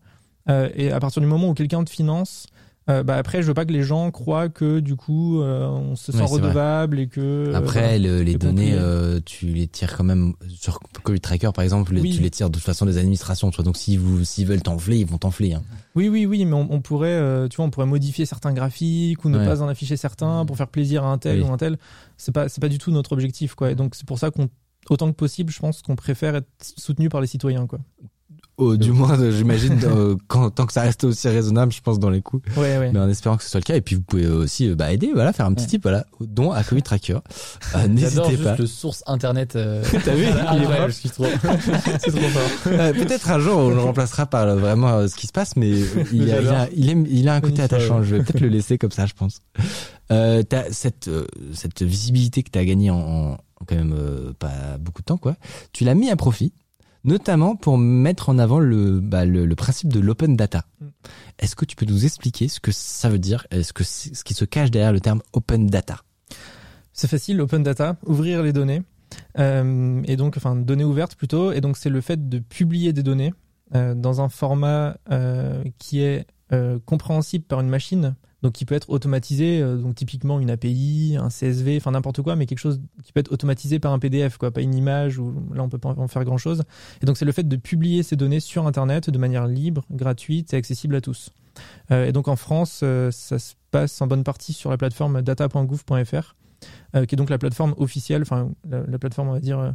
Euh, 0.49 0.71
et 0.75 0.91
à 0.93 0.99
partir 0.99 1.21
du 1.21 1.29
moment 1.29 1.51
où 1.51 1.55
quelqu'un 1.55 1.85
te 1.85 1.91
finance, 1.91 2.47
euh, 2.89 3.03
bah 3.03 3.17
après 3.17 3.43
je 3.43 3.47
veux 3.49 3.55
pas 3.55 3.65
que 3.67 3.73
les 3.73 3.83
gens 3.83 4.11
croient 4.11 4.49
que 4.49 4.81
du 4.81 4.97
coup 4.97 5.41
euh, 5.43 5.67
on 5.69 5.95
se 5.97 6.11
sent 6.13 6.19
Ouais, 6.19 6.25
vrai. 6.27 6.35
redevable 6.37 6.99
et 6.99 7.07
que 7.09 7.21
euh, 7.21 7.55
Après, 7.55 7.99
le- 7.99 8.23
les 8.23 8.37
données, 8.37 8.73
euh, 8.75 9.21
tu 9.25 9.47
les 9.47 9.67
tires 9.67 9.97
quand 9.97 10.05
même 10.05 10.33
sur 10.49 10.81
Covid 11.03 11.21
Tracker 11.21 11.51
par 11.55 11.65
exemple, 11.65 11.93
Oui. 11.95 12.15
tu 12.15 12.23
les 12.23 12.31
tires 12.31 12.49
de 12.51 12.55
toute 12.55 12.65
façon 12.65 12.87
des 12.87 12.97
administrations. 12.99 13.51
Tu 13.51 13.57
vois, 13.57 13.65
donc 13.65 13.77
si 13.77 13.97
vous, 13.97 14.25
s'ils 14.25 14.47
veulent 14.47 14.63
t'enfler, 14.63 14.99
ils 14.99 15.07
vont 15.07 15.19
t'enfler. 15.19 15.53
Hein. 15.55 15.63
Oui, 15.95 16.09
oui, 16.09 16.27
oui, 16.27 16.45
mais 16.45 16.53
on, 16.55 16.67
on 16.71 16.81
pourrait, 16.81 17.09
euh, 17.11 17.49
tu 17.49 17.57
vois, 17.57 17.67
on 17.67 17.71
pourrait 17.71 17.87
modifier 17.87 18.25
certains 18.27 18.53
graphiques 18.53 19.25
ou 19.25 19.29
ne 19.29 19.39
Ouais. 19.39 19.45
pas 19.45 19.63
en 19.63 19.69
afficher 19.69 19.97
certains 19.97 20.45
pour 20.47 20.57
faire 20.57 20.69
plaisir 20.69 21.05
à 21.05 21.09
un 21.13 21.19
tel 21.19 21.43
Oui. 21.43 21.49
ou 21.49 21.53
un 21.53 21.57
tel. 21.57 21.79
C'est 22.17 22.33
pas, 22.33 22.49
c'est 22.49 22.61
pas 22.61 22.69
du 22.69 22.79
tout 22.79 22.91
notre 22.91 23.13
objectif, 23.13 23.55
quoi. 23.55 23.71
Et 23.71 23.75
donc 23.75 23.95
c'est 23.95 24.07
pour 24.07 24.19
ça 24.19 24.31
qu'on, 24.31 24.49
autant 24.91 25.09
que 25.11 25.17
possible, 25.17 25.53
je 25.53 25.59
pense 25.59 25.83
qu'on 25.83 25.97
préfère 25.97 26.35
être 26.37 26.49
soutenu 26.61 27.09
par 27.09 27.21
les 27.21 27.27
citoyens, 27.27 27.67
quoi. 27.67 27.81
Oh, 28.61 28.77
du 28.77 28.91
moins, 28.91 29.19
euh, 29.21 29.31
j'imagine, 29.31 29.79
euh, 29.85 30.17
quand, 30.27 30.51
tant 30.51 30.67
que 30.67 30.73
ça 30.73 30.83
reste 30.83 31.05
aussi 31.05 31.29
raisonnable, 31.29 31.73
je 31.73 31.81
pense, 31.81 32.01
dans 32.01 32.11
les 32.11 32.23
coûts. 32.23 32.41
Ouais, 32.57 32.77
ouais. 32.79 32.91
Mais 32.93 32.99
en 32.99 33.09
espérant 33.09 33.37
que 33.37 33.45
ce 33.45 33.51
soit 33.51 33.61
le 33.61 33.65
cas. 33.65 33.77
Et 33.77 33.81
puis, 33.81 33.95
vous 33.95 34.03
pouvez 34.03 34.27
aussi 34.27 34.69
euh, 34.69 34.75
bah, 34.75 34.93
aider, 34.93 35.11
voilà, 35.15 35.33
faire 35.33 35.47
un 35.47 35.53
petit 35.55 35.63
Ouais. 35.65 35.69
tip, 35.71 35.83
voilà, 35.83 36.05
don 36.21 36.51
à 36.53 36.63
Tracker. 36.65 37.19
Euh, 37.77 37.87
N'hésitez 37.87 38.31
juste 38.31 38.45
pas. 38.45 38.57
le 38.57 38.67
source 38.67 39.03
internet. 39.07 39.55
euh, 39.55 39.83
T'as 40.05 40.15
vu 40.15 40.23
Il 40.25 40.63
est 40.63 40.65
propre. 40.65 40.87
je 40.89 40.93
suis 40.93 41.11
trop. 41.11 41.27
c'est 42.01 42.11
trop 42.11 42.29
fort. 42.29 42.73
Peut-être 42.95 43.31
un 43.31 43.39
jour 43.39 43.59
on 43.59 43.69
le 43.71 43.79
remplacera 43.81 44.27
par 44.27 44.57
vraiment 44.57 45.07
ce 45.07 45.15
qui 45.15 45.27
se 45.27 45.33
passe, 45.33 45.55
mais 45.57 45.71
il, 46.13 46.31
a, 46.33 46.41
il, 46.41 46.49
a, 46.49 46.69
il, 46.75 46.89
aime- 46.91 47.07
il 47.11 47.29
a 47.29 47.35
un 47.35 47.41
côté 47.41 47.63
attachant. 47.63 48.03
Je 48.03 48.17
vais 48.17 48.23
peut-être 48.23 48.41
le 48.41 48.49
laisser 48.49 48.79
comme 48.79 48.91
ça, 48.91 49.07
je 49.07 49.13
pense. 49.13 49.41
Euh, 50.11 50.43
t'as 50.43 50.65
cette 50.73 51.09
euh, 51.09 51.27
cette 51.53 51.83
visibilité 51.83 52.43
que 52.43 52.51
tu 52.51 52.59
as 52.59 52.65
gagnée 52.65 52.91
en, 52.91 52.97
en 52.99 53.37
quand 53.67 53.77
même 53.77 53.95
euh, 53.97 54.33
pas 54.39 54.79
beaucoup 54.81 55.03
de 55.03 55.07
temps, 55.07 55.19
quoi. 55.19 55.37
Tu 55.73 55.85
l'as 55.85 55.95
mis 55.95 56.09
à 56.11 56.17
profit, 56.17 56.53
notamment 57.09 57.57
pour 57.57 57.79
mettre 57.79 58.29
en 58.29 58.39
avant 58.39 58.61
le 58.61 59.01
bah, 59.01 59.25
le, 59.25 59.47
le 59.47 59.57
principe 59.57 59.93
de 59.93 60.01
l'open 60.01 60.37
data. 60.37 60.65
Mm. 60.81 60.87
Est-ce 61.39 61.57
que 61.57 61.65
tu 61.65 61.75
peux 61.75 61.87
nous 61.87 62.05
expliquer 62.05 62.49
ce 62.49 62.61
que 62.61 62.73
ça 62.73 63.09
veut 63.09 63.19
dire 63.19 63.47
que 63.75 63.85
ce 63.85 64.25
qui 64.25 64.35
se 64.35 64.45
cache 64.45 64.71
derrière 64.71 64.93
le 64.93 65.01
terme 65.01 65.23
open 65.33 65.67
data? 65.67 66.03
C'est 66.93 67.09
facile, 67.09 67.41
open 67.41 67.63
data, 67.63 67.97
ouvrir 68.07 68.43
les 68.43 68.53
données. 68.53 68.83
Euh, 69.39 70.03
et 70.05 70.17
donc, 70.17 70.37
enfin, 70.37 70.57
données 70.57 70.85
ouvertes 70.85 71.15
plutôt. 71.15 71.53
Et 71.53 71.61
donc, 71.61 71.77
c'est 71.77 71.91
le 71.91 72.01
fait 72.01 72.29
de 72.29 72.39
publier 72.41 72.93
des 72.93 73.03
données 73.03 73.33
euh, 73.75 73.95
dans 73.95 74.21
un 74.21 74.29
format 74.29 74.97
euh, 75.11 75.63
qui 75.79 76.01
est 76.01 76.27
compréhensible 76.87 77.45
par 77.45 77.61
une 77.61 77.69
machine, 77.69 78.17
donc 78.43 78.53
qui 78.53 78.65
peut 78.65 78.75
être 78.75 78.89
automatisé, 78.91 79.61
euh, 79.61 79.77
donc 79.77 79.97
typiquement 79.97 80.39
une 80.39 80.51
API, 80.51 81.17
un 81.19 81.29
CSV, 81.29 81.77
enfin 81.79 81.91
n'importe 81.91 82.23
quoi, 82.23 82.37
mais 82.37 82.47
quelque 82.47 82.59
chose 82.59 82.81
qui 83.03 83.13
peut 83.13 83.21
être 83.21 83.33
automatisé 83.33 83.79
par 83.79 83.93
un 83.93 83.99
PDF, 83.99 84.39
quoi, 84.39 84.51
pas 84.51 84.61
une 84.61 84.75
image 84.75 85.19
où 85.19 85.35
là 85.53 85.63
on 85.63 85.69
peut 85.69 85.79
pas 85.79 85.91
en 85.91 86.09
faire 86.09 86.25
grand 86.25 86.39
chose. 86.39 86.63
Et 87.03 87.07
donc, 87.07 87.17
c'est 87.17 87.25
le 87.25 87.33
fait 87.33 87.47
de 87.47 87.57
publier 87.57 88.03
ces 88.03 88.17
données 88.17 88.41
sur 88.41 88.67
Internet 88.67 89.11
de 89.11 89.19
manière 89.19 89.47
libre, 89.47 89.85
gratuite 89.91 90.55
et 90.55 90.57
accessible 90.57 90.95
à 90.95 91.01
tous. 91.01 91.31
Euh, 91.91 92.07
et 92.07 92.13
donc, 92.13 92.29
en 92.29 92.37
France, 92.37 92.81
euh, 92.85 93.11
ça 93.11 93.39
se 93.39 93.55
passe 93.71 94.01
en 94.01 94.07
bonne 94.07 94.25
partie 94.25 94.53
sur 94.53 94.71
la 94.71 94.77
plateforme 94.77 95.23
data.gouv.fr 95.23 96.35
qui 97.07 97.15
est 97.15 97.17
donc 97.17 97.31
la 97.31 97.39
plateforme 97.39 97.75
officielle, 97.77 98.23
enfin 98.23 98.51
la, 98.69 98.83
la 98.85 98.99
plateforme 98.99 99.29
on 99.29 99.33
va 99.33 99.41
dire 99.41 99.75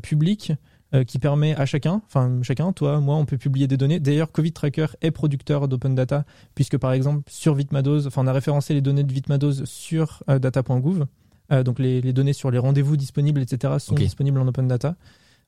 publique, 0.00 0.52
euh, 0.94 1.04
qui 1.04 1.18
permet 1.18 1.54
à 1.54 1.66
chacun, 1.66 2.00
enfin 2.06 2.38
chacun, 2.42 2.72
toi, 2.72 3.00
moi, 3.00 3.16
on 3.16 3.26
peut 3.26 3.36
publier 3.38 3.66
des 3.66 3.76
données. 3.76 4.00
D'ailleurs, 4.00 4.32
Covid 4.32 4.52
Tracker 4.52 4.86
est 5.02 5.10
producteur 5.10 5.68
d'open 5.68 5.94
data, 5.94 6.24
puisque 6.54 6.78
par 6.78 6.92
exemple 6.92 7.22
sur 7.30 7.54
Vitmados, 7.54 8.06
enfin 8.06 8.22
on 8.22 8.26
a 8.26 8.32
référencé 8.32 8.72
les 8.74 8.80
données 8.80 9.04
de 9.04 9.12
Vitmados 9.12 9.64
sur 9.66 10.22
euh, 10.30 10.38
data.gouv, 10.38 11.04
Euh, 11.50 11.62
donc 11.62 11.78
les, 11.78 12.00
les 12.02 12.12
données 12.12 12.34
sur 12.34 12.50
les 12.50 12.58
rendez-vous 12.58 12.96
disponibles, 12.96 13.40
etc. 13.40 13.74
sont 13.78 13.94
disponibles 13.94 14.38
en 14.38 14.46
open 14.48 14.68
data. 14.68 14.96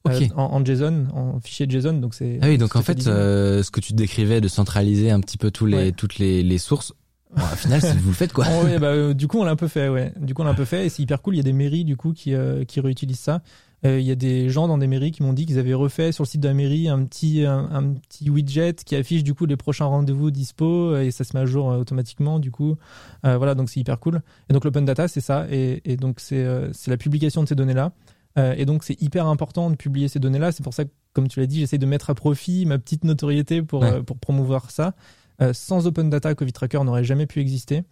Euh, 0.09 0.29
en, 0.35 0.45
en 0.45 0.65
JSON, 0.65 1.09
en 1.13 1.41
fichier 1.41 1.67
JSON, 1.69 1.95
donc 2.01 2.15
c'est. 2.15 2.39
Ah 2.41 2.47
oui, 2.49 2.57
donc 2.57 2.75
en 2.75 2.81
fait, 2.83 3.01
ce 3.03 3.71
que 3.71 3.81
tu 3.81 3.93
décrivais 3.93 4.41
de 4.41 4.49
centraliser 4.49 5.11
un 5.11 5.21
petit 5.21 5.37
peu 5.37 5.51
tous 5.51 5.67
les 5.67 5.77
Ouais. 5.77 5.93
toutes 5.93 6.19
les, 6.19 6.43
les 6.43 6.57
sources, 6.57 6.95
bon, 7.37 7.43
au 7.43 7.57
final, 7.57 7.81
vous 8.01 8.09
le 8.09 8.15
faites 8.15 8.33
quoi 8.33 8.47
Oh, 8.51 8.65
ouais, 8.65 8.79
bah, 8.79 8.87
euh, 8.89 9.13
du 9.13 9.27
coup, 9.29 9.39
on 9.41 9.45
l'a 9.45 9.51
un 9.51 9.57
peu 9.57 9.69
fait, 9.69 9.91
ouais. 9.91 10.13
Du 10.19 10.33
coup, 10.33 10.41
on 10.41 10.47
l'a 10.47 10.53
un 10.53 10.55
peu 10.55 10.65
fait 10.65 10.87
et 10.87 10.89
c'est 10.89 11.03
hyper 11.03 11.21
cool. 11.21 11.35
Il 11.35 11.37
y 11.37 11.41
a 11.41 11.45
des 11.45 11.53
mairies, 11.53 11.85
du 11.85 11.99
coup, 11.99 12.15
qui, 12.15 12.35
euh, 12.35 12.65
qui 12.65 12.81
réutilisent 12.81 13.19
ça. 13.21 13.43
Euh, 13.87 13.99
Il 13.99 14.07
y 14.07 14.11
a 14.11 14.15
des 14.15 14.49
gens 14.51 14.69
dans 14.69 14.77
des 14.79 14.87
mairies 14.87 15.11
qui 15.11 15.23
m'ont 15.23 15.33
dit 15.33 15.47
qu'ils 15.47 15.59
avaient 15.59 15.75
refait 15.75 16.13
sur 16.13 16.25
le 16.25 16.29
site 16.29 16.41
de 16.41 16.49
la 16.49 16.55
mairie 16.55 16.89
un 16.89 17.05
petit, 17.05 17.45
un, 17.45 17.69
un 17.73 17.95
petit 17.95 18.29
widget 18.29 18.75
qui 18.85 18.95
affiche, 18.97 19.25
du 19.25 19.33
coup, 19.35 19.47
les 19.47 19.57
prochains 19.57 19.87
rendez-vous 19.87 20.31
dispo 20.31 20.97
et 20.97 21.11
ça 21.11 21.25
se 21.25 21.35
met 21.37 21.43
à 21.43 21.47
jour 21.47 21.71
euh, 21.71 21.79
automatiquement, 21.79 22.39
du 22.39 22.51
coup. 22.51 22.77
Euh, 23.25 23.37
voilà, 23.39 23.55
donc 23.55 23.71
c'est 23.71 23.81
hyper 23.81 23.99
cool. 23.99 24.21
Et 24.49 24.53
donc, 24.53 24.65
l'open 24.65 24.85
data, 24.85 25.09
c'est 25.09 25.21
ça. 25.23 25.47
Et, 25.51 25.81
et 25.91 25.97
donc, 25.97 26.21
c'est 26.21 26.45
euh, 26.45 26.71
la 26.87 26.97
publication 26.97 27.43
de 27.43 27.49
ces 27.49 27.55
données-là. 27.55 27.93
Euh, 28.39 28.55
et 28.57 28.65
donc, 28.67 28.85
c'est 28.85 29.01
hyper 29.03 29.27
important 29.27 29.71
de 29.71 29.77
publier 29.77 30.09
ces 30.09 30.19
données-là. 30.21 30.53
C'est 30.53 30.63
pour 30.63 30.75
ça 30.75 30.85
que, 30.85 30.91
comme 31.15 31.27
tu 31.29 31.41
l'as 31.41 31.47
dit, 31.47 31.61
j'essaie 31.61 31.79
de 31.79 31.87
mettre 31.87 32.11
à 32.11 32.15
profit 32.15 32.67
ma 32.67 32.79
petite 32.79 33.05
notoriété 33.05 33.63
pour, 33.63 33.81
Ouais. 33.83 33.93
euh, 33.93 34.03
pour 34.03 34.19
promouvoir 34.19 34.71
ça. 34.71 34.95
Euh, 35.43 35.55
sans 35.55 35.87
open 35.87 36.11
data, 36.11 36.35
Covid 36.35 36.53
Tracker 36.53 36.85
n'aurait 36.85 37.03
jamais 37.03 37.27
pu 37.27 37.41
exister. 37.41 37.83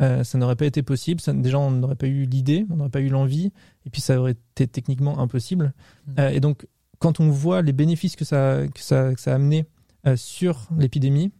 Euh, 0.00 0.24
ça 0.24 0.38
n'aurait 0.38 0.56
pas 0.56 0.64
été 0.64 0.82
possible. 0.82 1.20
Ça, 1.20 1.34
déjà, 1.34 1.58
on 1.58 1.70
n'aurait 1.70 1.96
pas 1.96 2.06
eu 2.06 2.24
l'idée, 2.24 2.64
on 2.70 2.76
n'aurait 2.76 2.88
pas 2.88 3.02
eu 3.02 3.10
l'envie, 3.10 3.52
et 3.86 3.90
puis 3.90 4.00
ça 4.00 4.18
aurait 4.18 4.32
été 4.32 4.66
techniquement 4.66 5.18
impossible. 5.20 5.72
Euh, 6.18 6.30
et 6.30 6.40
donc, 6.40 6.66
quand 6.98 7.20
on 7.20 7.28
voit 7.28 7.62
les 7.62 7.72
bénéfices 7.72 8.16
que 8.16 8.24
ça, 8.24 8.62
que 8.74 8.80
ça, 8.80 9.14
que 9.14 9.20
ça 9.20 9.32
a 9.32 9.34
amené 9.34 9.66
euh, 10.06 10.16
sur 10.16 10.68
l'épidémie, 10.78 11.32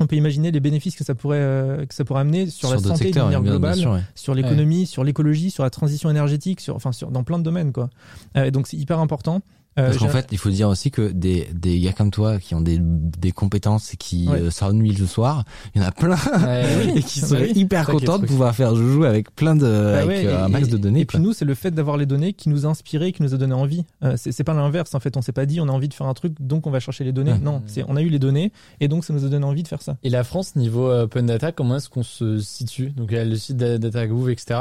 on 0.00 0.06
peut 0.06 0.16
imaginer 0.16 0.50
les 0.50 0.60
bénéfices 0.60 0.96
que 0.96 1.04
ça 1.04 1.14
pourrait, 1.14 1.38
euh, 1.40 1.86
que 1.86 1.94
ça 1.94 2.04
pourrait 2.04 2.22
amener 2.22 2.48
sur, 2.48 2.70
la 2.70 2.78
santé 2.78 3.04
secteurs, 3.04 3.28
de 3.28 3.34
manière 3.34 3.48
globale, 3.48 3.76
sûr, 3.76 3.92
ouais. 3.92 4.00
sur 4.14 4.34
l'économie, 4.34 4.86
sur 4.86 5.04
l'écologie, 5.04 5.50
sur 5.50 5.62
la 5.62 5.70
transition 5.70 6.10
énergétique, 6.10 6.60
sur, 6.60 6.74
enfin, 6.74 6.90
sur, 6.90 7.10
dans 7.10 7.22
plein 7.22 7.38
de 7.38 7.44
domaines. 7.44 7.72
Quoi. 7.72 7.90
Euh, 8.36 8.44
et 8.44 8.50
donc, 8.50 8.66
c'est 8.66 8.76
hyper 8.76 8.98
important. 8.98 9.40
Euh, 9.78 9.86
Parce 9.86 9.96
qu'en 9.98 10.08
fait, 10.08 10.28
il 10.30 10.38
faut 10.38 10.50
dire 10.50 10.68
aussi 10.68 10.90
que 10.92 11.10
des, 11.10 11.48
des 11.52 11.80
gars 11.80 11.92
comme 11.92 12.10
toi 12.12 12.38
qui 12.38 12.54
ont 12.54 12.60
des, 12.60 12.78
des 12.80 13.32
compétences 13.32 13.92
et 13.92 13.96
qui 13.96 14.28
Ouais. 14.28 14.40
euh, 14.40 14.50
s'ennuient 14.50 14.92
le 14.94 15.06
soir, 15.06 15.44
il 15.74 15.80
y 15.82 15.84
en 15.84 15.88
a 15.88 15.90
plein 15.90 16.16
Ouais, 16.44 16.92
et 16.96 17.02
qui 17.02 17.18
seraient 17.20 17.50
oui. 17.52 17.60
hyper 17.60 17.86
contents 17.86 18.18
de 18.18 18.26
pouvoir 18.26 18.54
faire 18.54 18.74
joujou 18.76 19.04
avec 19.04 19.34
plein 19.34 19.56
de 19.56 19.62
Bah 19.66 19.98
avec 19.98 20.08
ouais, 20.08 20.26
euh, 20.26 20.38
et- 20.38 20.42
un 20.42 20.48
max 20.48 20.68
et- 20.68 20.70
de 20.70 20.76
données. 20.76 21.00
Et 21.00 21.04
puis 21.04 21.18
nous, 21.18 21.32
c'est 21.32 21.44
le 21.44 21.54
fait 21.54 21.72
d'avoir 21.72 21.96
les 21.96 22.06
données 22.06 22.32
qui 22.34 22.48
nous 22.48 22.66
a 22.66 22.68
inspiré, 22.68 23.10
qui 23.12 23.22
nous 23.22 23.34
a 23.34 23.36
donné 23.36 23.54
envie. 23.54 23.84
Euh, 24.04 24.14
c'est 24.16 24.30
c'est 24.32 24.44
pas 24.44 24.54
l'inverse 24.54 24.94
en 24.94 25.00
fait. 25.00 25.16
On 25.16 25.22
s'est 25.22 25.32
pas 25.32 25.44
dit 25.46 25.60
on 25.60 25.68
a 25.68 25.72
envie 25.72 25.88
de 25.88 25.94
faire 25.94 26.06
un 26.06 26.14
truc, 26.14 26.34
donc 26.40 26.66
on 26.66 26.70
va 26.70 26.78
chercher 26.80 27.02
les 27.04 27.12
données. 27.12 27.32
Ouais. 27.32 27.38
Non, 27.42 27.62
c'est 27.66 27.84
on 27.88 27.96
a 27.96 28.02
eu 28.02 28.08
les 28.10 28.18
données 28.20 28.52
et 28.80 28.86
donc 28.88 29.04
ça 29.04 29.12
nous 29.12 29.24
a 29.24 29.28
donné 29.28 29.44
envie 29.44 29.62
de 29.64 29.68
faire 29.68 29.82
ça. 29.82 29.96
Et 30.04 30.10
la 30.10 30.22
France, 30.24 30.54
niveau 30.56 30.88
euh, 30.88 31.04
open 31.04 31.26
data, 31.26 31.50
comment 31.52 31.76
est-ce 31.76 31.88
qu'on 31.88 32.02
se 32.04 32.38
situe? 32.38 32.90
Donc, 32.90 33.08
il 33.10 33.16
y 33.16 33.20
a 33.20 33.24
le 33.24 33.36
site 33.36 33.56
DataGouv, 33.56 34.30
etc. 34.30 34.60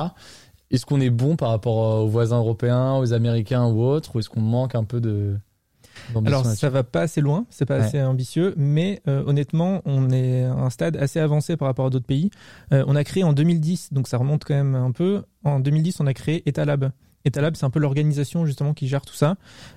Est-ce 0.73 0.85
qu'on 0.85 0.99
est 0.99 1.09
bon 1.09 1.35
par 1.37 1.49
rapport 1.49 1.85
euh, 1.85 2.01
aux 2.03 2.07
voisins 2.09 2.37
européens, 2.39 2.95
aux 2.97 3.13
Américains 3.13 3.65
ou 3.67 3.81
autres 3.81 4.15
Ou 4.15 4.19
est-ce 4.19 4.29
qu'on 4.29 4.41
manque 4.41 4.75
un 4.75 4.83
peu 4.83 4.99
de. 4.99 5.37
Alors 6.25 6.45
ça 6.45 6.69
va 6.69 6.83
pas 6.83 7.01
assez 7.01 7.21
loin, 7.21 7.45
c'est 7.49 7.65
pas 7.65 7.77
Ouais. 7.77 7.85
assez 7.85 8.01
ambitieux, 8.01 8.53
mais 8.57 9.01
euh, 9.07 9.23
honnêtement, 9.27 9.81
on 9.85 10.09
est 10.09 10.43
à 10.43 10.51
un 10.53 10.69
stade 10.71 10.97
assez 10.97 11.19
avancé 11.19 11.55
par 11.55 11.67
rapport 11.67 11.85
à 11.85 11.89
d'autres 11.91 12.05
pays. 12.07 12.31
Euh, 12.73 12.83
on 12.87 12.95
a 12.95 13.03
créé 13.03 13.23
en 13.23 13.31
2010, 13.31 13.93
donc 13.93 14.07
ça 14.07 14.17
remonte 14.17 14.43
quand 14.43 14.55
même 14.55 14.73
un 14.75 14.91
peu. 14.91 15.23
En 15.43 15.59
2010, 15.59 15.99
on 16.01 16.07
a 16.07 16.13
créé 16.13 16.41
Etalab. 16.49 16.91
Etalab, 17.25 17.55
c'est 17.55 17.65
un 17.65 17.69
peu 17.69 17.79
l'organisation 17.79 18.45
justement 18.45 18.73
qui 18.73 18.87
gère 18.87 19.05
tout 19.05 19.13
ça. 19.13 19.35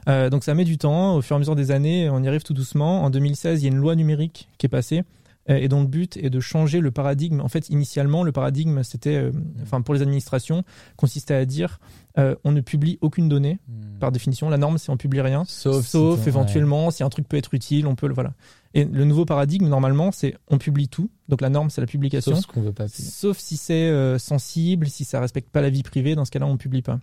Euh, 0.08 0.30
donc 0.30 0.42
ça 0.42 0.54
met 0.54 0.64
du 0.64 0.78
temps. 0.78 1.14
Au 1.16 1.22
fur 1.22 1.34
et 1.34 1.36
à 1.36 1.38
mesure 1.38 1.54
des 1.54 1.70
années, 1.70 2.08
on 2.10 2.22
y 2.22 2.28
arrive 2.28 2.42
tout 2.42 2.54
doucement. 2.54 3.04
En 3.04 3.10
2016, 3.10 3.62
il 3.62 3.66
y 3.66 3.68
a 3.68 3.72
une 3.72 3.78
loi 3.80 3.94
numérique 3.94 4.48
qui 4.58 4.66
est 4.66 4.70
passée 4.70 5.04
et 5.48 5.68
dont 5.68 5.80
le 5.80 5.86
but 5.86 6.16
est 6.16 6.30
de 6.30 6.40
changer 6.40 6.80
le 6.80 6.90
paradigme. 6.90 7.40
En 7.40 7.48
fait, 7.48 7.68
initialement, 7.68 8.22
le 8.22 8.32
paradigme, 8.32 8.82
c'était, 8.82 9.30
enfin, 9.62 9.80
pour 9.80 9.94
les 9.94 10.02
administrations, 10.02 10.64
consistait 10.96 11.34
à 11.34 11.44
dire 11.44 11.78
on 12.16 12.52
ne 12.52 12.60
publie 12.60 12.98
aucune 13.00 13.28
donnée. 13.28 13.58
Hmm. 13.68 13.98
Par 13.98 14.10
définition, 14.12 14.48
la 14.48 14.56
norme, 14.56 14.78
c'est 14.78 14.90
on 14.90 14.96
publie 14.96 15.20
rien, 15.20 15.44
sauf, 15.46 15.86
sauf 15.86 16.26
éventuellement 16.26 16.90
si 16.90 17.02
un 17.02 17.08
truc 17.10 17.28
peut 17.28 17.36
être 17.36 17.52
utile, 17.52 17.86
on 17.86 17.94
peut 17.94 18.08
le 18.08 18.14
voilà. 18.14 18.32
Et 18.74 18.84
le 18.84 19.04
nouveau 19.04 19.24
paradigme, 19.24 19.68
normalement, 19.68 20.12
c'est 20.12 20.34
on 20.48 20.58
publie 20.58 20.88
tout. 20.88 21.10
Donc 21.28 21.40
la 21.40 21.48
norme, 21.48 21.70
c'est 21.70 21.80
la 21.80 21.86
publication. 21.86 22.34
Sauf 22.34 22.46
ce 22.54 22.60
veut 22.60 22.72
pas. 22.72 22.88
Sauf 22.88 23.38
si 23.38 23.56
c'est 23.56 24.18
sensible, 24.18 24.88
si 24.88 25.04
ça 25.04 25.20
respecte 25.20 25.50
pas 25.50 25.60
la 25.60 25.70
vie 25.70 25.82
privée. 25.82 26.14
Dans 26.14 26.24
ce 26.24 26.30
cas-là, 26.30 26.46
on 26.46 26.56
publie 26.56 26.82
pas. 26.82 26.98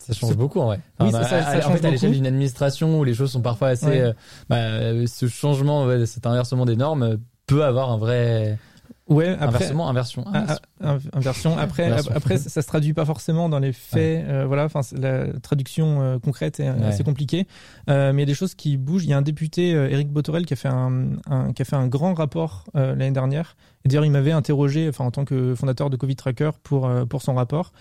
Ça 0.00 0.14
change 0.14 0.36
beaucoup 0.36 0.60
en 0.60 0.66
vrai. 0.66 0.80
oui, 1.00 1.12
ça, 1.12 1.24
ça, 1.24 1.60
ça, 1.60 1.68
en 1.68 1.72
fait, 1.72 1.84
à 1.84 1.90
l'échelle 1.90 2.12
d'une 2.12 2.26
administration 2.26 2.98
où 2.98 3.04
les 3.04 3.12
choses 3.12 3.32
sont 3.32 3.42
parfois 3.42 3.68
assez, 3.68 4.00
euh, 4.00 4.12
bah, 4.48 5.06
ce 5.06 5.28
changement, 5.28 5.86
cet 6.06 6.26
inversement 6.26 6.64
des 6.64 6.76
normes 6.76 7.02
euh, 7.02 7.16
peut 7.50 7.64
avoir 7.64 7.90
un 7.90 7.98
vrai, 7.98 8.58
Ouais, 9.10 9.28
après, 9.28 9.46
inversement, 9.46 9.88
inversion. 9.88 10.24
Inversion. 11.12 11.58
Après, 11.58 11.90
après, 12.14 12.38
ça 12.38 12.62
se 12.62 12.66
traduit 12.66 12.94
pas 12.94 13.04
forcément 13.04 13.48
dans 13.48 13.58
les 13.58 13.72
faits. 13.72 14.24
Euh, 14.28 14.46
voilà, 14.46 14.64
enfin, 14.64 14.82
la 14.92 15.32
traduction 15.40 16.00
euh, 16.00 16.18
concrète 16.20 16.60
est 16.60 16.68
assez 16.68 17.02
compliquée. 17.02 17.48
Euh, 17.88 18.12
mais 18.12 18.22
il 18.22 18.26
y 18.26 18.28
a 18.28 18.32
des 18.32 18.34
choses 18.34 18.54
qui 18.54 18.76
bougent. 18.76 19.04
Il 19.04 19.10
y 19.10 19.12
a 19.12 19.18
un 19.18 19.22
député, 19.22 19.70
Eric 19.70 20.10
Botorel, 20.10 20.46
qui 20.46 20.52
a 20.52 20.56
fait 20.56 20.68
un, 20.68 21.16
un, 21.28 21.52
qui 21.52 21.62
a 21.62 21.64
fait 21.64 21.74
un 21.74 21.88
grand 21.88 22.14
rapport 22.14 22.66
l'année 22.72 23.10
dernière. 23.10 23.56
Et 23.84 23.88
d'ailleurs, 23.88 24.04
il 24.04 24.12
m'avait 24.12 24.30
interrogé, 24.30 24.88
enfin, 24.88 25.04
en 25.04 25.10
tant 25.10 25.24
que 25.24 25.56
fondateur 25.56 25.90
de 25.90 25.96
Covid 25.96 26.14
Tracker, 26.14 26.50
pour 26.62 26.88
pour 27.08 27.22
son 27.22 27.34
rapport, 27.34 27.72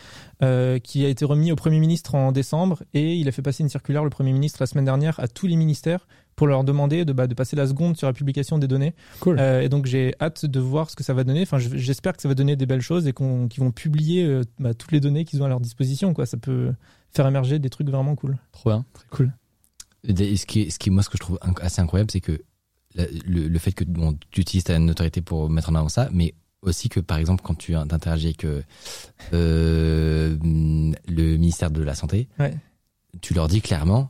qui 0.41 1.05
a 1.05 1.09
été 1.09 1.25
remis 1.25 1.51
au 1.51 1.55
Premier 1.55 1.79
ministre 1.79 2.15
en 2.15 2.31
décembre. 2.31 2.81
Et 2.95 3.15
il 3.17 3.27
a 3.27 3.31
fait 3.31 3.43
passer 3.43 3.61
une 3.61 3.69
circulaire, 3.69 4.03
le 4.03 4.09
Premier 4.09 4.33
ministre, 4.33 4.57
la 4.61 4.65
semaine 4.65 4.85
dernière, 4.85 5.19
à 5.19 5.27
tous 5.27 5.45
les 5.45 5.57
ministères 5.57 6.07
pour 6.39 6.47
leur 6.47 6.63
demander 6.63 7.03
de, 7.03 7.11
bah, 7.11 7.27
de 7.27 7.33
passer 7.33 7.57
la 7.57 7.67
seconde 7.67 7.97
sur 7.97 8.07
la 8.07 8.13
publication 8.13 8.57
des 8.57 8.69
données. 8.69 8.95
Cool. 9.19 9.37
Euh, 9.41 9.59
et 9.59 9.67
donc 9.67 9.87
j'ai 9.87 10.15
hâte 10.21 10.45
de 10.45 10.59
voir 10.61 10.89
ce 10.89 10.95
que 10.95 11.03
ça 11.03 11.13
va 11.13 11.25
donner. 11.25 11.41
Enfin, 11.41 11.57
j'espère 11.59 12.15
que 12.15 12.21
ça 12.21 12.29
va 12.29 12.33
donner 12.33 12.55
des 12.55 12.65
belles 12.65 12.79
choses 12.79 13.07
et 13.07 13.11
qu'ils 13.11 13.61
vont 13.61 13.71
publier 13.71 14.23
euh, 14.23 14.43
bah, 14.57 14.73
toutes 14.73 14.93
les 14.93 15.01
données 15.01 15.25
qu'ils 15.25 15.41
ont 15.41 15.45
à 15.45 15.49
leur 15.49 15.59
disposition. 15.59 16.13
Quoi. 16.13 16.25
Ça 16.25 16.37
peut 16.37 16.71
faire 17.11 17.27
émerger 17.27 17.59
des 17.59 17.69
trucs 17.69 17.89
vraiment 17.89 18.15
cool. 18.15 18.37
Trop 18.53 18.69
bien, 18.69 18.85
très 18.93 19.05
cool. 19.09 19.33
Et 20.07 20.37
ce 20.37 20.45
qui, 20.45 20.71
ce 20.71 20.79
qui, 20.79 20.91
moi, 20.91 21.03
ce 21.03 21.09
que 21.09 21.17
je 21.17 21.23
trouve 21.23 21.39
assez 21.59 21.81
incroyable, 21.81 22.09
c'est 22.09 22.21
que 22.21 22.41
le, 22.95 23.59
fait 23.59 23.73
que 23.73 23.83
bon, 23.83 24.17
tu 24.31 24.39
utilises 24.39 24.63
ta 24.63 24.79
notoriété 24.79 25.19
pour 25.19 25.49
mettre 25.49 25.69
en 25.69 25.75
avant 25.75 25.89
ça, 25.89 26.07
mais 26.13 26.35
aussi 26.61 26.87
que 26.87 27.01
par 27.01 27.17
exemple 27.17 27.41
quand 27.43 27.55
tu 27.55 27.75
interagis 27.75 28.27
avec 28.27 28.45
euh, 28.45 28.61
euh, 29.33 30.37
le 30.41 31.37
ministère 31.37 31.69
de 31.69 31.83
la 31.83 31.95
santé, 31.95 32.29
ouais. 32.39 32.53
tu 33.19 33.33
leur 33.33 33.49
dis 33.49 33.59
clairement 33.59 34.09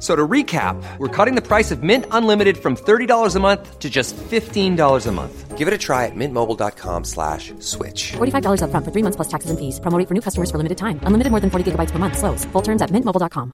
So 0.00 0.14
to 0.14 0.26
recap, 0.28 0.76
we're 0.98 1.08
cutting 1.08 1.34
the 1.34 1.40
price 1.40 1.70
of 1.70 1.82
Mint 1.82 2.04
Unlimited 2.10 2.58
from 2.58 2.76
$30 2.76 3.36
a 3.36 3.40
month 3.40 3.78
to 3.78 3.88
just 3.88 4.14
$15 4.16 5.06
a 5.06 5.12
month. 5.12 5.56
Give 5.56 5.66
it 5.66 5.72
a 5.72 5.78
try 5.78 6.04
at 6.04 6.12
mintmobile.com 6.14 7.04
slash 7.04 7.54
switch. 7.60 8.12
$45 8.12 8.64
up 8.64 8.70
front 8.70 8.84
for 8.84 8.92
three 8.92 9.02
months 9.02 9.16
plus 9.16 9.28
taxes 9.28 9.50
and 9.50 9.58
fees. 9.58 9.80
Promo 9.80 9.96
for 10.06 10.12
new 10.12 10.20
customers 10.20 10.50
for 10.50 10.58
limited 10.58 10.76
time. 10.76 11.00
Unlimited 11.04 11.30
more 11.30 11.40
than 11.40 11.48
40 11.48 11.70
gigabytes 11.70 11.90
per 11.90 11.98
month. 11.98 12.18
Slows. 12.18 12.44
Full 12.52 12.62
terms 12.62 12.82
at 12.82 12.90
mintmobile.com. 12.90 13.52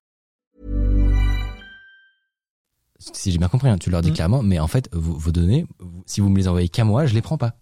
Si 2.98 3.30
j'ai 3.32 3.38
bien 3.38 3.48
compris, 3.48 3.70
hein, 3.70 3.78
tu 3.78 3.88
leur 3.90 4.02
dis 4.02 4.10
mmh. 4.10 4.14
clairement, 4.14 4.42
mais 4.42 4.58
en 4.58 4.66
fait, 4.66 4.90
vos, 4.92 5.14
vos 5.14 5.30
données, 5.30 5.66
si 6.04 6.20
vous 6.20 6.28
me 6.28 6.36
les 6.36 6.48
envoyez 6.48 6.68
qu'à 6.68 6.84
moi, 6.84 7.06
je 7.06 7.14
les 7.14 7.22
prends 7.22 7.38
pas. 7.38 7.54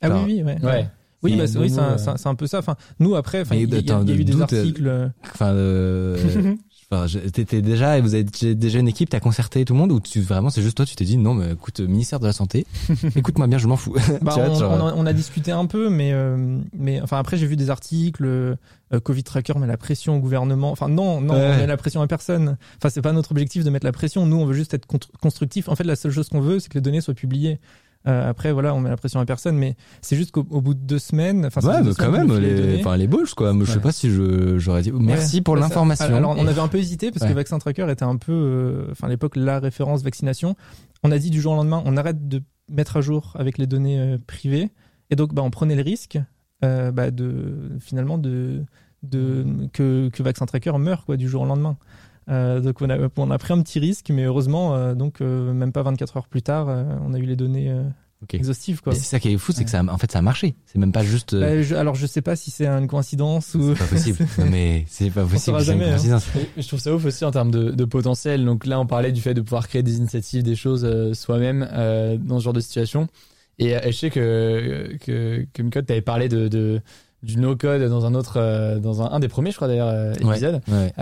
Ah 0.00 0.08
oui, 0.10 0.20
oui, 0.26 0.42
ouais. 0.42 0.58
ouais. 0.62 0.88
Oui, 1.22 1.36
bah, 1.36 1.44
oui, 1.58 1.68
c'est 1.68 1.80
un, 1.80 2.14
un, 2.24 2.34
peu 2.36 2.46
ça. 2.46 2.60
Enfin, 2.60 2.76
nous 3.00 3.16
après, 3.16 3.42
il 3.50 3.56
y, 3.58 3.64
y, 3.64 3.86
y, 3.86 3.92
a 3.92 4.14
eu 4.14 4.24
des 4.24 4.40
articles. 4.40 5.12
Enfin, 5.34 5.52
euh, 5.52 6.16
Enfin, 6.90 7.06
t'étais 7.32 7.60
déjà, 7.60 8.00
vous 8.00 8.14
avez 8.14 8.24
déjà 8.24 8.78
une 8.78 8.88
équipe, 8.88 9.10
t'as 9.10 9.20
concerté 9.20 9.66
tout 9.66 9.74
le 9.74 9.78
monde 9.78 9.92
ou 9.92 10.00
tu 10.00 10.22
vraiment 10.22 10.48
c'est 10.48 10.62
juste 10.62 10.78
toi, 10.78 10.86
tu 10.86 10.96
t'es 10.96 11.04
dit 11.04 11.18
non, 11.18 11.34
mais 11.34 11.52
écoute, 11.52 11.80
ministère 11.80 12.18
de 12.18 12.24
la 12.24 12.32
santé, 12.32 12.66
écoute-moi 13.16 13.46
bien, 13.46 13.58
je 13.58 13.66
m'en 13.66 13.76
fous. 13.76 13.94
Bah, 14.22 14.34
on, 14.96 15.04
a, 15.04 15.12
discuté 15.12 15.52
un 15.52 15.66
peu, 15.66 15.90
mais 15.90 16.12
euh, 16.14 16.58
mais 16.72 17.02
enfin 17.02 17.18
après 17.18 17.36
j'ai 17.36 17.46
vu 17.46 17.56
des 17.56 17.68
articles, 17.68 18.24
euh, 18.24 18.56
Covid 19.02 19.22
tracker 19.22 19.58
met 19.58 19.66
la 19.66 19.76
pression 19.76 20.16
au 20.16 20.20
gouvernement. 20.20 20.70
Enfin 20.70 20.88
non, 20.88 21.20
non, 21.20 21.34
on 21.34 21.56
met 21.58 21.66
la 21.66 21.76
pression 21.76 22.00
à 22.00 22.06
personne. 22.06 22.56
Enfin 22.78 22.88
c'est 22.88 23.02
pas 23.02 23.12
notre 23.12 23.32
objectif 23.32 23.64
de 23.64 23.70
mettre 23.70 23.84
la 23.84 23.92
pression. 23.92 24.24
Nous 24.24 24.36
on 24.36 24.46
veut 24.46 24.54
juste 24.54 24.72
être 24.72 24.86
constructif. 25.20 25.68
En 25.68 25.76
fait 25.76 25.84
la 25.84 25.96
seule 25.96 26.12
chose 26.12 26.30
qu'on 26.30 26.40
veut 26.40 26.58
c'est 26.58 26.70
que 26.70 26.74
les 26.78 26.80
données 26.80 27.02
soient 27.02 27.12
publiées. 27.12 27.60
Euh, 28.06 28.30
après, 28.30 28.52
voilà, 28.52 28.74
on 28.74 28.80
met 28.80 28.88
la 28.88 28.96
pression 28.96 29.20
à 29.20 29.26
personne, 29.26 29.56
mais 29.56 29.76
c'est 30.00 30.16
juste 30.16 30.30
qu'au 30.30 30.44
bout 30.44 30.74
de 30.74 30.80
deux 30.80 30.98
semaines, 30.98 31.46
ouais, 31.46 31.82
mais 31.82 31.92
quand 31.94 32.10
même, 32.10 32.32
les, 32.38 32.76
les 32.78 32.82
quoi. 33.34 33.52
Je 33.60 33.72
sais 33.72 33.80
pas 33.80 33.92
si 33.92 34.10
j'aurais 34.58 34.82
dit, 34.82 34.92
merci 34.92 35.42
pour 35.42 35.56
l'information. 35.56 36.14
Alors, 36.14 36.34
on 36.38 36.46
avait 36.46 36.60
un 36.60 36.68
peu 36.68 36.78
hésité 36.78 37.10
parce 37.10 37.28
que 37.28 37.34
Vaccin 37.34 37.58
Tracker 37.58 37.90
était 37.90 38.04
un 38.04 38.16
peu, 38.16 38.32
euh, 38.32 38.88
enfin, 38.92 39.08
à 39.08 39.10
l'époque, 39.10 39.36
la 39.36 39.58
référence 39.58 40.02
vaccination. 40.02 40.54
On 41.02 41.12
a 41.12 41.18
dit 41.18 41.30
du 41.30 41.40
jour 41.40 41.52
au 41.52 41.56
lendemain, 41.56 41.82
on 41.84 41.96
arrête 41.96 42.28
de 42.28 42.42
mettre 42.70 42.96
à 42.96 43.00
jour 43.00 43.34
avec 43.38 43.58
les 43.58 43.66
données 43.66 43.98
euh, 43.98 44.18
privées. 44.26 44.70
Et 45.10 45.16
donc, 45.16 45.34
bah, 45.34 45.42
on 45.42 45.50
prenait 45.50 45.76
le 45.76 45.82
risque, 45.82 46.18
bah, 46.62 47.10
de, 47.10 47.76
finalement, 47.80 48.18
de, 48.18 48.64
de, 49.02 49.44
que, 49.72 50.08
que 50.08 50.22
Vaccin 50.22 50.46
Tracker 50.46 50.72
meure, 50.78 51.04
quoi, 51.04 51.16
du 51.16 51.28
jour 51.28 51.42
au 51.42 51.46
lendemain. 51.46 51.76
Euh, 52.28 52.60
donc 52.60 52.82
on 52.82 52.90
a, 52.90 52.98
on 53.16 53.30
a 53.30 53.38
pris 53.38 53.52
un 53.52 53.62
petit 53.62 53.78
risque, 53.78 54.10
mais 54.10 54.24
heureusement, 54.24 54.74
euh, 54.74 54.94
donc 54.94 55.20
euh, 55.20 55.52
même 55.52 55.72
pas 55.72 55.82
24 55.82 56.18
heures 56.18 56.28
plus 56.28 56.42
tard, 56.42 56.68
on 57.06 57.14
a 57.14 57.18
eu 57.18 57.24
les 57.24 57.36
données 57.36 57.74
exhaustives. 58.32 58.82
Quoi. 58.82 58.94
c'est 58.94 59.00
ça 59.00 59.20
qui 59.20 59.32
est 59.32 59.38
fou, 59.38 59.52
c'est 59.52 59.64
que 59.64 59.70
ça, 59.70 59.82
en 59.82 59.98
fait, 59.98 60.12
ça 60.12 60.18
a 60.18 60.22
marché. 60.22 60.54
C'est 60.66 60.78
même 60.78 60.92
pas 60.92 61.04
juste. 61.04 61.34
Bah, 61.34 61.62
je, 61.62 61.74
alors 61.74 61.94
je 61.94 62.06
sais 62.06 62.20
pas 62.20 62.36
si 62.36 62.50
c'est 62.50 62.66
une 62.66 62.86
coïncidence 62.86 63.54
ou. 63.54 63.74
C'est 63.74 63.78
pas 63.78 63.86
possible. 63.86 64.18
mais 64.50 64.84
c'est 64.88 65.10
pas 65.10 65.24
possible. 65.24 65.60
Jamais, 65.60 65.84
une 65.84 65.84
hein. 65.84 65.92
coïncidence. 65.92 66.26
Je 66.56 66.66
trouve 66.66 66.80
ça 66.80 66.94
ouf 66.94 67.04
aussi 67.04 67.24
en 67.24 67.30
termes 67.30 67.50
de, 67.50 67.70
de, 67.70 67.84
potentiel. 67.84 68.44
Donc 68.44 68.66
là, 68.66 68.78
on 68.78 68.86
parlait 68.86 69.12
du 69.12 69.20
fait 69.20 69.34
de 69.34 69.40
pouvoir 69.40 69.68
créer 69.68 69.82
des 69.82 69.96
initiatives, 69.96 70.42
des 70.42 70.56
choses 70.56 70.86
soi-même 71.14 71.60
dans 72.22 72.38
ce 72.38 72.44
genre 72.44 72.52
de 72.52 72.60
situation. 72.60 73.08
Et, 73.58 73.74
je 73.86 73.90
sais 73.90 74.10
que 74.10 74.96
que, 75.00 75.46
que 75.52 75.62
Micode 75.62 75.86
t'avait 75.86 76.02
parlé 76.02 76.28
de, 76.28 76.48
de 76.48 76.80
du 77.24 77.36
no 77.38 77.56
code 77.56 77.82
dans 77.82 78.06
un 78.06 78.14
autre, 78.14 78.78
dans 78.78 79.02
un, 79.02 79.10
un 79.10 79.18
des 79.18 79.26
premiers, 79.26 79.50
je 79.50 79.56
crois 79.56 79.66
d'ailleurs, 79.66 80.12
épisode. 80.20 80.60
Ouais, 80.68 80.92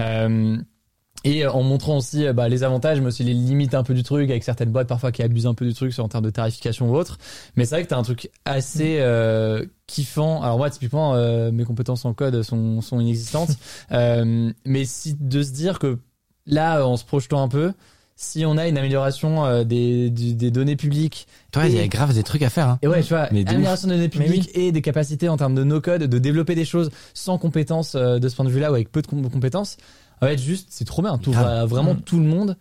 et 1.27 1.45
euh, 1.45 1.51
en 1.51 1.63
montrant 1.63 1.97
aussi 1.97 2.25
euh, 2.25 2.33
bah, 2.33 2.49
les 2.49 2.63
avantages, 2.63 3.01
mais 3.01 3.09
aussi 3.09 3.25
les 3.25 3.35
limites 3.35 3.75
un 3.75 3.83
peu 3.83 3.95
du 3.95 4.05
truc, 4.05 4.31
avec 4.31 4.45
certaines 4.45 4.71
boîtes 4.71 4.87
parfois 4.87 5.11
qui 5.11 5.23
abusent 5.23 5.47
un 5.47 5.55
peu 5.55 5.67
du 5.67 5.75
truc 5.75 5.93
sur 5.93 6.05
en 6.05 6.09
termes 6.09 6.25
de 6.25 6.31
tarification 6.31 6.89
ou 6.89 6.95
autre. 6.95 7.19
Mais 7.57 7.65
c'est 7.65 7.75
vrai 7.75 7.85
que 7.85 7.89
t'as 7.89 7.99
un 7.99 8.03
truc 8.03 8.31
assez 8.45 8.99
euh, 9.01 9.67
kiffant. 9.89 10.41
Alors 10.43 10.57
moi, 10.57 10.71
typiquement, 10.71 11.15
euh, 11.15 11.51
mes 11.51 11.65
compétences 11.65 12.05
en 12.05 12.15
code 12.15 12.43
sont, 12.43 12.81
sont 12.81 13.01
inexistantes. 13.01 13.51
euh, 13.91 14.53
mais 14.65 14.85
si 14.85 15.17
de 15.19 15.43
se 15.43 15.51
dire 15.51 15.81
que 15.81 15.99
là, 16.47 16.87
en 16.87 16.97
se 16.97 17.05
projetant 17.05 17.43
un 17.43 17.49
peu, 17.49 17.73
si 18.15 18.47
on 18.47 18.57
a 18.57 18.69
une 18.69 18.79
amélioration 18.79 19.63
des, 19.65 20.09
des, 20.09 20.51
données 20.51 20.77
publiques. 20.77 21.27
Toi, 21.53 21.67
il 21.67 21.75
y 21.75 21.81
a 21.81 21.87
grave 21.87 22.15
des 22.15 22.23
trucs 22.23 22.41
à 22.41 22.49
faire. 22.49 22.69
Hein. 22.69 22.79
Et 22.81 22.89
ouais, 22.89 23.03
tu 23.03 23.11
vois, 23.11 23.25
amélioration 23.25 23.89
des 23.89 23.97
données 23.97 24.09
publiques 24.09 24.49
et 24.55 24.73
des 24.73 24.81
capacités 24.81 25.29
en 25.29 25.37
termes 25.37 25.55
de 25.55 25.65
no-code, 25.65 26.05
de 26.05 26.19
développer 26.19 26.55
des 26.55 26.65
choses 26.65 26.91
sans 27.13 27.37
compétences 27.37 27.95
de 27.95 28.27
ce 28.27 28.35
point 28.35 28.47
de 28.47 28.51
vue-là 28.51 28.71
ou 28.71 28.75
avec 28.75 28.91
peu 28.91 29.03
de 29.03 29.07
compétences 29.07 29.77
va 30.21 30.33
être 30.33 30.43
juste, 30.43 30.69
c'est 30.71 30.85
trop 30.85 31.03
bien. 31.03 31.19
T'ouvres 31.19 31.47
à 31.47 31.67
vraiment 31.67 31.95
mm. 31.95 32.01
tout 32.03 32.19
le 32.19 32.27
monde. 32.27 32.57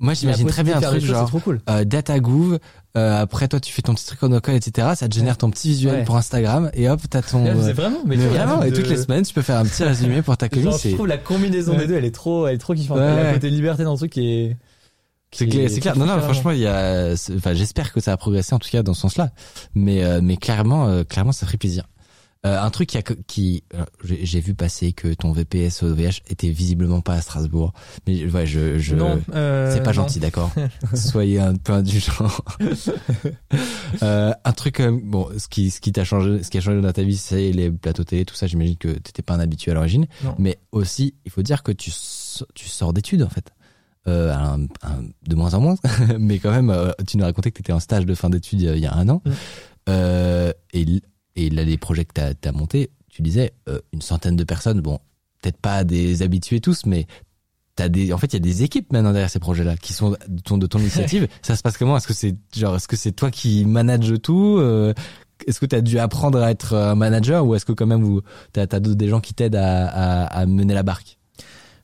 Moi, 0.00 0.14
j'imagine 0.14 0.46
très 0.46 0.62
bien 0.62 0.76
un 0.76 0.80
truc 0.80 1.00
genre 1.00 1.28
trop 1.28 1.40
cool. 1.40 1.60
euh, 1.68 1.84
DataGouv. 1.84 2.58
Euh, 2.96 3.20
après, 3.20 3.48
toi, 3.48 3.58
tu 3.58 3.72
fais 3.72 3.82
ton 3.82 3.94
petit 3.94 4.06
truc 4.06 4.22
en 4.22 4.28
code, 4.40 4.54
etc. 4.54 4.88
Ça 4.94 5.08
te 5.08 5.14
génère 5.14 5.36
ton 5.36 5.50
petit 5.50 5.68
visuel 5.68 6.04
pour 6.04 6.16
Instagram 6.16 6.70
et 6.74 6.88
hop, 6.88 7.00
t'as 7.10 7.22
ton. 7.22 7.44
c'est 7.62 7.72
vraiment. 7.72 8.00
Mais, 8.06 8.16
vraiment. 8.16 8.62
Et 8.62 8.72
toutes 8.72 8.88
les 8.88 8.96
semaines, 8.96 9.24
tu 9.24 9.34
peux 9.34 9.42
faire 9.42 9.58
un 9.58 9.64
petit 9.64 9.84
résumé 9.84 10.22
pour 10.22 10.36
ta 10.36 10.48
commune. 10.50 10.72
Je 10.72 10.94
trouve 10.94 11.06
la 11.06 11.18
combinaison 11.18 11.76
des 11.76 11.86
deux, 11.86 11.94
elle 11.94 12.04
est 12.04 12.14
trop, 12.14 12.46
elle 12.46 12.54
est 12.54 12.58
trop 12.58 12.74
kiffante. 12.74 12.98
Ouais. 12.98 13.24
La 13.24 13.32
côté 13.34 13.50
liberté 13.50 13.84
dans 13.84 13.92
le 13.92 13.98
truc 13.98 14.12
qui 14.12 14.28
est. 14.28 14.56
C'est 15.30 15.46
clair, 15.46 15.68
c'est 15.68 15.80
clair. 15.80 15.96
Non, 15.96 16.06
non, 16.06 16.20
franchement, 16.22 16.52
il 16.52 16.60
y 16.60 16.66
a, 16.66 17.12
enfin, 17.36 17.52
j'espère 17.52 17.92
que 17.92 18.00
ça 18.00 18.12
a 18.12 18.16
progressé 18.16 18.54
en 18.54 18.58
tout 18.58 18.70
cas 18.70 18.82
dans 18.82 18.94
ce 18.94 19.02
sens-là. 19.02 19.30
Mais, 19.74 20.02
euh, 20.02 20.20
mais 20.22 20.38
clairement, 20.38 20.88
euh, 20.88 21.04
clairement, 21.04 21.32
ça 21.32 21.44
ferait 21.44 21.58
plaisir. 21.58 21.84
Euh, 22.46 22.60
un 22.60 22.70
truc 22.70 22.90
qui, 22.90 22.98
a, 22.98 23.02
qui 23.02 23.64
euh, 23.74 23.84
j'ai 24.04 24.38
vu 24.38 24.54
passer 24.54 24.92
que 24.92 25.12
ton 25.12 25.32
VPS 25.32 25.82
OVH 25.82 26.22
était 26.28 26.50
visiblement 26.50 27.00
pas 27.00 27.14
à 27.14 27.20
Strasbourg, 27.20 27.72
mais 28.06 28.30
ouais, 28.30 28.46
je, 28.46 28.78
je 28.78 28.94
euh, 29.34 29.74
c'est 29.74 29.82
pas 29.82 29.92
gentil, 29.92 30.20
d'accord. 30.20 30.52
Soyez 30.94 31.40
un 31.40 31.56
peu 31.56 31.72
indulgent. 31.72 32.28
un 34.02 34.52
truc, 34.52 34.80
bon, 35.02 35.28
ce 35.36 35.48
qui, 35.48 35.70
ce 35.70 35.80
qui 35.80 35.90
t'a 35.90 36.04
changé, 36.04 36.44
ce 36.44 36.50
qui 36.50 36.58
a 36.58 36.60
changé 36.60 36.80
dans 36.80 36.92
ta 36.92 37.02
vie, 37.02 37.16
c'est 37.16 37.50
les 37.50 37.72
plateaux 37.72 38.04
télé, 38.04 38.24
tout 38.24 38.36
ça. 38.36 38.46
J'imagine 38.46 38.76
que 38.76 38.88
t'étais 38.88 39.22
pas 39.22 39.34
un 39.34 39.40
habitué 39.40 39.72
à 39.72 39.74
l'origine, 39.74 40.06
mais 40.38 40.60
aussi, 40.70 41.14
il 41.24 41.32
faut 41.32 41.42
dire 41.42 41.64
que 41.64 41.72
tu, 41.72 41.90
tu 42.54 42.68
sors 42.68 42.92
d'études 42.92 43.24
en 43.24 43.30
fait. 43.30 43.52
Euh, 44.06 44.32
un, 44.32 44.58
de 45.26 45.34
moins 45.34 45.54
en 45.54 45.60
moins, 45.60 45.74
mais 46.18 46.38
quand 46.38 46.52
même, 46.52 46.72
tu 47.06 47.16
nous 47.16 47.24
racontais 47.24 47.50
que 47.50 47.56
tu 47.56 47.62
étais 47.62 47.72
en 47.72 47.80
stage 47.80 48.06
de 48.06 48.14
fin 48.14 48.30
d'études 48.30 48.60
il 48.60 48.78
y 48.78 48.86
a 48.86 48.94
un 48.94 49.08
an. 49.08 49.22
Mm. 49.24 49.30
Euh, 49.88 50.52
et 50.72 50.84
et 51.38 51.50
là, 51.50 51.62
les 51.64 51.78
projets 51.78 52.04
que 52.04 52.12
tu 52.32 52.48
as, 52.48 52.52
montés, 52.52 52.90
tu 53.08 53.22
disais 53.22 53.52
euh, 53.68 53.78
une 53.92 54.02
centaine 54.02 54.36
de 54.36 54.44
personnes, 54.44 54.80
bon, 54.80 54.98
peut-être 55.40 55.58
pas 55.58 55.84
des 55.84 56.22
habitués 56.22 56.60
tous, 56.60 56.84
mais 56.84 57.06
des, 57.88 58.12
en 58.12 58.18
fait, 58.18 58.26
il 58.26 58.32
y 58.32 58.36
a 58.36 58.40
des 58.40 58.64
équipes 58.64 58.92
maintenant 58.92 59.12
derrière 59.12 59.30
ces 59.30 59.38
projets-là 59.38 59.76
qui 59.76 59.92
sont 59.92 60.16
de 60.26 60.40
ton, 60.42 60.58
de 60.58 60.66
ton 60.66 60.78
initiative. 60.80 61.28
ça 61.42 61.54
se 61.54 61.62
passe 61.62 61.78
comment? 61.78 61.96
Est-ce 61.96 62.08
que 62.08 62.14
c'est 62.14 62.34
genre, 62.56 62.74
est-ce 62.74 62.88
que 62.88 62.96
c'est 62.96 63.12
toi 63.12 63.30
qui 63.30 63.64
manage 63.66 64.14
tout 64.20 64.56
euh, 64.58 64.92
Est-ce 65.46 65.60
que 65.60 65.66
tu 65.66 65.76
as 65.76 65.80
dû 65.80 66.00
apprendre 66.00 66.42
à 66.42 66.50
être 66.50 66.74
un 66.74 66.96
manager 66.96 67.46
ou 67.46 67.54
est-ce 67.54 67.64
que 67.64 67.70
quand 67.72 67.86
même 67.86 68.02
vous, 68.02 68.22
t'as, 68.52 68.66
d'autres- 68.66 68.96
des 68.96 69.08
gens 69.08 69.20
qui 69.20 69.32
t'aident 69.32 69.54
à, 69.56 69.86
à, 69.86 70.24
à 70.24 70.46
mener 70.46 70.74
la 70.74 70.82
barque? 70.82 71.18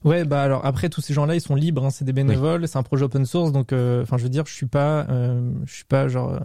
Ouais, 0.03 0.25
bah 0.25 0.43
alors 0.43 0.67
après 0.67 0.91
tous 0.91 1.01
ces 1.01 1.15
gens-là, 1.15 1.35
ils 1.35 1.41
sont 1.41 1.55
libres, 1.55 1.87
hein, 1.87 1.91
c'est 1.91 2.05
des 2.05 2.13
bénévoles, 2.13 2.67
c'est 2.69 2.77
un 2.77 2.83
projet 2.83 3.05
open 3.05 3.25
source, 3.25 3.53
donc 3.53 3.73
euh, 3.73 4.03
enfin 4.03 4.19
je 4.19 4.25
veux 4.25 4.29
dire, 4.29 4.45
je 4.47 4.53
suis 4.53 4.67
pas, 4.67 5.07
euh, 5.09 5.51
je 5.65 5.73
suis 5.77 5.85
pas 5.85 6.09
genre 6.09 6.33
euh, 6.33 6.41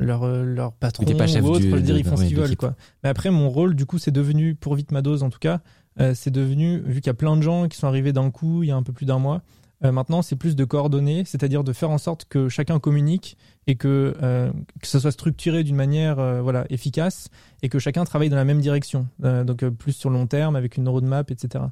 leur 0.00 0.24
euh, 0.24 0.42
leur 0.44 0.72
patron 0.72 1.04
pas 1.16 1.26
chef 1.26 1.44
ou 1.44 1.48
autre. 1.48 1.60
du- 1.60 1.70
je 1.70 1.74
veux 1.76 1.80
dire, 1.82 1.96
ils 1.96 2.04
font 2.04 2.16
ce 2.16 2.24
qu'ils 2.24 2.36
veulent 2.36 2.56
quoi. 2.56 2.74
Mais 3.04 3.08
après 3.10 3.30
mon 3.30 3.48
rôle, 3.48 3.74
du 3.74 3.86
coup, 3.86 3.98
c'est 3.98 4.10
devenu 4.10 4.54
pour 4.54 4.74
vite 4.74 4.90
ma 4.92 5.02
dose 5.02 5.22
en 5.22 5.30
tout 5.30 5.38
cas, 5.38 5.60
euh, 6.00 6.12
c'est 6.14 6.30
devenu 6.30 6.78
vu 6.80 6.96
qu'il 7.00 7.06
y 7.06 7.10
a 7.10 7.14
plein 7.14 7.36
de 7.36 7.42
gens 7.42 7.68
qui 7.68 7.76
sont 7.78 7.86
arrivés 7.86 8.12
d'un 8.12 8.30
coup 8.30 8.62
il 8.62 8.68
y 8.68 8.72
a 8.72 8.76
un 8.76 8.82
peu 8.82 8.92
plus 8.92 9.06
d'un 9.06 9.18
mois. 9.18 9.42
euh, 9.84 9.92
maintenant, 9.92 10.20
c'est 10.22 10.36
plus 10.36 10.56
de 10.56 10.64
coordonner, 10.64 11.22
c'est-à-dire 11.24 11.64
de 11.64 11.72
faire 11.72 11.90
en 11.90 11.96
sorte 11.98 12.26
que 12.28 12.48
chacun 12.50 12.78
communique 12.78 13.36
et 13.66 13.76
que 13.76 14.14
euh, 14.22 14.50
que 14.80 14.86
ça 14.86 15.00
soit 15.00 15.10
structuré 15.12 15.64
d'une 15.64 15.76
manière 15.76 16.18
euh, 16.18 16.42
voilà 16.42 16.64
efficace 16.70 17.28
et 17.62 17.68
que 17.68 17.78
chacun 17.78 18.04
travaille 18.04 18.28
dans 18.28 18.36
la 18.36 18.44
même 18.44 18.60
direction. 18.60 19.06
Euh, 19.24 19.42
donc 19.44 19.64
plus 19.70 19.92
sur 19.92 20.10
le 20.10 20.16
long 20.16 20.26
terme 20.26 20.54
avec 20.56 20.76
une 20.76 20.88
roadmap, 20.88 21.30
etc. 21.30 21.64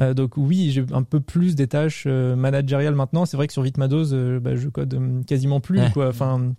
Euh, 0.00 0.14
donc 0.14 0.36
oui, 0.36 0.70
j'ai 0.70 0.84
un 0.92 1.02
peu 1.02 1.18
plus 1.18 1.56
des 1.56 1.66
tâches 1.66 2.04
euh, 2.06 2.36
managériales 2.36 2.94
maintenant. 2.94 3.26
C'est 3.26 3.36
vrai 3.36 3.48
que 3.48 3.52
sur 3.52 3.62
Vitmados, 3.62 4.12
euh, 4.12 4.38
bah, 4.38 4.54
je 4.54 4.68
code 4.68 4.96
quasiment 5.26 5.58
plus. 5.58 5.80
Ouais. 5.80 5.90
Quoi. 5.92 6.08
Enfin, 6.10 6.52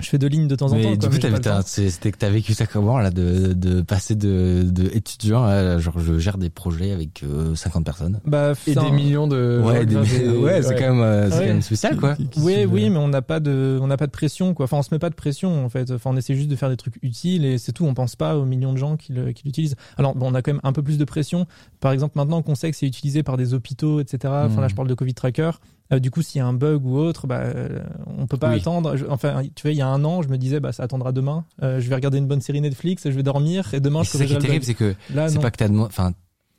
je 0.00 0.08
fais 0.08 0.18
de 0.18 0.26
lignes 0.26 0.48
de 0.48 0.56
temps 0.56 0.72
en 0.72 0.74
Mais 0.76 0.82
temps. 0.82 0.90
du 0.92 0.98
quoi, 0.98 1.08
coup, 1.08 1.62
c'était 1.64 2.12
que 2.12 2.18
t'as 2.18 2.30
vécu 2.30 2.54
ça 2.54 2.66
comment 2.66 2.98
là, 2.98 3.10
de, 3.10 3.52
de 3.52 3.80
passer 3.82 4.14
de, 4.14 4.64
de 4.64 4.90
étudiant 4.94 5.44
à 5.44 5.78
genre 5.78 5.98
je 5.98 6.18
gère 6.18 6.38
des 6.38 6.50
projets 6.50 6.92
avec 6.92 7.22
euh, 7.22 7.54
50 7.54 7.84
personnes. 7.84 8.20
Bah, 8.24 8.52
Et 8.66 8.72
des 8.74 8.78
un- 8.78 8.90
millions 8.90 9.26
de. 9.28 9.60
Ouais, 9.64 9.86
des- 9.86 9.96
ouais, 9.96 10.62
c'est 10.62 10.74
quand 10.74 10.94
même, 10.94 11.00
euh, 11.00 11.28
c'est 11.30 11.36
Ouais. 11.36 11.40
quand 11.46 11.52
même 11.52 11.62
spécial 11.62 11.96
quoi. 11.96 12.14
Qui- 12.16 12.28
qui 12.28 12.40
Oui, 12.40 12.64
oui, 12.64 12.84
euh, 12.86 12.90
mais 12.90 12.96
on 12.98 13.08
n'a 13.08 13.22
pas 13.22 13.40
de, 13.40 13.78
on 13.80 13.86
n'a 13.86 13.96
pas 13.96 14.06
de 14.06 14.12
pression, 14.12 14.54
quoi. 14.54 14.64
Enfin, 14.64 14.78
on 14.78 14.82
se 14.82 14.88
met 14.92 14.98
pas 14.98 15.10
de 15.10 15.14
pression, 15.14 15.64
en 15.64 15.68
fait. 15.68 15.90
Enfin, 15.90 16.10
on 16.12 16.16
essaie 16.16 16.34
juste 16.34 16.48
de 16.50 16.56
faire 16.56 16.68
des 16.70 16.76
trucs 16.76 16.96
utiles 17.02 17.44
et 17.44 17.58
c'est 17.58 17.72
tout. 17.72 17.84
On 17.84 17.94
pense 17.94 18.16
pas 18.16 18.36
aux 18.36 18.44
millions 18.44 18.72
de 18.72 18.78
gens 18.78 18.96
qui 18.96 19.12
l'utilisent. 19.12 19.76
Alors, 19.96 20.14
bon, 20.14 20.30
on 20.30 20.34
a 20.34 20.42
quand 20.42 20.52
même 20.52 20.60
un 20.64 20.72
peu 20.72 20.82
plus 20.82 20.98
de 20.98 21.04
pression. 21.04 21.46
Par 21.80 21.92
exemple, 21.92 22.12
maintenant 22.16 22.42
qu'on 22.42 22.54
sait 22.54 22.70
que 22.70 22.76
c'est 22.76 22.86
utilisé 22.86 23.22
par 23.22 23.36
des 23.36 23.54
hôpitaux, 23.54 24.00
etc. 24.00 24.18
Enfin, 24.46 24.60
là, 24.60 24.66
Mm. 24.66 24.70
je 24.70 24.74
parle 24.74 24.88
de 24.88 24.94
Covid 24.94 25.14
Tracker. 25.14 25.50
Euh, 25.92 25.98
du 25.98 26.10
coup, 26.10 26.22
s'il 26.22 26.38
y 26.38 26.42
a 26.42 26.46
un 26.46 26.52
bug 26.52 26.84
ou 26.86 26.96
autre, 26.98 27.26
bah, 27.26 27.40
euh, 27.40 27.80
on 28.18 28.26
peut 28.26 28.36
pas 28.36 28.50
Oui. 28.50 28.56
attendre. 28.56 28.96
Je- 28.96 29.06
enfin, 29.08 29.42
tu 29.54 29.62
vois, 29.62 29.72
il 29.72 29.76
y 29.76 29.82
a 29.82 29.88
un 29.88 30.04
an, 30.04 30.22
je 30.22 30.28
me 30.28 30.38
disais, 30.38 30.60
bah, 30.60 30.72
ça 30.72 30.84
attendra 30.84 31.10
demain. 31.12 31.44
Euh, 31.62 31.80
je 31.80 31.88
vais 31.88 31.94
regarder 31.96 32.18
une 32.18 32.26
bonne 32.28 32.40
série 32.40 32.60
Netflix, 32.60 33.02
je 33.04 33.10
vais 33.10 33.22
dormir 33.24 33.74
et 33.74 33.80
demain, 33.80 34.00
Mais 34.00 34.04
je 34.04 34.10
c'est 34.10 34.18
ça 34.18 34.24
qui 34.26 34.34
est 34.34 34.38
terrible, 34.38 34.64
c'est 34.64 34.74
que 34.74 34.94
c'est 35.28 35.40
pas 35.40 35.50
que 35.50 35.56
t'as 35.56 35.68
demandé, 35.68 35.88
enfin, 35.88 36.12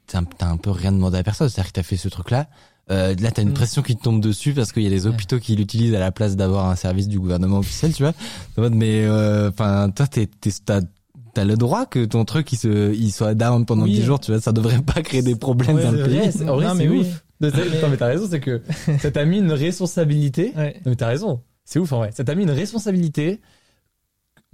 t'as 0.08 0.20
un, 0.20 0.24
t'as 0.26 0.48
un 0.50 0.58
peu 0.58 0.72
rien 0.72 0.92
demandé 0.92 1.18
à 1.18 1.24
personne. 1.24 1.48
C'est-à-dire 1.50 1.72
que 1.72 1.76
t'as 1.76 1.84
fait 1.84 1.98
ce 1.98 2.10
truc-là. 2.10 2.48
Euh, 2.90 3.16
là, 3.22 3.32
t'as 3.32 3.44
une 3.44 3.52
Mm. 3.52 3.54
pression 3.54 3.82
qui 3.84 3.96
te 3.96 4.04
tombe 4.04 4.20
dessus 4.22 4.54
parce 4.54 4.74
qu'il 4.74 4.84
y 4.84 4.88
a 4.88 4.90
des 4.90 5.08
hôpitaux 5.08 5.40
qui 5.40 5.56
l'utilisent 5.56 5.94
à 5.96 6.00
la 6.00 6.12
place 6.12 6.36
d'avoir 6.36 6.66
un 6.66 6.76
service 6.76 7.08
du 7.08 7.20
gouvernement 7.20 7.60
officiel, 7.60 7.94
tu 7.94 8.04
vois. 8.04 8.70
Mais, 8.70 9.06
euh, 9.06 9.50
enfin, 9.50 9.90
toi, 9.96 10.08
t'es, 10.08 10.28
t'es, 10.28 10.50
t'as, 10.66 10.82
t'as 11.34 11.46
le 11.46 11.56
droit 11.56 11.86
que 11.86 12.04
ton 12.04 12.26
truc 12.26 12.52
il 12.52 12.58
se, 12.58 12.94
il 12.94 13.12
soit 13.12 13.34
down 13.34 13.66
pendant 13.66 13.84
Oui. 13.84 13.94
10 13.94 14.02
jours, 14.04 14.20
tu 14.20 14.32
vois. 14.32 14.42
Ça 14.42 14.52
devrait 14.52 14.82
pas 14.82 15.02
créer 15.04 15.22
des 15.22 15.36
problèmes 15.36 15.78
Ouais, 15.78 15.84
dans 15.84 15.92
le 15.92 16.04
pays. 16.04 16.44
Non, 16.44 16.76
mais 16.76 16.90
oui. 16.90 17.00
ouf. 17.02 17.08
De- 17.08 17.31
t'as- 17.50 17.88
Mais- 17.90 17.98
t'as 17.98 18.06
raison, 18.08 18.28
c'est 18.30 18.40
que 18.40 18.62
ça 19.00 19.10
t'a 19.10 19.26
mis 19.26 19.40
une 19.40 19.52
responsabilité. 19.52 20.54
Ouais. 20.56 20.76
Non, 20.86 20.92
mais 20.92 20.96
t'as 20.96 21.08
raison. 21.08 21.42
C'est 21.66 21.80
ouf 21.80 21.92
en 21.94 21.98
vrai. 21.98 22.12
Ça 22.12 22.24
t'a 22.24 22.36
mis 22.36 22.44
une 22.44 22.52
responsabilité 22.52 23.40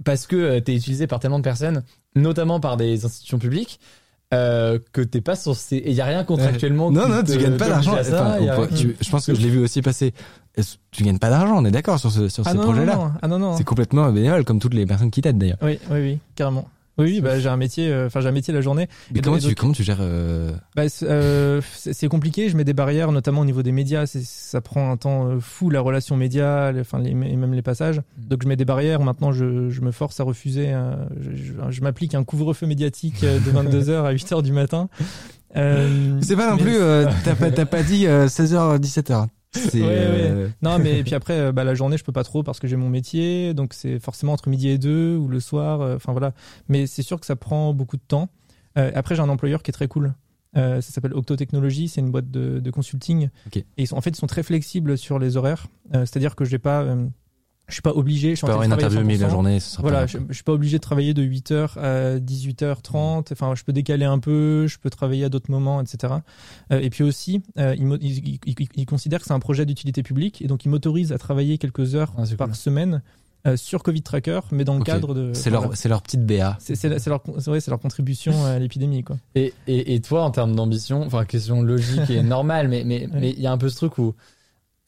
parce 0.04 0.26
que 0.26 0.36
euh, 0.36 0.60
t'es 0.60 0.74
utilisé 0.74 1.06
par 1.06 1.18
tellement 1.20 1.38
de 1.38 1.44
personnes, 1.44 1.82
notamment 2.14 2.60
par 2.60 2.76
des 2.76 3.04
institutions 3.04 3.38
publiques, 3.38 3.80
euh, 4.32 4.78
que 4.92 5.00
t'es 5.00 5.20
pas 5.20 5.34
censé. 5.36 5.76
Et 5.76 5.92
y 5.92 6.00
a 6.00 6.04
rien 6.04 6.22
contractuellement. 6.24 6.90
Non, 6.90 7.08
non, 7.08 7.22
te- 7.22 7.32
tu 7.32 7.38
gagnes 7.38 7.56
pas 7.56 7.68
d'argent. 7.68 7.92
Enfin, 7.98 8.32
a 8.32 8.68
je 8.70 9.10
pense 9.10 9.26
que 9.26 9.34
je 9.34 9.40
l'ai 9.40 9.48
vu 9.50 9.58
aussi 9.58 9.82
passer. 9.82 10.12
Tu 10.90 11.02
gagnes 11.04 11.18
pas 11.18 11.30
d'argent, 11.30 11.56
on 11.56 11.64
est 11.64 11.70
d'accord 11.70 11.98
sur 11.98 12.10
ce, 12.10 12.28
sur 12.28 12.46
Ah 12.46 12.50
ces 12.52 12.56
non, 12.56 12.62
projets-là. 12.64 12.94
non, 12.96 13.04
non. 13.06 13.12
Ah 13.22 13.28
non, 13.28 13.38
non. 13.38 13.56
C'est 13.56 13.64
complètement 13.64 14.10
bénévole, 14.12 14.44
comme 14.44 14.58
toutes 14.58 14.74
les 14.74 14.86
personnes 14.86 15.10
qui 15.10 15.20
t'aident 15.20 15.38
d'ailleurs. 15.38 15.58
Oui, 15.62 15.78
oui, 15.90 16.00
oui, 16.00 16.18
carrément. 16.34 16.68
Oui, 16.98 17.20
bah, 17.20 17.38
j'ai 17.38 17.48
un 17.48 17.56
métier, 17.56 17.88
euh, 17.90 18.06
enfin, 18.06 18.20
j'ai 18.20 18.28
un 18.28 18.32
métier 18.32 18.52
la 18.52 18.60
journée. 18.60 18.88
Mais 19.12 19.20
Et 19.20 19.22
comment 19.22 19.38
tu, 19.38 19.54
comment 19.54 19.72
tu 19.72 19.84
gères 19.84 19.98
euh, 20.00 20.50
Bah, 20.74 20.88
c'est 20.88 21.06
euh, 21.08 21.60
c'est 21.74 22.08
compliqué. 22.08 22.48
Je 22.48 22.56
mets 22.56 22.64
des 22.64 22.72
barrières, 22.72 23.12
notamment 23.12 23.42
au 23.42 23.44
niveau 23.44 23.62
des 23.62 23.72
médias. 23.72 24.06
Ça 24.06 24.60
prend 24.60 24.90
un 24.90 24.96
temps 24.96 25.28
euh, 25.28 25.38
fou 25.40 25.70
la 25.70 25.80
relation 25.80 26.16
média, 26.16 26.72
enfin 26.80 26.98
les, 26.98 27.10
et 27.10 27.14
même 27.14 27.54
les 27.54 27.62
passages. 27.62 28.02
Donc 28.16 28.42
je 28.42 28.48
mets 28.48 28.56
des 28.56 28.64
barrières. 28.64 29.00
Maintenant, 29.00 29.30
je, 29.32 29.70
je 29.70 29.80
me 29.80 29.92
force 29.92 30.18
à 30.20 30.24
refuser. 30.24 30.74
je 31.20 31.36
je- 31.36 31.52
je 31.70 31.80
m'applique 31.82 32.14
un 32.14 32.24
couvre-feu 32.24 32.66
médiatique 32.66 33.20
de 33.22 33.50
22h 33.50 34.04
à 34.04 34.12
8h 34.12 34.42
du 34.42 34.52
matin. 34.52 34.88
C'est 35.54 36.36
pas 36.36 36.50
non 36.50 36.58
plus, 36.58 36.76
t'as 37.24 37.34
pas, 37.34 37.50
t'as 37.50 37.64
pas 37.64 37.82
dit 37.82 38.06
euh, 38.06 38.26
16h, 38.28 38.78
17h. 38.80 39.26
Ouais, 39.80 39.80
euh, 39.84 40.48
Non, 40.62 40.78
mais 40.78 40.98
et 41.00 41.02
puis 41.04 41.14
après, 41.14 41.34
euh, 41.38 41.52
bah, 41.52 41.64
la 41.64 41.74
journée, 41.74 41.96
je 41.98 42.04
peux 42.04 42.12
pas 42.12 42.24
trop 42.24 42.42
parce 42.42 42.58
que 42.60 42.66
j'ai 42.68 42.76
mon 42.76 42.88
métier, 42.88 43.54
donc 43.54 43.74
c'est 43.74 43.98
forcément 44.00 44.32
entre 44.32 44.48
midi 44.48 44.68
et 44.68 44.78
deux 44.78 45.16
ou 45.16 45.28
le 45.28 45.40
soir. 45.40 45.80
euh, 45.80 45.96
Enfin 45.96 46.12
voilà. 46.12 46.32
Mais 46.68 46.86
c'est 46.86 47.02
sûr 47.02 47.18
que 47.20 47.26
ça 47.26 47.36
prend 47.36 47.72
beaucoup 47.74 47.96
de 47.96 48.02
temps. 48.06 48.28
Euh, 48.76 48.90
après, 48.94 49.14
j'ai 49.14 49.22
un 49.22 49.28
employeur 49.28 49.62
qui 49.62 49.70
est 49.70 49.72
très 49.72 49.88
cool. 49.88 50.14
Euh, 50.56 50.80
ça 50.80 50.92
s'appelle 50.92 51.12
Octo 51.12 51.36
Technologies, 51.36 51.88
c'est 51.88 52.00
une 52.00 52.10
boîte 52.10 52.30
de, 52.30 52.58
de 52.58 52.70
consulting. 52.70 53.28
Et 53.76 53.82
ils 53.82 53.86
sont, 53.86 53.96
en 53.96 54.00
fait, 54.00 54.10
ils 54.10 54.16
sont 54.16 54.26
très 54.26 54.42
flexibles 54.42 54.96
sur 54.96 55.18
les 55.18 55.36
horaires. 55.36 55.66
Euh, 55.94 56.00
C'est-à-dire 56.06 56.34
que 56.36 56.44
j'ai 56.46 56.58
pas, 56.58 56.82
euh, 56.82 57.06
je 57.68 57.74
suis 57.74 57.82
pas 57.82 57.92
obligé. 57.92 58.28
Je 58.30 58.32
tu 58.32 58.36
suis 58.38 58.46
peux 58.46 58.52
avoir 58.52 58.64
une 58.64 58.72
interview 58.72 59.02
mais 59.04 59.16
la 59.16 59.28
100%. 59.28 59.30
journée, 59.30 59.60
ce 59.60 59.70
sera 59.72 59.82
Voilà, 59.82 60.00
pas 60.00 60.06
je, 60.06 60.18
je 60.28 60.34
suis 60.34 60.42
pas 60.42 60.52
obligé 60.52 60.78
de 60.78 60.82
travailler 60.82 61.14
de 61.14 61.22
8h 61.22 61.78
à 61.78 62.18
18h30. 62.18 63.32
Enfin, 63.32 63.54
je 63.54 63.62
peux 63.64 63.72
décaler 63.72 64.04
un 64.04 64.18
peu, 64.18 64.66
je 64.66 64.78
peux 64.78 64.90
travailler 64.90 65.24
à 65.24 65.28
d'autres 65.28 65.50
moments, 65.50 65.80
etc. 65.80 66.14
Euh, 66.72 66.80
et 66.80 66.90
puis 66.90 67.04
aussi, 67.04 67.42
euh, 67.58 67.74
ils 67.78 68.86
considèrent 68.86 69.20
que 69.20 69.26
c'est 69.26 69.32
un 69.32 69.38
projet 69.40 69.66
d'utilité 69.66 70.02
publique 70.02 70.42
et 70.42 70.46
donc 70.46 70.64
ils 70.64 70.68
m'autorisent 70.68 71.12
à 71.12 71.18
travailler 71.18 71.58
quelques 71.58 71.94
heures 71.94 72.12
Ah, 72.16 72.22
par 72.36 72.48
cool. 72.48 72.56
semaine 72.56 73.02
euh, 73.46 73.56
sur 73.56 73.82
Covid 73.84 74.02
Tracker, 74.02 74.40
mais 74.50 74.64
dans 74.64 74.76
le 74.76 74.82
cadre 74.84 75.14
de. 75.14 75.32
C'est 75.32 75.50
voilà. 75.50 75.66
leur, 75.66 75.76
c'est 75.76 75.88
leur 75.88 76.02
petite 76.02 76.26
BA. 76.26 76.56
C'est 76.60 76.82
leur, 77.06 77.22
c'est 77.38 77.68
leur 77.68 77.78
contribution 77.80 78.44
à 78.44 78.58
l'épidémie, 78.58 79.04
quoi. 79.04 79.16
Et, 79.36 79.54
et, 79.68 79.94
et 79.94 80.00
toi, 80.00 80.24
en 80.24 80.30
termes 80.32 80.56
d'ambition, 80.56 81.02
enfin, 81.06 81.24
question 81.24 81.62
logique 81.62 82.10
et 82.10 82.22
normale, 82.24 82.66
mais 82.68 82.82
mais 82.84 83.02
Ouais. 83.06 83.20
mais 83.20 83.30
il 83.30 83.40
y 83.40 83.46
a 83.46 83.52
un 83.52 83.58
peu 83.58 83.68
ce 83.68 83.76
truc 83.76 83.98
où 83.98 84.14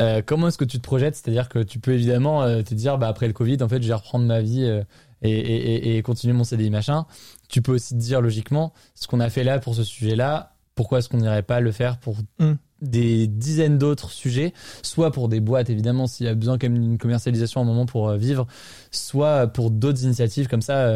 euh, 0.00 0.22
comment 0.24 0.48
est-ce 0.48 0.58
que 0.58 0.64
tu 0.64 0.78
te 0.78 0.82
projettes? 0.82 1.14
C'est-à-dire 1.16 1.48
que 1.48 1.58
tu 1.60 1.78
peux 1.78 1.92
évidemment 1.92 2.42
euh, 2.42 2.62
te 2.62 2.74
dire, 2.74 2.98
bah 2.98 3.08
après 3.08 3.26
le 3.26 3.32
Covid, 3.32 3.62
en 3.62 3.68
fait, 3.68 3.82
je 3.82 3.88
vais 3.88 3.94
reprendre 3.94 4.24
ma 4.24 4.40
vie 4.40 4.64
euh, 4.64 4.82
et, 5.22 5.30
et, 5.30 5.88
et- 5.94 5.96
et 5.98 6.02
continuer 6.02 6.32
mon 6.34 6.44
CDI 6.44 6.70
machin. 6.70 7.06
Tu 7.48 7.60
peux 7.62 7.72
aussi 7.74 7.94
te 7.94 7.98
dire 8.00 8.20
logiquement, 8.20 8.72
ce 8.94 9.06
qu'on 9.06 9.20
a 9.20 9.28
fait 9.30 9.44
là 9.44 9.58
pour 9.58 9.74
ce 9.74 9.84
sujet-là, 9.84 10.54
pourquoi 10.74 10.98
est-ce 11.00 11.08
qu'on 11.08 11.18
n'irait 11.18 11.42
pas 11.42 11.60
le 11.60 11.72
faire 11.72 11.98
pour 11.98 12.16
Mm. 12.38 12.52
des 12.80 13.26
dizaines 13.26 13.76
d'autres 13.76 14.10
sujets, 14.10 14.54
soit 14.82 15.10
pour 15.12 15.28
des 15.28 15.40
boîtes 15.40 15.68
évidemment 15.68 16.06
s'il 16.06 16.24
y 16.24 16.28
a 16.30 16.34
besoin 16.34 16.56
quand 16.56 16.70
même 16.70 16.80
d'une 16.80 16.96
commercialisation 16.96 17.60
à 17.60 17.64
un 17.64 17.66
moment 17.66 17.84
pour 17.84 18.10
vivre, 18.12 18.46
soit 18.90 19.46
pour 19.48 19.70
d'autres 19.70 20.02
initiatives 20.04 20.48
comme 20.48 20.62
ça 20.62 20.90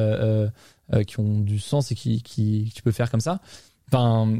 qui 1.06 1.20
ont 1.20 1.40
du 1.40 1.58
sens 1.58 1.90
et 1.92 1.94
qui, 1.94 2.22
qui 2.22 2.70
que 2.70 2.74
tu 2.76 2.82
peux 2.82 2.92
faire 2.92 3.10
comme 3.10 3.20
ça. 3.20 3.40
Enfin, 3.88 4.38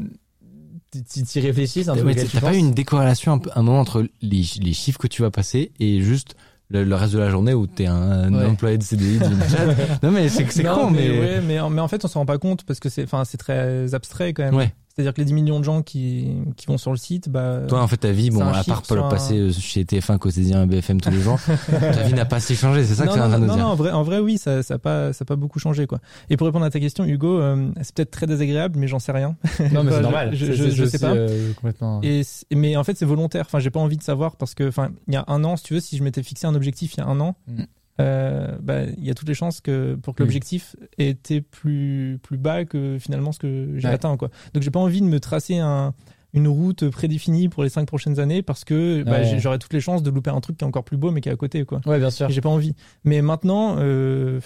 t'y 1.03 1.23
t'y 1.23 1.39
réfléchis, 1.39 1.83
c'est 1.83 1.89
un 1.89 1.95
truc 1.95 2.05
Ouais, 2.05 2.15
T'as 2.15 2.41
pas 2.41 2.53
eu 2.53 2.57
une 2.57 2.73
décorrélation 2.73 3.33
un, 3.33 3.37
peu, 3.39 3.49
un 3.55 3.61
moment 3.61 3.79
entre 3.79 4.07
les, 4.21 4.43
les 4.61 4.73
chiffres 4.73 4.99
que 4.99 5.07
tu 5.07 5.21
vas 5.21 5.31
passer 5.31 5.71
et 5.79 6.01
juste 6.01 6.35
le, 6.69 6.83
le 6.83 6.95
reste 6.95 7.13
de 7.13 7.19
la 7.19 7.29
journée 7.29 7.53
où 7.53 7.67
t'es 7.67 7.85
un, 7.85 8.33
Ouais. 8.33 8.45
employé 8.45 8.77
de 8.77 8.83
CDI. 8.83 9.19
Non 10.03 10.11
mais 10.11 10.29
c'est 10.29 10.45
con, 10.63 10.89
mais, 10.91 11.09
ouais, 11.19 11.41
mais, 11.41 11.59
en- 11.59 11.69
mais 11.69 11.81
en 11.81 11.87
fait, 11.87 12.03
on 12.05 12.07
s'en 12.07 12.21
rend 12.21 12.25
pas 12.25 12.37
compte 12.39 12.63
parce 12.63 12.79
que 12.79 12.89
c'est, 12.89 13.03
enfin, 13.03 13.23
c'est 13.25 13.37
très 13.37 13.93
abstrait 13.93 14.33
quand 14.33 14.43
même. 14.43 14.55
Ouais. 14.55 14.73
C'est-à-dire 14.95 15.13
que 15.13 15.19
les 15.19 15.25
10 15.25 15.33
millions 15.33 15.59
de 15.59 15.65
gens 15.65 15.81
qui, 15.81 16.29
qui 16.55 16.67
vont 16.67 16.77
sur 16.77 16.91
le 16.91 16.95
site, 16.97 17.27
bah. 17.27 17.63
Toi, 17.67 17.81
en 17.83 17.87
fait, 17.89 17.97
ta 17.97 18.11
vie, 18.11 18.25
C'est 18.25 18.31
bon, 18.31 18.45
à 18.47 18.63
chiffre 18.63 18.81
part 18.87 19.05
un- 19.05 19.09
passer 19.09 19.37
euh, 19.37 19.51
chez 19.51 19.83
TF1 19.83 20.17
quotidien 20.17 20.65
BFM 20.65 21.01
tous 21.01 21.09
les 21.09 21.19
jours, 21.19 21.37
ta 21.69 22.03
vie 22.03 22.13
n'a 22.13 22.23
pas 22.23 22.39
si 22.39 22.55
changé. 22.55 22.85
C'est 22.85 22.95
ça 22.95 23.03
que 23.05 23.09
non, 23.09 23.17
es 23.17 23.19
en 23.21 23.27
train 23.27 23.37
non, 23.39 23.43
de 23.43 23.47
non, 23.47 23.55
dire. 23.55 23.63
non, 23.65 23.71
en 23.71 23.75
vrai, 23.75 23.91
en 23.91 24.03
vrai, 24.03 24.19
oui, 24.19 24.37
ça, 24.37 24.63
ça 24.63 24.75
a 24.75 24.77
pas, 24.77 25.11
ça 25.11 25.23
a 25.23 25.25
pas 25.25 25.35
beaucoup 25.35 25.59
changé, 25.59 25.85
quoi. 25.85 25.99
Et 26.29 26.37
pour 26.37 26.47
répondre 26.47 26.63
à 26.65 26.69
ta 26.69 26.79
question, 26.79 27.03
Hugo, 27.03 27.39
euh, 27.41 27.69
c'est 27.81 27.93
peut-être 27.93 28.11
très 28.11 28.25
désagréable, 28.25 28.79
mais 28.79 28.87
j'en 28.87 28.99
sais 28.99 29.11
rien. 29.11 29.35
Non, 29.73 29.83
mais 29.83 29.91
c'est 29.91 30.01
normal. 30.01 30.29
je- 30.33 30.45
C'est- 30.45 30.71
je- 30.71 30.85
c'est 30.85 30.91
sais 30.97 30.99
pas. 30.99 31.13
euh, 31.13 31.51
complètement. 31.55 31.99
Et 32.01 32.23
c'est- 32.23 32.45
mais 32.55 32.77
en 32.77 32.85
fait, 32.85 32.97
c'est 32.97 33.05
volontaire. 33.05 33.43
Enfin, 33.47 33.59
j'ai 33.59 33.71
pas 33.71 33.81
envie 33.81 33.97
de 33.97 34.03
savoir 34.03 34.37
parce 34.37 34.53
que, 34.55 34.67
enfin, 34.69 34.91
il 35.09 35.13
y 35.13 35.17
a 35.17 35.25
un 35.27 35.43
an, 35.43 35.57
si 35.57 35.63
tu 35.65 35.73
veux, 35.73 35.81
si 35.81 35.97
je 35.97 36.03
m'étais 36.03 36.23
fixé 36.23 36.47
un 36.47 36.55
objectif 36.55 36.93
il 36.93 36.99
y 36.99 37.03
a 37.03 37.07
un 37.07 37.19
an, 37.19 37.35
Mm. 37.47 37.63
Euh, 38.01 38.57
bah, 38.61 38.83
il 38.97 39.05
y 39.05 39.09
a 39.09 39.13
toutes 39.13 39.27
les 39.29 39.33
chances 39.33 39.61
que 39.61 39.95
pour 39.95 40.15
que 40.15 40.23
l'objectif 40.23 40.75
ait 40.97 41.09
été 41.09 41.41
plus 41.41 42.19
plus 42.23 42.37
bas 42.37 42.65
que 42.65 42.97
finalement 42.99 43.31
ce 43.31 43.39
que 43.39 43.73
j'ai 43.77 43.87
Ouais. 43.87 43.93
atteint, 43.93 44.17
quoi. 44.17 44.29
Donc, 44.53 44.63
j'ai 44.63 44.71
pas 44.71 44.79
envie 44.79 45.01
de 45.01 45.07
me 45.07 45.19
tracer 45.19 45.57
un 45.57 45.93
une 46.33 46.49
route 46.49 46.89
prédéfinie 46.89 47.47
pour 47.47 47.63
les 47.63 47.69
cinq 47.69 47.85
prochaines 47.87 48.19
années 48.19 48.41
parce 48.41 48.65
que 48.65 49.03
bah, 49.03 49.19
Ouais. 49.21 49.39
j'aurais 49.39 49.57
toutes 49.57 49.71
les 49.71 49.79
chances 49.79 50.03
de 50.03 50.09
louper 50.11 50.31
un 50.31 50.41
truc 50.41 50.57
qui 50.57 50.65
est 50.65 50.67
encore 50.67 50.83
plus 50.83 50.97
beau 50.97 51.09
mais 51.11 51.21
qui 51.21 51.29
est 51.29 51.31
à 51.31 51.37
côté, 51.37 51.63
quoi. 51.63 51.79
Ouais, 51.85 51.97
bien 51.97 52.09
sûr. 52.09 52.27
J'ai 52.29 52.41
pas 52.41 52.49
envie. 52.49 52.75
Mais 53.05 53.21
maintenant, 53.21 53.77
euh, 53.79 54.41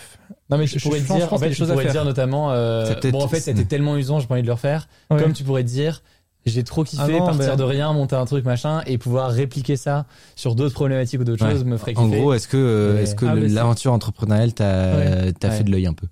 Non, 0.51 0.59
mais 0.59 0.67
Je- 0.67 0.73
je, 0.73 0.77
je 0.79 0.83
pourrais 0.83 0.99
te 0.99 1.05
dire, 1.07 1.15
je 1.15 1.21
pense 1.21 1.33
en 1.33 1.37
fait, 1.39 1.51
je 1.51 1.63
pourrais 1.65 1.87
dire 1.89 2.05
notamment, 2.05 2.51
euh, 2.51 2.93
bon, 3.11 3.23
en 3.23 3.27
fait, 3.27 3.39
c'était 3.39 3.65
tellement 3.65 3.97
usant, 3.97 4.19
j'ai 4.19 4.27
pas 4.27 4.35
envie 4.35 4.43
de 4.43 4.47
le 4.47 4.53
refaire. 4.53 4.87
ouais. 5.09 5.19
Comme 5.19 5.33
tu 5.33 5.43
pourrais 5.43 5.63
te 5.63 5.69
dire, 5.69 6.03
j'ai 6.45 6.63
trop 6.63 6.83
kiffé 6.83 7.01
Ah 7.05 7.09
non, 7.09 7.25
partir 7.25 7.57
de 7.57 7.63
rien, 7.63 7.93
monter 7.93 8.15
un 8.15 8.25
truc 8.25 8.43
machin 8.45 8.81
et 8.87 8.97
pouvoir 8.97 9.29
répliquer 9.31 9.75
ça 9.77 10.05
sur 10.35 10.55
d'autres 10.55 10.73
problématiques 10.73 11.21
ou 11.21 11.23
d'autres 11.23 11.45
Ouais. 11.45 11.51
choses 11.51 11.65
me 11.65 11.77
ferait 11.77 11.93
kiffer. 11.93 12.05
En 12.05 12.09
gros, 12.09 12.33
est-ce 12.33 12.47
que, 12.47 12.57
euh, 12.57 13.01
est-ce 13.01 13.15
que 13.15 13.25
Ah, 13.25 13.35
l'aventure 13.35 13.93
entrepreneuriale 13.93 14.53
t'a 14.53 14.95
Ouais. 14.95 15.31
t'a 15.33 15.49
Ouais. 15.49 15.55
fait 15.57 15.63
de 15.63 15.71
l'œil 15.71 15.87
un 15.87 15.93
peu? 15.93 16.07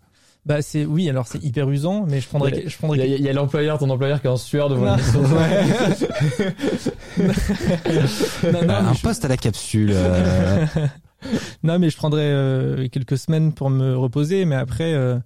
Bah 0.46 0.62
c'est 0.62 0.86
oui, 0.86 1.10
alors 1.10 1.28
c'est 1.28 1.44
hyper 1.44 1.70
usant, 1.70 2.06
mais 2.08 2.22
je 2.22 2.28
prendrais, 2.30 2.64
je 2.68 2.78
prendrais. 2.78 3.00
Il 3.00 3.12
y 3.12 3.16
a, 3.16 3.18
y 3.18 3.30
a 3.30 3.34
l'employeur, 3.34 3.80
ton 3.80 3.90
employeur 3.90 4.22
qui 4.22 4.28
est 4.28 4.30
en 4.30 4.38
sueur 4.38 4.70
devant 4.70 4.96
non, 8.54 8.62
non, 8.66 8.74
un 8.74 8.94
je- 8.94 9.02
poste 9.02 9.26
à 9.26 9.28
la 9.28 9.38
capsule. 9.38 9.92
euh, 9.94 10.66
non, 11.64 11.80
mais 11.80 11.90
je 11.90 11.98
prendrais 11.98 12.22
euh, 12.24 12.88
quelques 12.90 13.18
semaines 13.18 13.54
pour 13.54 13.70
me 13.70 13.96
reposer, 13.98 14.46
mais 14.46 14.56
après, 14.56 14.94
euh, 14.94 15.18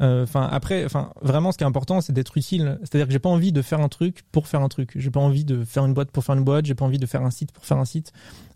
enfin 0.00 0.48
après, 0.50 0.84
enfin 0.84 1.10
vraiment, 1.22 1.52
ce 1.52 1.58
qui 1.58 1.64
est 1.64 1.66
important, 1.66 2.00
c'est 2.00 2.12
d'être 2.12 2.36
utile. 2.36 2.78
C'est-à-dire 2.82 3.06
que 3.06 3.12
j'ai 3.12 3.18
pas 3.18 3.28
envie 3.28 3.52
de 3.52 3.62
faire 3.62 3.80
un 3.80 3.88
truc 3.88 4.22
pour 4.32 4.46
faire 4.48 4.60
un 4.62 4.68
truc. 4.68 4.92
J'ai 4.96 5.10
pas 5.10 5.20
envie 5.20 5.44
de 5.44 5.64
faire 5.64 5.84
une 5.86 5.94
boîte 5.94 6.10
pour 6.10 6.24
faire 6.24 6.34
une 6.34 6.44
boîte. 6.44 6.66
J'ai 6.66 6.74
pas 6.74 6.84
envie 6.84 6.98
de 6.98 7.06
faire 7.06 7.22
un 7.22 7.30
site 7.30 7.52
pour 7.52 7.64
faire 7.64 7.78
un 7.78 7.84
site. 7.84 8.12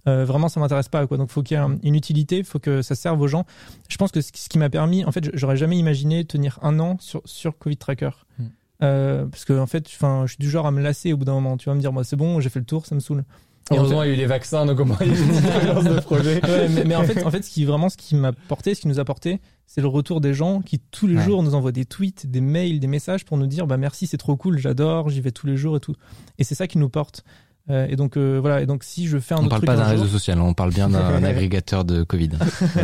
Euh, 0.09 0.25
vraiment, 0.25 0.49
ça 0.49 0.61
m'intéresse 0.61 0.89
pas. 0.89 1.07
Quoi. 1.07 1.17
Donc, 1.19 1.31
faut 1.31 1.43
qu'il 1.43 1.57
y 1.57 1.61
ait 1.61 1.63
un- 1.63 1.79
une 1.83 1.95
utilité. 1.95 2.43
Faut 2.43 2.59
que 2.59 2.83
ça 2.83 2.95
serve 2.95 3.21
aux 3.21 3.29
gens. 3.29 3.45
Je 3.89 3.97
pense 3.97 4.11
que 4.13 4.21
ce 4.21 4.31
qui 4.33 4.59
m'a 4.59 4.71
permis, 4.71 5.05
en 5.05 5.13
fait, 5.13 5.31
j'aurais 5.35 5.57
jamais 5.57 5.77
imaginé 5.79 6.25
tenir 6.25 6.59
un 6.63 6.79
an 6.81 6.97
sur 7.01 7.23
sur 7.25 7.57
Covid 7.59 7.77
Tracker. 7.77 8.11
Hmm. 8.39 8.45
Euh, 8.83 9.27
parce 9.27 9.45
que 9.45 9.59
en 9.59 9.67
fait, 9.67 9.87
enfin, 9.89 10.23
je 10.25 10.31
suis 10.33 10.39
du 10.39 10.49
genre 10.49 10.67
à 10.67 10.71
me 10.71 10.81
lasser 10.81 11.13
au 11.13 11.17
bout 11.19 11.25
d'un 11.27 11.35
moment. 11.35 11.57
Tu 11.57 11.69
vas 11.69 11.75
me 11.75 11.81
dire, 11.81 11.93
moi, 11.93 12.03
c'est 12.05 12.17
bon, 12.17 12.41
j'ai 12.41 12.49
fait 12.49 12.61
le 12.61 12.65
tour, 12.65 12.87
ça 12.87 12.95
me 12.95 13.01
saoule. 13.01 13.25
Et 13.71 13.75
en 13.75 13.77
Heureusement, 13.83 14.03
il 14.03 14.09
y 14.09 14.11
a 14.11 14.15
eu 14.15 14.17
les 14.17 14.27
vaccins, 14.27 14.65
donc 14.65 14.81
au 14.81 14.85
moins, 14.87 14.97
il 15.03 15.09
y 15.09 15.11
a 15.11 15.15
eu 15.15 15.23
une 15.23 15.95
de 15.95 16.01
projet. 16.01 16.41
Ouais, 16.45 16.69
mais, 16.71 16.85
mais 16.85 16.97
en 16.97 17.05
fait, 17.05 17.23
en 17.25 17.31
fait, 17.31 17.43
ce 17.43 17.51
qui 17.51 17.65
vraiment, 17.67 17.89
ce 17.91 17.97
qui 17.99 18.15
m'a 18.17 18.33
porté, 18.33 18.75
ce 18.75 18.81
qui 18.81 18.89
nous 18.89 18.99
a 18.99 19.05
porté, 19.05 19.41
c'est 19.73 19.81
le 19.81 19.87
retour 19.87 20.21
des 20.21 20.35
gens 20.35 20.63
qui 20.63 20.81
tous 20.81 21.07
les 21.07 21.15
Ouais. 21.15 21.23
jours 21.23 21.45
nous 21.45 21.55
envoient 21.55 21.71
des 21.71 21.85
tweets, 21.85 22.29
des 22.29 22.41
mails, 22.41 22.81
des 22.81 22.89
messages 22.89 23.25
pour 23.25 23.37
nous 23.39 23.47
dire, 23.47 23.69
bah 23.69 23.77
merci, 23.77 24.09
c'est 24.09 24.17
trop 24.17 24.35
cool, 24.37 24.59
j'adore, 24.59 25.11
j'y 25.11 25.21
vais 25.21 25.31
tous 25.31 25.47
les 25.47 25.57
jours 25.57 25.77
et 25.77 25.81
tout. 25.81 25.95
Et 26.39 26.45
c'est 26.45 26.57
ça 26.57 26.67
qui 26.67 26.77
nous 26.79 26.89
porte. 26.89 27.23
Euh, 27.69 27.87
et 27.89 27.95
donc 27.95 28.17
euh, 28.17 28.39
voilà. 28.41 28.63
Et 28.63 28.67
donc 28.67 28.83
si 28.83 29.07
je 29.07 29.19
fais 29.19 29.35
un 29.35 29.37
on 29.37 29.41
autre 29.43 29.51
parle 29.51 29.61
truc 29.61 29.67
pas 29.69 29.77
d'un 29.77 29.83
un 29.83 29.95
jour- 29.95 30.03
réseau 30.03 30.07
social, 30.19 30.41
on 30.41 30.55
parle 30.55 30.71
bien 30.75 30.89
d'un 30.89 31.23
agrégateur 31.23 31.85
de 31.85 32.03
Covid. 32.03 32.31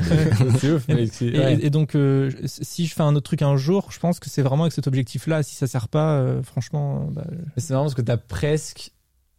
ouf. 0.75 0.85
mais 0.89 1.09
Et, 1.23 1.39
ouais. 1.39 1.59
et 1.61 1.71
donc, 1.71 1.95
euh, 1.97 2.31
si 2.45 2.87
je 2.87 2.95
fais 2.95 3.03
un 3.03 3.15
autre 3.17 3.25
truc 3.25 3.43
un 3.43 3.57
jour, 3.57 3.89
je 3.91 3.99
pense 3.99 4.21
que 4.21 4.31
c'est 4.31 4.43
vraiment 4.43 4.63
avec 4.65 4.73
cet 4.73 4.87
objectif-là. 4.87 5.43
Si 5.43 5.57
ça 5.57 5.67
sert 5.67 5.89
pas, 5.89 6.19
euh, 6.19 6.43
franchement, 6.43 7.09
bah, 7.11 7.25
Mais 7.29 7.43
C'est 7.63 7.73
marrant 7.73 7.85
parce 7.87 7.95
que 7.95 8.03
t'as 8.03 8.17
presque, 8.17 8.93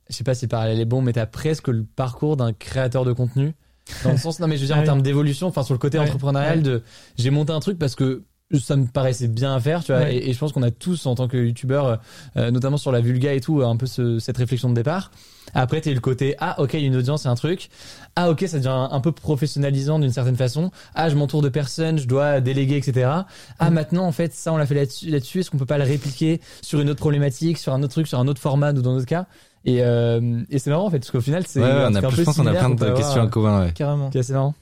je 0.10 0.16
sais 0.16 0.24
pas 0.26 0.36
si 0.36 0.45
le 0.45 0.50
parallèle 0.50 0.80
est 0.82 0.86
bon, 0.86 1.02
mais 1.02 1.14
t'as 1.14 1.26
presque 1.28 1.70
le 1.70 1.84
parcours 1.84 2.36
d'un 2.36 2.52
créateur 2.52 3.06
de 3.06 3.14
contenu. 3.14 3.54
Dans 4.04 4.12
le 4.12 4.18
sens, 4.18 4.40
non 4.40 4.48
mais 4.48 4.56
je 4.58 4.62
veux 4.62 4.68
dire 4.68 4.78
en 4.78 4.84
termes 4.84 5.02
d'évolution, 5.02 5.48
enfin 5.48 5.64
sur 5.64 5.74
le 5.74 5.80
côté 5.80 5.98
entrepreneurial 6.00 6.62
de, 6.62 6.84
j'ai 7.18 7.30
monté 7.30 7.54
un 7.54 7.60
truc 7.60 7.78
parce 7.80 7.96
que 7.96 8.24
ça 8.62 8.78
me 8.78 8.86
paraissait 8.86 9.28
bien 9.28 9.54
à 9.54 9.60
faire, 9.60 9.84
tu 9.84 9.92
vois, 9.92 10.04
Ouais. 10.04 10.16
et, 10.16 10.30
et 10.30 10.34
je 10.34 10.40
pense 10.40 10.54
qu'on 10.54 10.64
a 10.64 10.72
tous 10.72 11.06
en 11.06 11.16
tant 11.16 11.28
que 11.28 11.36
youtubeur, 11.36 12.00
euh, 12.38 12.50
notamment 12.50 12.78
sur 12.78 12.94
la 12.94 13.02
vulga 13.02 13.34
et 13.34 13.42
tout, 13.42 13.62
un 13.62 13.76
peu 13.76 13.86
ce- 13.88 14.20
cette 14.20 14.38
réflexion 14.38 14.70
de 14.70 14.74
départ. 14.74 15.12
Après, 15.54 15.82
t'as 15.82 15.92
eu 15.92 15.96
le 15.96 16.00
côté, 16.00 16.36
ah 16.40 16.56
ok, 16.62 16.74
une 16.76 16.96
audience, 16.96 17.24
c'est 17.24 17.28
un 17.30 17.36
truc. 17.36 17.70
Ah 18.16 18.30
ok, 18.30 18.46
ça 18.48 18.58
devient 18.58 18.70
un, 18.70 18.88
un 18.92 19.00
peu 19.02 19.12
professionnalisant 19.12 20.00
d'une 20.00 20.12
certaine 20.14 20.36
façon. 20.38 20.72
Ah, 20.96 21.10
je 21.10 21.16
m'entoure 21.16 21.42
de 21.42 21.50
personnes, 21.50 21.98
je 22.00 22.08
dois 22.08 22.40
déléguer, 22.42 22.78
etc. 22.78 23.10
Ah 23.60 23.70
Mm. 23.70 23.74
maintenant, 23.74 24.06
en 24.06 24.12
fait, 24.14 24.34
ça 24.34 24.54
on 24.54 24.58
l'a 24.58 24.66
fait 24.66 24.76
là-dessus, 24.76 25.10
là-dessus. 25.10 25.40
est-ce 25.42 25.52
qu'on 25.52 25.58
peut 25.58 25.66
pas 25.66 25.78
le 25.78 25.84
répliquer 25.84 26.40
sur 26.62 26.80
une 26.80 26.90
autre 26.90 27.00
problématique, 27.00 27.58
sur 27.58 27.74
un 27.74 27.84
autre 27.84 27.92
truc, 27.94 28.08
sur 28.08 28.20
un 28.20 28.28
autre 28.30 28.42
format 28.42 28.72
ou 28.72 28.82
dans 28.82 28.94
d'autres 28.94 29.06
cas? 29.06 29.26
Et, 29.68 29.84
euh, 29.84 30.41
et 30.49 30.57
c'est 30.59 30.70
marrant 30.70 30.86
en 30.86 30.89
fait, 30.89 30.99
parce 30.99 31.11
qu'au 31.11 31.22
final, 31.22 31.43
c'est 31.45 31.59
Ouais, 31.59 31.68
on 31.70 31.93
a, 31.95 31.99
un 31.99 32.09
je 32.09 32.15
peu 32.15 32.24
pense 32.24 32.38
qu'on 32.38 32.47
a 32.47 32.53
plein 32.53 32.70
de 32.70 32.91
questions 32.95 33.22
en 33.22 33.28
commun. 33.28 33.65
Ouais. 33.65 33.74
carrément. 33.74 34.09
qui 34.09 34.18
est 34.18 34.22
assez 34.22 34.34
marrant. 34.34 34.55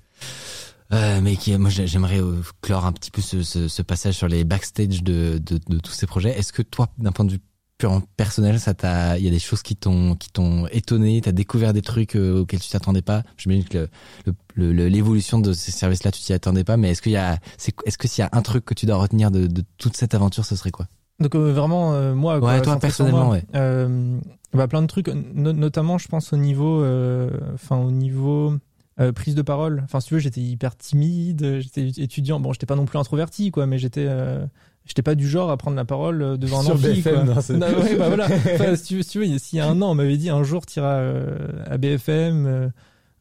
Euh, 0.94 1.20
mais 1.22 1.36
qui, 1.36 1.56
moi 1.58 1.70
j'ai- 1.70 1.88
j'aimerais 1.88 2.22
euh, 2.22 2.42
clore 2.62 2.86
un 2.86 2.92
petit 2.92 3.10
peu 3.12 3.22
ce, 3.22 3.42
ce, 3.42 3.68
ce 3.68 3.82
passage 3.82 4.16
sur 4.16 4.28
les 4.28 4.44
backstage 4.44 5.02
de, 5.04 5.40
de, 5.44 5.60
de 5.68 5.80
tous 5.80 5.92
ces 5.92 6.06
projets. 6.06 6.30
Est-ce 6.38 6.54
que 6.54 6.62
toi, 6.62 6.88
d'un 7.00 7.12
point 7.12 7.26
de 7.26 7.32
vue 7.32 7.40
purement 7.78 8.02
personnel, 8.18 8.60
ça 8.60 8.74
t'a, 8.74 9.18
il 9.18 9.26
y 9.26 9.28
a 9.28 9.32
des 9.32 9.40
choses 9.40 9.62
qui 9.64 9.76
t'ont 9.76 10.16
qui 10.16 10.30
t'ont 10.32 10.68
étonné, 10.68 11.22
t'as 11.22 11.32
découvert 11.34 11.74
des 11.74 11.82
trucs 11.82 12.16
euh, 12.16 12.42
auxquels 12.42 12.60
tu 12.60 12.70
t'attendais 12.70 13.02
pas? 13.02 13.24
J'imagine 13.38 13.66
que 13.66 13.90
le- 14.26 14.34
le- 14.54 14.74
le- 14.74 14.88
l'évolution 14.88 15.40
de 15.40 15.54
ces 15.54 15.72
services-là, 15.72 16.12
tu 16.12 16.22
t'y 16.22 16.34
attendais 16.34 16.64
pas. 16.64 16.78
Mais 16.78 16.92
est-ce 16.92 17.02
qu'il 17.02 17.12
y 17.14 17.18
a, 17.18 17.40
c'est, 17.58 17.74
est-ce 17.86 17.98
que 17.98 18.08
s'il 18.08 18.22
y 18.22 18.26
a 18.26 18.30
un 18.32 18.42
truc 18.44 18.64
que 18.64 18.74
tu 18.76 18.86
dois 18.86 18.98
retenir 18.98 19.30
de, 19.32 19.48
de 19.48 19.64
toute 19.78 19.98
cette 19.98 20.14
aventure, 20.14 20.46
ce 20.46 20.56
serait 20.56 20.72
quoi? 20.72 20.88
Donc 21.20 21.34
euh, 21.36 21.54
vraiment 21.54 21.94
euh, 21.94 22.14
moi 22.14 22.40
quoi, 22.40 22.54
Ouais, 22.56 22.62
toi, 22.62 22.78
personnellement, 22.78 23.26
moi. 23.26 23.34
ouais. 23.36 23.44
Euh, 23.56 24.18
bah, 24.54 24.68
plein 24.68 24.82
de 24.82 24.88
trucs 24.88 25.08
no- 25.08 25.54
notamment 25.54 25.98
je 25.98 26.08
pense 26.08 26.34
au 26.34 26.38
niveau 26.38 26.82
euh, 26.82 27.30
enfin 27.54 27.78
au 27.78 27.92
niveau 27.92 28.54
euh, 29.00 29.12
prise 29.12 29.36
de 29.36 29.42
parole 29.42 29.82
enfin 29.86 30.00
si 30.00 30.08
tu 30.10 30.14
veux 30.16 30.20
j'étais 30.20 30.42
hyper 30.42 30.76
timide 30.78 31.60
j'étais 31.60 31.88
étudiant 32.02 32.40
bon 32.40 32.54
j'étais 32.54 32.66
pas 32.66 32.76
non 32.76 32.86
plus 32.86 32.98
introverti 33.00 33.52
quoi 33.52 33.66
mais 33.66 33.78
j'étais 33.78 34.06
euh, 34.08 34.46
j'étais 34.86 35.02
pas 35.02 35.16
du 35.16 35.28
genre 35.28 35.52
à 35.52 35.58
prendre 35.58 35.76
la 35.78 35.84
parole 35.86 36.38
devant 36.38 36.60
un 36.60 36.64
Sur 36.64 36.74
amphi 36.76 37.02
BFM, 37.02 37.26
quoi. 37.34 37.44
non, 37.56 37.68
ouais, 37.82 37.96
bah 37.98 38.08
voilà 38.08 38.26
Enfin, 38.26 38.76
si 38.76 38.84
tu 38.84 38.96
veux, 38.98 39.04
si 39.04 39.10
tu 39.10 39.20
veux, 39.26 39.38
s'il 39.38 39.58
y 39.60 39.62
a 39.62 39.68
un 39.68 39.82
an 39.82 39.92
on 39.92 39.96
m'avait 39.96 40.18
dit 40.18 40.30
un 40.30 40.44
jour 40.44 40.66
tu 40.66 40.80
iras 40.80 40.96
euh, 41.00 41.48
à 41.70 41.78
BFM 41.78 42.72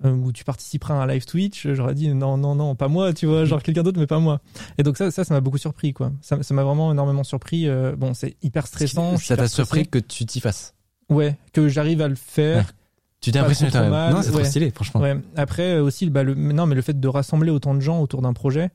où 0.04 0.32
tu 0.32 0.44
participeras 0.44 0.94
à 0.94 0.98
un 0.98 1.06
live 1.06 1.24
Twitch, 1.24 1.66
j'aurais 1.72 1.94
dit 1.94 2.08
non, 2.08 2.36
non, 2.36 2.54
non, 2.54 2.74
pas 2.74 2.88
moi, 2.88 3.12
tu 3.12 3.26
vois, 3.26 3.44
genre 3.44 3.62
quelqu'un 3.64 3.82
d'autre, 3.82 3.98
mais 3.98 4.06
pas 4.06 4.18
moi. 4.18 4.40
Et 4.78 4.82
donc 4.82 4.96
ça, 4.96 5.10
ça, 5.10 5.24
ça 5.24 5.34
m'a 5.34 5.40
beaucoup 5.40 5.58
surpris, 5.58 5.92
quoi. 5.92 6.12
Ça 6.20 6.42
ça 6.42 6.54
m'a 6.54 6.62
vraiment 6.62 6.92
énormément 6.92 7.24
surpris. 7.24 7.68
euh, 7.68 7.96
bon, 7.96 8.14
c'est 8.14 8.36
hyper 8.42 8.66
stressant. 8.66 9.16
Ça 9.16 9.36
t'a 9.36 9.48
surpris 9.48 9.86
que 9.86 9.98
tu 9.98 10.26
t'y 10.26 10.40
fasses 10.40 10.74
Ouais, 11.10 11.36
que 11.52 11.68
j'arrive 11.68 12.00
à 12.00 12.08
le 12.08 12.14
faire. 12.14 12.72
Tu 13.20 13.32
t'es 13.32 13.38
impressionné 13.38 13.70
trop 13.70 13.78
toi-même 13.80 13.90
mal, 13.92 14.12
Non, 14.14 14.20
c'est 14.22 14.28
trop 14.30 14.38
ouais. 14.40 14.44
stylé, 14.44 14.70
franchement. 14.70 15.00
Ouais. 15.00 15.16
Après 15.36 15.76
euh, 15.76 15.82
aussi, 15.82 16.10
bah, 16.10 16.22
le, 16.22 16.34
non, 16.34 16.66
mais 16.66 16.74
le 16.74 16.82
fait 16.82 16.98
de 17.00 17.08
rassembler 17.08 17.50
autant 17.50 17.74
de 17.74 17.80
gens 17.80 18.00
autour 18.02 18.20
d'un 18.20 18.34
projet, 18.34 18.68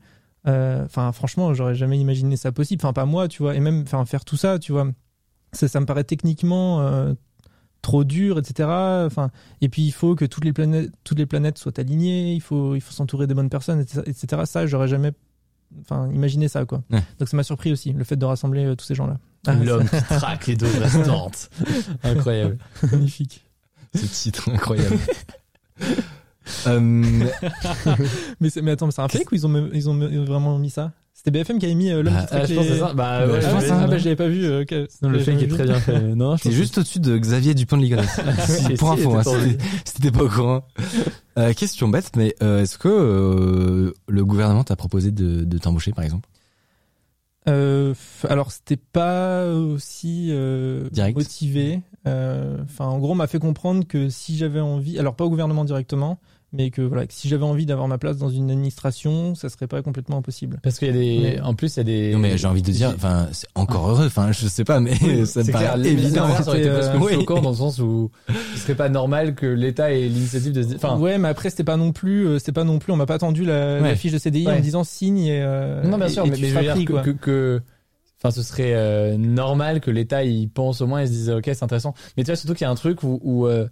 euh, 0.48 0.84
enfin, 0.84 1.12
franchement, 1.12 1.54
j'aurais 1.54 1.76
jamais 1.76 1.98
imaginé 1.98 2.36
ça 2.36 2.50
possible. 2.50 2.80
Enfin, 2.82 2.92
pas 2.92 3.04
moi, 3.04 3.28
tu 3.28 3.42
vois. 3.42 3.54
Et 3.54 3.60
même, 3.60 3.84
faire 4.06 4.24
tout 4.24 4.36
ça, 4.36 4.58
tu 4.58 4.72
vois, 4.72 4.88
ça, 5.52 5.68
ça 5.68 5.78
me 5.80 5.86
paraît 5.86 6.02
techniquement 6.02 6.80
euh, 6.80 7.14
trop 7.82 8.04
dur, 8.04 8.38
etc. 8.38 8.68
Enfin, 9.06 9.30
et 9.60 9.68
puis 9.68 9.82
il 9.82 9.92
faut 9.92 10.14
que 10.14 10.24
toutes 10.24 10.44
les 10.44 10.52
planètes, 10.52 10.90
toutes 11.04 11.18
les 11.18 11.26
planètes 11.26 11.58
soient 11.58 11.78
alignées. 11.78 12.34
Il 12.34 12.40
faut, 12.40 12.74
il 12.74 12.80
faut 12.80 12.92
s'entourer 12.92 13.26
des 13.26 13.34
bonnes 13.34 13.50
personnes, 13.50 13.80
etc. 13.80 14.42
Ça, 14.44 14.66
j'aurais 14.66 14.88
jamais, 14.88 15.12
enfin, 15.80 16.10
imaginé 16.12 16.48
ça, 16.48 16.64
quoi. 16.64 16.82
Ouais. 16.90 17.02
Donc 17.18 17.28
ça 17.28 17.36
m'a 17.36 17.42
surpris 17.42 17.72
aussi, 17.72 17.92
le 17.92 18.04
fait 18.04 18.16
de 18.16 18.24
rassembler 18.24 18.64
euh, 18.64 18.74
tous 18.74 18.84
ces 18.84 18.94
gens-là. 18.94 19.18
Ah, 19.46 19.54
L'homme 19.54 19.88
qui 19.88 20.02
traque 20.02 20.46
les 20.46 20.56
doses 20.56 20.78
restantes. 20.78 21.50
Incroyable. 22.02 22.58
magnifique. 22.90 23.44
Ce 23.94 24.06
titre 24.06 24.50
incroyable. 24.50 24.98
euh, 26.66 26.80
Mais, 28.40 28.48
mais 28.62 28.70
attends, 28.72 28.86
mais 28.86 28.92
c'est 28.92 29.02
un 29.02 29.08
fake 29.08 29.32
ou 29.32 29.34
ils 29.34 29.46
ont, 29.46 29.70
ils 29.72 29.88
ont 29.88 30.24
vraiment 30.24 30.58
mis 30.58 30.70
ça? 30.70 30.92
C'était 31.22 31.32
BFM 31.32 31.58
qui 31.58 31.66
avait 31.66 31.74
mis 31.74 31.90
euh, 31.90 32.02
l'homme 32.02 32.14
Bah, 32.14 32.20
qui 32.20 32.26
Ah, 32.30 32.36
traque 32.38 32.46
je 32.48 32.54
pense 32.54 32.64
que 32.64 32.70
les- 32.70 32.74
c'est 32.76 32.80
ça. 32.80 32.92
Bah, 32.94 33.26
Bah, 33.26 33.30
ouais, 33.30 33.40
je 33.42 33.46
Ah, 33.46 33.50
pense, 33.50 33.64
ça, 33.64 33.80
ah, 33.82 33.86
bah, 33.86 33.98
j'avais 33.98 34.16
pas 34.16 34.28
vu. 34.28 34.42
euh, 34.46 34.64
que- 34.64 34.88
Non, 35.02 35.10
le 35.10 35.18
pas 35.22 35.32
est 35.32 35.46
très 35.48 35.64
bien 35.64 35.74
fait. 35.80 36.00
Non, 36.14 36.36
je 36.36 36.42
C'est 36.44 36.50
juste 36.52 36.78
au-dessus 36.78 36.98
de 36.98 37.18
Xavier 37.18 37.52
Dupont 37.52 37.76
de 37.76 37.82
Ligonnès. 37.82 38.08
Si, 38.46 38.72
pour 38.76 38.94
si, 38.94 39.00
info, 39.02 39.14
hein, 39.16 39.20
était 39.20 39.30
si 39.30 39.48
t'étais- 39.50 39.64
si 39.84 39.94
t'étais 39.96 40.10
pas 40.12 40.24
au 40.24 40.28
courant. 40.30 40.62
Euh, 41.36 41.52
question 41.52 41.88
bête, 41.88 42.12
mais 42.16 42.34
euh, 42.42 42.62
est-ce 42.62 42.78
que 42.78 42.88
euh, 42.88 43.92
le 44.08 44.24
gouvernement 44.24 44.64
t'a 44.64 44.76
proposé 44.76 45.10
de, 45.10 45.44
de 45.44 45.58
t'embaucher, 45.58 45.92
par 45.92 46.04
exemple? 46.04 46.26
Euh, 47.48 47.94
alors 48.28 48.50
c'était 48.52 48.76
pas 48.76 49.46
aussi 49.52 50.28
euh, 50.30 50.88
motivé. 51.14 51.80
Euh, 52.06 52.58
Enfin, 52.64 52.86
en 52.86 52.98
gros, 52.98 53.12
on 53.12 53.14
m'a 53.16 53.26
fait 53.26 53.38
comprendre 53.38 53.86
que 53.86 54.08
si 54.08 54.36
j'avais 54.38 54.60
envie, 54.60 54.98
alors 54.98 55.16
pas 55.16 55.24
au 55.24 55.30
gouvernement 55.30 55.64
directement, 55.66 56.18
mais 56.52 56.70
que 56.70 56.82
voilà, 56.82 57.06
que 57.06 57.12
si 57.14 57.28
j'avais 57.28 57.44
envie 57.44 57.64
d'avoir 57.66 57.86
ma 57.86 57.98
place 57.98 58.16
dans 58.16 58.28
une 58.28 58.50
administration, 58.50 59.34
ça 59.34 59.48
serait 59.48 59.66
pas 59.68 59.82
complètement 59.82 60.16
impossible. 60.16 60.58
Parce 60.62 60.78
qu'il 60.78 60.88
y 60.88 60.90
a 60.90 60.94
des. 60.94 61.18
Mais- 61.22 61.40
En 61.40 61.54
plus, 61.54 61.74
il 61.74 61.76
y 61.76 61.80
a 61.80 61.84
des. 61.84 62.12
Non, 62.12 62.18
mais 62.18 62.36
j'ai 62.38 62.46
envie 62.46 62.62
de 62.62 62.70
dire, 62.72 62.92
enfin, 62.94 63.28
c'est 63.32 63.46
encore 63.54 63.88
heureux. 63.88 64.06
Enfin, 64.06 64.32
je 64.32 64.46
sais 64.48 64.64
pas, 64.64 64.80
mais 64.80 64.94
ça 65.26 65.42
me 65.44 65.52
paraît 65.52 65.86
évident. 65.88 66.26
ça 66.36 66.48
aurait 66.48 66.58
été 66.60 66.68
C'était, 66.68 66.78
presque 66.80 66.94
euh, 66.94 66.98
oui. 67.00 67.14
choquant 67.14 67.40
dans 67.40 67.50
le 67.50 67.56
sens 67.56 67.78
où 67.78 68.10
ce 68.54 68.60
serait 68.60 68.74
pas 68.74 68.88
normal 68.88 69.34
que 69.34 69.46
l'État 69.46 69.92
ait 69.92 70.08
l'initiative 70.08 70.52
de 70.52 70.62
se 70.62 70.68
dire. 70.68 70.76
Enfin, 70.76 70.98
ouais, 70.98 71.18
mais 71.18 71.28
après 71.28 71.50
c'était 71.50 71.64
pas 71.64 71.76
non 71.76 71.92
plus, 71.92 72.26
euh, 72.26 72.38
c'était 72.38 72.52
pas 72.52 72.64
non 72.64 72.78
plus, 72.78 72.92
on 72.92 72.96
m'a 72.96 73.06
pas 73.06 73.18
tendu 73.18 73.44
la, 73.44 73.94
fiche 73.94 74.12
de 74.12 74.18
CDI 74.18 74.46
en 74.46 74.50
Ouais. 74.50 74.56
me 74.56 74.62
disant 74.62 74.84
signe 74.84 75.18
et. 75.26 75.42
euh, 75.42 75.82
non, 75.84 75.98
bien 75.98 76.08
sûr, 76.08 76.24
et 76.26 76.30
mais, 76.30 76.36
mais 76.40 76.48
je 76.48 76.54
veux 76.54 76.60
dire 76.62 76.74
pris, 76.74 76.84
que, 76.84 76.92
que, 77.02 77.10
que- 77.10 77.60
Enfin, 78.22 78.32
ce 78.32 78.42
serait 78.42 78.74
euh, 78.74 79.16
normal 79.16 79.80
que 79.80 79.90
l'État 79.90 80.24
y 80.24 80.46
pense 80.46 80.82
au 80.82 80.86
moins 80.86 81.00
et 81.00 81.06
se 81.06 81.10
dise 81.12 81.30
ok, 81.30 81.44
c'est 81.46 81.62
intéressant. 81.62 81.94
Mais 82.18 82.22
tu 82.22 82.26
vois, 82.30 82.36
surtout 82.36 82.52
qu'il 82.52 82.66
y 82.66 82.68
a 82.68 82.70
un 82.70 82.74
truc 82.74 83.02
où, 83.02 83.18
où, 83.22 83.46
euh, 83.46 83.66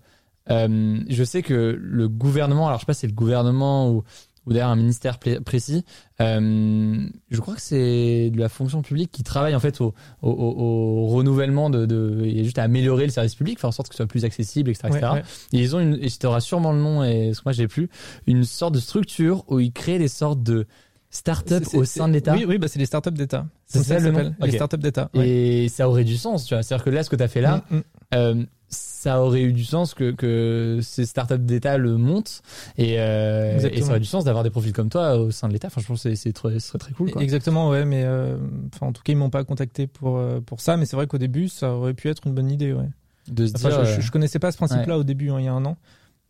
euh, 0.51 0.99
je 1.09 1.25
sais 1.25 1.43
que 1.43 1.79
le 1.81 2.09
gouvernement, 2.09 2.67
alors 2.69 2.79
je 2.79 2.83
sais 2.83 2.87
pas 2.87 2.95
si 2.95 3.01
c'est 3.01 3.07
le 3.07 3.13
gouvernement 3.13 3.91
ou, 3.91 4.03
ou 4.47 4.53
d'ailleurs 4.53 4.71
un 4.71 4.77
ministère 4.77 5.19
précis, 5.45 5.85
euh, 6.23 7.07
je 7.31 7.41
crois 7.41 7.55
que 7.55 7.61
c'est 7.61 8.31
de 8.31 8.39
la 8.39 8.49
fonction 8.49 8.83
publique 8.83 9.11
qui 9.11 9.23
travaille 9.23 9.55
en 9.55 9.61
fait 9.61 9.81
au, 9.81 9.95
au, 10.23 10.31
au- 10.31 11.07
renouvellement 11.09 11.69
de, 11.71 11.85
de 11.87 12.23
et 12.25 12.45
juste 12.45 12.59
à 12.59 12.63
améliorer 12.63 13.05
le 13.05 13.13
service 13.13 13.35
public, 13.35 13.59
faire 13.59 13.69
en 13.69 13.73
sorte 13.73 13.89
que 13.89 13.95
ce 13.95 13.99
soit 13.99 14.07
plus 14.07 14.25
accessible, 14.25 14.71
etc. 14.71 14.89
etc. 14.91 15.07
Ouais. 15.15 15.23
Et 15.53 15.61
ils 15.63 15.77
ont 15.77 15.81
une, 15.81 15.99
et 16.01 16.09
tu 16.11 16.27
sûrement 16.41 16.73
le 16.73 16.81
nom, 16.81 17.05
et 17.05 17.27
parce 17.29 17.39
que 17.41 17.45
moi 17.45 17.53
je 17.53 17.63
l'ai 17.63 17.69
plus, 17.69 17.89
une 18.27 18.45
sorte 18.45 18.75
de 18.75 18.81
structure 18.81 19.45
où 19.49 19.61
ils 19.61 19.73
créent 19.73 19.99
des 19.99 20.09
sortes 20.09 20.43
de 20.43 20.67
start-up 21.11 21.65
au 21.75 21.85
sein 21.85 22.07
de 22.09 22.13
l'État. 22.15 22.35
Oui, 22.35 22.45
oui, 22.47 22.59
bah 22.59 22.69
c'est 22.69 22.79
les 22.79 22.87
startups 22.87 23.11
d'État. 23.13 23.47
C'est 23.67 23.83
ça, 23.83 23.99
le 23.99 24.11
nom. 24.11 24.35
Les 24.43 24.53
startups 24.53 24.77
d'État. 24.79 25.11
ouais. 25.15 25.29
Et 25.29 25.69
ça 25.69 25.89
aurait 25.89 26.05
du 26.05 26.17
sens, 26.19 26.45
tu 26.45 26.55
vois. 26.55 26.63
C'est-à-dire 26.63 26.85
que 26.85 26.91
là, 26.91 27.03
ce 27.03 27.09
que 27.11 27.17
tu 27.17 27.23
as 27.23 27.29
fait 27.29 27.41
là, 27.41 27.65
Mm, 27.71 27.77
mm. 27.77 27.83
euh, 28.15 28.45
ça 28.69 29.21
aurait 29.23 29.43
eu 29.43 29.53
du 29.53 29.64
sens 29.64 29.95
que, 29.95 30.11
que 30.11 30.81
ces 30.83 31.07
startups 31.07 31.39
d'État 31.39 31.79
le 31.79 31.97
montent. 31.97 32.43
Et, 32.77 32.97
euh, 32.99 33.59
et 33.73 33.81
ça 33.81 33.91
aurait 33.91 34.01
du 34.01 34.07
sens 34.07 34.25
d'avoir 34.25 34.45
des 34.45 34.51
profils 34.51 34.73
comme 34.73 34.91
toi 34.91 35.16
au 35.16 35.31
sein 35.31 35.49
de 35.49 35.53
l'État. 35.53 35.69
Enfin, 35.69 35.81
je 35.81 35.87
pense 35.87 36.03
que 36.03 36.11
c'est- 36.11 36.16
c'est 36.16 36.33
très- 36.33 36.59
ce 36.59 36.69
serait 36.69 36.79
très 36.79 36.93
cool. 36.93 37.11
Quoi. 37.12 37.23
Exactement, 37.23 37.69
ouais, 37.71 37.85
mais 37.85 38.03
euh, 38.05 38.37
enfin, 38.75 38.87
en 38.89 38.93
tout 38.93 39.03
cas, 39.03 39.12
ils 39.12 39.16
m'ont 39.16 39.31
pas 39.31 39.45
contacté 39.45 39.87
pour, 39.87 40.19
euh, 40.19 40.41
pour 40.41 40.61
ça, 40.61 40.77
mais 40.77 40.85
c'est 40.85 40.97
vrai 40.97 41.07
qu'au 41.07 41.19
début, 41.19 41.49
ça 41.49 41.73
aurait 41.73 41.95
pu 41.95 42.09
être 42.09 42.27
une 42.27 42.35
bonne 42.35 42.51
idée, 42.51 42.73
ouais. 42.73 42.89
De 43.29 43.47
se 43.47 43.53
Enfin, 43.57 43.69
dire, 43.69 43.85
je, 43.85 43.91
je, 43.93 43.99
euh, 43.99 44.01
je 44.01 44.11
connaissais 44.11 44.39
pas 44.39 44.51
ce 44.53 44.57
principe-là 44.57 44.99
au 44.99 45.05
début, 45.05 45.31
hein, 45.31 45.37
il 45.39 45.45
y 45.45 45.49
a 45.49 45.53
un 45.53 45.64
an. 45.64 45.77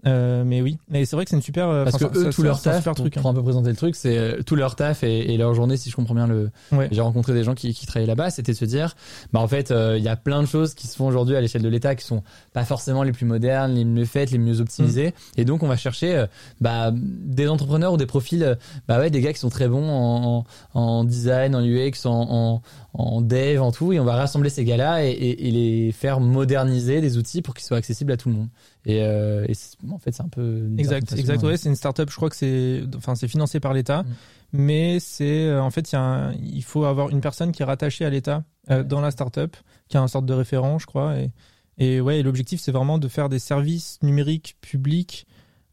Euh, 0.07 0.44
mais 0.44 0.62
oui, 0.62 0.78
mais 0.88 1.05
c'est 1.05 1.16
vrai 1.16 1.24
que 1.24 1.30
c'est 1.30 1.36
une 1.36 1.42
super. 1.42 1.68
euh, 1.68 1.82
Parce 1.84 1.96
que 1.99 2.05
eux, 2.05 2.24
ça- 2.26 2.30
tout 2.30 2.42
ça- 2.42 2.42
leur 2.44 2.62
taf, 2.62 2.76
super 2.78 2.94
pour, 2.94 3.03
truc. 3.05 3.16
hein. 3.16 3.20
pour 3.20 3.30
un 3.30 3.34
peu 3.34 3.42
présenter 3.42 3.70
le 3.70 3.74
truc, 3.76 3.96
c'est 3.96 4.16
euh, 4.16 4.42
tout 4.46 4.55
leur 4.55 4.76
taf 4.76 5.03
et, 5.03 5.32
et 5.34 5.36
leur 5.36 5.55
journée, 5.55 5.76
si 5.76 5.90
je 5.90 5.96
comprends 5.96 6.14
bien 6.14 6.28
le. 6.28 6.51
Ouais. 6.70 6.88
J'ai 6.92 7.01
rencontré 7.01 7.34
des 7.34 7.42
gens 7.42 7.55
qui, 7.57 7.74
qui 7.74 7.84
travaillaient 7.84 8.07
là-bas, 8.07 8.30
c'était 8.30 8.53
de 8.53 8.57
se 8.57 8.64
dire, 8.64 8.94
bah 9.32 9.40
en 9.40 9.49
fait, 9.49 9.72
euh, 9.72 9.96
il 9.99 10.05
y 10.05 10.09
a 10.09 10.14
plein 10.14 10.40
de 10.40 10.46
choses 10.46 10.74
qui 10.74 10.86
se 10.86 10.94
font 10.96 11.09
aujourd'hui 11.09 11.34
à 11.34 11.40
l'échelle 11.40 11.62
de 11.62 11.68
l'État 11.68 11.96
qui 11.96 12.05
sont 12.05 12.22
pas 12.53 12.64
forcément 12.64 13.03
les 13.03 13.11
plus 13.11 13.26
modernes, 13.26 13.74
les 13.74 13.84
mieux 13.84 14.05
faites, 14.05 14.30
les 14.30 14.38
mieux 14.38 14.61
optimisées, 14.61 15.14
et 15.36 15.44
donc 15.44 15.64
on 15.64 15.68
va 15.68 15.76
chercher 15.76 16.14
euh, 16.14 16.26
bah, 16.61 16.92
des 16.94 17.49
entrepreneurs 17.49 17.92
ou 17.92 17.96
des 17.96 18.07
profils, 18.07 18.57
bah 18.86 19.01
ouais, 19.01 19.11
des 19.11 19.20
gars 19.20 19.32
qui 19.32 19.40
sont 19.40 19.49
très 19.51 19.66
bons 19.66 19.88
en, 19.88 20.46
en, 20.74 20.80
en 20.80 21.05
design, 21.05 21.57
en 21.57 21.64
UX, 21.64 22.07
en, 22.07 22.12
en, 22.12 22.62
en 22.94 23.20
dev, 23.20 23.61
en 23.61 23.72
tout, 23.72 23.92
et 23.92 23.99
on 23.99 24.05
va 24.05 24.14
rassembler 24.14 24.49
ces 24.51 24.64
gars-là 24.64 25.05
et, 25.05 25.09
et, 25.11 25.49
et 25.49 25.51
les 25.51 25.90
faire 25.92 26.20
moderniser 26.20 27.01
des 27.01 27.18
outils 27.18 27.42
pour 27.42 27.55
qu'ils 27.55 27.64
soient 27.66 27.78
accessibles 27.78 28.12
à 28.12 28.16
tout 28.16 28.28
le 28.28 28.36
monde. 28.36 28.49
Et, 28.89 29.03
euh, 29.03 29.45
et 29.47 29.53
c'est- 29.55 29.76
en 29.91 29.99
fait, 29.99 30.12
c'est 30.12 30.22
un 30.22 30.28
peu 30.28 30.66
une 30.66 30.80
Exact, 30.80 31.12
exact. 31.12 31.43
Ouais, 31.43 31.59
c'est 31.59 31.68
une 31.68 31.76
start-up. 31.76 32.09
Je 32.11 32.16
crois 32.16 32.30
que 32.30 32.36
c'est, 32.36 32.82
enfin, 32.97 33.14
c'est 33.14 33.28
financé 33.28 33.61
par 33.61 33.74
l'État, 33.74 34.03
Mm. 34.03 34.07
mais 34.55 34.99
c'est, 34.99 35.45
euh, 35.47 35.62
en 35.62 35.70
fait, 35.70 35.93
il 35.93 35.95
y 35.95 35.99
a 35.99 36.03
un- 36.03 36.32
il 36.32 36.64
faut 36.64 36.84
avoir 36.86 37.11
une 37.11 37.20
personne 37.20 37.53
qui 37.53 37.61
est 37.62 37.66
rattachée 37.66 38.07
à 38.07 38.11
l'État 38.11 38.45
euh, 38.70 38.82
dans 38.82 39.01
la 39.03 39.11
start-up, 39.11 39.57
qui 39.89 39.99
a 39.99 40.03
un 40.03 40.09
sorte 40.09 40.24
de 40.26 40.32
référent, 40.32 40.78
je 40.78 40.86
crois. 40.86 41.16
Et, 41.18 41.30
et 41.76 42.01
ouais, 42.01 42.22
l'objectif, 42.22 42.61
c'est 42.61 42.72
vraiment 42.72 42.99
de 42.99 43.09
faire 43.09 43.28
des 43.28 43.39
services 43.39 43.99
numériques 44.03 44.57
publics 44.62 45.26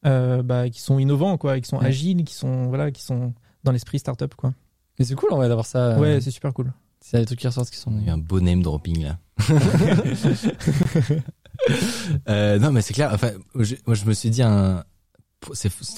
euh, 0.06 0.44
bah, 0.44 0.70
qui 0.70 0.82
sont 0.82 1.00
innovants, 1.00 1.38
quoi, 1.38 1.60
qui 1.60 1.68
sont 1.68 1.80
Ouais. 1.80 1.88
agiles, 1.88 2.24
qui 2.26 2.36
sont, 2.36 2.68
voilà, 2.68 2.92
qui 2.92 3.02
sont 3.02 3.34
dans 3.64 3.72
l'esprit 3.72 3.98
start-up, 3.98 4.36
quoi. 4.36 4.54
Mais 5.00 5.06
c'est 5.06 5.16
cool, 5.16 5.30
on 5.32 5.38
va 5.38 5.48
d'avoir 5.48 5.66
ça. 5.66 5.94
euh, 5.96 6.00
Ouais, 6.00 6.22
c'est 6.22 6.32
super 6.32 6.54
cool. 6.54 6.72
a 7.14 7.20
des 7.20 7.26
trucs 7.26 7.40
qui 7.40 7.48
ressortent 7.48 7.70
qui 7.72 7.78
sont. 7.78 7.92
Il 8.02 8.06
y 8.06 8.10
a 8.10 8.14
un 8.14 8.18
beau 8.18 8.40
name 8.42 8.62
dropping 8.62 9.04
là. 9.04 9.18
Euh, 12.30 12.60
non, 12.60 12.72
mais 12.72 12.82
c'est 12.82 12.94
clair. 12.94 13.12
Enfin, 13.14 13.32
je- 13.56 13.76
moi, 13.86 13.96
je 13.96 14.06
me 14.06 14.14
suis 14.14 14.30
dit, 14.30 14.42
un, 14.42 14.84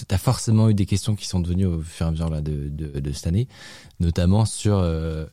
t'as 0.08 0.18
forcément 0.18 0.70
eu 0.70 0.74
des 0.74 0.86
questions 0.86 1.16
qui 1.16 1.26
sont 1.28 1.40
devenues 1.40 1.66
au 1.66 1.82
fur 1.82 2.06
et 2.06 2.10
à 2.10 2.12
mesure 2.12 2.30
là 2.30 2.42
de, 2.42 2.70
de, 2.70 3.00
de 3.00 3.12
cette 3.12 3.28
année, 3.28 3.48
notamment 4.00 4.46
sur 4.46 4.78
euh, 4.78 5.26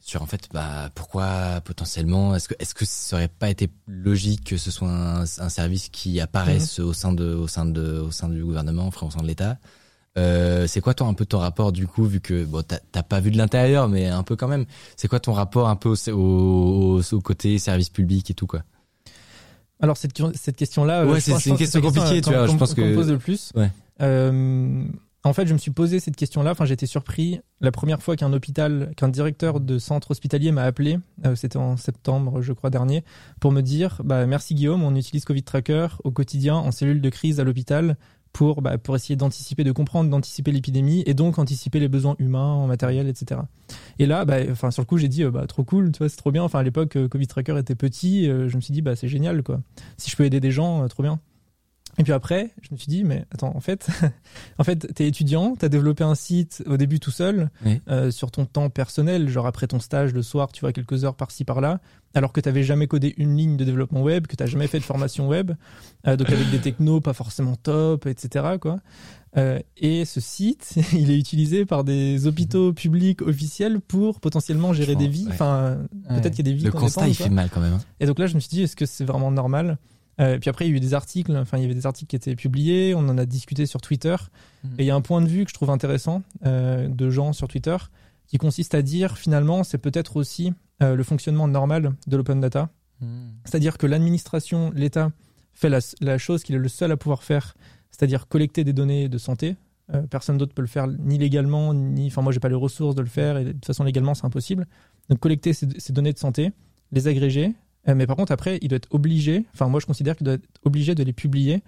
sur 0.00 0.22
en 0.22 0.26
fait, 0.26 0.48
bah 0.52 0.90
pourquoi 0.94 1.60
potentiellement 1.64 2.34
est-ce 2.34 2.48
que 2.48 2.54
est-ce 2.58 2.74
que 2.74 2.84
ça 2.84 3.16
aurait 3.16 3.28
pas 3.28 3.50
été 3.50 3.68
logique 3.86 4.44
que 4.44 4.56
ce 4.56 4.70
soit 4.70 4.88
un, 4.88 5.22
un 5.22 5.48
service 5.48 5.88
qui 5.88 6.20
apparaisse 6.20 6.78
au 6.78 6.92
sein 6.92 7.12
de 7.12 7.34
au 7.34 7.48
sein 7.48 7.64
de 7.66 7.98
au 7.98 8.10
sein 8.10 8.28
du 8.28 8.42
gouvernement, 8.44 8.86
enfin 8.86 9.06
au 9.06 9.10
sein 9.10 9.22
de 9.22 9.26
l'État? 9.26 9.58
Euh, 10.16 10.68
c'est 10.68 10.80
quoi 10.80 10.94
toi 10.94 11.08
un 11.08 11.14
peu 11.14 11.26
ton 11.26 11.38
rapport 11.40 11.72
du 11.72 11.88
coup 11.88 12.04
vu 12.06 12.20
que 12.20 12.44
bon 12.44 12.62
t'as 12.62 12.78
t'as 12.92 13.02
pas 13.02 13.18
vu 13.18 13.32
de 13.32 13.36
l'intérieur 13.36 13.88
mais 13.88 14.06
un 14.06 14.22
peu 14.22 14.36
quand 14.36 14.46
même 14.46 14.64
c'est 14.96 15.08
quoi 15.08 15.18
ton 15.18 15.32
rapport 15.32 15.68
un 15.68 15.74
peu 15.74 15.88
au, 16.12 16.12
au, 16.12 17.00
au 17.02 17.20
côté 17.20 17.58
service 17.58 17.90
public 17.90 18.30
et 18.30 18.34
tout 18.34 18.46
quoi? 18.46 18.62
Alors 19.80 19.96
cette, 19.96 20.12
cette 20.36 20.56
question-là, 20.56 21.04
Ouais, 21.06 21.16
je 21.20 21.20
c'est- 21.20 21.50
une 21.50 21.56
question 21.56 21.80
la 21.80 21.86
compliquée, 21.86 22.20
tu 22.20 22.30
vois, 22.30 22.46
je 22.46 22.56
pense 22.56 22.74
que- 22.74 22.94
pose 22.94 23.10
le 23.10 23.18
plus. 23.18 23.50
Ouais. 23.54 23.70
Euh, 24.02 24.84
en 25.26 25.32
fait, 25.32 25.46
je 25.46 25.52
me 25.54 25.58
suis 25.58 25.70
posé 25.70 26.00
cette 26.00 26.16
question-là. 26.16 26.50
Enfin, 26.52 26.64
j'étais 26.66 26.86
surpris 26.86 27.40
la 27.60 27.72
première 27.72 28.02
fois 28.02 28.14
qu'un 28.14 28.32
hôpital, 28.32 28.92
qu'un 28.96 29.08
directeur 29.08 29.58
de 29.60 29.78
centre 29.78 30.10
hospitalier 30.10 30.52
m'a 30.52 30.62
appelé. 30.64 30.98
euh, 31.24 31.34
C'était 31.34 31.56
en 31.56 31.76
septembre, 31.76 32.42
je 32.42 32.52
crois 32.52 32.70
dernier, 32.70 33.04
pour 33.40 33.50
me 33.52 33.62
dire 33.62 34.00
bah, 34.04 34.26
merci 34.26 34.54
Guillaume, 34.54 34.82
on 34.82 34.94
utilise 34.94 35.24
Covid 35.24 35.42
Tracker 35.42 35.88
au 36.04 36.10
quotidien 36.10 36.56
en 36.56 36.70
cellule 36.70 37.00
de 37.00 37.08
crise 37.08 37.40
à 37.40 37.44
l'hôpital 37.44 37.96
pour 38.34 38.60
bah, 38.60 38.76
pour 38.76 38.96
essayer 38.96 39.16
d'anticiper, 39.16 39.64
de 39.64 39.72
comprendre, 39.72 40.10
d'anticiper 40.10 40.50
l'épidémie 40.50 41.04
et 41.06 41.14
donc 41.14 41.38
anticiper 41.38 41.78
les 41.80 41.88
besoins 41.88 42.16
humains 42.18 42.52
en 42.52 42.66
matériel, 42.66 43.08
etc. 43.08 43.40
Et 43.98 44.06
là, 44.06 44.26
bah, 44.26 44.38
enfin 44.50 44.70
sur 44.70 44.82
le 44.82 44.86
coup, 44.86 44.98
j'ai 44.98 45.08
dit 45.08 45.22
euh, 45.22 45.30
bah 45.30 45.46
trop 45.46 45.64
cool, 45.64 45.92
tu 45.92 45.98
vois, 45.98 46.08
c'est 46.10 46.16
trop 46.16 46.32
bien. 46.32 46.42
Enfin 46.42 46.58
à 46.58 46.62
l'époque, 46.64 46.96
euh, 46.96 47.08
Covid 47.08 47.28
Tracker 47.28 47.56
était 47.58 47.76
petit, 47.76 48.28
euh, 48.28 48.48
je 48.48 48.56
me 48.56 48.60
suis 48.60 48.72
dit 48.72 48.82
bah 48.82 48.96
c'est 48.96 49.08
génial 49.08 49.42
quoi. 49.42 49.60
Si 49.96 50.10
je 50.10 50.16
peux 50.16 50.24
aider 50.24 50.40
des 50.40 50.50
gens, 50.50 50.86
trop 50.88 51.02
bien. 51.04 51.20
Et 51.98 52.02
puis 52.02 52.12
après, 52.12 52.50
je 52.62 52.68
me 52.72 52.76
suis 52.76 52.88
dit, 52.88 53.04
mais 53.04 53.24
attends, 53.32 53.54
en 53.54 53.60
fait, 53.60 53.88
en 54.58 54.64
fait, 54.64 54.92
t'es 54.94 55.06
étudiant, 55.06 55.54
t'as 55.56 55.68
développé 55.68 56.02
un 56.04 56.14
site 56.14 56.62
au 56.66 56.76
début 56.76 56.98
tout 57.00 57.10
seul, 57.12 57.50
Oui. 57.64 57.80
euh, 57.88 58.10
sur 58.10 58.30
ton 58.30 58.46
temps 58.46 58.68
personnel, 58.70 59.28
genre 59.28 59.46
après 59.46 59.66
ton 59.68 59.78
stage 59.80 60.12
le 60.12 60.22
soir, 60.22 60.50
tu 60.52 60.60
vois, 60.60 60.72
quelques 60.72 61.04
heures 61.04 61.14
par-ci 61.14 61.44
par-là, 61.44 61.80
alors 62.14 62.32
que 62.32 62.40
t'avais 62.40 62.62
jamais 62.64 62.86
codé 62.86 63.14
une 63.16 63.36
ligne 63.36 63.56
de 63.56 63.64
développement 63.64 64.02
web, 64.02 64.26
que 64.26 64.34
t'as 64.36 64.46
jamais 64.46 64.66
fait 64.66 64.78
de 64.78 64.84
formation 64.84 65.28
web, 65.28 65.52
euh, 66.06 66.16
donc 66.16 66.30
avec 66.30 66.50
des 66.50 66.58
technos 66.60 67.00
pas 67.00 67.12
forcément 67.12 67.54
top, 67.56 68.06
etc. 68.06 68.56
Quoi. 68.60 68.78
Euh, 69.36 69.58
et 69.76 70.04
ce 70.04 70.20
site, 70.20 70.74
il 70.92 71.10
est 71.10 71.18
utilisé 71.18 71.64
par 71.64 71.84
des 71.84 72.26
hôpitaux 72.26 72.72
publics 72.72 73.22
officiels 73.22 73.80
pour 73.80 74.20
potentiellement 74.20 74.72
gérer 74.72 74.94
des 74.96 75.08
vies. 75.08 75.26
Ouais. 75.26 75.32
Enfin, 75.32 75.78
Ouais. 76.10 76.20
peut-être 76.20 76.34
qu'il 76.34 76.46
y 76.46 76.50
a 76.50 76.52
des 76.52 76.56
vies 76.58 76.64
le 76.64 76.72
constat 76.72 77.08
il 77.08 77.14
fait 77.14 77.28
mal 77.30 77.50
quand 77.50 77.60
même 77.60 77.74
hein. 77.74 77.80
Et 78.00 78.06
donc 78.06 78.18
là, 78.18 78.26
je 78.26 78.34
me 78.34 78.40
suis 78.40 78.48
dit, 78.50 78.62
est-ce 78.62 78.76
que 78.76 78.86
c'est 78.86 79.04
vraiment 79.04 79.30
normal 79.30 79.78
Euh, 80.20 80.38
Puis 80.38 80.50
après, 80.50 80.66
il 80.66 80.70
y 80.70 80.74
a 80.74 80.76
eu 80.76 80.80
des 80.80 80.94
articles, 80.94 81.36
enfin, 81.36 81.58
il 81.58 81.62
y 81.62 81.64
avait 81.64 81.74
des 81.74 81.86
articles 81.86 82.08
qui 82.08 82.16
étaient 82.16 82.36
publiés, 82.36 82.94
on 82.94 83.00
en 83.08 83.18
a 83.18 83.26
discuté 83.26 83.66
sur 83.66 83.80
Twitter. 83.80 84.16
Mhm. 84.62 84.70
Et 84.78 84.82
il 84.84 84.86
y 84.86 84.90
a 84.90 84.94
un 84.94 85.00
point 85.00 85.20
de 85.20 85.28
vue 85.28 85.44
que 85.44 85.50
je 85.50 85.54
trouve 85.54 85.70
intéressant 85.70 86.22
euh, 86.46 86.88
de 86.88 87.10
gens 87.10 87.32
sur 87.32 87.48
Twitter 87.48 87.76
qui 88.26 88.38
consiste 88.38 88.74
à 88.74 88.82
dire, 88.82 89.18
finalement, 89.18 89.64
c'est 89.64 89.78
peut-être 89.78 90.16
aussi 90.16 90.52
euh, 90.82 90.94
le 90.94 91.02
fonctionnement 91.02 91.48
normal 91.48 91.92
de 92.06 92.16
l'open 92.16 92.40
data. 92.40 92.70
Hmm. 93.00 93.30
C'est-à-dire 93.44 93.76
que 93.76 93.86
l'administration, 93.86 94.72
l'État, 94.74 95.12
fait 95.52 95.68
la, 95.68 95.78
la 96.00 96.18
chose 96.18 96.42
qu'il 96.42 96.54
est 96.54 96.58
le 96.58 96.68
seul 96.68 96.90
à 96.90 96.96
pouvoir 96.96 97.22
faire, 97.22 97.54
c'est-à-dire 97.90 98.26
collecter 98.26 98.64
des 98.64 98.72
données 98.72 99.08
de 99.08 99.18
santé. 99.18 99.56
Euh, 99.92 100.02
personne 100.02 100.38
d'autre 100.38 100.54
peut 100.54 100.62
le 100.62 100.68
faire 100.68 100.86
ni 100.88 101.18
légalement, 101.18 101.74
ni. 101.74 102.06
Enfin, 102.06 102.22
moi, 102.22 102.32
j'ai 102.32 102.40
pas 102.40 102.48
les 102.48 102.54
ressources 102.54 102.94
de 102.94 103.02
le 103.02 103.08
faire, 103.08 103.36
et 103.36 103.44
de 103.44 103.52
toute 103.52 103.66
façon, 103.66 103.84
légalement, 103.84 104.14
c'est 104.14 104.24
impossible. 104.24 104.66
Donc, 105.10 105.18
collecter 105.18 105.52
ces, 105.52 105.68
ces 105.76 105.92
données 105.92 106.12
de 106.12 106.18
santé, 106.18 106.52
les 106.90 107.06
agréger, 107.06 107.52
mais 107.86 108.06
par 108.06 108.16
contre, 108.16 108.32
après, 108.32 108.58
il 108.62 108.68
doit 108.68 108.76
être 108.76 108.88
obligé, 108.92 109.44
enfin, 109.52 109.68
moi, 109.68 109.80
je 109.80 109.86
considère 109.86 110.16
qu'il 110.16 110.24
doit 110.24 110.34
être 110.34 110.48
obligé 110.64 110.94
de 110.94 111.02
les 111.02 111.12
publier 111.12 111.62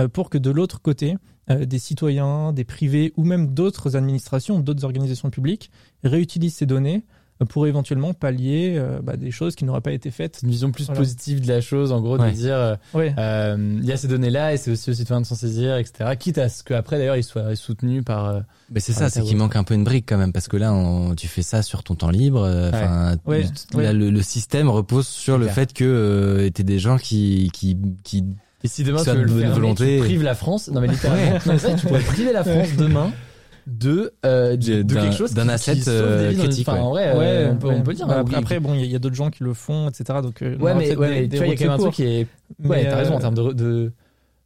euh, 0.00 0.08
pour 0.08 0.30
que 0.30 0.38
de 0.38 0.50
l'autre 0.50 0.80
côté, 0.80 1.16
euh, 1.50 1.64
des 1.64 1.78
citoyens, 1.78 2.52
des 2.52 2.64
privés 2.64 3.12
ou 3.16 3.24
même 3.24 3.48
d'autres 3.54 3.96
administrations, 3.96 4.58
d'autres 4.60 4.84
organisations 4.84 5.30
publiques 5.30 5.70
réutilisent 6.04 6.54
ces 6.56 6.66
données 6.66 7.04
euh, 7.04 7.21
pour 7.44 7.66
éventuellement 7.66 8.12
pallier 8.14 8.74
euh, 8.76 9.00
bah, 9.02 9.16
des 9.16 9.30
choses 9.30 9.54
qui 9.54 9.64
n'auraient 9.64 9.80
pas 9.80 9.92
été 9.92 10.10
faites. 10.10 10.40
Une 10.42 10.50
vision 10.50 10.70
plus 10.72 10.86
Voilà. 10.86 10.98
positive 11.00 11.40
de 11.40 11.48
la 11.48 11.60
chose, 11.60 11.92
en 11.92 12.00
gros, 12.00 12.18
de 12.18 12.28
dire 12.30 12.54
euh, 12.56 12.76
Ouais. 12.94 13.14
euh, 13.18 13.76
il 13.80 13.84
y 13.84 13.92
a 13.92 13.96
ces 13.96 14.08
données-là 14.08 14.52
et 14.54 14.56
c'est 14.56 14.70
aussi 14.70 14.90
aux 14.90 14.94
citoyens 14.94 15.20
de 15.20 15.26
s'en 15.26 15.34
saisir, 15.34 15.76
etc. 15.76 16.10
Quitte 16.18 16.38
à 16.38 16.48
ce 16.48 16.62
qu'après, 16.64 16.98
d'ailleurs, 16.98 17.16
ils 17.16 17.24
soient 17.24 17.54
soutenus 17.56 18.04
par. 18.04 18.26
euh, 18.28 18.40
mais 18.70 18.80
c'est 18.80 18.92
ça 18.92 19.10
c'est 19.10 19.22
qu'il 19.22 19.36
manque 19.36 19.56
un 19.56 19.64
peu 19.64 19.74
une 19.74 19.84
brique 19.84 20.06
quand 20.08 20.16
même 20.18 20.32
parce 20.32 20.48
que 20.48 20.56
là 20.56 20.72
on, 20.72 21.14
tu 21.14 21.28
fais 21.28 21.42
ça 21.42 21.62
sur 21.62 21.82
ton 21.82 21.94
temps 21.94 22.10
libre 22.10 22.42
euh, 22.42 22.70
enfin 22.72 23.16
Ouais. 23.26 23.42
là, 23.42 23.48
Ouais. 23.74 23.92
le, 23.92 24.10
le 24.10 24.22
système 24.22 24.70
repose 24.70 25.06
sur 25.06 25.36
le 25.36 25.44
clair. 25.44 25.54
fait 25.54 25.72
que 25.74 25.84
euh, 25.84 26.48
t'es 26.50 26.62
des 26.62 26.78
gens 26.78 26.96
qui 26.96 27.50
qui 27.52 27.76
qui 28.02 28.24
Et 28.64 28.68
si 28.68 28.82
demain 28.82 29.02
tu 29.04 29.10
veux 29.10 29.24
le 29.24 29.50
volonté. 29.50 29.96
tu 29.98 30.04
prives 30.04 30.22
la 30.22 30.34
France. 30.34 30.68
Non 30.72 30.80
mais 30.80 30.86
littéralement. 30.88 31.32
Ouais. 31.32 31.38
Non, 31.46 31.52
mais 31.52 31.58
vrai, 31.58 31.76
tu 31.76 31.86
pourrais 31.86 32.00
priver 32.00 32.32
la 32.32 32.44
France 32.44 32.68
demain 32.78 33.12
de 33.66 34.12
euh, 34.26 34.56
de, 34.56 34.82
De- 34.82 34.94
quelque 34.94 35.14
chose 35.16 35.34
d'un 35.34 35.48
asset, 35.48 35.88
euh, 35.88 36.32
critique, 36.34 36.68
Enfin, 36.68 36.78
ouais. 36.78 36.82
en 36.82 36.90
vrai, 36.90 37.26
euh, 37.46 37.50
on, 37.52 37.56
peut, 37.56 37.68
on 37.68 37.82
peut 37.82 37.90
le 37.92 37.96
dire. 37.96 38.06
Bah, 38.06 38.14
hein, 38.16 38.20
après, 38.20 38.34
oui. 38.36 38.40
après, 38.42 38.60
bon, 38.60 38.74
il 38.74 38.86
y, 38.86 38.94
a- 38.96 38.98
d'autres 38.98 39.14
gens 39.14 39.30
qui 39.30 39.44
le 39.44 39.54
font, 39.54 39.88
etc. 39.88 40.18
Donc, 40.22 40.42
euh, 40.42 40.56
ouais, 40.58 40.74
mais, 40.74 40.96
ouais, 40.96 41.26
des- 41.26 41.28
tu 41.28 41.36
vois, 41.38 41.46
il 41.46 41.50
y 41.50 41.52
a 41.52 41.56
quand 41.56 41.64
même 41.64 41.72
un 41.72 41.78
truc 41.78 41.94
qui 41.94 42.02
est. 42.04 42.26
Ouais, 42.64 42.84
t'as 42.84 42.96
raison 42.96 43.14
en 43.14 43.18
termes 43.20 43.34
de, 43.34 43.52
de 43.52 43.92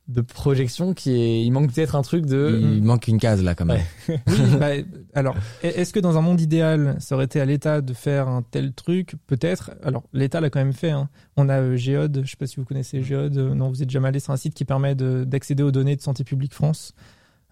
de 0.09 0.21
projection 0.21 0.95
qui 0.95 1.11
est. 1.21 1.43
Il 1.45 1.51
manque 1.51 1.73
peut-être 1.73 1.97
un 1.97 2.03
truc 2.03 2.27
de. 2.27 2.61
il 2.63 2.81
manque 2.85 3.09
une 3.09 3.19
case 3.19 3.43
là 3.43 3.57
quand 3.57 3.65
même 3.65 3.81
Ouais. 4.09 4.21
Oui, 4.29 4.35
bah, 4.61 4.67
alors, 5.15 5.35
est-ce 5.65 5.93
que 5.93 5.99
dans 5.99 6.17
un 6.17 6.21
monde 6.21 6.41
idéal, 6.41 6.95
ça 7.01 7.17
aurait 7.17 7.25
été 7.25 7.41
à 7.41 7.45
l'État 7.45 7.81
de 7.81 7.93
faire 7.93 8.29
un 8.29 8.43
tel 8.43 8.73
truc? 8.73 9.15
Peut-être. 9.27 9.73
Alors, 9.83 10.05
l'État 10.13 10.41
l'a 10.41 10.49
quand 10.49 10.61
même 10.61 10.73
fait. 10.75 10.91
hein. 10.91 11.09
On 11.37 11.49
a 11.49 11.61
euh, 11.61 11.75
Géode, 11.77 12.23
je 12.25 12.31
sais 12.31 12.37
pas 12.37 12.47
si 12.47 12.55
vous 12.57 12.65
connaissez 12.65 13.03
Géode. 13.03 13.37
euh, 13.37 13.53
non, 13.55 13.69
vous 13.71 13.83
êtes 13.83 13.91
jamais 13.91 14.07
allé. 14.07 14.21
C'est 14.21 14.31
un 14.31 14.37
site 14.37 14.55
qui 14.55 14.65
permet 14.65 14.95
de- 14.95 15.25
d'accéder 15.25 15.65
aux 15.65 15.73
données 15.73 15.97
de 15.97 16.03
Santé 16.03 16.23
publique 16.23 16.55
France. 16.55 16.93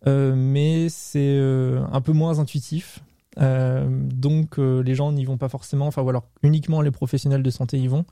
Euh, 0.06 0.34
mais 0.36 0.88
c'est 0.88 1.36
euh, 1.38 1.82
un 1.92 2.00
peu 2.00 2.12
moins 2.12 2.38
intuitif. 2.38 3.00
Euh, 3.40 3.86
donc 3.88 4.58
euh, 4.58 4.82
les 4.82 4.94
gens 4.94 5.10
n'y 5.10 5.24
vont 5.24 5.38
pas 5.38 5.48
forcément, 5.48 5.86
enfin 5.88 6.02
ou 6.02 6.08
alors 6.08 6.24
uniquement 6.42 6.80
les 6.82 6.92
professionnels 6.92 7.42
de 7.42 7.50
santé 7.50 7.78
y 7.78 7.88
vont. 7.88 8.04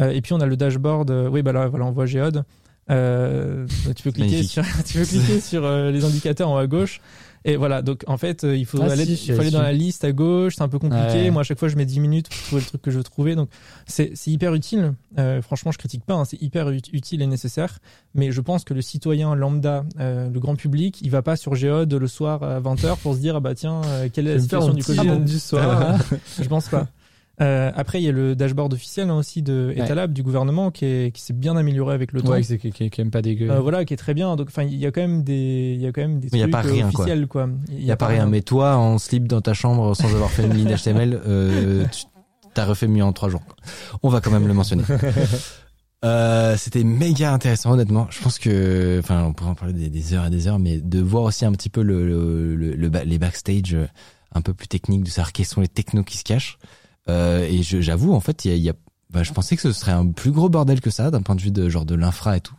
Euh, 0.00 0.10
et 0.10 0.20
puis 0.20 0.32
on 0.32 0.40
a 0.40 0.46
le 0.46 0.56
dashboard, 0.56 1.10
euh, 1.10 1.28
oui 1.28 1.42
bah 1.42 1.52
là 1.52 1.66
voilà 1.68 1.86
on 1.86 1.90
voit 1.90 2.06
Géode. 2.06 2.44
Euh, 2.90 3.66
tu 3.96 4.02
peux 4.02 4.12
cliquer 4.12 4.30
Magnifique. 4.30 4.50
sur, 4.50 4.64
tu 4.86 4.98
peux 4.98 5.04
cliquer 5.04 5.40
sur 5.40 5.62
les 5.68 6.04
indicateurs 6.04 6.48
en 6.48 6.54
haut 6.54 6.58
à 6.58 6.66
gauche. 6.66 7.00
Et 7.46 7.56
voilà, 7.56 7.80
donc 7.80 8.04
en 8.06 8.18
fait, 8.18 8.44
euh, 8.44 8.54
il 8.54 8.66
faut 8.66 8.78
Ah, 8.82 8.92
aller, 8.92 9.06
si, 9.06 9.28
il 9.28 9.34
faut 9.34 9.40
aller 9.40 9.50
dans 9.50 9.62
la 9.62 9.72
liste 9.72 10.04
à 10.04 10.12
gauche, 10.12 10.56
c'est 10.56 10.62
un 10.62 10.68
peu 10.68 10.78
compliqué. 10.78 11.06
Ouais. 11.22 11.30
Moi, 11.30 11.40
à 11.40 11.44
chaque 11.44 11.58
fois, 11.58 11.68
je 11.68 11.76
mets 11.76 11.86
10 11.86 11.98
minutes 12.00 12.28
pour 12.28 12.38
trouver 12.38 12.60
le 12.60 12.66
truc 12.66 12.82
que 12.82 12.90
je 12.90 12.98
veux 12.98 13.02
trouver. 13.02 13.34
Donc, 13.34 13.48
c'est 13.86 14.10
c'est 14.14 14.30
hyper 14.30 14.52
utile. 14.54 14.92
Euh, 15.18 15.40
franchement, 15.40 15.72
je 15.72 15.78
critique 15.78 16.04
pas, 16.04 16.14
hein, 16.14 16.26
c'est 16.26 16.40
hyper 16.42 16.68
ut- 16.68 16.82
utile 16.92 17.22
et 17.22 17.26
nécessaire. 17.26 17.78
Mais 18.14 18.30
je 18.30 18.40
pense 18.42 18.64
que 18.64 18.74
le 18.74 18.82
citoyen 18.82 19.34
lambda, 19.34 19.84
euh, 20.00 20.28
le 20.28 20.38
grand 20.40 20.54
public, 20.54 20.98
il 21.00 21.10
va 21.10 21.22
pas 21.22 21.36
sur 21.36 21.54
Géode 21.54 21.92
le 21.94 22.06
soir 22.08 22.42
à 22.42 22.60
20h 22.60 22.96
pour 22.98 23.14
se 23.14 23.20
dire, 23.20 23.36
ah 23.36 23.40
bah 23.40 23.54
tiens, 23.54 23.80
euh, 23.86 24.08
quelle 24.12 24.26
est 24.28 24.34
la 24.34 24.40
situation 24.40 24.74
du 24.74 24.84
Covid 24.84 25.20
du 25.20 25.38
soir, 25.38 25.80
là. 25.80 25.98
Je 26.42 26.46
pense 26.48 26.68
pas. 26.68 26.88
Euh, 27.40 27.72
après, 27.74 28.00
il 28.00 28.04
y 28.04 28.08
a 28.08 28.12
le 28.12 28.36
dashboard 28.36 28.72
officiel 28.74 29.08
hein, 29.08 29.16
aussi 29.16 29.40
de 29.42 29.72
Ouais. 29.74 29.82
Etalab 29.82 30.12
du 30.12 30.22
gouvernement 30.22 30.70
qui 30.70 30.84
est- 30.84 31.14
qui 31.14 31.22
s'est 31.22 31.32
bien 31.32 31.56
amélioré 31.56 31.94
avec 31.94 32.12
le 32.12 32.20
temps. 32.22 32.32
Ouais, 32.32 32.42
qui, 32.42 32.58
qui, 32.70 32.90
qui 32.90 33.00
aime 33.00 33.10
pas 33.10 33.22
dégueu. 33.22 33.50
Euh, 33.50 33.60
voilà, 33.60 33.84
qui 33.84 33.94
est 33.94 33.96
très 33.96 34.12
bien. 34.14 34.36
Donc, 34.36 34.48
enfin, 34.48 34.62
il 34.64 34.74
y 34.76 34.84
a 34.86 34.90
quand 34.90 35.00
même 35.00 35.22
des, 35.22 35.72
il 35.76 35.80
y 35.82 35.86
a 35.86 35.92
quand 35.92 36.02
même 36.02 36.20
des 36.20 36.28
Mais 36.32 36.38
il 36.38 36.40
y 36.40 36.42
a 36.42 36.46
trucs 36.48 36.52
pas 36.52 36.60
rien, 36.60 36.88
officiels, 36.88 37.26
quoi. 37.26 37.48
il 37.70 37.82
y 37.84 37.90
a 37.90 37.96
pas 37.96 38.08
rien 38.08 38.26
mais 38.26 38.42
toi 38.42 38.76
en 38.76 38.98
slip 38.98 39.26
dans 39.26 39.40
ta 39.40 39.54
chambre 39.54 39.94
sans 39.94 40.08
avoir 40.14 40.30
fait 40.30 40.44
une 40.44 40.52
ligne 40.54 40.68
HTML 40.76 41.20
euh, 41.26 41.84
tu 41.90 42.04
t'as 42.54 42.64
refait 42.66 42.88
mieux 42.88 43.04
en 43.04 43.12
trois 43.12 43.28
jours 43.28 43.42
on 44.02 44.08
va 44.08 44.20
quand 44.20 44.30
même 44.30 44.46
le 44.46 44.54
mentionner 44.54 44.82
Euh, 46.04 46.56
c'était 46.56 46.82
méga 46.82 47.32
intéressant 47.32 47.72
honnêtement. 47.72 48.06
Je 48.10 48.20
pense 48.22 48.38
que, 48.38 48.98
enfin, 49.00 49.24
on 49.24 49.34
pourrait 49.34 49.50
en 49.50 49.54
parler 49.54 49.74
des, 49.74 49.90
des, 49.90 50.14
heures 50.14 50.24
et 50.26 50.30
des 50.30 50.48
heures, 50.48 50.58
mais 50.58 50.78
de 50.78 50.98
voir 51.00 51.24
aussi 51.24 51.44
un 51.44 51.52
petit 51.52 51.68
peu 51.68 51.82
le, 51.82 52.06
le, 52.06 52.74
le, 52.74 52.88
les 53.04 53.18
backstage 53.18 53.74
euh, 53.74 53.86
un 54.34 54.40
peu 54.40 54.54
plus 54.54 54.66
techniques, 54.66 55.02
de 55.04 55.10
savoir 55.10 55.32
quels 55.32 55.44
sont 55.44 55.60
les 55.60 55.68
technos 55.68 56.02
qui 56.02 56.16
se 56.16 56.24
cachent. 56.24 56.58
Euh, 57.08 57.46
et 57.48 57.62
j'avoue, 57.62 58.12
en 58.12 58.20
fait, 58.20 58.44
il 58.44 58.50
y 58.50 58.54
a, 58.54 58.56
y 58.56 58.68
a 58.70 58.74
bah, 59.10 59.22
je 59.22 59.32
pensais 59.32 59.56
que 59.56 59.62
ce 59.62 59.72
serait 59.72 59.92
un 59.92 60.06
plus 60.06 60.30
gros 60.30 60.48
bordel 60.48 60.80
que 60.80 60.90
ça 60.90 61.10
d'un 61.10 61.22
point 61.22 61.34
de 61.34 61.40
vue 61.40 61.50
de 61.50 61.68
genre 61.68 61.84
de 61.84 61.94
l'infra 61.94 62.36
et 62.36 62.40
tout. 62.40 62.54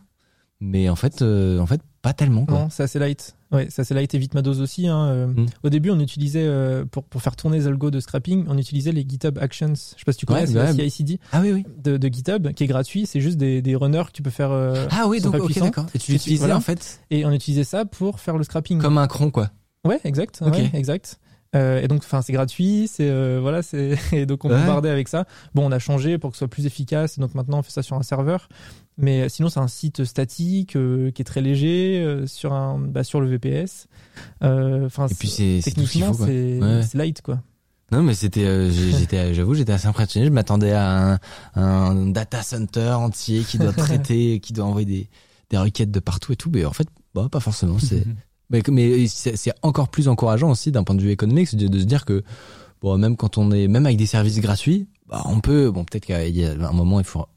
Mais 0.60 0.88
en 0.88 0.96
fait, 0.96 1.22
euh, 1.22 1.58
en 1.58 1.66
fait, 1.66 1.80
pas 2.02 2.12
tellement. 2.12 2.44
Quoi. 2.44 2.58
Non, 2.58 2.68
c'est 2.70 2.82
assez 2.82 2.98
light. 2.98 3.36
Ouais, 3.50 3.68
ça 3.68 3.84
c'est 3.84 3.94
light 3.94 4.14
et 4.14 4.18
vite 4.18 4.34
ma 4.34 4.42
dose 4.42 4.60
aussi. 4.60 4.86
Hein. 4.86 5.06
Euh, 5.06 5.26
mm. 5.26 5.46
Au 5.62 5.70
début, 5.70 5.90
on 5.90 5.98
utilisait 5.98 6.48
pour 6.90 7.04
pour 7.04 7.22
faire 7.22 7.36
tourner 7.36 7.58
les 7.58 7.66
algos 7.66 7.90
de 7.90 8.00
scrapping, 8.00 8.44
on 8.48 8.58
utilisait 8.58 8.92
les 8.92 9.04
GitHub 9.08 9.38
Actions. 9.38 9.74
Je 9.74 9.80
sais 9.80 10.04
pas 10.06 10.12
si 10.12 10.18
tu 10.18 10.26
connais, 10.26 10.48
ouais, 10.48 10.72
c'est 10.72 10.88
CI/CD. 10.88 11.18
Ah 11.32 11.40
oui 11.42 11.52
oui. 11.52 11.66
De, 11.82 11.96
de, 11.96 12.08
GitHub, 12.08 12.52
qui 12.52 12.64
est 12.64 12.68
gratuit. 12.68 13.06
C'est 13.06 13.20
juste 13.20 13.38
des, 13.38 13.62
des 13.62 13.74
runners 13.74 14.04
que 14.06 14.12
tu 14.12 14.22
peux 14.22 14.30
faire. 14.30 14.52
ah 14.52 15.06
oui, 15.08 15.20
donc 15.20 15.34
ok 15.34 15.58
d'accord. 15.58 15.86
Et 15.94 15.98
tu 15.98 16.12
l'utilisais 16.12 16.52
en 16.52 16.60
fait. 16.60 17.00
Et 17.10 17.24
on 17.24 17.32
utilisait 17.32 17.64
ça 17.64 17.84
pour 17.84 18.20
faire 18.20 18.36
le 18.36 18.44
scrapping. 18.44 18.78
Comme 18.78 18.98
un 18.98 19.08
cron 19.08 19.30
quoi. 19.30 19.50
Ouais, 19.84 20.00
exact. 20.04 20.42
Ouais, 20.42 20.70
exact. 20.74 21.18
Euh, 21.54 21.82
et 21.82 21.88
donc, 21.88 22.02
enfin, 22.04 22.22
c'est 22.22 22.32
gratuit, 22.32 22.88
c'est 22.90 23.08
euh, 23.10 23.38
voilà, 23.40 23.62
c'est 23.62 23.98
et 24.12 24.26
donc 24.26 24.44
on 24.44 24.48
barder 24.48 24.88
avec 24.88 25.08
ça. 25.08 25.26
Bon, 25.54 25.66
on 25.66 25.72
a 25.72 25.78
changé 25.78 26.18
pour 26.18 26.30
que 26.30 26.36
ce 26.36 26.40
soit 26.40 26.48
plus 26.48 26.66
efficace, 26.66 27.18
donc 27.18 27.34
maintenant 27.34 27.58
on 27.58 27.62
fait 27.62 27.70
ça 27.70 27.82
sur 27.82 27.96
un 27.96 28.02
serveur. 28.02 28.48
Mais 28.98 29.28
sinon, 29.28 29.48
c'est 29.48 29.60
un 29.60 29.68
site 29.68 30.04
statique 30.04 30.76
euh, 30.76 31.10
qui 31.10 31.22
est 31.22 31.24
très 31.24 31.40
léger 31.40 32.24
sur 32.26 32.52
un 32.52 32.78
bah, 32.78 33.04
sur 33.04 33.20
le 33.20 33.28
VPS. 33.28 33.86
Enfin, 34.40 35.06
et 35.08 35.14
puis 35.14 35.28
c'est 35.28 35.60
techniquement 35.62 36.12
c'est 36.12 36.94
light 36.94 37.22
quoi. 37.22 37.40
Non, 37.90 38.02
mais 38.02 38.14
c'était, 38.14 38.70
j'étais, 38.70 39.34
j'avoue, 39.34 39.52
j'étais 39.52 39.72
assez 39.72 39.86
impressionné. 39.86 40.24
Je 40.24 40.32
m'attendais 40.32 40.72
à 40.72 41.12
un, 41.12 41.18
un, 41.56 42.06
data 42.06 42.42
center 42.42 42.92
entier 42.92 43.42
qui 43.42 43.58
doit 43.58 43.72
traiter, 43.76 44.40
qui 44.40 44.54
doit 44.54 44.64
envoyer 44.64 44.86
des, 44.86 45.10
des 45.50 45.58
requêtes 45.58 45.90
de 45.90 46.00
partout 46.00 46.32
et 46.32 46.36
tout. 46.36 46.50
Mais 46.50 46.64
en 46.64 46.72
fait, 46.72 46.88
bah, 47.14 47.28
pas 47.30 47.40
forcément. 47.40 47.78
C'est, 47.78 48.02
Mais, 48.52 48.62
mais 48.70 49.06
c'est 49.08 49.52
encore 49.62 49.88
plus 49.88 50.08
encourageant 50.08 50.50
aussi 50.50 50.70
d'un 50.70 50.84
point 50.84 50.94
de 50.94 51.02
vue 51.02 51.10
économique, 51.10 51.56
de, 51.56 51.66
de 51.66 51.78
se 51.78 51.84
dire 51.84 52.04
que 52.04 52.22
bon, 52.82 52.98
même 52.98 53.16
quand 53.16 53.38
on 53.38 53.50
est, 53.50 53.66
même 53.68 53.86
avec 53.86 53.98
des 53.98 54.06
services 54.06 54.40
gratuits, 54.40 54.86
bah, 55.08 55.22
on 55.26 55.40
peut, 55.40 55.70
bon, 55.70 55.84
peut-être 55.84 56.10
a 56.10 56.68
un 56.68 56.72
moment, 56.72 57.00
il 57.00 57.04
faudra 57.04 57.28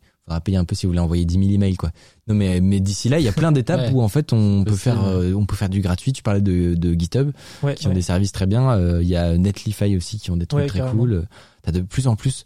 payer 0.43 0.57
un 0.57 0.65
peu 0.65 0.75
si 0.75 0.85
vous 0.85 0.91
voulez 0.91 0.99
envoyer 0.99 1.25
10 1.25 1.39
000 1.39 1.51
emails, 1.51 1.75
quoi. 1.75 1.91
Non, 2.27 2.35
mais, 2.35 2.59
mais 2.61 2.79
d'ici 2.79 3.09
là, 3.09 3.19
il 3.19 3.25
y 3.25 3.27
a 3.27 3.31
plein 3.31 3.51
d'étapes 3.53 3.91
où 3.93 4.01
en 4.01 4.07
fait 4.09 4.33
on 4.33 4.63
peut 4.63 4.75
faire, 4.75 5.05
euh, 5.05 5.33
on 5.33 5.45
peut 5.45 5.55
faire 5.55 5.69
du 5.69 5.81
gratuit. 5.81 6.13
Tu 6.13 6.23
parlais 6.23 6.41
de, 6.41 6.73
de 6.73 6.93
GitHub, 6.93 7.31
qui 7.75 7.87
ont 7.87 7.93
des 7.93 8.01
services 8.01 8.31
très 8.31 8.45
bien. 8.45 8.71
Euh, 8.71 9.01
il 9.01 9.07
y 9.07 9.15
a 9.15 9.37
Netlify 9.37 9.95
aussi 9.95 10.19
qui 10.19 10.31
ont 10.31 10.37
des 10.37 10.47
trucs 10.47 10.67
très 10.67 10.81
cool. 10.91 11.25
T'as 11.61 11.71
de 11.71 11.81
plus 11.81 12.07
en 12.07 12.15
plus, 12.15 12.43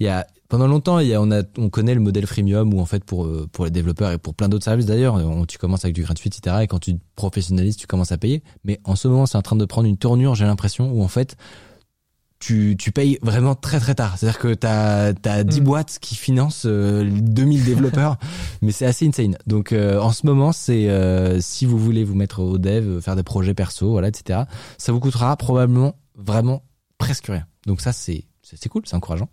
il 0.00 0.06
y 0.06 0.08
a 0.08 0.26
pendant 0.52 0.66
longtemps, 0.66 0.98
il 0.98 1.08
y 1.08 1.14
a, 1.14 1.22
on, 1.22 1.30
a, 1.30 1.44
on 1.56 1.70
connaît 1.70 1.94
le 1.94 2.00
modèle 2.02 2.26
freemium 2.26 2.74
où 2.74 2.80
en 2.80 2.84
fait 2.84 3.06
pour 3.06 3.24
euh, 3.24 3.48
pour 3.50 3.64
les 3.64 3.70
développeurs 3.70 4.12
et 4.12 4.18
pour 4.18 4.34
plein 4.34 4.50
d'autres 4.50 4.66
services 4.66 4.84
d'ailleurs, 4.84 5.18
tu 5.46 5.56
commences 5.56 5.86
avec 5.86 5.94
du 5.94 6.02
gratuit, 6.02 6.28
etc. 6.28 6.56
Et 6.60 6.66
quand 6.66 6.78
tu 6.78 6.98
professionnalises, 7.16 7.78
tu 7.78 7.86
commences 7.86 8.12
à 8.12 8.18
payer. 8.18 8.42
Mais 8.62 8.78
en 8.84 8.94
ce 8.94 9.08
moment, 9.08 9.24
c'est 9.24 9.38
en 9.38 9.40
train 9.40 9.56
de 9.56 9.64
prendre 9.64 9.88
une 9.88 9.96
tournure, 9.96 10.34
j'ai 10.34 10.44
l'impression, 10.44 10.92
où 10.92 11.02
en 11.02 11.08
fait 11.08 11.38
tu, 12.38 12.76
tu 12.78 12.92
payes 12.92 13.18
vraiment 13.22 13.54
très 13.54 13.80
très 13.80 13.94
tard. 13.94 14.18
C'est-à-dire 14.18 14.38
que 14.38 14.52
tu 14.52 14.66
as, 14.66 15.14
as 15.24 15.44
10 15.44 15.62
boîtes 15.62 15.98
qui 16.02 16.16
financent 16.16 16.66
2000 16.66 16.68
euh, 16.68 17.64
développeurs, 17.64 18.18
mais 18.60 18.72
c'est 18.72 18.84
assez 18.84 19.08
insane. 19.08 19.38
Donc 19.46 19.72
euh, 19.72 19.98
en 20.00 20.12
ce 20.12 20.26
moment, 20.26 20.52
c'est 20.52 20.86
si 21.40 21.64
vous 21.64 21.78
voulez 21.78 22.04
vous 22.04 22.14
mettre 22.14 22.40
au 22.40 22.58
dev, 22.58 23.00
faire 23.00 23.16
des 23.16 23.22
projets 23.22 23.54
perso, 23.54 23.92
voilà, 23.92 24.08
etc. 24.08 24.40
Ça 24.76 24.92
vous 24.92 25.00
coûtera 25.00 25.34
probablement 25.38 25.94
vraiment 26.14 26.62
presque 26.98 27.28
rien. 27.28 27.46
Donc 27.66 27.80
ça, 27.80 27.94
c'est 27.94 28.26
cool, 28.68 28.82
c'est 28.84 28.96
encourageant. 28.96 29.30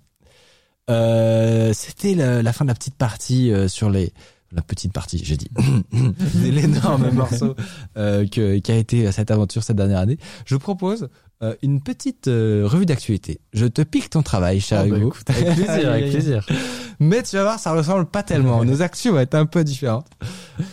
Euh, 0.89 1.71
c'était 1.73 2.15
la, 2.15 2.53
fin 2.53 2.65
de 2.65 2.69
la 2.69 2.75
petite 2.75 2.95
partie 2.95 3.51
euh, 3.51 3.67
sur 3.67 3.89
les 3.89 4.13
la 4.51 4.63
petite 4.63 4.91
partie, 4.91 5.23
j'ai 5.23 5.37
dit, 5.37 5.51
l'énorme 6.43 7.11
morceau 7.13 7.55
euh, 7.97 8.25
que, 8.25 8.57
qui 8.57 8.71
a 8.71 8.77
été 8.77 9.11
cette 9.11 9.29
aventure 9.29 9.61
cette 9.61 9.75
dernière 9.75 9.99
année. 9.99 10.17
Je 10.45 10.55
propose 10.55 11.09
euh, 11.43 11.53
une 11.61 11.83
petite 11.83 12.25
revue 12.25 12.87
d'actualité. 12.87 13.41
Je 13.53 13.67
te 13.67 13.83
pique 13.83 14.09
ton 14.09 14.23
travail, 14.23 14.59
cher 14.59 14.85
oh, 14.85 14.87
Hugo. 14.87 15.13
avec 15.27 15.53
plaisir, 15.53 15.69
avec 15.91 16.09
plaisir. 16.09 16.47
Mais 16.99 17.21
tu 17.21 17.35
vas 17.35 17.43
voir, 17.43 17.59
ça 17.59 17.73
ressemble 17.73 18.07
pas 18.07 18.23
tellement. 18.23 18.65
Nos 18.65 18.81
actions 18.81 19.13
vont 19.13 19.19
être 19.19 19.35
un 19.35 19.45
peu 19.45 19.63
différentes. 19.63 20.07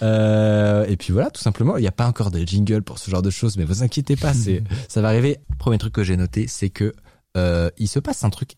et 0.01 0.97
puis 0.99 1.13
voilà, 1.13 1.31
tout 1.31 1.43
simplement. 1.43 1.77
Il 1.77 1.83
n'y 1.83 1.87
a 1.87 1.93
pas 1.93 2.07
encore 2.07 2.31
de 2.31 2.39
jingle 2.39 2.81
pour 2.81 2.99
ce 2.99 3.11
genre 3.11 3.21
de 3.21 3.31
choses, 3.31 3.59
mais 3.59 3.65
vous 3.65 3.83
inquiétez 3.83 4.17
pas, 4.17 4.33
c'est 4.33 4.63
ça 4.89 5.03
va 5.03 5.09
arriver. 5.09 5.37
Premier 5.59 5.77
truc 5.77 5.93
que 5.93 6.03
j'ai 6.03 6.17
noté, 6.17 6.47
c'est 6.49 6.71
que 6.71 6.95
il 7.77 7.89
se 7.89 7.99
passe 7.99 8.25
un 8.25 8.31
truc 8.31 8.57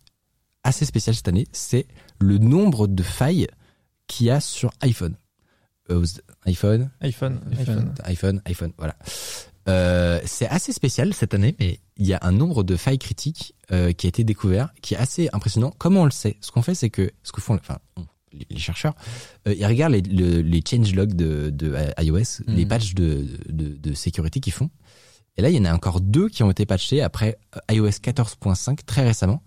assez 0.65 0.85
spécial 0.85 1.15
cette 1.15 1.29
année, 1.29 1.47
c'est 1.53 1.87
le 2.19 2.39
nombre 2.39 2.87
de 2.87 3.03
failles 3.03 3.49
qu'il 4.07 4.27
y 4.27 4.31
a 4.31 4.41
sur 4.41 4.71
iPhone. 4.81 5.17
Euh, 5.91 6.05
iPhone, 6.45 6.91
iPhone, 7.01 7.41
iPhone, 7.59 7.95
iPhone, 8.05 8.43
iPhone, 8.45 8.73
voilà. 8.77 8.97
Euh, 9.69 10.21
c'est 10.25 10.49
assez 10.49 10.73
spécial 10.73 11.15
cette 11.15 11.35
année, 11.35 11.55
mais 11.59 11.81
il 11.97 12.07
y 12.07 12.15
a 12.15 12.19
un 12.23 12.33
nombre 12.33 12.63
de 12.63 12.77
failles 12.77 12.99
critiques 12.99 13.55
euh, 13.73 13.93
qui 13.93 14.07
a 14.07 14.09
été 14.09 14.25
découvert, 14.25 14.73
qui 14.83 14.95
est 14.95 14.99
assez 14.99 15.29
impressionnant. 15.33 15.73
Comment 15.79 16.03
on 16.03 16.05
le 16.05 16.11
sait? 16.11 16.37
Ce 16.41 16.51
qu'on 16.51 16.63
fait, 16.63 16.75
c'est 16.75 16.91
que 16.91 17.11
ce 17.23 17.33
que 17.33 17.41
font, 17.41 17.55
enfin, 17.55 17.79
les 18.51 18.59
chercheurs, 18.59 18.95
ils 19.47 19.65
regardent 19.67 19.95
les, 19.95 20.03
les 20.43 20.63
changelogs 20.67 21.15
de, 21.15 21.51
de 21.51 21.75
iOS, 22.01 22.45
les 22.47 22.65
hmm. 22.65 22.69
patchs 22.69 22.95
de, 22.95 23.27
de, 23.49 23.77
de 23.77 23.95
sécurité 23.95 24.41
qu'ils 24.41 24.53
font. 24.53 24.71
Et 25.39 25.43
là, 25.43 25.51
il 25.51 25.57
y 25.57 25.61
en 25.61 25.65
a 25.65 25.73
encore 25.73 26.01
deux 26.01 26.29
qui 26.29 26.43
ont 26.43 26.51
été 26.51 26.67
patchés 26.67 27.01
après 27.01 27.39
iOS 27.71 27.89
14.5 27.89 28.85
très 28.85 29.07
récemment. 29.07 29.43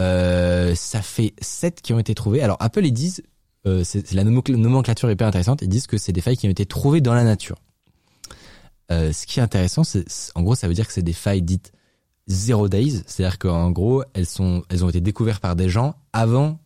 Euh, 0.00 0.74
ça 0.74 1.02
fait 1.02 1.34
7 1.40 1.82
qui 1.82 1.92
ont 1.92 1.98
été 1.98 2.14
trouvés. 2.14 2.42
Alors 2.42 2.56
Apple 2.60 2.84
ils 2.84 2.92
disent, 2.92 3.22
euh, 3.66 3.84
c'est 3.84 4.12
la 4.12 4.24
nomenclature 4.24 5.08
est 5.10 5.12
hyper 5.12 5.28
intéressante, 5.28 5.62
ils 5.62 5.68
disent 5.68 5.86
que 5.86 5.98
c'est 5.98 6.12
des 6.12 6.20
failles 6.20 6.36
qui 6.36 6.46
ont 6.46 6.50
été 6.50 6.66
trouvées 6.66 7.00
dans 7.00 7.14
la 7.14 7.24
nature. 7.24 7.56
Euh, 8.90 9.12
ce 9.12 9.26
qui 9.26 9.38
est 9.38 9.42
intéressant, 9.42 9.84
c'est 9.84 10.04
en 10.34 10.42
gros 10.42 10.54
ça 10.54 10.68
veut 10.68 10.74
dire 10.74 10.86
que 10.86 10.92
c'est 10.92 11.02
des 11.02 11.12
failles 11.12 11.42
dites 11.42 11.72
zero 12.28 12.68
days, 12.68 13.02
c'est-à-dire 13.06 13.38
qu'en 13.38 13.70
gros 13.70 14.02
elles 14.14 14.26
sont 14.26 14.64
elles 14.70 14.84
ont 14.84 14.88
été 14.88 15.00
découvertes 15.00 15.42
par 15.42 15.54
des 15.54 15.68
gens 15.68 15.94
avant 16.12 16.58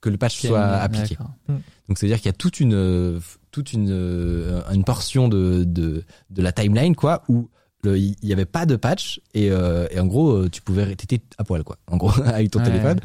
que 0.00 0.10
le 0.10 0.18
patch 0.18 0.46
soit 0.46 0.60
appliqué. 0.60 1.16
Mm. 1.48 1.54
Donc 1.88 1.98
ça 1.98 2.06
veut 2.06 2.12
dire 2.12 2.18
qu'il 2.18 2.26
y 2.26 2.34
a 2.34 2.36
toute 2.36 2.60
une 2.60 3.20
toute 3.50 3.72
une 3.72 4.62
une 4.70 4.84
portion 4.84 5.28
de 5.28 5.64
de 5.64 6.04
de 6.30 6.42
la 6.42 6.52
timeline 6.52 6.94
quoi 6.94 7.22
où 7.28 7.48
il 7.84 8.16
y 8.22 8.32
avait 8.32 8.44
pas 8.44 8.66
de 8.66 8.76
patch 8.76 9.20
et, 9.34 9.50
euh, 9.50 9.86
et 9.90 9.98
en 9.98 10.06
gros 10.06 10.30
euh, 10.30 10.48
tu 10.48 10.62
pouvais 10.62 10.94
t'étais 10.94 11.20
à 11.38 11.44
poil 11.44 11.64
quoi 11.64 11.78
en 11.90 11.96
gros 11.96 12.12
avec 12.24 12.50
ton 12.50 12.62
téléphone. 12.62 13.00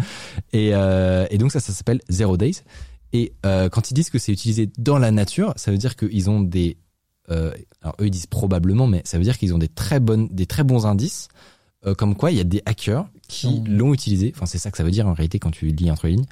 Et, 0.53 0.71
euh, 0.73 1.25
et 1.29 1.37
donc 1.37 1.51
ça 1.51 1.59
ça 1.59 1.73
s'appelle 1.73 2.01
zero 2.09 2.37
days. 2.37 2.61
Et 3.13 3.33
euh, 3.45 3.69
quand 3.69 3.89
ils 3.89 3.93
disent 3.93 4.09
que 4.09 4.19
c'est 4.19 4.31
utilisé 4.31 4.69
dans 4.77 4.99
la 4.99 5.11
nature 5.11 5.53
ça 5.55 5.71
veut 5.71 5.77
dire 5.77 5.95
qu'ils 5.95 6.29
ont 6.29 6.41
des 6.41 6.77
euh, 7.31 7.51
alors 7.81 7.95
eux 8.01 8.05
ils 8.05 8.11
disent 8.11 8.27
probablement 8.27 8.87
mais 8.87 9.01
ça 9.05 9.17
veut 9.17 9.23
dire 9.23 9.37
qu'ils 9.37 9.53
ont 9.53 9.57
des 9.57 9.67
très 9.67 9.99
bonnes 9.99 10.27
des 10.29 10.45
très 10.45 10.63
bons 10.63 10.85
indices 10.85 11.27
euh, 11.85 11.95
comme 11.95 12.15
quoi 12.15 12.31
il 12.31 12.37
y 12.37 12.41
a 12.41 12.45
des 12.45 12.61
hackers 12.65 13.07
qui 13.27 13.61
l'ont 13.67 13.93
utilisé. 13.93 14.31
Enfin 14.35 14.45
c'est 14.45 14.57
ça 14.57 14.71
que 14.71 14.77
ça 14.77 14.83
veut 14.83 14.91
dire 14.91 15.07
en 15.07 15.13
réalité 15.13 15.39
quand 15.39 15.51
tu 15.51 15.67
lis 15.67 15.91
entre 15.91 16.07
lignes. 16.07 16.25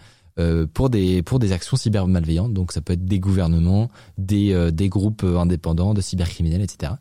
Pour 0.74 0.90
des 0.90 1.24
pour 1.24 1.40
des 1.40 1.54
actions 1.54 1.78
cyber 1.78 2.08
malveillantes 2.08 2.54
donc 2.54 2.74
ça 2.74 2.82
peut 2.82 2.92
être 2.92 3.06
des 3.06 3.20
gouvernements 3.20 3.90
des 4.18 4.70
des 4.74 4.90
groupes 4.90 5.24
indépendants 5.24 5.94
de 5.94 6.02
cybercriminels 6.02 6.62
etc 6.62 6.92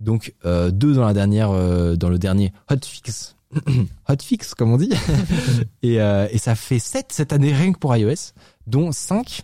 donc 0.00 0.34
euh, 0.44 0.70
deux 0.70 0.94
dans 0.94 1.06
la 1.06 1.14
dernière, 1.14 1.50
euh, 1.50 1.96
dans 1.96 2.08
le 2.08 2.18
dernier 2.18 2.52
hotfix, 2.70 3.36
hotfix 4.08 4.54
comme 4.56 4.72
on 4.72 4.76
dit, 4.76 4.92
et, 5.82 6.00
euh, 6.00 6.28
et 6.30 6.38
ça 6.38 6.54
fait 6.54 6.78
sept 6.78 7.06
cette 7.10 7.32
année 7.32 7.52
rien 7.52 7.72
que 7.72 7.78
pour 7.78 7.96
iOS, 7.96 8.32
dont 8.66 8.92
cinq 8.92 9.42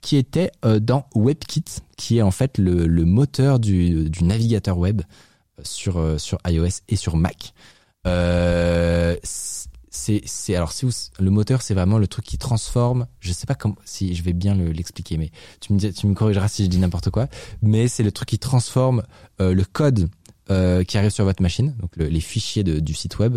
qui 0.00 0.16
étaient 0.16 0.50
euh, 0.64 0.80
dans 0.80 1.06
WebKit, 1.14 1.64
qui 1.96 2.18
est 2.18 2.22
en 2.22 2.30
fait 2.30 2.58
le, 2.58 2.86
le 2.86 3.04
moteur 3.04 3.58
du, 3.58 4.08
du 4.08 4.24
navigateur 4.24 4.78
web 4.78 5.02
sur 5.62 6.02
sur 6.18 6.38
iOS 6.46 6.80
et 6.88 6.96
sur 6.96 7.16
Mac. 7.16 7.52
Euh, 8.06 9.16
c'est 9.90 10.22
c'est 10.24 10.54
alors 10.54 10.72
si 10.72 10.86
vous, 10.86 10.92
le 11.18 11.30
moteur 11.30 11.62
c'est 11.62 11.74
vraiment 11.74 11.98
le 11.98 12.06
truc 12.06 12.24
qui 12.24 12.38
transforme 12.38 13.06
je 13.18 13.32
sais 13.32 13.46
pas 13.46 13.56
comment 13.56 13.76
si 13.84 14.14
je 14.14 14.22
vais 14.22 14.32
bien 14.32 14.54
l'expliquer 14.54 15.18
mais 15.18 15.30
tu 15.60 15.72
me 15.72 16.14
corrigeras 16.14 16.48
si 16.48 16.64
je 16.64 16.70
dis 16.70 16.78
n'importe 16.78 17.10
quoi 17.10 17.26
mais 17.60 17.88
c'est 17.88 18.04
le 18.04 18.12
truc 18.12 18.28
qui 18.28 18.38
transforme 18.38 19.02
euh, 19.40 19.52
le 19.52 19.64
code 19.64 20.08
euh, 20.50 20.84
qui 20.84 20.96
arrive 20.96 21.10
sur 21.10 21.24
votre 21.24 21.42
machine 21.42 21.74
donc 21.80 21.90
les 21.96 22.20
fichiers 22.20 22.62
du 22.62 22.94
site 22.94 23.18
web 23.18 23.36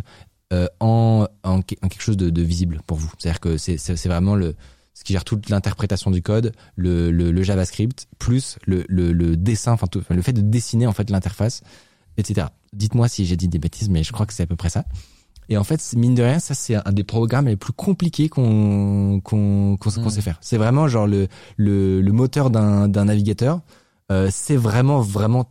euh, 0.53 0.67
en, 0.79 1.27
en, 1.43 1.61
quelque 1.63 2.01
chose 2.01 2.17
de, 2.17 2.29
de 2.29 2.41
visible 2.43 2.81
pour 2.85 2.97
vous. 2.97 3.11
C'est 3.17 3.29
à 3.29 3.31
dire 3.31 3.39
que 3.39 3.57
c'est 3.57 3.77
c'est 3.77 4.07
vraiment 4.07 4.35
le 4.35 4.55
ce 4.93 5.03
qui 5.03 5.13
gère 5.13 5.23
toute 5.23 5.49
l'interprétation 5.49 6.11
du 6.11 6.21
code 6.21 6.53
le, 6.75 7.09
le, 7.09 7.31
le 7.31 7.43
JavaScript 7.43 8.07
plus 8.19 8.59
le, 8.67 8.85
le, 8.87 9.11
le 9.11 9.35
dessin 9.35 9.71
enfin 9.71 9.87
le 10.09 10.21
fait 10.21 10.33
de 10.33 10.41
dessiner 10.41 10.85
en 10.85 10.93
fait 10.93 11.09
l'interface 11.09 11.63
etc 12.17 12.47
dites-moi 12.73 13.07
si 13.07 13.25
j'ai 13.25 13.35
dit 13.35 13.47
des 13.47 13.57
bêtises 13.57 13.89
mais 13.89 14.03
je 14.03 14.11
crois 14.11 14.27
que 14.27 14.33
c'est 14.33 14.43
à 14.43 14.45
peu 14.45 14.55
près 14.55 14.69
ça 14.69 14.85
et 15.49 15.57
en 15.57 15.63
fait, 15.63 15.81
mine 15.95 16.15
de 16.15 16.23
rien, 16.23 16.39
ça 16.39 16.53
c'est 16.53 16.75
un 16.75 16.91
des 16.91 17.03
programmes 17.03 17.47
les 17.47 17.55
plus 17.57 17.73
compliqués 17.73 18.29
qu'on 18.29 19.19
qu'on 19.23 19.77
qu'on 19.77 20.09
sait 20.09 20.21
faire. 20.21 20.37
C'est 20.41 20.57
vraiment 20.57 20.87
genre 20.87 21.07
le 21.07 21.27
le, 21.57 22.01
le 22.01 22.11
moteur 22.11 22.49
d'un 22.49 22.87
d'un 22.87 23.05
navigateur. 23.05 23.61
Euh, 24.11 24.29
c'est 24.31 24.57
vraiment 24.57 24.99
vraiment 25.01 25.49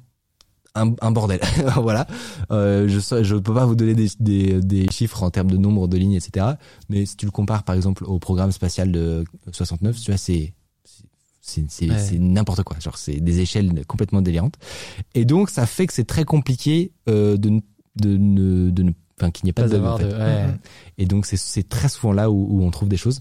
un, 0.74 0.92
un 1.00 1.10
bordel. 1.10 1.40
voilà. 1.82 2.06
Euh, 2.50 2.88
je 2.88 3.22
je 3.22 3.36
peux 3.36 3.54
pas 3.54 3.66
vous 3.66 3.74
donner 3.74 3.94
des, 3.94 4.08
des, 4.20 4.60
des 4.60 4.90
chiffres 4.90 5.22
en 5.22 5.30
termes 5.30 5.50
de 5.50 5.56
nombre 5.56 5.88
de 5.88 5.96
lignes, 5.98 6.14
etc. 6.14 6.46
Mais 6.88 7.04
si 7.06 7.16
tu 7.16 7.24
le 7.26 7.30
compares 7.30 7.62
par 7.64 7.74
exemple 7.74 8.04
au 8.04 8.18
programme 8.18 8.52
spatial 8.52 8.90
de 8.92 9.24
69, 9.50 9.96
tu 10.00 10.10
vois, 10.10 10.18
c'est 10.18 10.54
c'est 11.44 11.90
Ouais. 11.90 12.18
n'importe 12.18 12.62
quoi. 12.62 12.78
Genre 12.78 12.96
c'est 12.96 13.20
des 13.20 13.40
échelles 13.40 13.84
complètement 13.86 14.22
délirantes. 14.22 14.54
Et 15.14 15.24
donc 15.24 15.50
ça 15.50 15.66
fait 15.66 15.86
que 15.86 15.92
c'est 15.92 16.04
très 16.06 16.24
compliqué 16.24 16.92
euh, 17.08 17.36
de 17.36 17.60
de 17.96 18.16
ne 18.16 18.70
de 18.70 18.82
ne 18.84 18.92
enfin 19.22 19.30
qu'il 19.30 19.44
n'y 19.44 19.50
ait 19.50 19.52
pas, 19.52 19.62
Pas 19.62 19.68
de 19.68 19.78
bug, 19.78 19.82
en 19.82 19.84
avoir 19.94 19.98
fait. 20.00 20.08
de- 20.08 20.12
ouais. 20.18 20.46
Mhm. 20.48 20.58
Et 20.98 21.06
donc 21.06 21.26
c'est 21.26 21.36
c'est 21.36 21.68
très 21.68 21.88
souvent 21.88 22.12
là 22.12 22.30
où, 22.30 22.46
où 22.50 22.62
on 22.64 22.70
trouve 22.70 22.88
des 22.88 22.96
choses. 22.96 23.20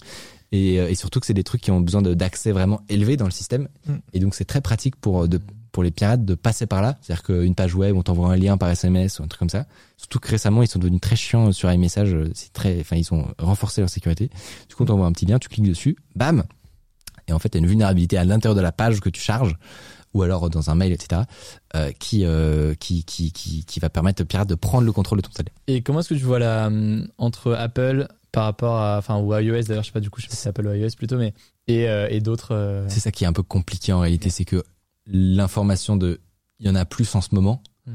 Et, 0.53 0.79
euh, 0.81 0.89
et 0.89 0.95
surtout 0.95 1.21
que 1.21 1.25
c'est 1.25 1.33
des 1.33 1.45
trucs 1.45 1.61
qui 1.61 1.71
ont 1.71 1.79
besoin 1.79 2.01
d'accès 2.01 2.51
vraiment 2.51 2.81
élevé 2.89 3.15
dans 3.15 3.23
le 3.25 3.31
système. 3.31 3.69
Mm. 3.87 3.93
Et 4.13 4.19
donc 4.19 4.35
c'est 4.35 4.43
très 4.45 4.59
pratique 4.61 4.95
pour 4.97 5.27
de 5.29 5.39
pour 5.71 5.83
les 5.83 5.91
pirates 5.91 6.25
de 6.25 6.35
passer 6.35 6.65
par 6.65 6.81
là. 6.81 6.97
C'est-à-dire 7.01 7.23
qu'une 7.23 7.55
page 7.55 7.73
web, 7.75 7.95
on 7.95 8.03
t'envoie 8.03 8.27
un 8.33 8.35
lien 8.35 8.57
par 8.57 8.69
SMS 8.69 9.19
ou 9.19 9.23
un 9.23 9.27
truc 9.27 9.39
comme 9.39 9.49
ça. 9.49 9.65
Surtout 9.95 10.19
que 10.19 10.27
récemment, 10.27 10.61
ils 10.63 10.67
sont 10.67 10.79
devenus 10.79 10.99
très 10.99 11.15
chiants 11.15 11.53
sur 11.53 11.71
iMessage. 11.71 12.13
C'est 12.33 12.51
très, 12.51 12.81
enfin, 12.81 12.97
ils 12.97 13.13
ont 13.13 13.25
renforcé 13.39 13.79
leur 13.79 13.89
sécurité. 13.89 14.29
Du 14.67 14.75
coup, 14.75 14.83
on 14.83 14.87
t'envoie 14.87 15.05
un 15.05 15.13
petit 15.13 15.25
lien, 15.25 15.39
tu 15.39 15.47
cliques 15.47 15.65
dessus, 15.65 15.95
bam. 16.17 16.43
Et 17.29 17.31
en 17.31 17.39
fait, 17.39 17.47
t'as 17.47 17.59
une 17.59 17.67
vulnérabilité 17.67 18.17
à 18.17 18.25
l'intérieur 18.25 18.55
de 18.55 18.59
la 18.61 18.73
page 18.73 18.99
que 18.99 19.07
tu 19.07 19.21
charges 19.21 19.55
ou 20.13 20.23
alors 20.23 20.49
dans 20.49 20.69
un 20.69 20.75
mail, 20.75 20.91
etc., 20.91 21.21
euh, 21.75 21.91
qui, 21.91 22.25
euh, 22.25 22.73
qui, 22.75 23.03
qui, 23.03 23.31
qui, 23.31 23.65
qui 23.65 23.79
va 23.79 23.89
permettre 23.89 24.23
aux 24.23 24.25
pirates 24.25 24.49
de 24.49 24.55
prendre 24.55 24.85
le 24.85 24.91
contrôle 24.91 25.21
de 25.21 25.27
ton 25.27 25.31
salaire. 25.31 25.53
Et 25.67 25.81
comment 25.81 25.99
est-ce 25.99 26.09
que 26.09 26.15
tu 26.15 26.23
vois 26.23 26.39
la 26.39 26.67
hum, 26.67 27.07
entre 27.17 27.53
Apple 27.53 28.07
par 28.31 28.45
rapport 28.45 28.77
à 28.77 28.97
enfin 28.97 29.19
ou 29.19 29.35
iOS 29.35 29.63
d'ailleurs 29.63 29.83
je 29.83 29.87
sais 29.87 29.91
pas 29.91 29.99
du 29.99 30.09
coup 30.09 30.21
je 30.21 30.25
sais 30.25 30.29
pas 30.29 30.35
si 30.35 30.41
c'est 30.41 30.49
Apple 30.49 30.65
ou 30.65 30.71
iOS 30.71 30.91
plutôt 30.95 31.17
mais 31.17 31.33
et 31.67 31.89
euh, 31.89 32.07
et 32.09 32.21
d'autres 32.21 32.85
C'est 32.87 33.01
ça 33.01 33.11
qui 33.11 33.25
est 33.25 33.27
un 33.27 33.33
peu 33.33 33.43
compliqué 33.43 33.91
en 33.91 33.99
réalité, 33.99 34.29
c'est 34.29 34.45
que 34.45 34.63
l'information 35.05 35.97
de, 35.97 36.21
il 36.59 36.67
y 36.67 36.69
en 36.69 36.75
a 36.75 36.85
plus 36.85 37.13
en 37.15 37.21
ce 37.21 37.33
moment, 37.33 37.61
hmm. 37.87 37.91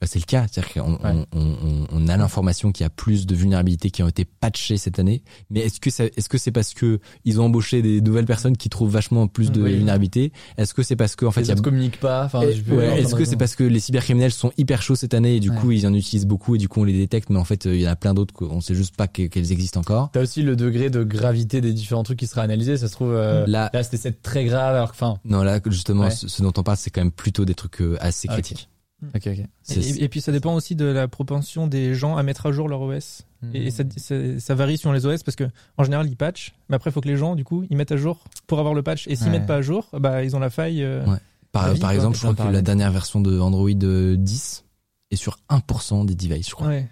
Bah, 0.00 0.06
c'est 0.06 0.18
le 0.18 0.24
cas, 0.24 0.46
c'est-à-dire 0.50 0.72
qu'on 0.82 0.92
Ouais. 0.94 1.26
on, 1.34 1.38
on, 1.40 1.86
on 1.92 2.08
a 2.08 2.16
l'information 2.16 2.72
qu'il 2.72 2.84
y 2.84 2.86
a 2.86 2.90
plus 2.90 3.26
de 3.26 3.34
vulnérabilités 3.34 3.90
qui 3.90 4.02
ont 4.02 4.08
été 4.08 4.24
patchées 4.24 4.78
cette 4.78 4.98
année. 4.98 5.22
Mais 5.50 5.60
est-ce 5.60 5.78
que 5.78 5.90
est-ce 5.90 6.28
que 6.30 6.38
c'est 6.38 6.52
parce 6.52 6.72
que 6.72 7.00
ils 7.26 7.38
ont 7.38 7.44
embauché 7.44 7.82
des 7.82 8.00
nouvelles 8.00 8.24
personnes 8.24 8.56
qui 8.56 8.70
trouvent 8.70 8.90
vachement 8.90 9.26
plus 9.26 9.50
de 9.52 9.60
Oui. 9.62 9.74
vulnérabilités? 9.74 10.32
Est-ce 10.56 10.72
que 10.72 10.82
c'est 10.82 10.96
parce 10.96 11.16
que 11.16 11.26
en 11.26 11.30
fait 11.32 11.42
les 11.42 11.46
il 11.46 11.48
y 11.48 11.50
a 11.50 11.54
autres 11.54 11.62
communiquent 11.62 12.00
pas 12.00 12.24
enfin 12.24 12.40
ouais, 12.40 13.02
est-ce 13.02 13.14
que 13.14 13.26
c'est 13.26 13.36
parce 13.36 13.54
que 13.54 13.62
les 13.64 13.78
cybercriminels 13.78 14.32
sont 14.32 14.52
hyper 14.56 14.80
chauds 14.80 14.94
cette 14.94 15.12
année 15.12 15.36
et 15.36 15.40
du 15.40 15.50
Ouais. 15.50 15.56
coup 15.56 15.70
ils 15.70 15.86
en 15.86 15.92
utilisent 15.92 16.26
beaucoup 16.26 16.54
et 16.54 16.58
du 16.58 16.68
coup 16.68 16.80
on 16.80 16.84
les 16.84 16.96
détecte 16.96 17.28
mais 17.28 17.38
en 17.38 17.44
fait 17.44 17.66
euh, 17.66 17.74
il 17.74 17.82
y 17.82 17.86
en 17.86 17.90
a 17.92 17.96
plein 17.96 18.14
d'autres 18.14 18.32
qu'on 18.32 18.62
sait 18.62 18.74
juste 18.74 18.96
pas 18.96 19.06
que- 19.06 19.26
qu'elles 19.26 19.52
existent 19.52 19.80
encore. 19.80 20.10
T'as 20.12 20.22
aussi 20.22 20.42
le 20.42 20.56
degré 20.56 20.88
de 20.88 21.04
gravité 21.04 21.60
des 21.60 21.74
différents 21.74 22.04
trucs 22.04 22.18
qui 22.20 22.26
seraient 22.26 22.40
analysés. 22.40 22.78
Ça 22.78 22.88
se 22.88 22.92
trouve, 22.92 23.12
euh, 23.12 23.44
Là- 23.46 23.68
là, 23.74 23.82
c'était 23.82 24.12
très 24.12 24.44
grave. 24.46 24.74
Alors 24.76 24.92
que, 24.92 25.04
Non 25.26 25.42
là 25.42 25.60
justement 25.66 26.08
ce, 26.08 26.26
ce 26.26 26.42
dont 26.42 26.52
on 26.56 26.62
parle 26.62 26.78
c'est 26.78 26.88
quand 26.90 27.02
même 27.02 27.12
plutôt 27.12 27.44
des 27.44 27.54
trucs 27.54 27.82
euh, 27.82 27.98
assez 28.00 28.28
Ah, 28.30 28.38
ok. 28.38 28.54
Critiques. 29.08 29.26
ok, 29.38 29.38
ok. 29.44 29.46
C'est- 29.62 29.80
Et, 29.98 30.04
et 30.04 30.08
puis 30.08 30.20
ça 30.20 30.32
dépend 30.32 30.54
aussi 30.54 30.74
de 30.76 30.84
la 30.84 31.08
propension 31.08 31.66
des 31.66 31.94
gens 31.94 32.16
à 32.16 32.22
mettre 32.22 32.46
à 32.46 32.52
jour 32.52 32.68
leur 32.68 32.80
OS. 32.82 33.22
Hmm. 33.42 33.50
Et 33.54 33.70
ça, 33.70 33.84
ça, 33.96 34.14
ça 34.38 34.54
varie 34.54 34.76
sur 34.78 34.92
les 34.92 35.06
OS 35.06 35.22
parce 35.22 35.36
que 35.36 35.44
en 35.78 35.84
général 35.84 36.06
ils 36.08 36.16
patchent, 36.16 36.52
mais 36.68 36.76
après 36.76 36.90
il 36.90 36.92
faut 36.92 37.00
que 37.00 37.08
les 37.08 37.16
gens 37.16 37.34
du 37.36 37.44
coup 37.44 37.64
ils 37.70 37.76
mettent 37.76 37.92
à 37.92 37.96
jour 37.96 38.24
pour 38.46 38.58
avoir 38.58 38.74
le 38.74 38.82
patch. 38.82 39.06
Et 39.08 39.16
s'ils 39.16 39.26
Ouais. 39.26 39.32
mettent 39.38 39.46
pas 39.46 39.56
à 39.56 39.62
jour, 39.62 39.88
bah 39.92 40.22
ils 40.24 40.36
ont 40.36 40.40
la 40.40 40.50
faille. 40.50 40.82
euh, 40.82 41.04
Ouais. 41.06 41.18
Par, 41.52 41.66
La 41.66 41.72
vie, 41.72 41.80
par 41.80 41.88
quoi, 41.90 41.94
exemple, 41.96 42.16
je 42.16 42.20
crois 42.32 42.46
que 42.46 42.52
la 42.52 42.62
dernière 42.62 42.92
version 42.92 43.20
de 43.20 43.40
Android 43.40 43.68
euh, 43.82 44.16
10 44.16 44.64
est 45.10 45.16
sur 45.16 45.38
1% 45.48 46.04
des 46.04 46.14
devices, 46.14 46.48
je 46.50 46.54
crois. 46.54 46.68
ouais. 46.68 46.88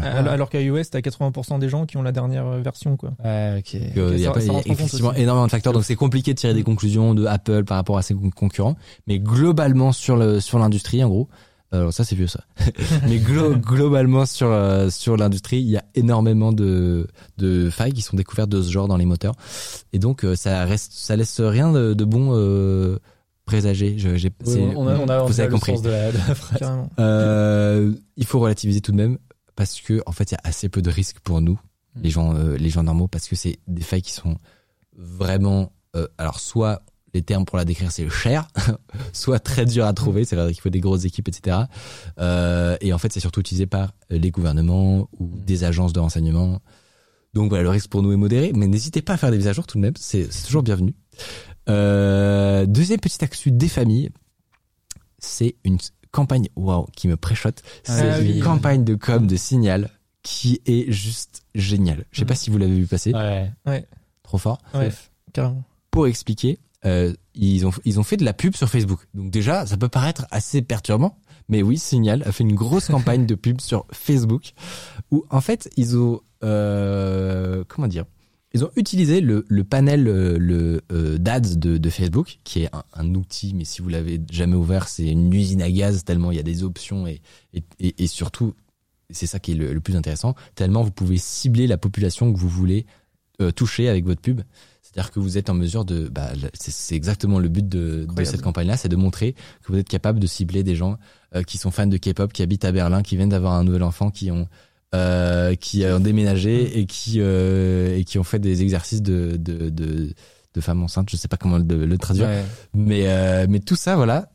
Voilà. 0.00 0.16
Alors, 0.18 0.32
alors 0.32 0.50
qu'à 0.50 0.60
iOS 0.60 0.82
t'as 0.90 0.98
80% 1.00 1.58
des 1.58 1.68
gens 1.68 1.86
qui 1.86 1.96
ont 1.96 2.02
la 2.02 2.12
dernière 2.12 2.46
euh, 2.46 2.60
version 2.60 2.96
quoi. 2.96 3.12
Ouais, 3.24 3.56
ok. 3.60 3.80
Donc, 3.80 3.96
euh, 3.96 4.10
il 4.14 4.20
y 4.20 4.26
a, 4.26 4.28
ça- 4.28 4.32
pas- 4.34 4.40
ça 4.40 4.46
il 4.46 4.46
y 4.46 4.50
a 4.50 4.52
rentre 4.52 4.66
en 4.66 4.70
compte 4.70 4.80
effectivement 4.80 5.10
aussi. 5.10 5.20
énormément 5.22 5.46
de 5.46 5.50
facteurs, 5.50 5.72
donc 5.72 5.84
c'est 5.84 5.94
compliqué 5.96 6.34
de 6.34 6.38
tirer 6.38 6.52
des 6.54 6.62
conclusions 6.64 7.14
de 7.14 7.24
Apple 7.26 7.64
par 7.64 7.76
rapport 7.76 7.96
à 7.96 8.02
ses 8.02 8.14
con- 8.14 8.30
concurrents. 8.30 8.76
Mais 9.06 9.18
globalement 9.20 9.92
sur 9.92 10.16
le 10.16 10.40
sur 10.40 10.58
l'industrie, 10.58 11.02
en 11.04 11.08
gros, 11.08 11.28
alors 11.72 11.92
ça 11.92 12.04
c'est 12.04 12.14
vieux 12.16 12.26
ça. 12.26 12.40
mais 13.08 13.18
glo- 13.18 13.56
globalement 13.58 14.26
sur 14.26 14.48
euh, 14.48 14.90
sur 14.90 15.16
l'industrie, 15.16 15.58
il 15.60 15.70
y 15.70 15.76
a 15.76 15.84
énormément 15.94 16.52
de 16.52 17.06
de 17.38 17.70
failles 17.70 17.92
qui 17.92 18.02
sont 18.02 18.16
découvertes 18.16 18.50
de 18.50 18.62
ce 18.62 18.70
genre 18.70 18.88
dans 18.88 18.96
les 18.96 19.06
moteurs. 19.06 19.34
Et 19.92 19.98
donc 19.98 20.24
euh, 20.24 20.34
ça 20.36 20.64
reste 20.64 20.92
ça 20.92 21.16
laisse 21.16 21.40
rien 21.40 21.72
de, 21.72 21.94
de 21.94 22.04
bon 22.04 22.30
euh, 22.32 22.98
présager. 23.44 23.94
Je- 23.98 24.16
j'ai- 24.16 24.30
Oui, 24.46 24.52
c'est- 24.52 24.76
on 24.76 24.86
a, 24.88 24.96
on 24.96 25.08
a, 25.08 25.22
on 25.22 25.26
vous 25.26 25.40
a 25.40 25.44
avez 25.44 25.48
le 25.50 25.54
compris. 25.54 25.72
sens 25.72 25.82
de 25.82 25.90
la, 25.90 26.12
de 26.12 26.16
la 26.28 26.34
phrase. 26.34 26.62
Euh, 26.98 27.92
il 28.16 28.24
faut 28.26 28.38
relativiser 28.40 28.80
tout 28.80 28.92
de 28.92 28.96
même 28.96 29.18
parce 29.56 29.80
que 29.80 30.02
en 30.06 30.12
fait 30.12 30.30
il 30.30 30.34
y 30.34 30.36
a 30.36 30.40
assez 30.44 30.68
peu 30.68 30.82
de 30.82 30.90
risques 30.90 31.20
pour 31.20 31.40
nous 31.40 31.58
Mm. 31.94 32.02
les 32.02 32.10
gens 32.10 32.34
euh, 32.34 32.56
les 32.56 32.70
gens 32.70 32.82
normaux 32.82 33.08
parce 33.08 33.28
que 33.28 33.36
c'est 33.36 33.58
des 33.66 33.82
failles 33.82 34.02
qui 34.02 34.12
sont 34.12 34.36
vraiment 34.96 35.72
euh, 35.96 36.06
alors 36.18 36.40
soit 36.40 36.82
les 37.12 37.22
termes 37.22 37.44
pour 37.44 37.56
la 37.56 37.64
décrire 37.64 37.92
c'est 37.92 38.08
cher 38.08 38.48
soit 39.12 39.38
très 39.38 39.64
dur 39.64 39.86
à 39.86 39.92
trouver 39.92 40.24
c'est 40.24 40.36
vrai 40.36 40.52
qu'il 40.52 40.60
faut 40.60 40.70
des 40.70 40.80
grosses 40.80 41.04
équipes 41.04 41.28
etc 41.28 41.58
euh, 42.18 42.76
et 42.80 42.92
en 42.92 42.98
fait 42.98 43.12
c'est 43.12 43.20
surtout 43.20 43.40
utilisé 43.40 43.66
par 43.66 43.92
les 44.10 44.30
gouvernements 44.30 45.08
ou 45.18 45.26
Mm. 45.26 45.44
des 45.44 45.64
agences 45.64 45.92
de 45.92 46.00
renseignement 46.00 46.60
donc 47.34 47.48
voilà 47.50 47.62
le 47.62 47.70
risque 47.70 47.88
pour 47.90 48.02
nous 48.02 48.12
est 48.12 48.16
modéré 48.16 48.52
mais 48.54 48.66
n'hésitez 48.66 49.02
pas 49.02 49.14
à 49.14 49.16
faire 49.16 49.30
des 49.30 49.36
mises 49.36 49.48
à 49.48 49.52
jour 49.52 49.66
tout 49.66 49.78
de 49.78 49.82
même 49.82 49.94
c'est 49.96 50.28
toujours 50.44 50.62
bienvenu 50.62 50.94
deuxième 51.66 53.00
petite 53.00 53.22
actu 53.22 53.52
des 53.52 53.68
familles 53.68 54.10
c'est 55.18 55.54
une 55.64 55.78
campagne 56.14 56.48
waouh 56.56 56.86
qui 56.96 57.08
me 57.08 57.16
préchote. 57.16 57.62
C'est 57.82 58.08
Ah 58.10 58.20
une 58.20 58.32
oui. 58.34 58.40
campagne 58.40 58.84
de 58.84 58.94
com 58.94 59.26
de 59.26 59.36
Signal 59.36 59.90
qui 60.22 60.60
est 60.66 60.90
juste 60.90 61.42
géniale. 61.54 62.04
Je 62.12 62.18
sais 62.20 62.24
Mm. 62.24 62.28
pas 62.28 62.34
si 62.34 62.50
vous 62.50 62.58
l'avez 62.58 62.74
vu 62.74 62.86
passer. 62.86 63.12
Ouais. 63.12 63.86
Trop 64.22 64.38
fort. 64.38 64.58
Ouais, 64.72 64.90
carrément. 65.32 65.62
Pour 65.90 66.06
expliquer, 66.06 66.58
euh, 66.86 67.12
ils 67.34 67.66
ont 67.66 67.72
ils 67.84 67.98
ont 68.00 68.02
fait 68.04 68.16
de 68.16 68.24
la 68.24 68.32
pub 68.32 68.54
sur 68.56 68.68
Facebook. 68.68 69.00
Donc 69.14 69.30
déjà, 69.30 69.66
ça 69.66 69.76
peut 69.76 69.88
paraître 69.88 70.26
assez 70.30 70.62
perturbant, 70.62 71.18
mais 71.48 71.62
oui, 71.62 71.76
Signal 71.78 72.22
a 72.24 72.32
fait 72.32 72.44
une 72.44 72.54
grosse 72.54 72.88
campagne 72.88 73.26
de 73.26 73.34
pub 73.34 73.60
sur 73.60 73.86
Facebook 73.92 74.52
où 75.10 75.24
en 75.30 75.40
fait 75.40 75.68
ils 75.76 75.96
ont 75.96 76.20
euh, 76.42 77.64
comment 77.68 77.88
dire 77.88 78.04
ils 78.54 78.64
ont 78.64 78.70
utilisé 78.76 79.20
le, 79.20 79.44
le 79.48 79.64
panel 79.64 80.08
euh, 80.08 80.38
le 80.38 80.80
euh, 80.92 81.18
d'ads 81.18 81.40
de, 81.40 81.76
de 81.76 81.90
Facebook 81.90 82.38
qui 82.44 82.62
est 82.62 82.74
un, 82.74 82.84
un 82.94 83.14
outil 83.14 83.52
mais 83.54 83.64
si 83.64 83.82
vous 83.82 83.88
l'avez 83.88 84.20
jamais 84.30 84.56
ouvert 84.56 84.88
c'est 84.88 85.06
une 85.06 85.32
usine 85.32 85.62
à 85.62 85.70
gaz 85.70 86.04
tellement 86.04 86.30
il 86.30 86.36
y 86.36 86.40
a 86.40 86.44
des 86.44 86.62
options 86.62 87.06
et 87.06 87.20
et, 87.52 87.62
et, 87.80 88.04
et 88.04 88.06
surtout 88.06 88.54
c'est 89.10 89.26
ça 89.26 89.38
qui 89.38 89.52
est 89.52 89.56
le, 89.56 89.74
le 89.74 89.80
plus 89.80 89.96
intéressant 89.96 90.34
tellement 90.54 90.82
vous 90.82 90.92
pouvez 90.92 91.18
cibler 91.18 91.66
la 91.66 91.76
population 91.76 92.32
que 92.32 92.38
vous 92.38 92.48
voulez 92.48 92.86
euh, 93.40 93.50
toucher 93.50 93.88
avec 93.88 94.04
votre 94.04 94.20
pub. 94.20 94.42
C'est-à-dire 94.80 95.10
que 95.10 95.18
vous 95.18 95.38
êtes 95.38 95.50
en 95.50 95.54
mesure 95.54 95.84
de 95.84 96.08
bah, 96.08 96.30
c'est 96.52 96.94
exactement 96.94 97.40
le 97.40 97.48
but 97.48 97.68
de, 97.68 98.06
de 98.08 98.24
cette 98.24 98.42
campagne 98.42 98.68
là 98.68 98.76
c'est 98.76 98.88
de 98.88 98.94
montrer 98.94 99.32
que 99.32 99.72
vous 99.72 99.78
êtes 99.78 99.88
capable 99.88 100.20
de 100.20 100.28
cibler 100.28 100.62
des 100.62 100.76
gens 100.76 100.98
euh, 101.34 101.42
qui 101.42 101.58
sont 101.58 101.72
fans 101.72 101.88
de 101.88 101.96
K-pop 101.96 102.32
qui 102.32 102.42
habitent 102.42 102.64
à 102.64 102.70
Berlin 102.70 103.02
qui 103.02 103.16
viennent 103.16 103.30
d'avoir 103.30 103.54
un 103.54 103.64
nouvel 103.64 103.82
enfant 103.82 104.12
qui 104.12 104.30
ont 104.30 104.46
euh, 104.94 105.54
qui 105.56 105.84
ont 105.84 105.98
déménagé 105.98 106.78
et 106.78 106.86
qui 106.86 107.16
euh, 107.18 107.96
et 107.98 108.04
qui 108.04 108.18
ont 108.18 108.22
fait 108.22 108.38
des 108.38 108.62
exercices 108.62 109.02
de 109.02 109.36
de 109.36 109.68
de, 109.70 110.14
de 110.54 110.60
femmes 110.60 110.82
enceintes 110.82 111.10
je 111.10 111.16
sais 111.16 111.26
pas 111.28 111.36
comment 111.36 111.58
le, 111.58 111.84
le 111.84 111.98
traduire. 111.98 112.28
Ouais. 112.28 112.44
mais 112.74 113.02
euh, 113.08 113.46
mais 113.48 113.58
tout 113.58 113.76
ça 113.76 113.96
voilà. 113.96 114.30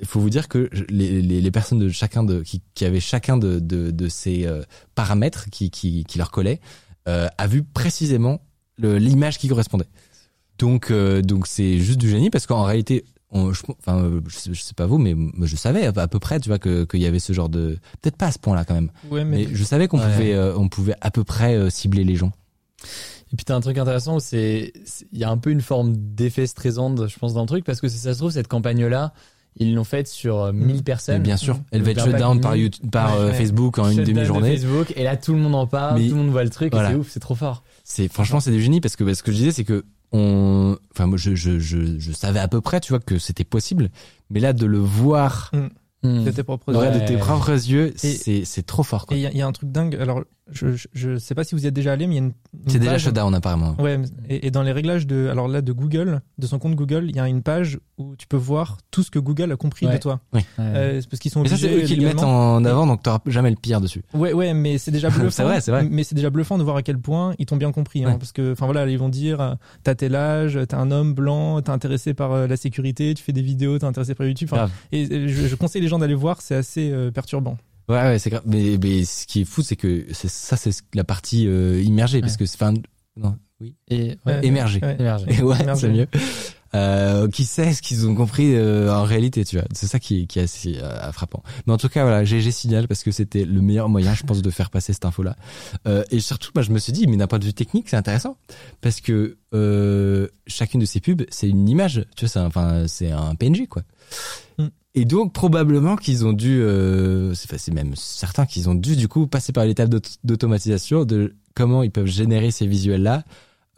Il 0.00 0.06
faut 0.06 0.20
vous 0.20 0.30
dire 0.30 0.48
que 0.48 0.70
les, 0.88 1.20
les, 1.22 1.40
les 1.40 1.50
personnes 1.50 1.78
de 1.80 1.88
chacun 1.88 2.22
de 2.24 2.42
qui, 2.42 2.62
qui 2.74 2.84
avaient 2.84 3.00
chacun 3.00 3.36
de 3.36 3.58
de, 3.58 3.90
de 3.90 4.08
ces 4.08 4.46
paramètres 4.94 5.50
qui 5.50 5.70
qui 5.70 6.04
qui 6.04 6.18
leur 6.18 6.30
collaient 6.30 6.60
a 7.06 7.46
vu 7.46 7.62
précisément 7.62 8.40
l'image 8.78 9.38
qui 9.38 9.48
correspondait. 9.48 9.88
Donc 10.58 10.92
donc 10.92 11.46
c'est 11.46 11.78
juste 11.78 11.98
du 11.98 12.08
génie 12.08 12.30
parce 12.30 12.46
qu'en 12.46 12.64
réalité 12.64 13.04
on, 13.34 13.52
je, 13.52 13.62
enfin 13.80 13.98
euh, 14.02 14.20
je 14.28 14.36
sais, 14.36 14.54
je 14.54 14.62
sais 14.62 14.72
pas 14.74 14.86
vous 14.86 14.96
mais 14.98 15.14
je 15.42 15.56
savais 15.56 15.86
à, 15.86 16.08
peu 16.08 16.18
près 16.18 16.40
tu 16.40 16.48
vois 16.48 16.58
que 16.58 16.84
qu'il 16.84 17.00
y 17.00 17.06
avait 17.06 17.18
ce 17.18 17.32
genre 17.34 17.48
de 17.50 17.78
peut-être 18.00 18.16
pas 18.16 18.28
à 18.28 18.32
ce 18.32 18.38
point 18.38 18.54
là 18.56 18.64
quand 18.64 18.74
même 18.74 18.90
Ouais, 19.10 19.24
mais, 19.24 19.46
mais 19.46 19.48
je 19.54 19.64
savais 19.64 19.86
qu'on 19.88 19.98
Ouais. 19.98 20.10
pouvait 20.12 20.32
euh, 20.34 20.56
on 20.56 20.68
pouvait 20.68 20.94
à 21.02 21.10
peu 21.10 21.24
près 21.24 21.54
euh, 21.56 21.68
cibler 21.68 22.04
les 22.04 22.14
gens 22.16 22.32
Et 23.32 23.36
puis 23.36 23.44
t'as 23.44 23.54
un 23.56 23.60
truc 23.60 23.76
intéressant 23.78 24.16
où 24.16 24.20
c'est, 24.20 24.72
il 25.12 25.18
y 25.18 25.24
a 25.24 25.30
un 25.30 25.36
peu 25.38 25.50
une 25.50 25.60
forme 25.62 25.94
d'effet 25.96 26.46
stressant, 26.46 26.94
je 27.06 27.18
pense, 27.18 27.34
dans 27.34 27.40
le 27.42 27.46
truc, 27.48 27.64
parce 27.64 27.80
que 27.80 27.88
si 27.88 27.98
ça 27.98 28.12
se 28.14 28.18
trouve, 28.18 28.30
cette 28.30 28.46
campagne-là, 28.48 29.12
ils 29.56 29.74
l'ont 29.74 29.82
faite 29.84 30.06
sur 30.08 30.40
euh, 30.40 30.52
1000 30.52 30.66
Mais 30.76 30.82
personnes. 30.82 31.22
bien 31.22 31.36
sûr 31.36 31.58
elle 31.72 31.82
va 31.82 31.90
être 31.92 31.96
L'impact 31.98 32.16
shut 32.16 32.20
down 32.20 32.40
par. 32.40 32.56
YouTube, 32.56 32.90
par 32.90 33.18
Ouais, 33.18 33.24
ouais. 33.26 33.34
Facebook 33.34 33.78
en 33.78 33.84
une 33.88 33.90
Shutdown 33.98 34.06
de 34.06 34.12
demi-journée 34.12 34.56
Facebook, 34.56 34.92
et 34.96 35.02
là, 35.04 35.16
tout 35.16 35.32
le 35.32 35.38
monde 35.40 35.54
en 35.54 35.66
parle, 35.66 36.00
Mais- 36.00 36.08
tout 36.08 36.14
le 36.14 36.22
monde 36.22 36.30
voit 36.30 36.44
le 36.44 36.50
truc, 36.50 36.72
Voilà. 36.72 36.90
c'est 36.90 36.94
ouf, 36.96 37.08
c'est 37.10 37.20
trop 37.20 37.34
fort. 37.34 37.64
C'est 37.84 38.08
franchement 38.08 38.40
c'est 38.40 38.50
du 38.52 38.60
génie 38.62 38.80
parce 38.80 38.96
que 38.96 39.04
parce 39.04 39.22
que 39.22 39.30
je 39.32 39.36
disais 39.36 39.50
c'est 39.52 39.64
que 39.64 39.84
on 40.14 40.78
enfin 40.92 41.06
moi 41.06 41.18
je, 41.18 41.34
je 41.34 41.58
je 41.58 41.98
je 41.98 42.12
savais 42.12 42.38
à 42.38 42.46
peu 42.46 42.60
près 42.60 42.80
tu 42.80 42.92
vois 42.92 43.00
que 43.00 43.18
c'était 43.18 43.44
possible. 43.44 43.90
Mais 44.30 44.40
là 44.40 44.52
de 44.52 44.64
le 44.64 44.78
voir 44.78 45.50
Hmm. 46.04 46.22
de 46.24 46.30
tes 46.30 46.42
propres 46.42 46.70
ouais, 46.72 46.78
Ouais. 46.78 47.00
de 47.00 47.06
tes 47.06 47.16
propres 47.16 47.50
yeux 47.50 47.92
c'est 47.96 48.44
c'est 48.44 48.62
trop 48.66 48.82
fort 48.82 49.04
Et 49.04 49.06
quoi. 49.06 49.16
il 49.16 49.20
y, 49.22 49.26
a- 49.26 49.30
il 49.32 49.38
y 49.38 49.42
a 49.42 49.46
un 49.46 49.52
truc 49.52 49.72
dingue. 49.72 49.96
Alors, 50.00 50.22
je, 50.52 50.76
je, 50.76 50.86
je 50.92 51.16
sais 51.16 51.34
pas 51.34 51.42
si 51.42 51.54
vous 51.54 51.64
y 51.64 51.66
êtes 51.66 51.72
déjà 51.72 51.92
allé, 51.92 52.06
mais 52.06 52.16
il 52.16 52.18
y 52.18 52.20
a 52.20 52.24
une. 52.24 52.32
une 52.66 52.70
C'est 52.70 52.78
déjà 52.78 52.98
shutdown 52.98 53.34
apparemment. 53.34 53.74
Ouais, 53.78 53.98
et, 54.28 54.46
et 54.46 54.50
dans 54.50 54.62
les 54.62 54.72
réglages 54.72 55.06
de, 55.06 55.28
alors 55.30 55.48
là, 55.48 55.62
de 55.62 55.72
Google, 55.72 56.20
de 56.36 56.46
son 56.46 56.58
compte 56.58 56.74
Google, 56.74 57.06
il 57.08 57.16
y 57.16 57.18
a 57.18 57.26
une 57.26 57.40
page 57.40 57.78
où 57.96 58.14
tu 58.16 58.26
peux 58.26 58.36
voir 58.36 58.76
tout 58.90 59.02
ce 59.02 59.10
que 59.10 59.18
Google 59.18 59.50
a 59.52 59.56
compris 59.56 59.86
Ouais. 59.86 59.94
de 59.94 59.98
toi. 59.98 60.20
Ouais. 60.34 60.44
Euh, 60.58 61.00
c'est 61.00 61.08
parce 61.08 61.20
qu'ils 61.20 61.30
sont 61.30 61.40
Mais 61.40 61.48
ça 61.48 61.54
obligés. 61.54 61.68
c'est 61.78 61.82
eux 61.84 61.86
qui 61.86 61.96
le 61.96 62.04
mettent 62.08 62.22
en 62.22 62.62
avant 62.66 62.86
donc 62.86 63.02
t'auras 63.02 63.20
jamais 63.26 63.48
le 63.48 63.56
pire 63.56 63.80
dessus. 63.80 64.02
Ouais, 64.12 64.34
ouais, 64.34 64.52
mais 64.52 64.76
c'est 64.76 64.90
déjà 64.90 65.08
bluffant. 65.10 65.30
C'est 65.30 65.42
vrai, 65.44 65.62
c'est 65.62 65.70
vrai. 65.70 65.88
Mais 65.90 66.04
c'est 66.04 66.14
déjà 66.14 66.28
bluffant 66.28 66.58
de 66.58 66.62
voir 66.62 66.76
à 66.76 66.82
quel 66.82 66.98
point 66.98 67.34
ils 67.38 67.46
t'ont 67.46 67.56
bien 67.56 67.72
compris. 67.72 68.04
hein, 68.04 68.16
parce 68.18 68.32
que, 68.32 68.52
enfin 68.52 68.66
voilà, 68.66 68.86
ils 68.86 68.98
vont 68.98 69.08
dire, 69.08 69.40
euh, 69.40 69.54
t'as 69.82 69.94
tel 69.94 70.14
âge, 70.14 70.58
t'es 70.68 70.74
un 70.74 70.90
homme 70.90 71.14
blanc, 71.14 71.62
t'es 71.62 71.70
intéressé 71.70 72.12
par 72.12 72.32
euh, 72.32 72.46
la 72.46 72.56
sécurité, 72.58 73.14
tu 73.14 73.22
fais 73.22 73.32
des 73.32 73.40
vidéos, 73.42 73.78
t'es 73.78 73.86
intéressé 73.86 74.14
par 74.14 74.26
YouTube. 74.26 74.50
Et 74.92 75.06
je, 75.28 75.46
je 75.46 75.54
conseille 75.54 75.80
les 75.80 75.88
gens 75.88 75.93
d'aller 75.98 76.14
voir, 76.14 76.40
c'est 76.42 76.54
assez 76.54 76.90
euh, 76.90 77.10
perturbant. 77.10 77.56
Ouais 77.88 77.96
ouais 78.00 78.18
c'est 78.18 78.30
grave 78.30 78.44
mais 78.46 78.78
mais 78.82 79.04
ce 79.04 79.26
qui 79.26 79.42
est 79.42 79.44
fou 79.44 79.60
c'est 79.60 79.76
que 79.76 80.06
c'est 80.12 80.30
ça 80.30 80.56
c'est 80.56 80.70
la 80.94 81.04
partie 81.04 81.46
euh, 81.46 81.82
immergée 81.82 82.22
parce 82.22 82.38
que 82.38 82.46
c'est 82.46 82.56
enfin 82.62 82.72
non 83.14 83.36
oui 83.60 83.74
Et, 83.88 84.02
ouais. 84.04 84.16
Ouais. 84.24 84.40
émergée. 84.46 84.80
Ouais. 84.82 84.96
Émergé. 84.98 85.26
Et 85.28 85.42
ouais, 85.42 85.60
Émergé. 85.60 85.80
c'est 85.86 85.88
mieux. 85.92 86.06
Euh, 86.74 87.28
qui 87.28 87.44
sait 87.44 87.72
ce 87.72 87.82
qu'ils 87.82 88.08
ont 88.08 88.16
compris 88.16 88.56
euh, 88.56 88.92
en 88.92 89.04
réalité, 89.04 89.44
tu 89.44 89.56
vois. 89.56 89.64
C'est 89.72 89.86
ça 89.86 90.00
qui, 90.00 90.26
qui 90.26 90.40
est 90.40 90.42
assez 90.42 90.76
euh, 90.78 91.12
frappant. 91.12 91.44
Mais 91.66 91.72
en 91.72 91.76
tout 91.76 91.88
cas, 91.88 92.02
voilà, 92.02 92.24
GG 92.24 92.50
signal 92.50 92.88
parce 92.88 93.04
que 93.04 93.12
c'était 93.12 93.44
le 93.44 93.60
meilleur 93.60 93.88
moyen, 93.88 94.12
je 94.12 94.24
pense, 94.24 94.42
de 94.42 94.50
faire 94.50 94.70
passer 94.70 94.92
cette 94.92 95.04
info-là. 95.04 95.36
Euh, 95.86 96.02
et 96.10 96.18
surtout, 96.18 96.50
moi, 96.56 96.62
je 96.64 96.72
me 96.72 96.80
suis 96.80 96.92
dit, 96.92 97.06
mais 97.06 97.16
d'un 97.16 97.28
point 97.28 97.38
de 97.38 97.44
vue 97.44 97.54
technique, 97.54 97.88
c'est 97.88 97.96
intéressant 97.96 98.36
parce 98.80 99.00
que 99.00 99.36
euh, 99.54 100.26
chacune 100.48 100.80
de 100.80 100.84
ces 100.86 100.98
pubs, 100.98 101.22
c'est 101.30 101.48
une 101.48 101.68
image, 101.68 102.04
tu 102.16 102.24
vois, 102.24 102.28
c'est 102.28 102.40
un- 102.40 102.46
enfin, 102.46 102.86
c'est 102.88 103.12
un 103.12 103.36
PNG, 103.36 103.68
quoi. 103.68 103.82
Mm. 104.58 104.66
Et 104.94 105.04
donc 105.04 105.32
probablement 105.32 105.96
qu'ils 105.96 106.24
ont 106.24 106.32
dû, 106.32 106.60
euh, 106.60 107.34
c'est 107.34 107.72
même 107.74 107.94
certain 107.96 108.46
qu'ils 108.46 108.68
ont 108.68 108.74
dû 108.74 108.94
du 108.96 109.08
coup 109.08 109.26
passer 109.26 109.52
par 109.52 109.64
l'étape 109.64 109.88
d'aut- 109.88 109.98
d'automatisation 110.22 111.04
de 111.04 111.34
comment 111.54 111.82
ils 111.82 111.90
peuvent 111.90 112.06
générer 112.06 112.50
ces 112.50 112.66
visuels-là 112.66 113.24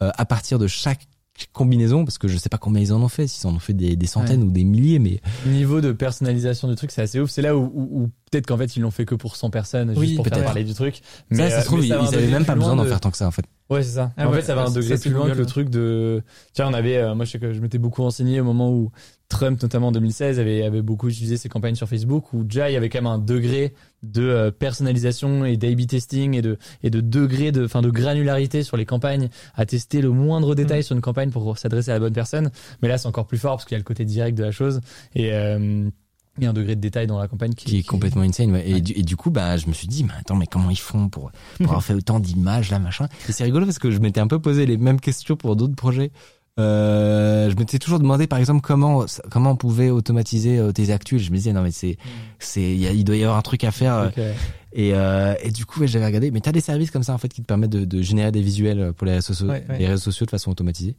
euh, 0.03 0.11
à 0.15 0.25
partir 0.25 0.59
de 0.59 0.67
chaque 0.67 1.07
combinaison, 1.53 2.03
parce 2.03 2.17
que 2.17 2.27
je 2.27 2.35
sais 2.35 2.49
pas 2.49 2.57
combien 2.57 2.81
ils 2.81 2.91
en 2.93 2.99
ont 3.01 3.07
fait, 3.09 3.27
s'ils 3.27 3.45
en 3.47 3.53
ont 3.53 3.59
fait 3.59 3.73
des, 3.73 3.95
des 3.95 4.07
centaines 4.07 4.41
ou 4.41 4.49
des 4.49 4.63
milliers, 4.63 4.97
mais 4.97 5.21
Niveau 5.45 5.81
de 5.81 5.91
personnalisation 5.91 6.67
du 6.67 6.73
truc, 6.73 6.89
c'est 6.89 7.03
assez 7.03 7.19
ouf. 7.19 7.29
C'est 7.29 7.43
là 7.43 7.55
où, 7.55 7.61
où- 7.75 8.01
où 8.01 8.07
peut-être 8.31 8.47
qu'en 8.47 8.57
fait 8.57 8.75
ils 8.75 8.81
l'ont 8.81 8.89
fait 8.89 9.05
que 9.05 9.13
pour 9.13 9.35
100 9.35 9.51
personnes, 9.51 9.93
Oui, 9.95 10.05
juste 10.07 10.15
pour 10.15 10.25
faire 10.25 10.33
peut-être. 10.33 10.45
parler 10.45 10.63
du 10.63 10.73
truc. 10.73 11.01
ça, 11.31 11.49
ça 11.51 11.57
euh, 11.57 11.61
se 11.61 11.65
trouve, 11.65 11.79
mais 11.81 11.85
ils, 11.85 11.89
ça 11.89 11.99
ils 12.11 12.15
avaient 12.15 12.27
même 12.31 12.45
pas 12.45 12.55
besoin 12.55 12.75
d'en 12.75 12.83
de- 12.85 12.89
faire 12.89 12.99
tant 12.99 13.11
que 13.11 13.17
ça 13.17 13.27
en 13.27 13.31
fait. 13.31 13.45
Ouais, 13.69 13.83
c'est 13.83 13.91
ça. 13.95 14.13
Ah 14.17 14.27
en 14.27 14.31
ouais, 14.31 14.39
fait, 14.39 14.47
ça 14.47 14.55
va 14.55 14.63
ça, 14.65 14.71
un 14.71 14.73
ça, 14.73 14.79
degré 14.81 14.97
plus 14.97 15.11
loin 15.11 15.25
que 15.29 15.33
le 15.33 15.39
ouais. 15.41 15.45
truc 15.45 15.69
de. 15.69 16.23
Tiens, 16.53 16.69
on 16.69 16.73
avait, 16.73 16.97
euh, 16.97 17.13
moi, 17.13 17.25
je 17.25 17.31
sais 17.31 17.39
que 17.39 17.53
je 17.53 17.59
m'étais 17.59 17.77
beaucoup 17.77 18.01
renseigné 18.01 18.39
au 18.39 18.43
moment 18.45 18.71
où 18.71 18.91
Trump, 19.29 19.61
notamment 19.61 19.87
en 19.89 19.91
2016, 19.91 20.39
avait, 20.39 20.63
avait 20.63 20.81
beaucoup 20.81 21.09
utilisé 21.09 21.35
ses 21.37 21.49
campagnes 21.49 21.75
sur 21.75 21.89
Facebook, 21.89 22.31
où 22.33 22.43
déjà 22.43 22.69
il 22.69 22.73
y 22.73 22.77
avait 22.77 22.87
quand 22.89 22.99
même 22.99 23.07
un 23.07 23.17
degré 23.17 23.73
de 24.03 24.21
euh, 24.21 24.51
personnalisation 24.51 25.43
et 25.43 25.57
d'A/B 25.57 25.85
testing 25.85 26.33
et 26.33 26.41
de 26.41 26.57
et 26.83 26.89
de 26.89 27.01
degré 27.01 27.51
de, 27.51 27.65
enfin, 27.65 27.81
de 27.81 27.89
granularité 27.89 28.63
sur 28.63 28.77
les 28.77 28.85
campagnes, 28.85 29.29
à 29.55 29.65
tester 29.65 30.01
le 30.01 30.11
moindre 30.11 30.55
détail 30.55 30.83
sur 30.83 30.95
une 30.95 31.01
campagne 31.01 31.29
pour 31.31 31.57
s'adresser 31.57 31.91
à 31.91 31.95
la 31.95 31.99
bonne 31.99 32.13
personne. 32.13 32.51
Mais 32.81 32.87
là, 32.87 32.97
c'est 32.97 33.07
encore 33.07 33.27
plus 33.27 33.37
fort 33.37 33.57
parce 33.57 33.65
qu'il 33.65 33.73
y 33.73 33.75
a 33.75 33.79
le 33.79 33.83
côté 33.83 34.05
direct 34.05 34.37
de 34.37 34.43
la 34.43 34.51
chose 34.51 34.79
et 35.13 35.33
euh, 35.33 35.89
il 36.37 36.43
y 36.43 36.45
a 36.45 36.51
un 36.51 36.53
degré 36.53 36.75
de 36.75 36.81
détail 36.81 37.07
dans 37.07 37.17
la 37.19 37.27
campagne 37.27 37.53
qui, 37.55 37.65
qui 37.65 37.77
est 37.79 37.83
complètement 37.83 38.21
insane. 38.21 38.51
ouais. 38.51 38.69
Et, 38.69 38.73
Ouais. 38.75 38.81
du, 38.81 38.93
et 38.93 39.01
du 39.01 39.15
coup, 39.15 39.31
bah, 39.31 39.57
je 39.57 39.65
me 39.67 39.73
suis 39.73 39.87
dit, 39.87 40.03
mais 40.03 40.13
attends, 40.19 40.35
mais 40.35 40.45
comment 40.45 40.69
ils 40.69 40.77
font 40.77 41.09
pour, 41.09 41.31
pour 41.57 41.65
avoir 41.65 41.83
fait 41.83 41.95
autant 41.95 42.19
d'images 42.19 42.69
là, 42.69 42.77
machin? 42.77 43.07
Et 43.27 43.31
c'est 43.31 43.43
rigolo 43.43 43.65
parce 43.65 43.79
que 43.79 43.89
je 43.89 43.97
m'étais 43.97 44.19
un 44.19 44.27
peu 44.27 44.39
posé 44.39 44.67
les 44.67 44.77
mêmes 44.77 44.99
questions 45.01 45.35
pour 45.35 45.55
d'autres 45.55 45.75
projets. 45.75 46.11
Euh, 46.59 47.49
je 47.51 47.55
m'étais 47.55 47.77
toujours 47.79 47.99
demandé, 47.99 48.25
par 48.27 48.39
exemple, 48.39 48.61
comment 48.61 49.05
comment 49.29 49.51
on 49.51 49.55
pouvait 49.55 49.89
automatiser 49.91 50.57
euh, 50.57 50.71
tes 50.71 50.91
actus. 50.91 51.21
Je 51.21 51.29
me 51.31 51.35
disais 51.37 51.53
non 51.53 51.61
mais 51.61 51.71
c'est 51.71 51.97
c'est 52.39 52.75
il 52.75 53.03
doit 53.03 53.15
y 53.15 53.23
avoir 53.23 53.37
un 53.37 53.41
truc 53.43 53.63
à 53.63 53.71
faire. 53.71 53.93
euh. 53.95 54.33
Et, 54.73 54.93
euh, 54.93 55.33
et 55.41 55.49
du 55.51 55.65
coup, 55.65 55.79
ouais, 55.81 55.87
j'avais 55.87 56.05
regardé. 56.05 56.29
Mais 56.31 56.39
t'as 56.41 56.51
des 56.51 56.61
services 56.61 56.91
comme 56.91 57.03
ça 57.03 57.13
en 57.13 57.17
fait 57.17 57.29
qui 57.29 57.41
te 57.41 57.47
permettent 57.47 57.69
de, 57.71 57.85
de 57.85 58.01
générer 58.01 58.31
des 58.31 58.41
visuels 58.41 58.91
pour 58.93 59.05
les 59.07 59.13
réseaux, 59.13 59.33
sociaux, 59.33 59.47
Ouais, 59.47 59.65
ouais. 59.69 59.79
les 59.79 59.87
réseaux 59.87 60.01
sociaux 60.03 60.25
de 60.25 60.31
façon 60.31 60.51
automatisée. 60.51 60.95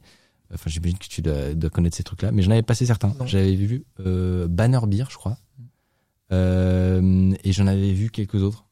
Enfin, 0.53 0.69
j'imagine 0.69 0.97
que 0.97 1.07
tu 1.07 1.21
dois, 1.21 1.53
dois 1.53 1.69
connaître 1.69 1.95
ces 1.95 2.03
trucs-là. 2.03 2.31
Mais 2.31 2.41
j'en 2.41 2.51
avais 2.51 2.63
passé 2.63 2.85
certains. 2.85 3.13
J'avais 3.25 3.53
vu 3.55 3.85
euh, 4.05 4.47
Banner 4.47 4.79
Beer, 4.87 5.05
je 5.09 5.15
crois. 5.15 5.37
Euh, 6.31 7.31
et 7.43 7.51
j'en 7.51 7.67
avais 7.67 7.91
vu 7.93 8.09
quelques 8.09 8.41
autres. 8.43 8.65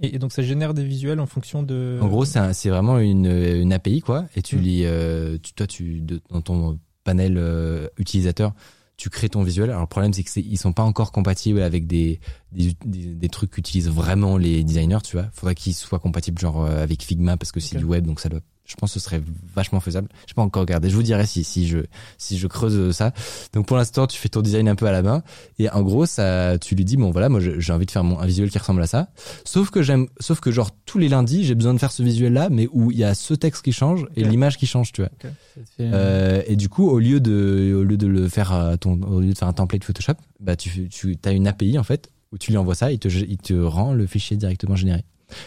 Et, 0.00 0.14
et 0.14 0.18
donc 0.18 0.32
ça 0.32 0.42
génère 0.42 0.74
des 0.74 0.84
visuels 0.84 1.20
en 1.20 1.26
fonction 1.26 1.62
de. 1.62 1.98
En 2.00 2.08
gros, 2.08 2.24
c'est 2.24 2.38
un- 2.38 2.52
vraiment 2.70 2.98
une, 2.98 3.26
une 3.26 3.72
API, 3.72 4.00
quoi. 4.00 4.26
Et 4.36 4.42
tu 4.42 4.56
Mm. 4.56 4.60
lis, 4.60 4.82
euh, 4.84 5.38
tu, 5.42 5.52
toi, 5.54 5.66
tu, 5.66 6.00
de- 6.00 6.20
dans 6.30 6.40
ton 6.40 6.78
panel 7.04 7.36
euh, 7.36 7.88
utilisateur, 7.98 8.52
tu 8.96 9.10
crées 9.10 9.28
ton 9.28 9.42
visuel. 9.42 9.70
Alors 9.70 9.82
le 9.82 9.86
problème, 9.88 10.12
c'est 10.12 10.22
que 10.24 10.40
ils 10.40 10.56
sont 10.58 10.72
pas 10.72 10.82
encore 10.82 11.12
compatibles 11.12 11.62
avec 11.62 11.86
des, 11.86 12.20
des, 12.52 12.74
des, 12.84 13.14
des 13.14 13.28
trucs 13.28 13.50
qu'utilisent 13.50 13.88
vraiment 13.88 14.36
les 14.36 14.62
designers, 14.64 14.98
tu 15.04 15.16
vois. 15.16 15.28
Faudrait 15.32 15.54
qu'ils 15.54 15.74
soient 15.74 15.98
compatibles 16.00 16.38
genre 16.38 16.64
euh, 16.64 16.82
avec 16.82 17.02
Figma 17.02 17.36
parce 17.36 17.52
que 17.52 17.60
c'est 17.60 17.78
du 17.78 17.84
web, 17.84 18.06
donc 18.06 18.20
ça 18.20 18.28
doit. 18.28 18.40
Je 18.68 18.74
pense 18.76 18.92
que 18.92 19.00
ce 19.00 19.04
serait 19.04 19.22
vachement 19.54 19.80
faisable. 19.80 20.08
Je 20.28 20.34
pas 20.34 20.42
encore 20.42 20.60
regardé. 20.60 20.90
Je 20.90 20.94
vous 20.94 21.02
dirai 21.02 21.24
si 21.26 21.42
si 21.42 21.66
je 21.66 21.78
si 22.18 22.36
je 22.38 22.46
creuse 22.46 22.94
ça. 22.94 23.12
Donc 23.54 23.66
pour 23.66 23.76
l'instant, 23.78 24.06
tu 24.06 24.18
fais 24.18 24.28
ton 24.28 24.42
design 24.42 24.68
un 24.68 24.74
peu 24.74 24.86
à 24.86 24.92
la 24.92 25.02
main 25.02 25.22
et 25.58 25.70
en 25.70 25.82
gros, 25.82 26.04
ça, 26.06 26.58
tu 26.58 26.74
lui 26.74 26.84
dis 26.84 26.96
bon 26.98 27.10
voilà, 27.10 27.28
moi 27.30 27.40
j'ai 27.40 27.72
envie 27.72 27.86
de 27.86 27.90
faire 27.90 28.04
mon 28.04 28.18
un 28.18 28.26
visuel 28.26 28.50
qui 28.50 28.58
ressemble 28.58 28.82
à 28.82 28.86
ça. 28.86 29.08
Sauf 29.44 29.70
que 29.70 29.82
j'aime, 29.82 30.06
sauf 30.20 30.40
que 30.40 30.50
genre 30.50 30.70
tous 30.84 30.98
les 30.98 31.08
lundis, 31.08 31.44
j'ai 31.44 31.54
besoin 31.54 31.72
de 31.72 31.78
faire 31.78 31.92
ce 31.92 32.02
visuel 32.02 32.34
là, 32.34 32.48
mais 32.50 32.68
où 32.70 32.90
il 32.90 32.98
y 32.98 33.04
a 33.04 33.14
ce 33.14 33.32
texte 33.34 33.64
qui 33.64 33.72
change 33.72 34.06
et 34.16 34.22
l'image 34.24 34.58
qui 34.58 34.66
change, 34.66 34.92
tu 34.92 35.00
vois. 35.00 35.10
Fait, 35.18 35.28
euh, 35.80 35.90
Euh, 36.38 36.42
et 36.46 36.56
du 36.56 36.68
coup, 36.68 36.88
au 36.88 36.98
lieu 36.98 37.20
de, 37.20 37.74
au 37.76 37.82
lieu 37.84 37.96
de 37.96 38.06
le 38.06 38.28
faire 38.28 38.76
ton, 38.80 39.00
au 39.02 39.20
lieu 39.20 39.32
de 39.32 39.38
faire 39.38 39.48
un 39.48 39.52
template 39.52 39.82
Photoshop, 39.84 40.14
bah 40.40 40.56
tu, 40.56 40.88
tu 40.88 41.16
as 41.24 41.30
une 41.32 41.46
API 41.48 41.78
en 41.78 41.82
fait 41.82 42.10
où 42.32 42.38
tu 42.38 42.50
lui 42.50 42.58
envoies 42.58 42.74
ça, 42.74 42.92
il 42.92 42.98
te, 42.98 43.08
il 43.08 43.38
te 43.38 43.54
rend 43.54 43.94
le 43.94 44.06
fichier 44.06 44.36
directement 44.36 44.76
généré. 44.76 45.04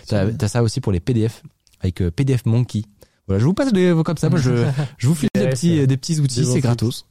T'as 0.08 0.26
as 0.40 0.48
ça 0.48 0.64
aussi 0.64 0.82
pour 0.82 0.92
les 0.92 1.00
PDF 1.00 1.44
avec 1.80 2.02
euh, 2.02 2.12
PDF 2.12 2.46
Monkey. 2.46 2.84
Voilà, 3.32 3.40
je 3.40 3.46
vous 3.46 3.54
passe 3.54 3.72
des 3.74 3.94
comme 4.06 4.18
ça. 4.18 4.30
Moi, 4.30 4.40
je, 4.40 4.66
je 4.98 5.08
vous 5.08 5.16
file 5.16 5.30
des 5.34 5.48
petits, 5.50 5.78
c'est- 5.78 5.88
des 5.88 5.98
petits 5.98 6.20
outils, 6.20 6.46
c'est 6.46 6.60
gratos. 6.60 7.06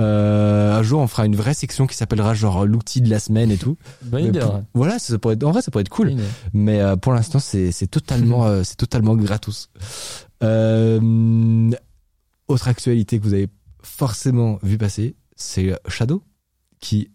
Euh, 0.00 0.74
un 0.74 0.82
jour, 0.82 1.00
on 1.00 1.06
fera 1.06 1.24
une 1.24 1.36
vraie 1.36 1.54
section 1.54 1.86
qui 1.86 1.96
s'appellera 1.96 2.34
genre 2.34 2.66
l'outil 2.66 3.00
de 3.00 3.08
la 3.08 3.18
semaine 3.20 3.50
et 3.50 3.56
tout. 3.56 3.76
Bonne 4.02 4.22
Mais 4.22 4.28
idée, 4.28 4.40
pour- 4.40 4.54
ouais. 4.56 4.62
voilà, 4.74 4.98
ça 4.98 5.16
pourrait 5.18 5.34
être, 5.34 5.44
en 5.44 5.52
vrai, 5.52 5.62
ça 5.62 5.70
pourrait 5.70 5.82
être 5.82 5.88
cool. 5.88 6.14
Mais 6.52 6.80
euh, 6.80 6.96
pour 6.96 7.12
l'instant, 7.12 7.38
c'est 7.38 7.70
totalement 7.90 8.44
euh, 8.46 8.62
c'est 8.64 8.76
totalement 8.76 9.14
gratos. 9.16 9.70
Autre 12.48 12.68
actualité 12.68 13.18
que 13.18 13.24
vous 13.24 13.32
avez 13.34 13.48
forcément 13.82 14.58
vu 14.62 14.76
passer, 14.78 15.16
c'est 15.36 15.72
Shadow 15.88 16.22
qui 16.80 17.10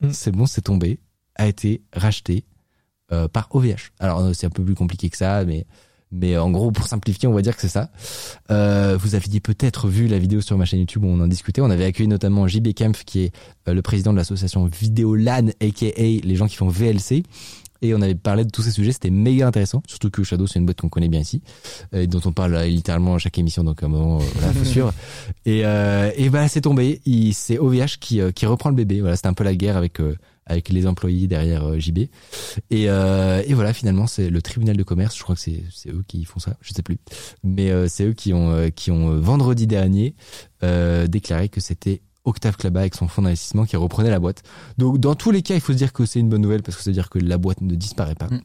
Mm. 0.00 0.10
c'est 0.12 0.32
bon, 0.32 0.46
c'est 0.46 0.62
tombé, 0.62 0.98
a 1.36 1.46
été 1.46 1.82
racheté 1.92 2.44
par 3.32 3.48
OVH. 3.54 3.92
Alors 4.00 4.34
c'est 4.34 4.46
un 4.46 4.50
peu 4.50 4.64
plus 4.64 4.74
compliqué 4.74 5.10
que 5.10 5.16
ça, 5.16 5.44
mais 5.44 5.66
mais 6.12 6.36
en 6.36 6.50
gros 6.50 6.70
pour 6.70 6.86
simplifier, 6.86 7.28
on 7.28 7.32
va 7.32 7.42
dire 7.42 7.54
que 7.54 7.62
c'est 7.62 7.68
ça. 7.68 7.90
Euh, 8.50 8.96
vous 9.00 9.14
aviez 9.14 9.40
peut-être 9.40 9.88
vu 9.88 10.06
la 10.06 10.18
vidéo 10.18 10.40
sur 10.40 10.56
ma 10.58 10.64
chaîne 10.64 10.80
YouTube 10.80 11.04
où 11.04 11.08
on 11.08 11.20
en 11.20 11.26
discutait. 11.26 11.60
On 11.60 11.70
avait 11.70 11.84
accueilli 11.84 12.08
notamment 12.08 12.46
JB 12.46 12.74
Kempf 12.74 13.04
qui 13.04 13.24
est 13.24 13.32
euh, 13.68 13.74
le 13.74 13.82
président 13.82 14.12
de 14.12 14.18
l'association 14.18 14.66
Vidéolan, 14.66 15.48
aka 15.60 15.86
les 15.96 16.36
gens 16.36 16.46
qui 16.46 16.56
font 16.56 16.68
VLC. 16.68 17.24
Et 17.82 17.94
on 17.94 18.00
avait 18.00 18.14
parlé 18.14 18.44
de 18.44 18.50
tous 18.50 18.62
ces 18.62 18.70
sujets, 18.70 18.92
c'était 18.92 19.10
méga 19.10 19.48
intéressant. 19.48 19.82
Surtout 19.88 20.08
que 20.08 20.22
Shadow, 20.22 20.46
c'est 20.46 20.60
une 20.60 20.66
boîte 20.66 20.80
qu'on 20.80 20.88
connaît 20.88 21.08
bien 21.08 21.20
ici, 21.20 21.42
euh, 21.94 22.02
et 22.02 22.06
dont 22.06 22.20
on 22.24 22.32
parle 22.32 22.54
euh, 22.54 22.66
littéralement 22.66 23.16
à 23.16 23.18
chaque 23.18 23.36
émission, 23.38 23.64
donc 23.64 23.82
à 23.82 23.86
un 23.86 23.88
moment, 23.88 24.18
euh, 24.20 24.24
voilà, 24.34 24.52
faut 24.52 24.64
suivre. 24.64 24.92
Et, 25.44 25.62
euh, 25.64 26.12
et 26.16 26.30
bah, 26.30 26.46
c'est 26.46 26.60
tombé. 26.60 27.00
C'est 27.32 27.58
OVH 27.58 27.98
qui, 28.00 28.20
euh, 28.20 28.30
qui 28.30 28.46
reprend 28.46 28.70
le 28.70 28.76
bébé. 28.76 29.00
Voilà, 29.00 29.16
c'était 29.16 29.28
un 29.28 29.34
peu 29.34 29.42
la 29.42 29.56
guerre 29.56 29.76
avec, 29.76 30.00
euh, 30.00 30.16
avec 30.52 30.68
les 30.68 30.86
employés 30.86 31.26
derrière 31.26 31.64
euh, 31.64 31.78
JB. 31.78 31.98
Et, 32.70 32.88
euh, 32.88 33.42
et 33.46 33.54
voilà, 33.54 33.72
finalement, 33.72 34.06
c'est 34.06 34.30
le 34.30 34.42
tribunal 34.42 34.76
de 34.76 34.82
commerce. 34.82 35.16
Je 35.16 35.22
crois 35.22 35.34
que 35.34 35.40
c'est, 35.40 35.64
eux 35.88 36.04
qui 36.06 36.24
font 36.24 36.38
ça. 36.38 36.56
Je 36.60 36.72
sais 36.72 36.82
plus. 36.82 36.98
Mais 37.42 37.70
euh, 37.70 37.88
c'est 37.88 38.04
eux 38.04 38.12
qui 38.12 38.32
ont, 38.32 38.70
qui 38.74 38.90
ont 38.90 39.18
vendredi 39.18 39.66
dernier 39.66 40.14
déclaré 41.08 41.48
que 41.48 41.60
c'était 41.60 42.02
Octave 42.24 42.56
Klaba 42.56 42.80
avec 42.80 42.94
son 42.94 43.08
fonds 43.08 43.22
d'investissement 43.22 43.64
qui 43.64 43.76
reprenait 43.76 44.10
la 44.10 44.20
boîte. 44.20 44.44
Donc 44.78 44.98
dans 44.98 45.16
tous 45.16 45.32
les 45.32 45.42
cas, 45.42 45.54
il 45.54 45.60
faut 45.60 45.72
se 45.72 45.78
dire 45.78 45.92
que 45.92 46.06
c'est 46.06 46.20
une 46.20 46.28
bonne 46.28 46.42
nouvelle 46.42 46.62
parce 46.62 46.76
que 46.76 46.84
ça 46.84 46.90
veut 46.90 46.94
dire 46.94 47.10
que 47.10 47.18
la 47.18 47.36
boîte 47.36 47.60
ne 47.62 47.74
disparaît 47.74 48.14
pas. 48.14 48.28
Mm. 48.28 48.42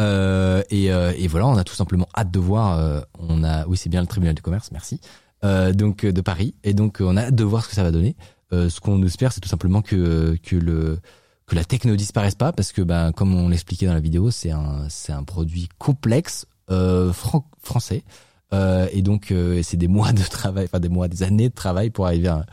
Euh, 0.00 0.62
et, 0.70 0.92
euh, 0.92 1.12
et 1.16 1.28
voilà, 1.28 1.46
on 1.46 1.56
a 1.56 1.64
tout 1.64 1.74
simplement 1.74 2.08
hâte 2.16 2.30
de 2.30 2.38
voir. 2.38 2.78
euh, 2.78 3.00
on 3.18 3.44
a, 3.44 3.66
oui, 3.66 3.76
c'est 3.76 3.88
bien 3.90 4.00
le 4.00 4.06
tribunal 4.06 4.34
du 4.34 4.42
commerce, 4.42 4.70
merci. 4.72 5.00
Donc 5.42 6.04
de 6.04 6.20
Paris, 6.20 6.54
et 6.64 6.74
donc 6.74 6.98
on 7.00 7.16
a 7.16 7.22
hâte 7.22 7.34
de 7.34 7.44
voir 7.44 7.64
ce 7.64 7.70
que 7.70 7.74
ça 7.74 7.82
va 7.82 7.90
donner. 7.90 8.14
Euh, 8.52 8.68
ce 8.68 8.80
qu'on 8.80 9.02
espère, 9.04 9.32
c'est 9.32 9.40
tout 9.40 9.48
simplement 9.48 9.82
que 9.82 10.36
que 10.42 10.56
le 10.56 10.98
que 11.46 11.54
la 11.56 11.64
tech 11.64 11.84
ne 11.84 11.94
disparaisse 11.96 12.34
pas 12.34 12.52
parce 12.52 12.72
que 12.72 12.82
ben 12.82 13.12
comme 13.12 13.34
on 13.34 13.48
l'expliquait 13.48 13.86
dans 13.86 13.94
la 13.94 14.00
vidéo, 14.00 14.30
c'est 14.30 14.50
un 14.50 14.88
c'est 14.88 15.12
un 15.12 15.24
produit 15.24 15.68
complexe 15.78 16.46
euh, 16.70 17.12
fran- 17.12 17.48
français. 17.62 18.04
Euh, 18.52 18.88
et 18.92 19.02
donc 19.02 19.30
euh, 19.30 19.60
c'est 19.62 19.76
des 19.76 19.86
mois 19.88 20.12
de 20.12 20.22
travail, 20.22 20.64
enfin 20.64 20.80
des 20.80 20.88
mois, 20.88 21.06
des 21.08 21.22
années 21.22 21.48
de 21.48 21.54
travail 21.54 21.90
pour 21.90 22.06
arriver 22.06 22.28
à, 22.28 22.46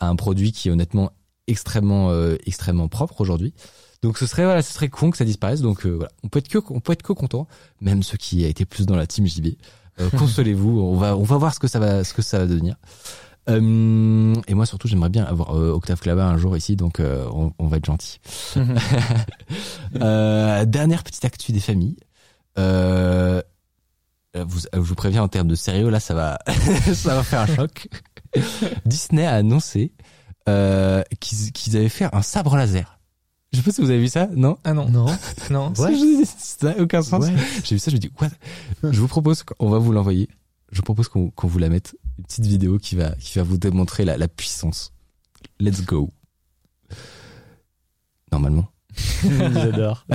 à 0.00 0.08
un 0.08 0.16
produit 0.16 0.50
qui 0.52 0.68
est 0.68 0.72
honnêtement 0.72 1.12
extrêmement 1.46 2.10
euh, 2.10 2.36
extrêmement 2.46 2.88
propre 2.88 3.20
aujourd'hui. 3.20 3.54
Donc 4.02 4.18
ce 4.18 4.26
serait 4.26 4.44
voilà, 4.44 4.62
ce 4.62 4.72
serait 4.72 4.88
con 4.88 5.10
que 5.10 5.16
ça 5.16 5.24
disparaisse. 5.24 5.60
Donc 5.60 5.86
euh, 5.86 5.90
voilà, 5.90 6.10
on 6.24 6.28
peut 6.28 6.40
être 6.40 6.48
que 6.48 6.58
on 6.70 6.80
peut 6.80 6.92
être 6.92 7.02
que 7.02 7.12
content, 7.12 7.46
même 7.80 8.02
ceux 8.02 8.16
qui 8.18 8.44
a 8.44 8.48
été 8.48 8.64
plus 8.64 8.86
dans 8.86 8.96
la 8.96 9.06
team 9.06 9.26
JB. 9.26 9.54
Euh, 10.00 10.10
consolez-vous, 10.18 10.80
on 10.80 10.96
va 10.96 11.16
on 11.16 11.22
va 11.22 11.36
voir 11.36 11.54
ce 11.54 11.60
que 11.60 11.68
ça 11.68 11.78
va 11.78 12.02
ce 12.04 12.12
que 12.12 12.22
ça 12.22 12.38
va 12.40 12.46
devenir. 12.46 12.76
Euh, 13.48 14.34
et 14.48 14.54
moi 14.54 14.66
surtout 14.66 14.88
j'aimerais 14.88 15.08
bien 15.08 15.24
avoir 15.24 15.56
euh, 15.56 15.70
Octave 15.70 16.00
Clabat 16.00 16.26
un 16.26 16.36
jour 16.36 16.56
ici, 16.56 16.74
donc 16.74 16.98
euh, 16.98 17.26
on, 17.32 17.52
on 17.58 17.66
va 17.68 17.76
être 17.78 17.86
gentil. 17.86 18.20
Euh, 20.02 20.64
dernière 20.66 21.04
petite 21.04 21.24
actu 21.24 21.52
des 21.52 21.60
familles. 21.60 21.96
Euh, 22.58 23.40
vous, 24.34 24.60
je 24.72 24.78
vous 24.78 24.94
préviens 24.94 25.22
en 25.22 25.28
termes 25.28 25.48
de 25.48 25.54
sérieux, 25.54 25.88
là, 25.88 26.00
ça 26.00 26.12
va, 26.14 26.38
ça 26.94 27.14
va 27.14 27.22
faire 27.22 27.40
un 27.40 27.46
choc. 27.46 27.88
Disney 28.84 29.24
a 29.24 29.34
annoncé 29.34 29.92
euh, 30.48 31.02
qu'ils 31.20 31.76
avaient 31.76 31.88
fait 31.88 32.08
un 32.12 32.22
sabre 32.22 32.56
laser. 32.56 32.98
Je 33.52 33.58
sais 33.58 33.64
pas 33.64 33.70
si 33.70 33.80
vous 33.80 33.88
avez 33.90 34.00
vu 34.00 34.08
ça, 34.08 34.28
non? 34.34 34.58
Ah 34.64 34.74
non. 34.74 34.88
Non. 34.88 35.06
Non. 35.50 35.72
Ça, 35.74 35.88
n'a 36.74 36.78
aucun 36.78 37.00
sens. 37.00 37.24
J'ai 37.64 37.76
vu 37.76 37.78
ça, 37.78 37.90
je 37.90 37.96
me 37.96 38.00
dis, 38.00 38.10
what? 38.20 38.28
Je 38.82 39.00
vous 39.00 39.08
propose 39.08 39.44
qu'on 39.44 39.70
va 39.70 39.78
vous 39.78 39.92
l'envoyer. 39.92 40.28
Je 40.72 40.82
propose 40.82 41.08
qu'on 41.08 41.30
qu'on 41.30 41.46
vous 41.46 41.58
la 41.58 41.68
mette. 41.70 41.96
Une 42.18 42.24
petite 42.24 42.46
vidéo 42.46 42.78
qui 42.78 42.96
va, 42.96 43.10
qui 43.16 43.38
va 43.38 43.44
vous 43.44 43.58
démontrer 43.58 44.04
la, 44.04 44.16
la 44.16 44.28
puissance. 44.28 44.92
Let's 45.60 45.82
go. 45.84 46.12
Normalement. 48.32 48.68
J'adore. 49.22 50.06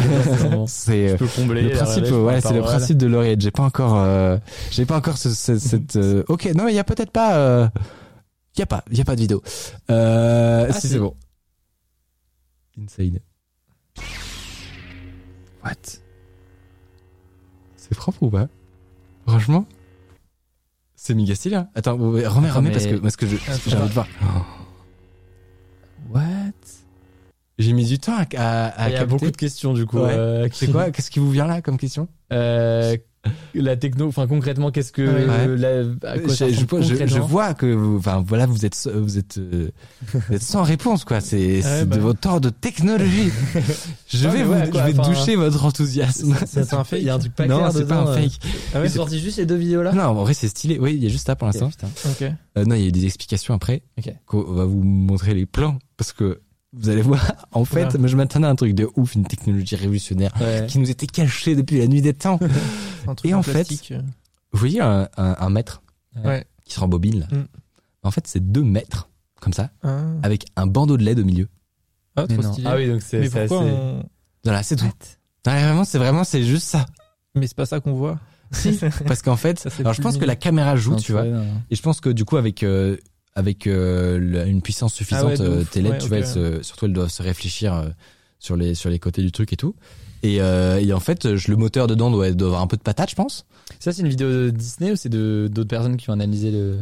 C'est 0.67 1.09
euh, 1.11 1.11
Je 1.11 1.15
peux 1.17 1.27
combler. 1.27 1.61
le 1.61 1.69
principe, 1.71 2.05
ouais, 2.11 2.41
c'est 2.41 2.53
le 2.53 2.61
principe 2.61 2.97
de 2.97 3.05
l'oreillette. 3.07 3.41
J'ai 3.41 3.51
pas 3.51 3.63
encore, 3.63 3.95
euh, 3.97 4.37
j'ai 4.71 4.85
pas 4.85 4.97
encore 4.97 5.17
ce, 5.17 5.29
ce- 5.33 5.59
cette. 5.59 5.95
euh, 5.97 6.23
ok, 6.27 6.45
non, 6.55 6.65
mais 6.65 6.71
il 6.73 6.75
y 6.75 6.79
a 6.79 6.83
peut-être 6.83 7.11
pas. 7.11 7.35
euh, 7.37 7.69
Il 8.55 8.59
y 8.59 8.63
a 8.63 8.65
pas, 8.65 8.83
y 8.91 8.99
a 9.01 9.05
pas 9.05 9.15
de 9.15 9.21
vidéo. 9.21 9.43
Euh, 9.91 10.65
Ah, 10.69 10.73
si 10.73 10.81
si. 10.81 10.89
c'est 10.93 10.99
bon. 10.99 11.15
Inside. 12.81 13.21
What? 15.63 15.75
C'est 17.77 17.95
propre 17.95 18.23
ou 18.23 18.29
pas? 18.31 18.47
Franchement? 19.27 19.65
C'est 21.03 21.15
méga 21.15 21.33
stylé. 21.33 21.55
Hein 21.55 21.67
Attends, 21.73 21.97
remets, 21.97 22.23
Attends, 22.25 22.35
remets 22.57 22.69
parce 22.69 22.85
que 22.85 22.93
parce 22.97 23.15
que 23.15 23.25
j'ai 23.25 23.37
envie 23.75 23.89
de 23.89 23.93
voir. 23.93 24.07
What? 26.13 26.21
J'ai 27.57 27.73
mis 27.73 27.85
du 27.85 27.97
temps 27.97 28.17
à, 28.17 28.25
à, 28.37 28.67
à 28.67 28.89
Il 28.89 28.91
y 28.91 28.95
a 28.95 28.99
capter. 28.99 29.05
beaucoup 29.11 29.31
de 29.31 29.35
questions 29.37 29.73
du 29.73 29.87
coup. 29.87 29.97
Ouais. 29.97 30.11
euh, 30.13 30.47
C'est 30.53 30.71
quoi 30.71 30.91
Qu'est-ce 30.91 31.09
qui 31.09 31.17
vous 31.17 31.31
vient 31.31 31.47
là 31.47 31.63
comme 31.63 31.79
question? 31.79 32.07
Euh, 32.31 32.97
La 33.53 33.75
techno, 33.75 34.07
enfin 34.07 34.25
concrètement, 34.27 34.71
qu'est-ce 34.71 34.91
que 34.91 35.03
Ouais. 35.03 35.57
la- 35.57 36.09
à 36.09 36.17
quoi 36.17 36.33
je, 36.33 36.45
je, 36.49 36.63
ressemble 36.63 36.81
je- 36.83 36.87
je 36.87 36.91
concrètement 36.93 37.25
vois 37.27 37.53
que 37.53 37.67
vous, 37.67 37.97
enfin 37.97 38.23
voilà, 38.25 38.47
vous 38.47 38.65
êtes 38.65 38.89
vous 38.91 39.17
êtes 39.19 39.37
euh, 39.37 39.69
vous 40.29 40.35
êtes 40.35 40.41
sans 40.41 40.63
réponse 40.63 41.03
quoi. 41.05 41.21
C'est 41.21 41.61
c'est 41.61 41.85
bah. 41.85 41.97
de 41.97 42.01
votre 42.01 42.19
temps 42.19 42.39
de 42.39 42.49
technologie. 42.49 43.29
je 44.07 44.27
vais 44.27 44.43
vous, 44.43 44.53
ouais, 44.53 44.69
quoi, 44.71 44.87
je 44.87 44.93
vais 44.93 44.99
enfin, 44.99 45.13
toucher 45.13 45.35
votre 45.35 45.63
enthousiasme. 45.65 46.35
C'est 46.47 46.73
un 46.73 46.83
fake. 46.83 47.01
Il 47.01 47.05
y 47.05 47.09
a 47.11 47.15
un 47.15 47.19
truc 47.19 47.35
pas 47.35 47.45
non, 47.45 47.57
clair 47.59 47.71
c'est 47.73 47.87
pas 47.87 47.97
un 47.97 48.07
euh. 48.07 48.15
fake. 48.21 48.39
Ah 48.73 48.81
ouais, 48.81 48.89
sortis 48.89 49.19
juste 49.19 49.35
ces 49.35 49.45
deux 49.45 49.55
vidéos 49.55 49.83
là 49.83 49.91
Non, 49.91 50.03
en 50.05 50.13
vrai 50.23 50.33
c'est 50.33 50.47
stylé. 50.47 50.79
Oui, 50.79 50.95
il 50.95 51.03
y 51.03 51.05
a 51.05 51.09
juste 51.09 51.27
ça 51.27 51.35
pour 51.35 51.45
l'instant. 51.45 51.69
ok. 52.05 52.23
Euh, 52.57 52.65
non, 52.65 52.75
il 52.75 52.81
y 52.81 52.85
a 52.85 52.87
eu 52.87 52.91
des 52.91 53.05
explications 53.05 53.53
après. 53.53 53.83
Ok. 53.99 54.11
Qu'on 54.25 54.41
va 54.53 54.65
vous 54.65 54.81
montrer 54.81 55.33
les 55.35 55.45
plans 55.45 55.77
parce 55.97 56.11
que 56.13 56.39
vous 56.73 56.89
allez 56.89 57.01
voir. 57.01 57.21
En 57.51 57.65
fait, 57.65 57.89
je 58.07 58.15
m'attendais 58.15 58.47
à 58.47 58.49
un 58.49 58.55
truc 58.55 58.73
de 58.73 58.89
ouf, 58.95 59.15
une 59.15 59.25
technologie 59.25 59.75
révolutionnaire 59.75 60.31
Ouais. 60.39 60.65
qui 60.69 60.79
nous 60.79 60.89
était 60.89 61.07
cachée 61.07 61.55
depuis 61.55 61.79
la 61.79 61.87
nuit 61.87 62.01
des 62.01 62.13
temps. 62.13 62.39
C'est 63.03 63.09
un 63.09 63.15
truc 63.15 63.29
Et 63.31 63.33
en 63.33 63.43
fait, 63.43 63.67
euh. 63.91 64.01
Vous 64.53 64.59
voyez 64.59 64.79
un, 64.81 65.09
un, 65.17 65.35
un 65.39 65.49
mètre 65.49 65.81
Ouais. 66.23 66.45
qui 66.65 66.73
se 66.73 66.79
rembobine 66.79 67.19
là. 67.21 67.27
Mm. 67.31 67.45
En 68.03 68.11
fait, 68.11 68.25
c'est 68.27 68.51
deux 68.51 68.63
mètres 68.63 69.09
comme 69.39 69.53
ça, 69.53 69.69
Ah, 69.83 70.01
avec 70.23 70.45
un 70.55 70.67
bandeau 70.67 70.97
de 70.97 71.03
LED 71.03 71.19
au 71.19 71.23
milieu. 71.25 71.47
Ah, 72.15 72.27
trop 72.27 72.41
stylé. 72.41 72.67
Ah 72.69 72.75
oui, 72.75 72.87
donc 72.89 73.01
c'est 73.01 73.25
assez- 73.35 73.53
on... 73.53 74.03
Voilà, 74.43 74.61
c'est 74.63 74.75
tout. 74.75 74.85
Non, 74.85 75.53
vraiment, 75.53 75.83
c'est 75.83 75.97
vraiment, 75.97 76.23
c'est 76.23 76.43
juste 76.43 76.67
ça. 76.67 76.85
Mais 77.35 77.47
c'est 77.47 77.55
pas 77.55 77.65
ça 77.65 77.79
qu'on 77.79 77.93
voit. 77.93 78.19
Si. 78.51 78.77
Parce 79.07 79.21
qu'en 79.21 79.35
fait, 79.37 79.57
Ça, 79.59 79.69
c'est 79.69 79.81
alors 79.81 79.93
je 79.93 80.01
pense 80.01 80.17
que 80.17 80.25
la 80.25 80.35
caméra 80.35 80.75
joue, 80.75 80.91
Non, 80.91 80.97
tu 80.97 81.11
vois. 81.13 81.25
Et 81.69 81.75
je 81.75 81.81
pense 81.81 82.01
que 82.01 82.09
du 82.09 82.25
coup, 82.25 82.37
avec 82.37 82.63
euh, 82.63 82.97
avec 83.33 83.67
euh, 83.67 84.45
une 84.45 84.61
puissance 84.61 84.93
suffisante, 84.93 85.23
Ah 85.39 85.43
ouais, 85.43 85.49
de 85.49 85.61
euh, 85.61 85.63
tes 85.63 85.81
LED, 85.81 85.91
Ouais, 85.91 85.97
tu 85.99 86.03
ok. 86.03 86.09
vois, 86.09 86.17
elles 86.17 86.27
se- 86.27 86.63
surtout 86.63 86.85
elles 86.85 86.93
doivent 86.93 87.09
se 87.09 87.23
réfléchir 87.23 87.73
euh, 87.73 87.89
sur 88.39 88.55
les 88.55 88.75
sur 88.75 88.89
les 88.89 88.99
côtés 88.99 89.21
du 89.21 89.31
truc 89.31 89.53
et 89.53 89.57
tout. 89.57 89.75
Et, 90.23 90.41
euh, 90.41 90.79
et 90.79 90.93
en 90.93 90.99
fait, 90.99 91.35
je, 91.35 91.49
le 91.49 91.57
moteur 91.57 91.87
dedans 91.87 92.11
doit, 92.11 92.29
doit 92.31 92.49
avoir 92.49 92.61
un 92.61 92.67
peu 92.67 92.77
de 92.77 92.81
patate, 92.83 93.09
je 93.09 93.15
pense. 93.15 93.45
Ça, 93.79 93.91
c'est 93.91 94.01
une 94.03 94.07
vidéo 94.09 94.27
de 94.29 94.49
Disney 94.51 94.91
ou 94.91 94.95
c'est 94.95 95.09
de 95.09 95.49
d'autres 95.51 95.69
personnes 95.69 95.97
qui 95.97 96.09
ont 96.09 96.13
analysé 96.13 96.51
le. 96.51 96.77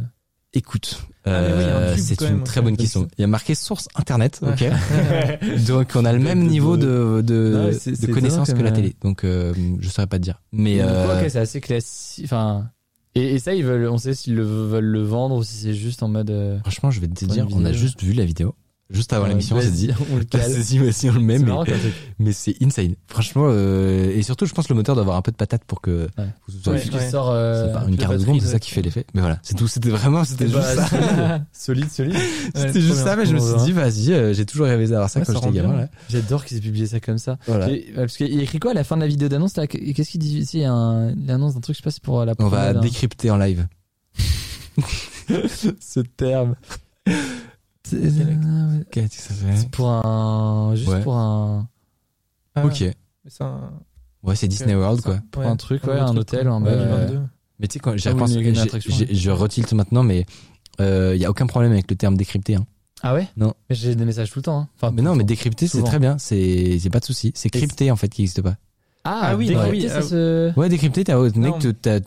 Écoute, 0.52 1.00
Ah, 1.26 1.42
mais 1.42 1.54
oui, 1.54 1.64
un 1.64 1.96
c'est 1.98 2.20
une 2.22 2.38
même, 2.38 2.44
très 2.44 2.60
bonne 2.62 2.76
question. 2.76 3.08
Il 3.18 3.22
y 3.22 3.24
a 3.24 3.28
marqué 3.28 3.54
source 3.54 3.88
internet, 3.94 4.42
ok. 4.42 4.62
Ouais. 4.62 5.40
Donc 5.68 5.92
on 5.94 6.04
a 6.06 6.12
le 6.12 6.18
même 6.18 6.48
niveau 6.48 6.76
de 6.76 7.22
de, 7.24 7.52
Non, 7.54 7.68
mais 7.68 7.94
étonnant 7.94 8.44
que 8.46 8.62
la 8.64 8.72
télé. 8.72 8.96
Donc 9.04 9.24
euh, 9.24 9.54
je 9.80 9.90
saurais 9.90 10.08
pas 10.08 10.18
te 10.18 10.24
dire. 10.24 10.42
Mais 10.52 10.80
Donc, 10.80 10.88
euh, 10.90 11.30
c'est 11.30 11.38
assez 11.40 11.62
classique. 11.62 12.26
Enfin. 12.26 12.72
Et, 13.20 13.34
et 13.34 13.40
ça, 13.40 13.54
ils 13.54 13.66
veulent, 13.66 13.88
on 13.90 13.98
sait 13.98 14.14
s'ils 14.14 14.36
le 14.36 14.44
veulent 14.44 14.86
le 14.86 15.02
vendre 15.04 15.36
ou 15.36 15.44
si 15.44 15.54
c'est 15.56 15.74
juste 15.74 16.04
en 16.04 16.08
mode. 16.08 16.30
euh, 16.32 16.60
franchement, 16.62 16.91
je 16.91 17.02
vais 17.02 17.08
te 17.08 17.26
dire, 17.26 17.48
on 17.52 17.66
a 17.66 17.72
juste 17.74 18.02
vu 18.02 18.14
la 18.14 18.26
vidéo. 18.26 18.56
Juste 18.91 19.14
avant 19.14 19.28
l'émission, 19.28 19.56
on 19.56 19.61
s'est 19.61 19.70
dit, 19.70 19.91
on 20.11 20.16
le 20.18 20.24
cale. 20.26 20.41
c'est 20.49 20.64
si, 20.64 20.80
si 20.94 21.10
on 21.11 21.14
le 21.14 21.20
met, 21.20 21.38
C'est 21.38 21.45
mais, 21.45 21.53
mais 22.18 22.32
c'est 22.32 22.56
insane. 22.64 22.95
Franchement, 23.07 23.45
euh, 23.48 24.10
et 24.16 24.24
surtout, 24.24 24.48
je 24.48 24.53
pense 24.53 24.66
que 24.66 24.74
le 24.74 24.78
moteur 24.78 24.95
doit 24.95 25.03
avoir 25.03 25.16
un 25.16 25.22
peu 25.22 25.30
de 25.32 25.36
patate 25.38 25.64
pour 25.64 25.80
que 25.80 26.07
Ouais. 26.18 26.26
vous 26.48 26.57
soyez 26.64 26.91
Ouais. 26.91 27.07
sort. 27.11 27.30
euh, 27.30 27.68
C'est 27.68 27.74
pas 27.74 27.86
une 27.88 27.98
quart 27.98 28.11
de 28.14 28.18
seconde, 28.18 28.41
c'est 28.41 28.48
ça 28.48 28.57
qui 28.60 28.72
fait 28.72 28.82
l'effet. 28.82 29.06
Mais 29.14 29.22
voilà, 29.22 29.38
c'est 29.44 29.53
tout. 29.56 29.68
C'était 29.68 29.90
vraiment, 29.91 30.24
c'était 30.24 30.45
bah, 30.48 30.61
juste 30.74 30.90
ça. 30.90 31.41
solide, 31.53 31.91
solide. 31.91 32.16
C'était 32.56 32.82
juste 32.82 33.03
ça, 33.03 33.16
mais 33.16 33.28
je 33.28 33.36
me 33.36 33.40
suis 33.40 33.64
dit, 33.64 33.72
vas-y, 33.74 34.11
euh, 34.14 34.34
j'ai 34.34 34.48
toujours 34.48 34.66
rêvé 34.66 34.88
d'avoir 34.88 35.07
ça 35.10 35.20
quand 35.20 35.34
ça 35.34 35.40
j'étais 35.40 35.52
gamin. 35.52 35.88
J'adore 36.10 36.44
qu'ils 36.44 36.57
aient 36.57 36.61
publié 36.61 36.88
ça 36.88 36.99
comme 36.99 37.20
ça. 37.20 37.38
Voilà. 37.45 37.70
Et- 37.70 37.91
parce 37.95 38.18
qu'il 38.18 38.41
écrit 38.41 38.57
quoi 38.57 38.72
à 38.72 38.74
la 38.74 38.84
fin 38.84 38.95
de 38.95 39.02
la 39.02 39.07
vidéo 39.07 39.30
d'annonce 39.30 39.56
là? 39.56 39.68
Qu'est-ce 39.68 40.10
qu'il 40.10 40.20
dit? 40.20 40.40
Ici 40.40 40.57
Il 40.57 40.61
y 40.61 40.66
a 40.66 40.74
un- 40.74 41.11
il 41.11 41.30
annonce 41.30 41.53
d'un 41.53 41.60
truc, 41.61 41.76
je 41.76 41.82
sais 41.82 41.84
pas 41.84 41.91
si 41.91 42.02
pour 42.02 42.26
la 42.26 42.34
On 42.40 42.48
va 42.48 42.74
décrypter 42.74 43.30
en 43.30 43.38
live. 43.38 43.68
ce 45.80 45.99
terme. 45.99 46.56
C'est 47.90 49.34
fait 49.34 49.56
c'est 49.56 49.70
pour 49.70 49.90
un. 49.90 50.74
Juste 50.76 50.90
Ouais. 50.90 51.02
pour 51.02 51.16
un. 51.16 51.68
Ah, 52.56 52.66
Ok. 52.66 52.82
mais 52.82 52.94
c'est 53.28 53.44
un... 53.44 53.72
Ouais, 54.24 54.36
c'est 54.36 54.48
Disney 54.48 54.76
World, 54.76 55.02
quoi. 55.02 55.20
Pour 55.32 55.44
ouais, 55.44 55.48
un 55.48 55.56
truc, 55.56 55.84
ouais, 55.86 55.98
un 55.99 56.16
hôtel 56.18 56.44
quoi. 56.48 56.52
ou 56.52 56.56
un 56.56 56.64
Ouais, 56.64 56.76
bail, 56.76 56.80
euh, 56.86 57.06
22. 57.07 57.20
Mais 57.60 57.68
tu 57.68 57.74
sais, 57.74 57.80
quand 57.80 57.91
Ah 57.91 57.98
j'ai- 57.98 58.10
ouais. 58.14 59.07
je 59.14 59.30
retilte 59.32 59.74
maintenant, 59.74 60.03
mais 60.03 60.26
il 60.80 61.16
y 61.18 61.26
a 61.26 61.30
aucun 61.30 61.48
problème 61.48 61.72
avec 61.72 61.90
le 61.90 61.95
terme 61.95 62.16
décrypté. 62.18 62.56
Hein. 62.56 62.66
Ah 63.02 63.14
ouais? 63.14 63.28
Non. 63.38 63.53
Mais 63.70 63.76
j'ai 63.76 63.95
des 63.95 64.03
messages 64.06 64.30
tout 64.32 64.40
le 64.40 64.44
temps. 64.44 64.60
hein. 64.60 64.68
Enfin, 64.76 64.91
mais 64.91 65.02
non, 65.02 65.16
mais 65.16 65.24
décrypté, 65.24 65.68
c'est 65.68 65.84
très 65.84 65.99
bien. 65.99 66.18
C'est 66.18 66.78
c'est 66.80 66.90
pas 66.90 66.99
de 66.99 67.06
souci. 67.06 67.32
C'est 67.34 67.49
crypté 67.49 67.91
en 67.91 67.95
fait 67.95 68.10
qui 68.10 68.22
n'existe 68.22 68.41
pas. 68.41 68.56
Ah, 69.06 69.20
Ah 69.24 69.36
oui, 69.38 69.48
oui, 69.49 69.56
oui, 69.72 69.88
ça 69.88 69.98
ah, 69.99 70.02
se. 70.02 70.53
Ouais, 70.60 70.68
décrypté, 70.68 71.06
t'as 71.06 71.18
mec, 71.18 71.53
t'as- 71.82 72.02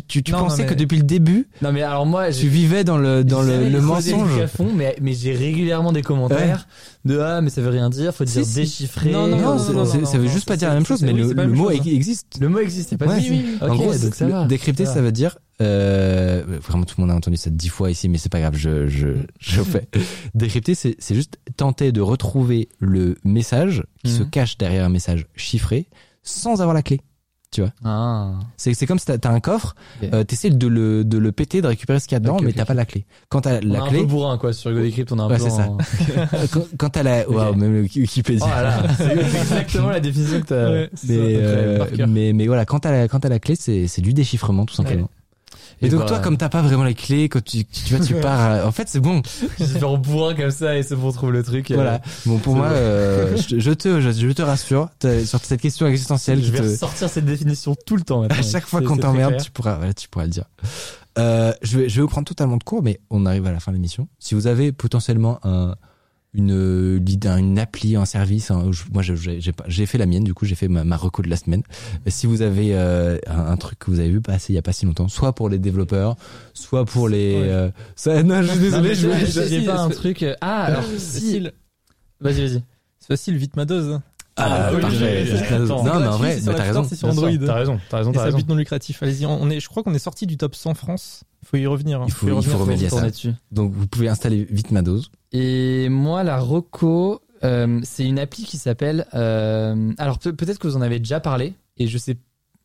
tu, 0.00 0.22
tu, 0.22 0.32
Non, 0.32 0.38
pensais 0.38 0.62
non, 0.62 0.68
que 0.68 0.74
mais- 0.74 0.80
depuis 0.80 0.96
le 0.98 1.02
début, 1.04 1.48
Non, 1.62 1.72
mais 1.72 1.82
alors 1.82 2.06
moi, 2.06 2.30
tu 2.30 2.48
vivais 2.48 2.84
dans 2.84 2.98
le 2.98 3.24
dans 3.24 3.42
le, 3.42 3.68
le 3.68 3.80
mensonge. 3.80 4.40
à 4.40 4.46
fond, 4.48 4.70
mais, 4.74 4.96
mais 5.00 5.12
j'ai 5.12 5.32
régulièrement 5.34 5.92
des 5.92 6.02
commentaires 6.02 6.66
de 7.04 7.18
ah 7.20 7.40
mais 7.40 7.50
ça 7.50 7.60
veut 7.62 7.68
rien 7.70 7.88
dire, 7.90 8.12
faut 8.14 8.24
dire 8.24 8.44
Si, 8.44 8.54
déchiffrer. 8.54 9.10
Non, 9.12 9.26
non, 9.28 9.36
Non, 9.36 9.52
non, 9.54 9.58
ça 9.58 10.18
veut 10.18 10.24
non, 10.24 10.30
juste 10.30 10.46
pas 10.48 10.56
dire 10.56 10.68
la 10.68 10.74
même 10.74 10.86
chose, 10.86 11.02
mais 11.02 11.12
oui, 11.12 11.32
le, 11.34 11.46
mot 11.48 11.70
chose, 11.70 11.80
hein. 11.80 11.90
existe. 11.90 12.38
Le 12.40 12.48
mot 12.48 12.58
existe, 12.58 12.88
c'est 12.90 12.96
pas 12.96 13.06
Ouais, 13.06 13.16
de 13.16 13.20
souci. 13.20 13.44
en 13.60 13.68
Ok, 13.68 13.76
gros, 13.76 13.94
donc 13.94 14.14
ça 14.14 14.26
le- 14.26 14.32
va. 14.32 14.44
décrypter, 14.46 14.86
Ça 14.86 15.00
veut 15.00 15.12
dire 15.12 15.38
euh, 15.62 16.44
vraiment 16.62 16.84
tout 16.84 16.96
le 16.98 17.02
monde 17.02 17.10
a 17.12 17.14
entendu 17.16 17.36
ça 17.38 17.48
dix 17.50 17.68
fois 17.70 17.90
ici, 17.90 18.08
mais 18.10 18.18
c'est 18.18 18.28
pas 18.28 18.40
grave, 18.40 18.56
je 18.56 18.88
je 18.88 19.08
je 19.38 19.62
fais. 19.62 19.88
Décrypter, 20.34 20.74
c'est 20.74 20.96
c'est 20.98 21.14
juste 21.14 21.38
tenter 21.56 21.92
de 21.92 22.00
retrouver 22.02 22.68
le 22.78 23.16
message 23.24 23.82
qui 24.04 24.10
se 24.10 24.22
Mhm. 24.22 24.30
cache 24.30 24.58
derrière 24.58 24.84
un 24.84 24.88
message 24.90 25.26
chiffré 25.34 25.88
sans 26.22 26.60
avoir 26.60 26.74
la 26.74 26.82
clé. 26.82 27.00
Ah. 27.84 28.32
C'est 28.58 28.74
c'est 28.74 28.86
comme 28.86 28.98
si 28.98 29.06
t'as 29.06 29.16
t'as 29.18 29.30
un 29.30 29.40
coffre, 29.40 29.74
Ok. 30.02 30.08
euh, 30.12 30.24
t'essaies 30.24 30.50
de 30.50 30.66
le 30.66 31.04
de 31.04 31.16
le 31.16 31.32
péter, 31.32 31.62
de 31.62 31.66
récupérer 31.68 32.00
ce 32.00 32.06
qu'il 32.06 32.14
y 32.14 32.16
a 32.16 32.20
dedans, 32.20 32.34
Ok, 32.36 32.42
mais 32.42 32.50
ok, 32.50 32.54
t'as 32.56 32.64
pas 32.66 32.74
la 32.74 32.84
clé. 32.84 33.06
Quand 33.30 33.40
t'as 33.42 33.60
On 33.62 33.66
la 33.72 33.82
un 33.84 33.88
clé, 33.88 34.00
peu 34.00 34.04
bourrin 34.06 34.36
quoi 34.36 34.52
sur 34.52 34.70
Hugo 34.70 34.80
Decrypt, 34.82 35.10
on 35.12 35.18
a 35.18 35.22
un 35.22 35.28
Ouais, 35.30 35.38
peu 35.38 35.44
c'est 35.44 35.50
ça. 35.50 35.68
en- 35.70 35.78
quand, 36.78 36.90
t'as 36.90 37.02
la, 37.02 37.28
waouh, 37.30 37.54
même 37.54 37.72
le 37.72 37.80
Wikipédia. 37.82 38.46
Oh 38.46 38.88
c'est 38.98 39.12
exactement 39.40 39.88
la 39.88 40.00
définition 40.00 40.40
que 40.42 40.46
t'as. 40.46 40.70
Ouais, 40.70 40.90
mais, 41.08 41.14
ça, 41.14 41.20
euh, 41.20 42.06
mais 42.08 42.32
mais 42.34 42.46
voilà 42.46 42.66
quand 42.66 42.80
t'as 42.80 42.90
la 42.92 43.08
quand 43.08 43.20
t'as 43.20 43.28
la 43.30 43.38
clé 43.38 43.54
c'est 43.58 43.86
c'est 43.86 44.02
du 44.02 44.12
déchiffrement 44.12 44.66
tout 44.66 44.74
simplement 44.74 45.08
et, 45.82 45.86
Et 45.86 45.88
donc 45.90 46.00
bah, 46.00 46.06
toi 46.06 46.18
comme 46.20 46.36
t'as 46.38 46.48
pas 46.48 46.62
vraiment 46.62 46.84
les 46.84 46.94
clés 46.94 47.28
quand 47.28 47.42
tu 47.44 47.64
tu 47.66 47.94
vois 47.94 48.04
tu 48.04 48.14
pars 48.20 48.66
en 48.66 48.72
fait 48.72 48.88
c'est 48.88 49.00
bon. 49.00 49.22
J'ai 49.58 49.66
fait 49.66 49.84
en 49.84 49.98
bourrin 49.98 50.34
comme 50.34 50.50
ça 50.50 50.76
et 50.76 50.82
c'est 50.82 50.96
bon, 50.96 51.08
on 51.08 51.12
trouve 51.12 51.32
le 51.32 51.42
truc. 51.42 51.70
euh, 51.70 51.74
voilà. 51.74 52.00
Bon 52.24 52.38
pour 52.38 52.56
moi 52.56 52.66
euh, 52.68 53.36
je, 53.36 53.58
je 53.58 53.70
te 53.72 54.00
je, 54.00 54.10
je 54.10 54.30
te 54.32 54.42
rassure 54.42 54.88
sur 55.24 55.40
cette 55.44 55.60
question 55.60 55.86
existentielle 55.86 56.38
Je 56.40 56.44
qui 56.46 56.50
vais 56.52 56.58
te- 56.60 56.64
ressortir 56.64 57.08
cette 57.10 57.26
définition 57.26 57.74
tout 57.86 57.96
le 57.96 58.02
temps 58.02 58.22
maintenant. 58.22 58.38
à 58.38 58.42
chaque 58.42 58.66
fois 58.66 58.80
qu'on 58.82 58.96
t'emmerde 58.96 59.36
tu 59.42 59.50
pourras 59.50 59.76
voilà, 59.76 59.92
tu 59.94 60.08
pourras 60.08 60.24
le 60.24 60.30
dire. 60.30 60.44
Euh, 61.18 61.52
je 61.62 61.78
vais 61.78 61.88
je 61.88 61.96
vais 61.96 62.02
vous 62.02 62.08
prendre 62.08 62.26
totalement 62.28 62.56
de 62.58 62.64
cours 62.64 62.82
mais 62.82 63.00
on 63.10 63.24
arrive 63.26 63.46
à 63.46 63.52
la 63.52 63.60
fin 63.60 63.70
de 63.72 63.76
l'émission. 63.76 64.08
Si 64.18 64.34
vous 64.34 64.46
avez 64.46 64.72
potentiellement 64.72 65.38
un 65.44 65.74
une 66.36 67.02
une 67.38 67.58
appli 67.58 67.96
un 67.96 68.04
service 68.04 68.50
un- 68.50 68.70
je- 68.70 68.84
moi 68.92 69.02
j'ai 69.02 69.16
j'ai 69.40 69.52
pas- 69.52 69.64
j'ai 69.68 69.86
fait 69.86 69.98
la 69.98 70.06
mienne 70.06 70.22
du 70.24 70.34
coup 70.34 70.44
j'ai 70.44 70.54
fait 70.54 70.68
ma, 70.68 70.84
ma 70.84 70.96
reco 70.96 71.22
de 71.22 71.28
la 71.28 71.36
semaine 71.36 71.62
si 72.06 72.26
vous 72.26 72.42
avez 72.42 72.74
euh, 72.74 73.18
un, 73.26 73.46
un 73.46 73.56
truc 73.56 73.78
que 73.78 73.90
vous 73.90 73.98
avez 74.00 74.10
vu 74.10 74.20
passer 74.20 74.52
il 74.52 74.56
y 74.56 74.58
a 74.58 74.62
pas 74.62 74.72
si 74.72 74.84
longtemps 74.86 75.08
soit 75.08 75.34
pour 75.34 75.48
les 75.48 75.58
développeurs 75.58 76.16
soit 76.52 76.84
pour 76.84 77.08
les 77.08 77.34
Ouais. 77.36 77.48
euh, 77.48 77.70
ça, 77.96 78.22
non 78.22 78.42
je 78.42 78.48
suis 78.50 78.58
désolé 78.60 78.88
Non, 78.90 78.94
je, 78.94 79.08
mais 79.08 79.26
si, 79.26 79.60
pas 79.66 79.80
un 79.80 79.88
truc. 79.88 80.22
euh, 80.22 80.34
Ah, 80.40 80.62
alors 80.66 80.84
si. 80.84 80.96
Facile. 80.98 81.52
Vas-y, 82.20 82.40
vas-y. 82.46 82.62
C'est 83.00 83.06
facile, 83.08 83.36
vite 83.36 83.56
ma 83.56 83.64
dose. 83.64 84.00
ah, 84.36 84.70
oui, 84.74 84.80
parfait. 84.80 85.24
non 85.68 86.00
mais 86.00 86.06
en 86.06 86.16
vrai 86.18 86.34
c'est 86.36 86.42
sur 86.42 86.52
mais 86.52 86.54
t'as 86.54 86.62
raison. 86.64 86.82
T'as 87.46 87.54
raison, 87.54 87.78
t'as 87.88 87.96
raison, 87.98 88.12
Et 88.12 88.16
ça 88.16 88.30
but 88.32 88.48
non 88.48 88.54
lucratif. 88.56 89.02
Allez-y, 89.02 89.24
on 89.26 89.48
est, 89.50 89.60
je 89.60 89.68
crois 89.68 89.82
qu'on 89.82 89.94
est 89.94 89.98
sorti 89.98 90.26
du 90.26 90.36
top 90.36 90.54
100 90.54 90.74
France. 90.74 91.24
Faut 91.50 91.56
y 91.56 91.66
revenir. 91.66 92.02
hein. 92.02 92.06
Il 92.08 92.12
faut- 92.12 92.26
y 92.26 92.30
il 92.30 92.34
faut 92.34 92.38
revenir. 92.58 92.60
remédier 92.60 92.86
à 92.86 92.90
ça. 92.90 93.30
donc 93.52 93.72
vous 93.72 93.86
pouvez 93.86 94.08
installer 94.08 94.44
vite 94.50 94.70
ma 94.72 94.82
dose 94.82 95.10
Et 95.32 95.88
moi, 95.88 96.24
la 96.24 96.38
Roco, 96.38 97.20
euh, 97.44 97.80
c'est 97.84 98.04
une 98.04 98.18
appli 98.18 98.44
qui 98.44 98.56
s'appelle. 98.58 99.06
euh, 99.14 99.92
alors 99.98 100.18
peut- 100.18 100.32
peut-être 100.34 100.58
que 100.58 100.66
vous 100.66 100.76
en 100.76 100.80
avez 100.82 100.98
déjà 100.98 101.20
parlé, 101.20 101.54
et 101.76 101.86
je 101.86 101.98
sais. 101.98 102.16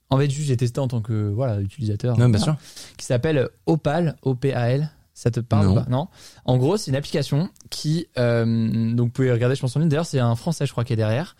En 0.09 0.17
fait, 0.17 0.29
juste 0.29 0.47
j'ai 0.47 0.57
testé 0.57 0.79
en 0.79 0.87
tant 0.87 1.01
que 1.01 1.29
voilà 1.29 1.61
utilisateur. 1.61 2.17
non 2.17 2.27
bien 2.27 2.37
Voilà. 2.39 2.57
sûr 2.59 2.95
Qui 2.97 3.05
s'appelle 3.05 3.47
Opal, 3.65 4.17
O-P-A-L. 4.23 4.89
Ça 5.21 5.29
te 5.29 5.39
parle 5.39 5.67
Non. 5.67 5.71
ou 5.73 5.75
pas 5.75 5.85
Non? 5.87 6.07
En 6.45 6.57
gros, 6.57 6.77
c'est 6.77 6.89
une 6.89 6.97
application 6.97 7.49
qui, 7.69 8.07
euh, 8.17 8.43
donc 8.95 9.05
vous 9.09 9.11
pouvez 9.11 9.31
regarder, 9.31 9.55
je 9.55 9.61
pense 9.61 9.75
en 9.75 9.79
ligne. 9.79 9.87
D'ailleurs, 9.87 10.07
c'est 10.07 10.17
un 10.17 10.35
Français, 10.35 10.65
je 10.65 10.71
crois, 10.71 10.83
qui 10.83 10.93
est 10.93 10.95
derrière, 10.95 11.35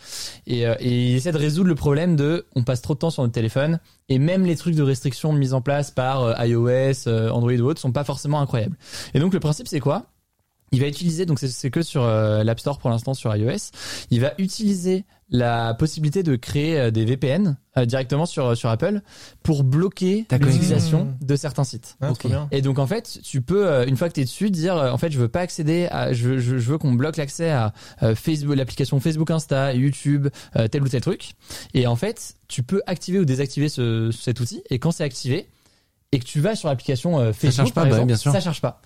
et, 0.46 0.68
euh, 0.68 0.76
et 0.80 1.10
il 1.10 1.16
essaie 1.16 1.32
de 1.32 1.38
résoudre 1.40 1.68
le 1.68 1.74
problème 1.74 2.16
de, 2.16 2.46
on 2.56 2.62
passe 2.64 2.84
trop 2.84 2.94
de 2.94 3.00
temps 3.00 3.10
sur 3.10 3.24
notre 3.24 3.34
téléphone, 3.34 3.80
et 4.08 4.20
même 4.20 4.46
les 4.46 4.56
trucs 4.56 4.76
de 4.76 4.84
restriction 4.84 5.34
mis 5.34 5.54
en 5.54 5.62
place 5.62 5.90
par 5.90 6.22
euh, 6.22 6.46
iOS, 6.46 7.08
euh, 7.08 7.32
Android 7.32 7.54
ou 7.54 7.64
autres 7.64 7.82
sont 7.82 7.92
pas 7.92 8.04
forcément 8.04 8.40
incroyables. 8.40 8.78
Et 9.16 9.20
donc 9.20 9.34
le 9.34 9.40
principe, 9.40 9.68
c'est 9.68 9.80
quoi? 9.80 10.11
Il 10.74 10.80
va 10.80 10.88
utiliser, 10.88 11.26
donc 11.26 11.40
c'est 11.40 11.70
que 11.70 11.82
sur 11.82 12.04
euh, 12.04 12.44
l'App 12.44 12.60
Store 12.60 12.80
pour 12.80 12.90
l'instant 12.90 13.14
sur 13.14 13.36
iOS, 13.36 13.72
il 14.10 14.22
va 14.22 14.34
utiliser 14.38 15.04
la 15.30 15.74
possibilité 15.74 16.24
de 16.24 16.38
créer 16.38 16.80
euh, 16.80 16.92
des 16.92 17.04
VPN 17.04 17.58
euh, 17.78 17.86
directement 17.86 18.26
sur 18.26 18.56
sur 18.56 18.70
Apple 18.70 19.02
pour 19.44 19.66
bloquer 19.66 20.26
l'utilisation 20.32 21.14
de 21.20 21.36
certains 21.36 21.66
sites. 21.66 21.98
Ah. 22.02 22.14
Et 22.52 22.62
donc 22.62 22.80
en 22.80 22.88
fait, 22.88 23.20
tu 23.22 23.42
peux 23.42 23.86
une 23.86 23.98
fois 23.98 24.08
que 24.08 24.14
tu 24.14 24.22
es 24.22 24.24
dessus 24.24 24.50
dire 24.50 24.76
en 24.76 24.98
fait 24.98 25.12
je 25.12 25.20
veux 25.20 25.28
pas 25.28 25.42
accéder 25.42 25.88
à 25.92 26.14
je 26.14 26.38
je, 26.40 26.58
je 26.58 26.72
veux 26.72 26.78
qu'on 26.78 26.94
bloque 26.94 27.18
l'accès 27.18 27.50
à 27.50 27.74
Facebook 28.16 28.56
l'application 28.56 29.00
Facebook 29.02 29.30
Insta, 29.30 29.74
YouTube, 29.74 30.30
tel 30.72 30.84
ou 30.84 30.88
tel 30.88 31.02
truc. 31.02 31.34
Et 31.74 31.86
en 31.86 31.98
fait, 31.98 32.36
tu 32.48 32.64
peux 32.64 32.82
activer 32.88 33.20
ou 33.20 33.26
désactiver 33.26 33.68
ce, 33.68 34.10
cet 34.12 34.40
outil 34.40 34.64
et 34.70 34.80
quand 34.80 34.92
c'est 34.92 35.04
activé 35.04 35.50
et 36.14 36.20
que 36.20 36.26
tu 36.26 36.40
vas 36.40 36.56
sur 36.56 36.70
l'application 36.70 37.34
Facebook 37.34 37.56
charge 37.56 37.74
pas, 37.74 37.82
par 37.82 37.90
bah, 37.90 37.96
exemple, 37.96 38.08
bien 38.08 38.18
sûr. 38.18 38.32
ça 38.32 38.40
charge 38.40 38.62
pas. 38.62 38.82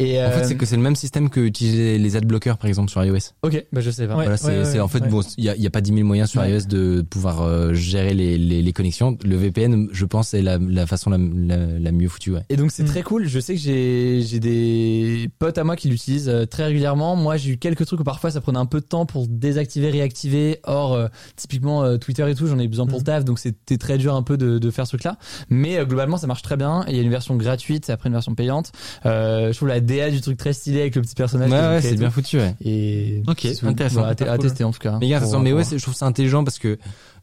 Et 0.00 0.22
En 0.22 0.30
fait, 0.30 0.40
euh, 0.40 0.44
c'est 0.44 0.56
que 0.56 0.64
c'est 0.66 0.76
le 0.76 0.82
même 0.82 0.94
système 0.96 1.28
que 1.28 1.40
utiliser 1.40 1.98
les 1.98 2.16
adblockers 2.16 2.56
par 2.58 2.68
exemple 2.68 2.90
sur 2.90 3.04
iOS. 3.04 3.16
Ok, 3.42 3.64
bah 3.72 3.80
je 3.80 3.90
sais 3.90 4.06
pas. 4.06 4.14
Ouais. 4.16 4.24
voilà, 4.24 4.36
c'est 4.36 4.64
c'est- 4.64 4.80
en 4.80 4.88
fait 4.88 5.00
ouais. 5.00 5.08
bon, 5.08 5.20
il 5.36 5.44
y 5.44 5.48
a, 5.48 5.56
y 5.56 5.66
a 5.66 5.70
pas 5.70 5.80
10 5.80 5.92
000 5.92 6.06
moyens 6.06 6.30
sur 6.30 6.40
Ouais. 6.40 6.50
iOS 6.52 6.66
de 6.68 7.02
pouvoir 7.02 7.42
euh, 7.42 7.74
gérer 7.74 8.14
les, 8.14 8.38
les, 8.38 8.62
les 8.62 8.72
connexions. 8.72 9.18
Le 9.24 9.36
VPN, 9.36 9.88
je 9.92 10.04
pense, 10.04 10.28
c'est 10.28 10.42
la, 10.42 10.58
la 10.58 10.86
façon 10.86 11.10
la, 11.10 11.18
la, 11.18 11.56
la 11.78 11.92
mieux 11.92 12.08
foutue. 12.08 12.30
Ouais. 12.32 12.42
Et 12.48 12.56
donc 12.56 12.70
c'est 12.70 12.82
Mm. 12.84 12.86
très 12.86 13.02
cool. 13.02 13.26
Je 13.26 13.40
sais 13.40 13.54
que 13.54 13.60
j'ai 13.60 14.22
j'ai 14.22 14.38
des 14.40 15.30
potes 15.38 15.58
à 15.58 15.64
moi 15.64 15.76
qui 15.76 15.88
l'utilisent 15.88 16.28
euh, 16.28 16.44
très 16.46 16.64
régulièrement. 16.66 17.16
Moi 17.16 17.36
j'ai 17.36 17.50
eu 17.52 17.56
quelques 17.56 17.84
trucs 17.86 18.00
où 18.00 18.04
parfois 18.04 18.30
ça 18.30 18.40
prenait 18.40 18.58
un 18.58 18.66
peu 18.66 18.80
de 18.80 18.86
temps 18.86 19.06
pour 19.06 19.26
désactiver, 19.28 19.90
réactiver. 19.90 20.60
Or 20.64 20.94
euh, 20.94 21.08
typiquement 21.36 21.82
euh, 21.84 21.96
Twitter 21.96 22.28
et 22.30 22.34
tout, 22.34 22.46
j'en 22.46 22.58
ai 22.58 22.68
besoin 22.68 22.86
pour 22.86 22.98
le 22.98 23.02
Mm. 23.02 23.04
taf, 23.04 23.24
donc 23.24 23.38
c'était 23.38 23.78
très 23.78 23.98
dur 23.98 24.14
un 24.14 24.22
peu 24.22 24.36
de, 24.36 24.58
de 24.58 24.70
faire 24.70 24.86
ce 24.86 24.90
truc-là. 24.92 25.18
Mais 25.50 25.78
euh, 25.78 25.84
globalement 25.84 26.16
ça 26.18 26.26
marche 26.26 26.42
très 26.42 26.56
bien. 26.56 26.84
Il 26.88 26.96
y 26.96 26.98
a 26.98 27.02
une 27.02 27.10
version 27.10 27.36
gratuite 27.36 27.88
et 27.88 27.92
après 27.92 28.08
une 28.08 28.14
version 28.14 28.34
payante. 28.34 28.70
Euh, 29.06 29.52
je 29.52 29.56
trouve 29.56 29.68
la 29.68 29.80
DA 29.88 30.10
du 30.10 30.20
truc 30.20 30.36
très 30.38 30.52
stylé 30.52 30.82
avec 30.82 30.94
le 30.94 31.02
petit 31.02 31.14
personnage. 31.16 31.50
Ouais, 31.50 31.58
ouais, 31.58 31.80
c'est 31.82 31.96
bien 31.96 32.10
foutu. 32.10 32.36
Ouais. 32.38 32.54
Et 32.64 33.22
Ok, 33.26 33.46
intéressant. 33.62 34.04
À, 34.04 34.14
tester 34.14 34.62
en 34.64 34.70
tout 34.70 34.78
cas. 34.78 34.98
Mais 35.00 35.08
gars, 35.08 35.18
Pour- 35.18 35.24
attention, 35.28 35.40
mais 35.40 35.50
pour 35.50 35.58
ouais, 35.58 35.64
je 35.78 35.82
trouve 35.82 35.94
ça 35.94 36.06
intelligent 36.06 36.44
parce 36.44 36.58
que 36.58 36.78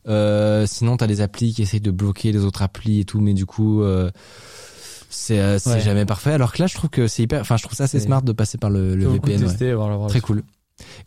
euh, 0.07 0.65
sinon 0.67 0.97
t'as 0.97 1.07
des 1.07 1.21
applis 1.21 1.53
qui 1.53 1.61
essayent 1.61 1.79
de 1.81 1.91
bloquer 1.91 2.31
les 2.31 2.43
autres 2.43 2.61
applis 2.61 2.99
et 2.99 3.05
tout, 3.05 3.21
mais 3.21 3.33
du 3.33 3.45
coup. 3.45 3.81
Euh, 3.83 4.11
c'est 5.09 5.39
euh, 5.39 5.57
Ouais. 5.65 5.79
jamais 5.79 6.03
parfait 6.05 6.31
alors 6.33 6.51
que 6.51 6.61
là 6.61 6.67
je 6.67 6.73
trouve 6.75 6.89
que 6.89 7.07
c'est 7.07 7.23
hyper 7.23 7.39
enfin 7.39 7.55
je 7.55 7.63
trouve 7.63 7.77
ça 7.77 7.85
assez 7.85 7.99
C'est- 7.99 8.05
smart 8.05 8.21
de 8.21 8.33
passer 8.33 8.57
par 8.57 8.69
le, 8.69 8.95
VPN 8.95 9.39
ouais. 9.43 9.47
tester, 9.47 9.75
très 10.09 10.19
cool 10.19 10.43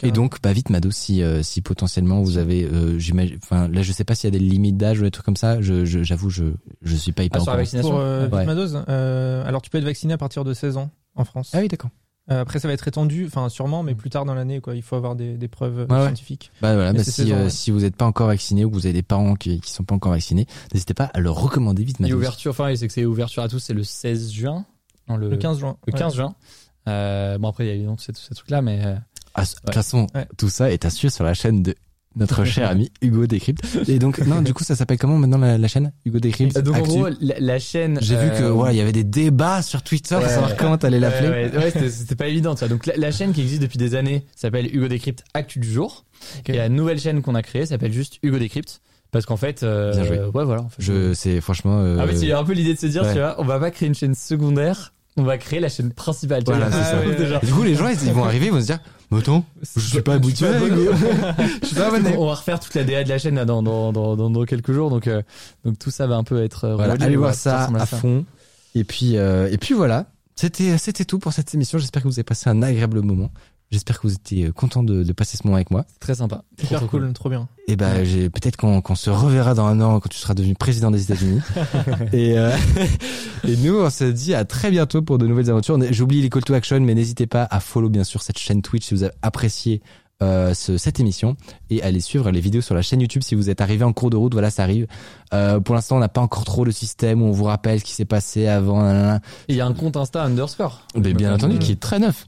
et 0.02 0.10
donc 0.12 0.36
bah 0.42 0.52
vite 0.52 0.70
Mado 0.70 0.90
si 0.90 1.22
euh, 1.22 1.42
si 1.42 1.60
potentiellement 1.62 2.22
vous 2.22 2.38
avez 2.38 2.64
euh, 2.64 2.98
j'imagine 2.98 3.38
enfin 3.42 3.68
là 3.68 3.82
je 3.82 3.92
sais 3.92 4.04
pas 4.04 4.14
s'il 4.14 4.32
y 4.32 4.36
a 4.36 4.38
des 4.38 4.44
limites 4.44 4.76
d'âge 4.76 5.00
ou 5.00 5.04
des 5.04 5.10
trucs 5.10 5.24
comme 5.26 5.36
ça 5.36 5.60
je 5.60 5.84
je- 5.84 6.02
j'avoue 6.02 6.30
je 6.30 6.44
je 6.82 6.96
suis 6.96 7.12
pas 7.12 7.22
hyper 7.24 7.40
Ah, 7.40 7.44
sur 7.44 7.52
la 7.52 7.58
vaccination. 7.58 7.90
Pour 7.90 8.00
euh, 8.00 8.28
Ouais. 8.28 8.54
dose, 8.54 8.82
euh, 8.88 9.44
alors 9.46 9.62
tu 9.62 9.70
peux 9.70 9.78
être 9.78 9.84
vacciné 9.84 10.12
à 10.14 10.18
partir 10.18 10.44
de 10.44 10.54
16 10.54 10.76
ans 10.76 10.90
en 11.14 11.24
France. 11.24 11.50
ah 11.54 11.58
oui 11.60 11.68
d'accord 11.68 11.90
Euh, 12.30 12.42
après, 12.42 12.58
ça 12.58 12.68
va 12.68 12.74
être 12.74 12.86
étendu, 12.86 13.24
enfin 13.26 13.48
sûrement, 13.48 13.82
mais 13.82 13.94
plus 13.94 14.10
tard 14.10 14.26
dans 14.26 14.34
l'année, 14.34 14.60
quoi. 14.60 14.76
Il 14.76 14.82
faut 14.82 14.96
avoir 14.96 15.16
des, 15.16 15.38
des 15.38 15.48
preuves 15.48 15.86
Ouais, 15.88 16.02
scientifiques. 16.04 16.52
Bah 16.60 16.74
voilà, 16.74 16.92
bah 16.92 17.02
si, 17.02 17.10
16 17.10 17.32
ans, 17.32 17.36
euh, 17.36 17.44
ouais. 17.44 17.50
si 17.50 17.70
vous 17.70 17.80
n'êtes 17.80 17.96
pas 17.96 18.04
encore 18.04 18.26
vacciné 18.26 18.66
ou 18.66 18.68
que 18.70 18.74
vous 18.74 18.84
avez 18.84 18.92
des 18.92 19.02
parents 19.02 19.34
qui 19.34 19.60
qui 19.62 19.72
sont 19.72 19.82
pas 19.84 19.94
encore 19.94 20.12
vaccinés, 20.12 20.46
n'hésitez 20.74 20.92
pas 20.92 21.04
à 21.14 21.20
leur 21.20 21.36
recommander 21.36 21.84
vite 21.84 21.96
Et 22.02 22.12
ouverture, 22.12 22.50
enfin, 22.50 22.70
c'est 22.76 22.86
que 22.86 22.92
c'est 22.92 23.06
ouverture 23.06 23.42
à 23.42 23.48
tous, 23.48 23.60
c'est 23.60 23.72
le 23.72 23.82
16 23.82 24.30
juin. 24.30 24.66
Non, 25.08 25.16
le, 25.16 25.30
Le 25.30 25.36
15 25.38 25.58
juin. 25.58 25.78
le 25.86 25.92
ouais. 25.94 25.98
15 25.98 26.14
juin. 26.16 26.34
Euh, 26.86 27.38
bon 27.38 27.48
après 27.48 27.64
il 27.64 27.68
y 27.68 27.70
a 27.70 27.74
évidemment 27.74 27.96
ces, 27.98 28.12
ces 28.14 28.34
trucs 28.34 28.50
là 28.50 28.62
mais 28.62 28.80
euh, 28.84 28.94
Ah, 29.40 29.44
de 29.44 29.60
toute 29.66 29.74
façon, 29.74 30.06
Ouais. 30.14 30.26
tout 30.36 30.48
ça 30.48 30.70
est 30.72 30.84
à 30.84 30.90
suivre 30.90 31.12
sur 31.12 31.24
la 31.24 31.34
chaîne 31.34 31.62
de 31.62 31.74
notre 32.16 32.44
cher 32.44 32.68
ami 32.70 32.90
Hugo 33.02 33.26
Décrypte. 33.26 33.62
Et 33.86 33.98
donc 33.98 34.18
non, 34.26 34.42
du 34.42 34.52
coup 34.54 34.64
ça 34.64 34.74
s'appelle 34.74 34.98
comment 34.98 35.18
maintenant 35.18 35.38
la, 35.38 35.56
la 35.58 35.68
chaîne 35.68 35.92
Hugo 36.04 36.18
Décrypte 36.18 36.56
Euh, 36.56 36.62
donc 36.62 36.76
en 36.76 36.80
gros 36.82 37.06
la, 37.20 37.38
la 37.38 37.58
chaîne 37.58 37.98
J'ai 38.02 38.16
vu 38.16 38.28
que 38.30 38.42
euh, 38.42 38.70
il 38.72 38.76
y 38.76 38.80
avait 38.80 38.92
des 38.92 39.04
débats 39.04 39.62
sur 39.62 39.82
Twitter 39.82 40.16
pour 40.16 40.24
Ouais. 40.24 40.30
savoir 40.30 40.56
comment 40.56 40.78
t'allais 40.78 40.98
l'appeler. 40.98 41.28
Ouais, 41.28 41.50
ouais, 41.56 41.72
ouais, 41.74 41.88
c'était- 41.90 42.14
pas 42.16 42.26
évident. 42.26 42.54
Tu 42.54 42.60
vois. 42.60 42.68
Donc 42.68 42.86
la, 42.86 42.96
la 42.96 43.12
chaîne 43.12 43.32
qui 43.32 43.42
existe 43.42 43.62
depuis 43.62 43.78
des 43.78 43.94
années 43.94 44.24
s'appelle 44.34 44.74
Hugo 44.74 44.88
Décrypte 44.88 45.22
Actu 45.34 45.58
du 45.60 45.70
jour. 45.70 46.04
Ok. 46.40 46.48
Et 46.48 46.56
la 46.56 46.68
nouvelle 46.68 46.98
chaîne 46.98 47.22
qu'on 47.22 47.34
a 47.36 47.42
créée 47.42 47.66
s'appelle 47.66 47.92
juste 47.92 48.18
Hugo 48.22 48.38
Décrypte 48.38 48.80
parce 49.10 49.24
qu'en 49.24 49.36
fait, 49.36 49.62
euh, 49.62 49.92
Bien 49.92 50.04
joué. 50.04 50.18
ouais 50.18 50.44
voilà. 50.44 50.62
En 50.62 50.68
fait, 50.68 50.82
Je 50.82 51.14
c'est 51.14 51.40
franchement 51.40 51.78
euh, 51.80 51.98
Ah 52.00 52.06
mais 52.06 52.16
c'est 52.16 52.32
un 52.32 52.42
peu 52.44 52.52
l'idée 52.52 52.74
de 52.74 52.78
se 52.78 52.86
dire, 52.86 53.02
ouais. 53.04 53.12
tu 53.12 53.18
vois, 53.20 53.36
on 53.38 53.44
va 53.44 53.58
pas 53.60 53.70
créer 53.70 53.86
une 53.88 53.94
chaîne 53.94 54.14
secondaire, 54.14 54.92
on 55.16 55.22
va 55.22 55.38
créer 55.38 55.60
la 55.60 55.68
chaîne 55.68 55.92
principale. 55.92 56.42
tu 56.44 56.50
Voilà, 56.50 56.68
vois. 56.68 56.78
c'est 56.78 56.90
ça. 56.90 56.98
Ah, 57.02 57.06
ouais. 57.06 57.38
Et 57.42 57.46
du 57.46 57.52
coup 57.52 57.62
les 57.62 57.74
gens 57.74 57.88
ils 57.88 58.12
vont 58.12 58.24
arriver, 58.24 58.46
ils 58.46 58.52
vont 58.52 58.60
se 58.60 58.66
dire 58.66 58.80
"Mais 59.10 59.18
attends, 59.18 59.44
je 59.76 59.80
suis 59.80 60.02
pas 60.02 60.16
Hugo. 60.16 60.30
Je 61.62 61.66
suis 61.66 61.76
pas 61.76 61.88
abonné." 61.88 62.16
On 62.16 62.26
va 62.26 62.34
refaire 62.34 62.60
toute 62.60 62.74
la 62.74 62.84
DA 62.84 63.04
de 63.04 63.08
la 63.08 63.18
chaîne 63.18 63.36
là, 63.36 63.44
dans, 63.44 63.62
dans, 63.62 63.92
dans, 63.92 64.16
dans, 64.30 64.44
quelques 64.44 64.72
jours, 64.72 64.90
donc 64.90 65.06
euh, 65.06 65.22
donc 65.64 65.78
tout 65.78 65.90
ça 65.90 66.06
va 66.06 66.16
un 66.16 66.24
peu 66.24 66.42
être. 66.42 66.64
euh, 66.64 66.76
Voilà, 66.76 66.94
allez 67.00 67.16
voir 67.16 67.34
ça 67.34 67.70
à 67.74 67.86
fond. 67.86 68.24
Et 68.74 68.84
puis 68.84 69.16
euh, 69.16 69.48
et 69.50 69.58
puis 69.58 69.74
voilà, 69.74 70.06
c'était 70.36 70.76
c'était 70.78 71.04
tout 71.04 71.18
pour 71.18 71.32
cette 71.32 71.54
émission. 71.54 71.78
J'espère 71.78 72.02
que 72.02 72.08
vous 72.08 72.14
avez 72.18 72.22
passé 72.24 72.48
un 72.50 72.62
agréable 72.62 73.00
moment. 73.02 73.30
J'espère 73.70 74.00
que 74.00 74.06
vous 74.06 74.14
étiez 74.14 74.50
content 74.50 74.82
de, 74.82 75.02
de 75.02 75.12
passer 75.12 75.36
ce 75.36 75.42
moment 75.46 75.56
avec 75.56 75.70
moi. 75.70 75.84
C'est 75.92 75.98
très 76.00 76.14
sympa. 76.14 76.42
Trop 76.70 76.86
cool, 76.86 77.12
trop 77.12 77.28
bien. 77.28 77.48
Et 77.66 77.76
ben, 77.76 78.02
j'ai 78.02 78.30
peut-être 78.30 78.56
qu'on 78.56 78.80
qu'on 78.80 78.94
se 78.94 79.10
reverra 79.10 79.52
dans 79.54 79.66
un 79.66 79.78
an 79.82 80.00
quand 80.00 80.08
tu 80.08 80.16
seras 80.18 80.32
devenu 80.34 80.54
président 80.54 80.90
des 80.90 81.02
États-Unis. 81.02 81.40
et, 82.14 82.38
euh, 82.38 82.50
et 83.46 83.56
nous, 83.58 83.78
on 83.78 83.90
se 83.90 84.04
dit 84.04 84.34
à 84.34 84.44
très 84.46 84.70
bientôt 84.70 85.02
pour 85.02 85.18
de 85.18 85.26
nouvelles 85.26 85.50
aventures. 85.50 85.78
J'oublie 85.90 86.22
les 86.22 86.30
call 86.30 86.44
to 86.44 86.54
action, 86.54 86.80
mais 86.80 86.94
n'hésitez 86.94 87.26
pas 87.26 87.46
à 87.50 87.60
follow 87.60 87.90
bien 87.90 88.04
sûr 88.04 88.22
cette 88.22 88.38
chaîne 88.38 88.62
Twitch 88.62 88.86
si 88.86 88.94
vous 88.94 89.02
avez 89.02 89.12
apprécié 89.20 89.82
euh, 90.22 90.52
ce- 90.54 90.78
cette 90.78 90.98
émission 90.98 91.36
et 91.70 91.80
allez 91.82 92.00
suivre 92.00 92.30
les 92.32 92.40
vidéos 92.40 92.60
sur 92.62 92.74
la 92.74 92.82
chaîne 92.82 93.00
YouTube 93.00 93.22
si 93.22 93.36
vous 93.36 93.50
êtes 93.50 93.60
arrivé 93.60 93.84
en 93.84 93.92
cours 93.92 94.08
de 94.10 94.16
route. 94.16 94.32
Voilà, 94.32 94.50
ça 94.50 94.62
arrive. 94.62 94.86
Euh, 95.34 95.60
pour 95.60 95.74
l'instant, 95.74 95.96
on 95.96 96.00
n'a 96.00 96.08
pas 96.08 96.22
encore 96.22 96.44
trop 96.44 96.64
le 96.64 96.72
système 96.72 97.20
où 97.22 97.26
on 97.26 97.32
vous 97.32 97.44
rappelle 97.44 97.78
ce 97.80 97.84
qui 97.84 97.92
s'est 97.92 98.04
passé 98.06 98.46
avant. 98.48 99.20
il 99.48 99.54
y 99.56 99.60
a 99.60 99.66
un 99.66 99.74
compte 99.74 99.96
Insta 99.98 100.24
underscore. 100.24 100.80
Mais 100.96 101.12
bien 101.12 101.32
Donc, 101.32 101.40
entendu, 101.44 101.56
euh, 101.56 101.58
qui 101.58 101.72
est 101.72 101.80
très 101.80 101.98
neuf. 101.98 102.26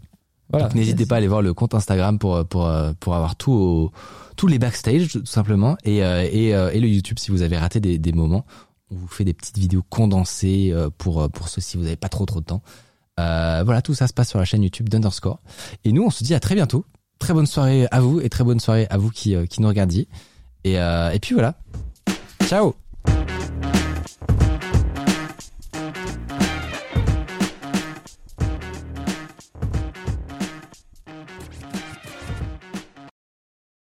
Voilà. 0.50 0.66
Donc 0.66 0.74
n'hésitez 0.74 1.06
pas 1.06 1.16
à 1.16 1.18
aller 1.18 1.28
voir 1.28 1.42
le 1.42 1.54
compte 1.54 1.74
Instagram 1.74 2.18
pour 2.18 2.44
pour 2.46 2.70
pour 2.98 3.14
avoir 3.14 3.36
tout 3.36 3.52
au, 3.52 3.92
tous 4.36 4.46
les 4.46 4.58
backstage 4.58 5.08
tout 5.12 5.26
simplement 5.26 5.76
et 5.84 6.02
euh, 6.02 6.26
et, 6.30 6.54
euh, 6.54 6.70
et 6.70 6.80
le 6.80 6.88
YouTube 6.88 7.18
si 7.18 7.30
vous 7.30 7.42
avez 7.42 7.58
raté 7.58 7.78
des, 7.78 7.98
des 7.98 8.12
moments. 8.12 8.46
On 8.90 8.96
vous 8.96 9.06
fait 9.06 9.24
des 9.24 9.34
petites 9.34 9.58
vidéos 9.58 9.84
condensées 9.88 10.70
euh, 10.72 10.88
pour 10.96 11.30
pour 11.30 11.48
ceux 11.48 11.60
si 11.60 11.76
vous 11.76 11.84
n'avez 11.84 11.96
pas 11.96 12.08
trop 12.08 12.26
trop 12.26 12.40
de 12.40 12.46
temps. 12.46 12.62
Euh, 13.20 13.62
voilà, 13.64 13.82
tout 13.82 13.94
ça 13.94 14.06
se 14.06 14.14
passe 14.14 14.30
sur 14.30 14.38
la 14.38 14.46
chaîne 14.46 14.62
YouTube 14.62 14.88
d'Underscore. 14.88 15.40
Et 15.84 15.92
nous, 15.92 16.02
on 16.02 16.10
se 16.10 16.24
dit 16.24 16.34
à 16.34 16.40
très 16.40 16.54
bientôt. 16.54 16.86
Très 17.18 17.34
bonne 17.34 17.46
soirée 17.46 17.86
à 17.90 18.00
vous 18.00 18.20
et 18.20 18.30
très 18.30 18.44
bonne 18.44 18.60
soirée 18.60 18.86
à 18.88 18.96
vous 18.96 19.10
qui 19.10 19.36
qui 19.48 19.60
nous 19.60 19.68
regardiez. 19.68 20.08
Et 20.64 20.80
euh, 20.80 21.10
et 21.10 21.18
puis 21.18 21.34
voilà. 21.34 21.56
Ciao. 22.46 22.74